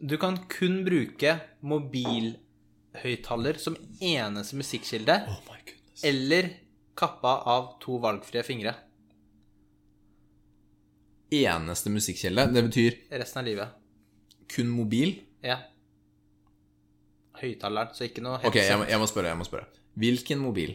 Du 0.00 0.16
kan 0.22 0.36
kun 0.50 0.80
bruke 0.86 1.36
mobilhøyttaler 1.66 3.58
som 3.60 3.76
eneste 4.00 4.56
musikkilde, 4.58 5.16
Oh 5.28 5.40
my 5.50 5.58
goodness. 5.66 6.04
eller 6.06 6.50
kappa 6.98 7.36
av 7.46 7.72
to 7.82 7.98
valgfrie 8.02 8.42
fingre 8.46 8.74
Eneste 11.30 11.90
musikkilde. 11.92 12.46
Det 12.54 12.62
betyr 12.70 12.94
resten 13.20 13.38
av 13.42 13.44
livet. 13.44 13.68
kun 14.48 14.68
mobil? 14.72 15.10
Ja. 15.44 15.58
Høyttaleren, 17.38 17.92
så 17.94 18.06
ikke 18.08 18.22
noe 18.24 18.38
Ok, 18.48 18.54
jeg 18.56 18.78
må, 18.80 18.84
jeg 18.88 18.98
må 18.98 19.06
spørre. 19.06 19.28
jeg 19.28 19.36
må 19.36 19.44
spørre 19.44 19.66
Hvilken 19.98 20.38
mobil? 20.40 20.72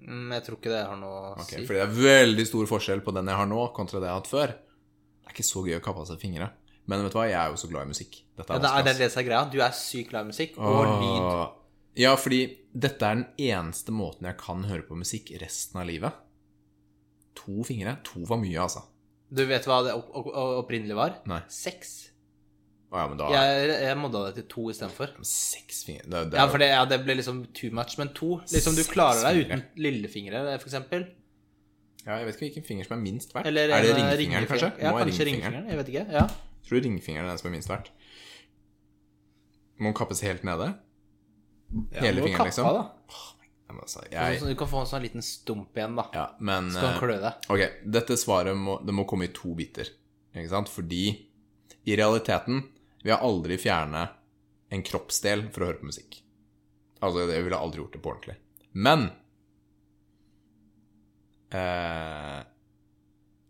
Mm, 0.00 0.30
jeg 0.36 0.44
tror 0.44 0.58
ikke 0.60 0.70
det 0.74 0.82
har 0.86 0.96
noe 1.00 1.20
å 1.32 1.40
Ok, 1.40 1.50
si. 1.54 1.64
Fordi 1.66 1.80
det 1.80 1.86
er 1.86 1.96
veldig 1.96 2.46
stor 2.46 2.66
forskjell 2.70 3.00
på 3.06 3.14
den 3.16 3.26
jeg 3.32 3.36
har 3.40 3.48
nå, 3.50 3.60
kontra 3.76 4.00
det 4.02 4.08
jeg 4.10 4.14
har 4.14 4.20
hatt 4.20 4.30
før. 4.30 4.52
Det 4.56 5.30
er 5.30 5.34
ikke 5.36 5.46
så 5.48 5.62
gøy 5.66 5.78
å 5.78 5.84
kappe 5.84 6.02
av 6.04 6.08
seg 6.10 6.20
fingre. 6.20 6.50
Men 6.86 7.02
vet 7.02 7.14
du 7.14 7.18
hva, 7.18 7.24
jeg 7.26 7.38
er 7.40 7.50
jo 7.50 7.56
så 7.58 7.68
glad 7.70 7.88
i 7.88 7.90
musikk. 7.90 8.20
Dette 8.36 8.52
Ja, 8.52 8.58
er 8.78 8.84
det 8.86 8.92
er 8.94 8.98
det 9.00 9.08
som 9.12 9.22
er 9.22 9.26
greia. 9.26 9.44
Du 9.50 9.56
er 9.64 9.72
sykt 9.74 10.10
glad 10.12 10.28
i 10.28 10.30
musikk 10.30 10.58
og 10.58 10.82
Åh. 10.84 10.92
lyd. 11.02 11.62
Ja, 11.98 12.12
fordi 12.20 12.40
dette 12.76 13.02
er 13.08 13.14
den 13.22 13.26
eneste 13.40 13.90
måten 13.90 14.28
jeg 14.28 14.36
kan 14.38 14.62
høre 14.68 14.84
på 14.86 14.94
musikk 15.00 15.32
resten 15.40 15.80
av 15.80 15.88
livet. 15.88 16.12
To 17.40 17.64
fingre. 17.66 17.96
To 18.04 18.22
var 18.28 18.38
mye, 18.38 18.58
altså. 18.62 18.84
Du 19.32 19.42
vet 19.48 19.64
hva 19.66 19.80
det 19.82 19.94
opp 19.96 20.12
opp 20.14 20.28
opprinnelig 20.62 20.94
var? 20.94 21.16
Nei. 21.26 21.40
Seks. 21.50 22.10
Å 22.96 23.00
ja, 23.02 23.06
men 23.10 23.18
da 23.20 23.26
Jeg, 23.34 23.68
jeg 23.84 23.96
modda 24.00 24.22
det 24.26 24.34
til 24.38 24.46
to 24.54 24.62
istedenfor. 24.72 25.10
Seks 25.28 25.82
fingre 25.84 26.08
det, 26.08 26.22
det, 26.32 26.38
Ja, 26.40 26.46
for 26.48 26.62
det, 26.62 26.70
ja, 26.72 26.80
det 26.88 26.98
ble 27.04 27.18
liksom 27.18 27.42
too 27.56 27.68
much. 27.76 27.98
Men 28.00 28.12
to 28.16 28.38
Liksom, 28.48 28.78
du 28.78 28.82
klarer 28.88 29.20
deg 29.28 29.42
uten 29.44 29.64
lillefingre, 29.84 30.42
eksempel. 30.56 31.04
ja, 32.06 32.16
Jeg 32.22 32.30
vet 32.30 32.38
ikke 32.38 32.46
hvilken 32.46 32.66
finger 32.70 32.88
som 32.88 32.96
er 32.96 33.02
minst 33.04 33.36
verdt. 33.36 33.50
Eller 33.52 33.68
er 33.68 33.84
det 33.84 33.92
eh, 33.92 34.00
ringfingeren, 34.00 34.48
kanskje? 34.48 34.72
Ja, 34.80 34.94
Må 34.94 35.04
kanskje 35.04 35.28
ringfingeren. 35.28 35.68
Jeg 35.68 35.80
vet 35.82 35.92
ikke. 35.92 36.06
Ja. 36.16 36.26
Tror 36.66 36.80
du 36.80 36.88
ringfingeren 36.88 37.28
er 37.28 37.34
den 37.34 37.42
som 37.42 37.50
er 37.50 37.56
minst 37.58 37.70
verdt. 37.70 37.92
Må 39.76 39.90
den 39.90 39.96
kappes 39.98 40.22
helt 40.24 40.46
nede? 40.46 40.72
Hele 42.00 42.22
du 42.22 42.28
fingeren, 42.30 42.38
kappa, 42.38 42.48
liksom? 42.48 42.70
da. 42.72 43.24
Men 43.66 43.82
altså, 43.82 43.98
Sånn, 44.00 44.12
jeg, 44.14 44.38
så 44.40 44.48
du 44.48 44.54
kan 44.58 44.68
få 44.70 44.80
en 44.84 44.88
sånn 44.88 45.02
liten 45.02 45.24
stump 45.26 45.76
igjen, 45.76 45.96
da. 45.98 46.04
ja, 46.14 46.26
men 46.38 46.68
Så 46.70 46.80
kan 46.84 46.92
eh, 46.94 47.00
klø 47.02 47.16
deg. 47.24 47.46
Ok, 47.50 47.62
dette 47.98 48.16
svaret 48.20 48.56
må, 48.56 48.78
det 48.86 48.94
må 48.94 49.04
komme 49.10 49.26
i 49.26 49.32
to 49.34 49.52
biter. 49.58 49.90
Ikke 50.36 50.52
sant? 50.52 50.70
Fordi 50.70 51.02
i 51.86 51.96
realiteten 51.98 52.62
vil 53.06 53.14
jeg 53.14 53.22
aldri 53.30 53.56
fjerne 53.62 54.04
en 54.74 54.82
kroppsdel 54.82 55.46
for 55.54 55.62
å 55.62 55.68
høre 55.70 55.78
på 55.80 55.88
musikk. 55.92 56.18
Altså, 57.04 57.26
jeg 57.30 57.44
ville 57.46 57.58
aldri 57.60 57.80
gjort 57.84 57.94
det 57.94 58.02
på 58.02 58.10
ordentlig. 58.12 58.36
Men 58.76 59.06
eh, 61.54 62.40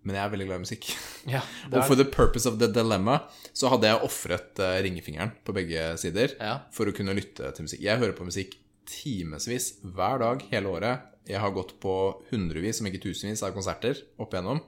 Men 0.07 0.15
jeg 0.19 0.23
er 0.23 0.33
veldig 0.35 0.47
glad 0.51 0.61
i 0.61 0.65
musikk. 0.67 0.91
Ja, 1.27 1.41
Og 1.73 1.81
for 1.89 1.99
the 1.99 2.05
purpose 2.07 2.47
of 2.47 2.61
the 2.61 2.69
dilemma 2.71 3.17
så 3.51 3.67
hadde 3.73 3.89
jeg 3.91 4.05
ofret 4.07 4.61
eh, 4.63 4.77
ringefingeren 4.87 5.33
på 5.43 5.55
begge 5.57 5.89
sider 5.99 6.37
Ja. 6.39 6.61
for 6.71 6.87
å 6.87 6.95
kunne 6.95 7.17
lytte 7.19 7.49
til 7.57 7.67
musikk. 7.67 7.81
Jeg 7.83 7.99
hører 7.99 8.15
på 8.15 8.27
musikk 8.29 8.55
timevis 8.87 9.73
hver 9.83 10.21
dag 10.23 10.45
hele 10.53 10.71
året. 10.71 11.09
Jeg 11.27 11.41
har 11.43 11.51
gått 11.51 11.73
på 11.83 11.97
hundrevis, 12.29 12.79
om 12.79 12.87
ikke 12.87 13.03
tusenvis, 13.09 13.43
av 13.43 13.57
konserter 13.57 13.99
opp 14.23 14.31
igjennom. 14.37 14.61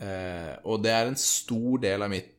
Eh, 0.00 0.54
og 0.64 0.80
det 0.86 0.94
er 0.96 1.10
en 1.10 1.20
stor 1.20 1.76
del 1.84 2.06
av 2.06 2.08
mitt 2.14 2.32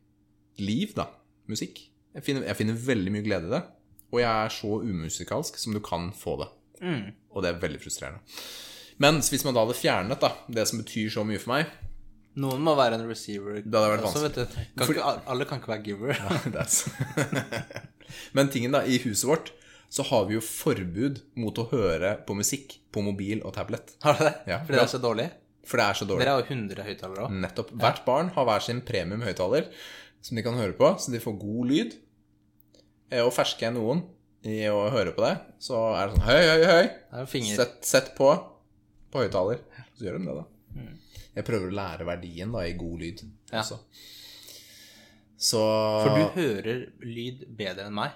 liv, 0.57 0.95
da. 0.97 1.05
Musikk. 1.51 1.81
Jeg 2.17 2.25
finner, 2.25 2.47
jeg 2.49 2.57
finner 2.59 2.79
veldig 2.87 3.13
mye 3.13 3.25
glede 3.25 3.49
i 3.49 3.53
det. 3.55 3.63
Og 4.13 4.21
jeg 4.21 4.29
er 4.31 4.53
så 4.53 4.79
umusikalsk 4.83 5.59
som 5.59 5.75
du 5.75 5.81
kan 5.83 6.09
få 6.15 6.37
det. 6.41 6.47
Mm. 6.81 7.03
Og 7.33 7.43
det 7.43 7.51
er 7.51 7.59
veldig 7.61 7.81
frustrerende. 7.83 8.23
Men 9.01 9.19
hvis 9.21 9.43
man 9.45 9.53
da 9.53 9.65
hadde 9.65 9.77
fjernet 9.77 10.23
da, 10.23 10.31
det 10.49 10.65
som 10.69 10.81
betyr 10.81 11.11
så 11.13 11.25
mye 11.27 11.41
for 11.41 11.53
meg 11.53 11.75
Noen 12.37 12.61
må 12.61 12.75
være 12.77 12.99
en 12.99 13.07
receiver. 13.09 13.63
Det 13.65 13.79
hadde 13.79 13.95
vært 13.95 14.17
vet 14.21 14.35
du. 14.37 14.57
Kan 14.77 14.91
ikke, 14.93 15.13
alle 15.33 15.45
kan 15.49 15.61
ikke 15.61 15.71
være 15.71 15.85
giver. 15.87 16.19
Er 16.53 17.47
Men 18.37 18.51
tingen 18.53 18.75
da, 18.77 18.83
i 18.85 18.99
huset 19.01 19.25
vårt 19.25 19.49
så 19.89 20.03
har 20.05 20.27
vi 20.27 20.35
jo 20.35 20.43
forbud 20.43 21.23
mot 21.41 21.57
å 21.57 21.65
høre 21.71 22.13
på 22.27 22.35
musikk 22.37 22.77
på 22.93 23.01
mobil 23.01 23.41
og 23.41 23.55
tablet. 23.55 23.95
Har 24.03 24.19
du 24.19 24.25
det? 24.27 24.33
Ja. 24.51 24.59
Fordi 24.67 24.77
det 24.77 24.83
er 24.83 24.91
så 24.91 25.01
dårlig? 25.01 25.27
For 25.67 25.81
det 25.81 25.87
er 25.87 25.97
så 25.97 26.07
dårlig. 26.07 26.23
Dere 26.23 26.35
har 26.35 26.43
jo 26.43 26.53
100 26.53 26.87
høyttalere 26.87 27.25
òg. 27.25 27.37
Nettopp. 27.41 27.71
Hvert 27.81 28.03
barn 28.05 28.29
har 28.35 28.47
hver 28.51 28.67
sin 28.67 28.83
premium-høyttaler 28.87 29.71
som 30.21 30.35
de 30.37 30.43
kan 30.43 30.57
høre 30.59 30.73
på, 30.77 30.89
så 30.99 31.11
de 31.13 31.19
får 31.23 31.37
god 31.39 31.67
lyd. 31.71 31.95
Eh, 33.11 33.23
Og 33.23 33.31
fersker 33.33 33.67
jeg 33.69 33.75
noen 33.77 34.01
i 34.47 34.61
å 34.69 34.89
høre 34.93 35.13
på 35.15 35.23
det, 35.23 35.33
så 35.63 35.79
er 35.97 36.07
det 36.07 36.15
sånn 36.17 36.27
Høy, 36.27 36.43
høy, 36.43 36.65
høy! 36.65 37.45
Sett, 37.55 37.79
sett 37.87 38.13
på 38.17 38.29
på 39.11 39.21
høyttaler. 39.23 39.61
Så 39.97 40.03
gjør 40.05 40.19
de 40.19 40.25
det, 40.27 40.35
da. 40.35 40.45
Jeg 41.37 41.45
prøver 41.47 41.69
å 41.71 41.75
lære 41.77 42.05
verdien 42.05 42.51
da 42.51 42.59
i 42.67 42.73
god 42.77 42.99
lyd 42.99 43.21
Ja. 43.53 43.61
også. 43.61 43.77
Så 45.37 45.59
For 46.03 46.15
du 46.17 46.23
hører 46.41 46.79
lyd 47.05 47.43
bedre 47.57 47.85
enn 47.87 47.93
meg. 47.97 48.15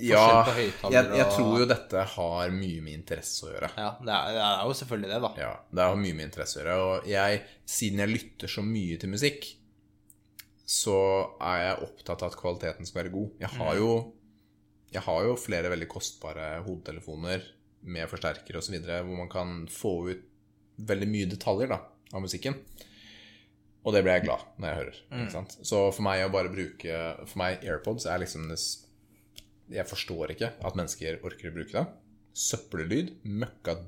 Ja, 0.00 0.44
jeg, 0.54 0.72
jeg 0.92 1.24
og- 1.24 1.32
tror 1.34 1.58
jo 1.60 1.66
dette 1.68 2.02
har 2.14 2.50
mye 2.54 2.80
med 2.84 2.94
interesse 2.94 3.44
å 3.48 3.50
gjøre. 3.52 3.70
Ja, 3.76 3.88
det 4.00 4.12
er, 4.14 4.32
det 4.36 4.44
er 4.44 4.62
jo 4.68 4.76
selvfølgelig 4.80 5.10
det, 5.12 5.20
da. 5.24 5.30
Ja, 5.40 5.50
det 5.74 5.82
har 5.88 5.96
mye 5.96 6.14
med 6.14 6.28
interesse 6.28 6.60
å 6.60 6.62
gjøre. 6.62 6.76
Og 6.84 7.08
jeg, 7.10 7.42
siden 7.66 7.98
jeg 8.04 8.08
lytter 8.14 8.48
så 8.54 8.62
mye 8.64 8.98
til 9.02 9.10
musikk, 9.12 9.48
så 10.68 10.98
er 11.40 11.60
jeg 11.62 11.84
opptatt 11.86 12.22
av 12.22 12.32
at 12.32 12.38
kvaliteten 12.38 12.88
skal 12.88 13.02
være 13.02 13.14
god. 13.14 13.30
Jeg 13.40 13.52
har 13.56 13.78
jo, 13.78 13.92
jeg 14.92 15.04
har 15.06 15.22
jo 15.24 15.38
flere 15.40 15.70
veldig 15.72 15.88
kostbare 15.88 16.58
hodetelefoner 16.66 17.46
med 17.88 18.10
forsterker 18.10 18.58
osv., 18.60 18.76
hvor 18.84 19.16
man 19.16 19.30
kan 19.32 19.62
få 19.72 19.94
ut 20.10 20.26
veldig 20.88 21.08
mye 21.10 21.30
detaljer 21.30 21.72
da, 21.72 21.80
av 22.12 22.22
musikken. 22.22 22.58
Og 23.86 23.94
det 23.94 24.02
blir 24.04 24.18
jeg 24.18 24.26
glad 24.26 24.44
når 24.58 24.68
jeg 24.68 24.78
hører. 24.82 25.00
Sant? 25.32 25.56
Så 25.64 25.80
for 25.94 26.04
meg 26.04 26.20
å 26.26 26.32
bare 26.34 26.50
bruke 26.52 26.96
For 27.22 27.40
meg 27.40 27.62
AirPods 27.64 28.08
er 28.10 28.20
liksom 28.20 28.48
det 28.50 28.58
Jeg 29.72 29.86
forstår 29.88 30.34
ikke 30.34 30.50
at 30.58 30.76
mennesker 30.76 31.22
orker 31.24 31.48
å 31.48 31.54
bruke 31.54 31.72
det. 31.78 31.86
Søppellyd. 32.36 33.14
Møkka 33.24 33.78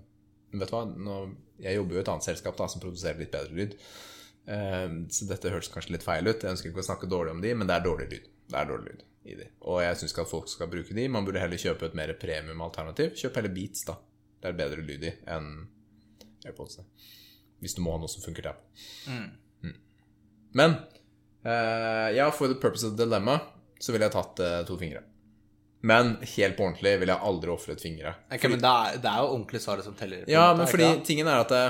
Vet 0.51 0.70
du 0.70 0.74
hva, 0.74 0.85
Nå, 0.89 1.18
jeg 1.62 1.76
jobber 1.76 1.95
jo 1.99 2.01
i 2.01 2.05
et 2.05 2.12
annet 2.14 2.26
selskap 2.26 2.57
da, 2.59 2.66
som 2.70 2.83
produserer 2.83 3.20
litt 3.20 3.35
bedre 3.35 3.55
lyd. 3.55 3.76
Eh, 4.51 4.88
så 5.14 5.28
dette 5.30 5.53
høres 5.53 5.70
kanskje 5.72 5.94
litt 5.96 6.07
feil 6.07 6.26
ut. 6.26 6.42
Jeg 6.42 6.57
ønsker 6.57 6.72
ikke 6.72 6.82
å 6.82 6.88
snakke 6.90 7.11
dårlig 7.11 7.36
om 7.36 7.42
de, 7.44 7.55
men 7.55 7.70
det 7.70 7.76
er 7.76 7.86
dårlig 7.86 8.09
lyd. 8.11 8.28
Det 8.51 8.59
er 8.59 8.70
dårlig 8.70 8.94
lyd 8.94 9.05
i 9.30 9.36
de. 9.38 9.48
Og 9.70 9.82
jeg 9.84 9.98
syns 10.01 10.14
ikke 10.14 10.24
at 10.26 10.32
folk 10.32 10.51
skal 10.51 10.70
bruke 10.72 10.96
de. 10.96 11.09
Man 11.12 11.26
burde 11.26 11.42
heller 11.42 11.61
kjøpe 11.61 11.90
et 11.90 11.98
mer 11.98 12.12
premium-alternativ. 12.18 13.12
Kjøp 13.20 13.38
heller 13.38 13.55
Beats, 13.55 13.84
da. 13.88 13.98
Det 14.40 14.51
er 14.51 14.59
bedre 14.59 14.82
lyd 14.86 15.05
i 15.07 15.12
enn 15.30 15.53
AirPodsene. 16.48 16.88
Hvis 17.61 17.76
du 17.76 17.82
må 17.84 17.92
ha 17.92 18.01
noe 18.01 18.11
som 18.11 18.24
funker 18.24 18.48
der. 18.48 18.59
Mm. 19.12 19.28
Men 20.57 20.76
uh, 21.44 22.09
ja, 22.16 22.30
for 22.34 22.48
the 22.48 22.57
purpose 22.59 22.86
of 22.88 22.96
dilemma 22.98 23.36
så 23.80 23.92
ville 23.92 24.09
jeg 24.09 24.16
tatt 24.16 24.40
uh, 24.42 24.62
to 24.66 24.78
fingre. 24.80 25.05
Men 25.86 26.16
helt 26.34 26.57
på 26.57 26.64
ordentlig 26.66 26.96
ville 27.01 27.14
jeg 27.14 27.28
aldri 27.30 27.53
ofret 27.53 27.80
fingre. 27.80 28.14
Ok, 28.32 28.48
men 28.53 28.61
det 28.61 28.72
er, 28.72 28.98
det 29.01 29.12
er 29.12 29.22
jo 29.22 29.28
ordentlig 29.36 29.62
svaret 29.64 29.86
som 29.86 29.94
teller. 29.96 30.26
Ja, 30.28 30.51
men 30.57 30.68
fordi 30.68 30.90
tingen 31.07 31.28
er 31.30 31.44
at 31.44 31.53
det, 31.53 31.62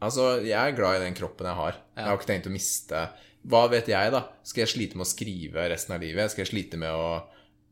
Altså, 0.00 0.30
jeg 0.44 0.56
er 0.56 0.76
glad 0.78 1.00
i 1.00 1.04
den 1.06 1.16
kroppen 1.18 1.46
jeg 1.50 1.58
har. 1.58 1.74
Jeg 1.96 2.06
har 2.08 2.16
ikke 2.16 2.30
tenkt 2.30 2.48
å 2.48 2.54
miste 2.54 3.02
Hva 3.50 3.66
vet 3.72 3.88
jeg, 3.88 4.12
da? 4.14 4.22
Skal 4.44 4.62
jeg 4.66 4.70
slite 4.74 4.96
med 5.00 5.04
å 5.06 5.10
skrive 5.10 5.66
resten 5.72 5.94
av 5.96 6.00
livet? 6.04 6.32
Skal 6.32 6.44
jeg 6.46 6.50
slite 6.54 6.80
med 6.80 6.92
å 6.92 7.04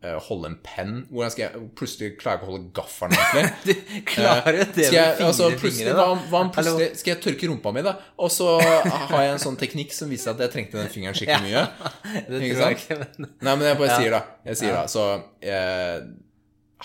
eh, 0.05 0.17
holde 0.29 0.51
en 0.53 0.57
penn? 0.65 0.95
Hvordan 1.13 1.33
skal 1.35 1.45
jeg 1.47 1.63
plutselig 1.77 2.11
klarer 2.21 2.39
jeg 2.39 2.41
ikke 2.43 2.49
å 2.49 2.55
holde 2.55 2.71
gaffelen 2.79 3.17
ordentlig? 3.17 3.75
Du 3.99 4.05
klarer 4.13 4.61
det 4.61 4.87
Skal 4.89 4.97
jeg, 4.99 5.17
altså, 5.29 5.49
plutselig, 5.61 5.97
hva, 5.99 6.07
hva 6.33 6.43
plutselig 6.57 6.89
Skal 7.01 7.13
jeg 7.15 7.23
tørke 7.27 7.51
rumpa 7.53 7.73
mi, 7.77 7.85
da? 7.89 7.95
Og 8.21 8.33
så 8.33 8.49
har 8.61 9.25
jeg 9.25 9.35
en 9.35 9.45
sånn 9.45 9.61
teknikk 9.61 9.93
som 9.97 10.13
viser 10.13 10.33
at 10.33 10.45
jeg 10.47 10.55
trengte 10.57 10.81
den 10.81 10.93
fingeren 10.93 11.17
skikkelig 11.17 11.49
mye. 11.49 11.67
Det 12.29 12.43
Ikke 12.45 12.55
tror 12.57 12.65
jeg 12.69 12.81
ikke, 12.83 13.01
men 13.05 13.29
Nei, 13.29 13.53
men 13.55 13.67
jeg 13.71 13.81
bare 13.85 13.93
Ja. 13.93 14.01
sier 14.01 14.17
da. 14.19 14.23
Jeg 14.53 14.61
sier 14.65 14.77
da. 14.77 14.85
Så 14.93 15.07
eh, 15.45 15.97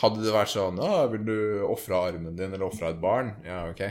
hadde 0.03 0.23
det 0.25 0.33
vært 0.33 0.51
sånn 0.55 0.79
Å, 0.83 0.93
vil 1.13 1.27
du 1.27 1.35
ofre 1.71 1.99
armen 2.09 2.35
din, 2.39 2.51
eller 2.55 2.67
ofre 2.71 2.91
et 2.95 2.99
barn? 3.03 3.35
Ja, 3.47 3.65
ok. 3.71 3.83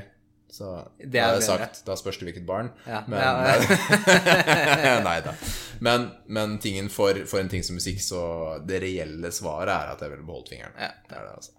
Så 0.53 0.69
Det 0.99 1.17
er 1.17 1.33
det 1.33 1.47
sagt 1.47 1.79
Da 1.87 1.95
spørs 1.97 2.19
det 2.21 2.27
hvilket 2.29 2.45
barn. 2.45 2.69
Ja, 2.85 3.01
Men 3.09 3.23
ja, 3.25 4.99
Nei 5.07 5.17
da. 5.25 5.33
Men, 5.81 6.11
men 6.29 6.59
tingen 6.61 6.91
for, 6.93 7.17
for 7.27 7.41
en 7.41 7.49
ting 7.49 7.65
som 7.65 7.79
musikk, 7.81 8.03
så 8.05 8.21
det 8.69 8.83
reelle 8.85 9.33
svaret 9.33 9.73
er 9.73 9.95
at 9.95 10.05
jeg 10.05 10.13
ville 10.13 10.27
beholdt 10.29 10.53
fingeren. 10.53 10.77
Ja. 10.77 10.91
Det 11.09 11.17
det, 11.17 11.33
altså. 11.39 11.57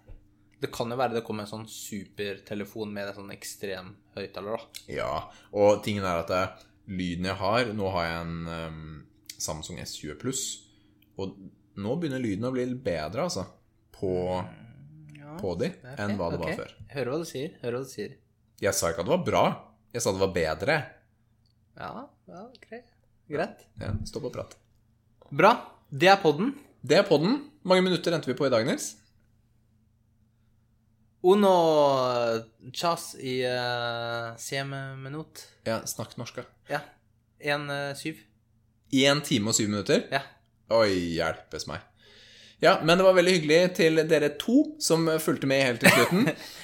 Det 0.62 0.70
kan 0.72 0.94
jo 0.94 0.96
være 0.96 1.18
det 1.18 1.24
kommer 1.26 1.44
en 1.44 1.50
sånn 1.50 1.66
supertelefon 1.68 2.94
med 2.94 3.10
en 3.10 3.18
sånn 3.18 3.34
ekstrem 3.34 3.90
høyttaler, 4.14 4.62
da. 4.62 4.86
Ja, 4.94 5.10
og 5.52 5.82
tingen 5.84 6.06
er 6.06 6.22
at 6.22 6.30
det, 6.30 6.44
lyden 6.86 7.28
jeg 7.28 7.36
har 7.40 7.74
Nå 7.74 7.90
har 7.96 8.06
jeg 8.06 8.22
en 8.22 8.48
um, 8.48 8.80
Samsung 9.34 9.82
S20 9.82 10.16
Pluss, 10.22 10.46
og 11.18 11.34
nå 11.82 11.98
begynner 11.98 12.22
lyden 12.22 12.46
å 12.46 12.54
bli 12.54 12.64
litt 12.70 12.84
bedre, 12.86 13.26
altså, 13.26 13.44
på, 13.98 14.14
på 15.42 15.56
de 15.60 15.74
enn 15.98 16.14
hva 16.14 16.30
det 16.30 16.38
okay. 16.38 16.46
var 16.46 16.60
før. 16.62 16.76
Hører 16.94 17.10
hva 17.10 17.24
du 17.24 17.28
sier. 17.28 17.56
Hører 17.64 17.80
hva 17.80 17.82
du 17.84 17.90
sier. 17.90 18.20
Jeg 18.62 18.74
sa 18.76 18.90
ikke 18.92 19.02
at 19.02 19.08
det 19.08 19.14
var 19.16 19.24
bra, 19.26 19.44
jeg 19.94 20.02
sa 20.02 20.12
det 20.14 20.22
var 20.22 20.34
bedre. 20.34 20.76
Ja, 21.74 22.04
ja, 22.30 22.42
greit. 22.62 22.92
Greit. 23.30 23.64
Ja, 23.80 23.90
Stopp 24.06 24.28
og 24.28 24.34
prat. 24.36 24.54
Bra. 25.34 25.54
Det 25.90 26.10
er 26.12 26.20
podden. 26.22 26.52
Det 26.84 27.00
er 27.00 27.06
podden. 27.08 27.40
Mange 27.66 27.82
minutter 27.86 28.14
endte 28.14 28.30
vi 28.30 28.36
på 28.38 28.46
i 28.46 28.52
dag, 28.52 28.66
Nils? 28.68 28.92
Uno 31.24 31.54
chas 32.76 33.14
i 33.16 33.38
uh, 33.48 34.36
sieme 34.38 34.82
minut. 35.00 35.40
Ja, 35.66 35.80
snakk 35.88 36.14
norsk. 36.20 36.42
Ja. 36.68 36.82
En 37.40 37.66
uh, 37.72 37.94
syv. 37.98 38.20
Én 38.94 39.24
time 39.24 39.50
og 39.50 39.56
syv 39.56 39.72
minutter? 39.72 40.04
Ja. 40.12 40.20
Oi, 40.76 41.16
hjelpes 41.16 41.66
meg. 41.70 41.82
Ja, 42.62 42.78
men 42.84 43.00
det 43.00 43.06
var 43.06 43.16
veldig 43.16 43.34
hyggelig 43.38 43.62
til 43.80 44.04
dere 44.08 44.30
to 44.40 44.76
som 44.80 45.08
fulgte 45.20 45.48
med 45.50 45.64
helt 45.64 45.82
til 45.82 45.96
slutten. 45.96 46.30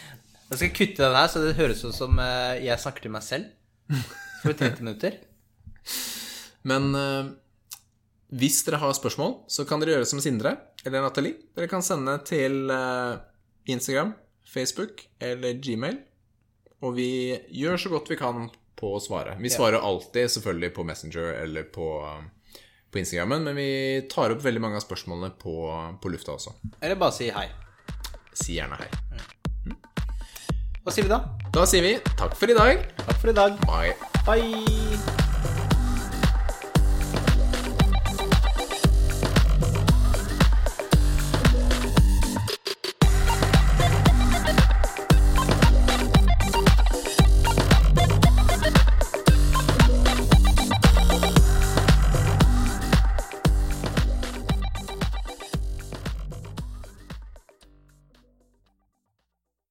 Jeg 0.50 0.58
skal 0.58 0.72
kutte 0.74 1.04
den 1.04 1.14
her, 1.14 1.28
så 1.30 1.42
det 1.44 1.58
høres 1.60 1.84
ut 1.86 1.94
som 1.94 2.18
eh, 2.18 2.64
jeg 2.64 2.82
snakker 2.82 3.04
til 3.04 3.12
meg 3.14 3.22
selv. 3.22 3.52
For 4.42 4.56
30 4.56 4.82
minutter. 4.82 5.20
Men 6.70 6.90
uh, 6.94 7.30
hvis 8.34 8.60
dere 8.66 8.80
har 8.82 8.94
spørsmål, 8.96 9.36
så 9.50 9.66
kan 9.68 9.82
dere 9.82 9.96
gjøre 9.96 10.08
som 10.10 10.22
Sindre 10.22 10.56
eller 10.84 11.04
Nathalie. 11.04 11.38
Dere 11.56 11.70
kan 11.70 11.84
sende 11.86 12.16
til 12.26 12.66
uh, 12.66 13.20
Instagram, 13.70 14.12
Facebook 14.46 15.06
eller 15.22 15.54
Gmail. 15.62 16.00
Og 16.82 16.96
vi 16.96 17.10
gjør 17.60 17.78
så 17.78 17.92
godt 17.92 18.10
vi 18.10 18.18
kan 18.18 18.48
på 18.80 18.94
å 18.96 19.00
svare. 19.02 19.36
Vi 19.38 19.52
svarer 19.52 19.82
alltid 19.84 20.32
selvfølgelig 20.34 20.72
på 20.76 20.86
Messenger 20.88 21.34
eller 21.42 21.66
på, 21.70 21.88
på 22.90 23.02
Instagrammen, 23.02 23.44
men 23.44 23.58
vi 23.58 23.72
tar 24.10 24.32
opp 24.32 24.40
veldig 24.44 24.62
mange 24.64 24.80
av 24.80 24.86
spørsmålene 24.86 25.34
på, 25.40 25.58
på 26.00 26.14
lufta 26.14 26.38
også. 26.38 26.56
Eller 26.80 26.96
bare 27.00 27.16
si 27.18 27.28
hei. 27.34 27.50
Si 28.32 28.56
gjerne 28.56 28.80
hei. 28.80 28.88
Hva 30.90 30.94
sier 30.96 31.06
vi 31.06 31.10
da? 31.12 31.20
Da 31.54 31.66
sier 31.70 31.84
vi 31.86 31.92
takk 32.18 32.34
for 32.34 32.50
i 32.50 32.56
dag. 32.58 32.82
Takk 33.04 33.22
for 33.22 33.30
i 33.30 33.36
dag. 33.38 33.62
Bye. 33.70 33.94
Bye. 34.26 35.19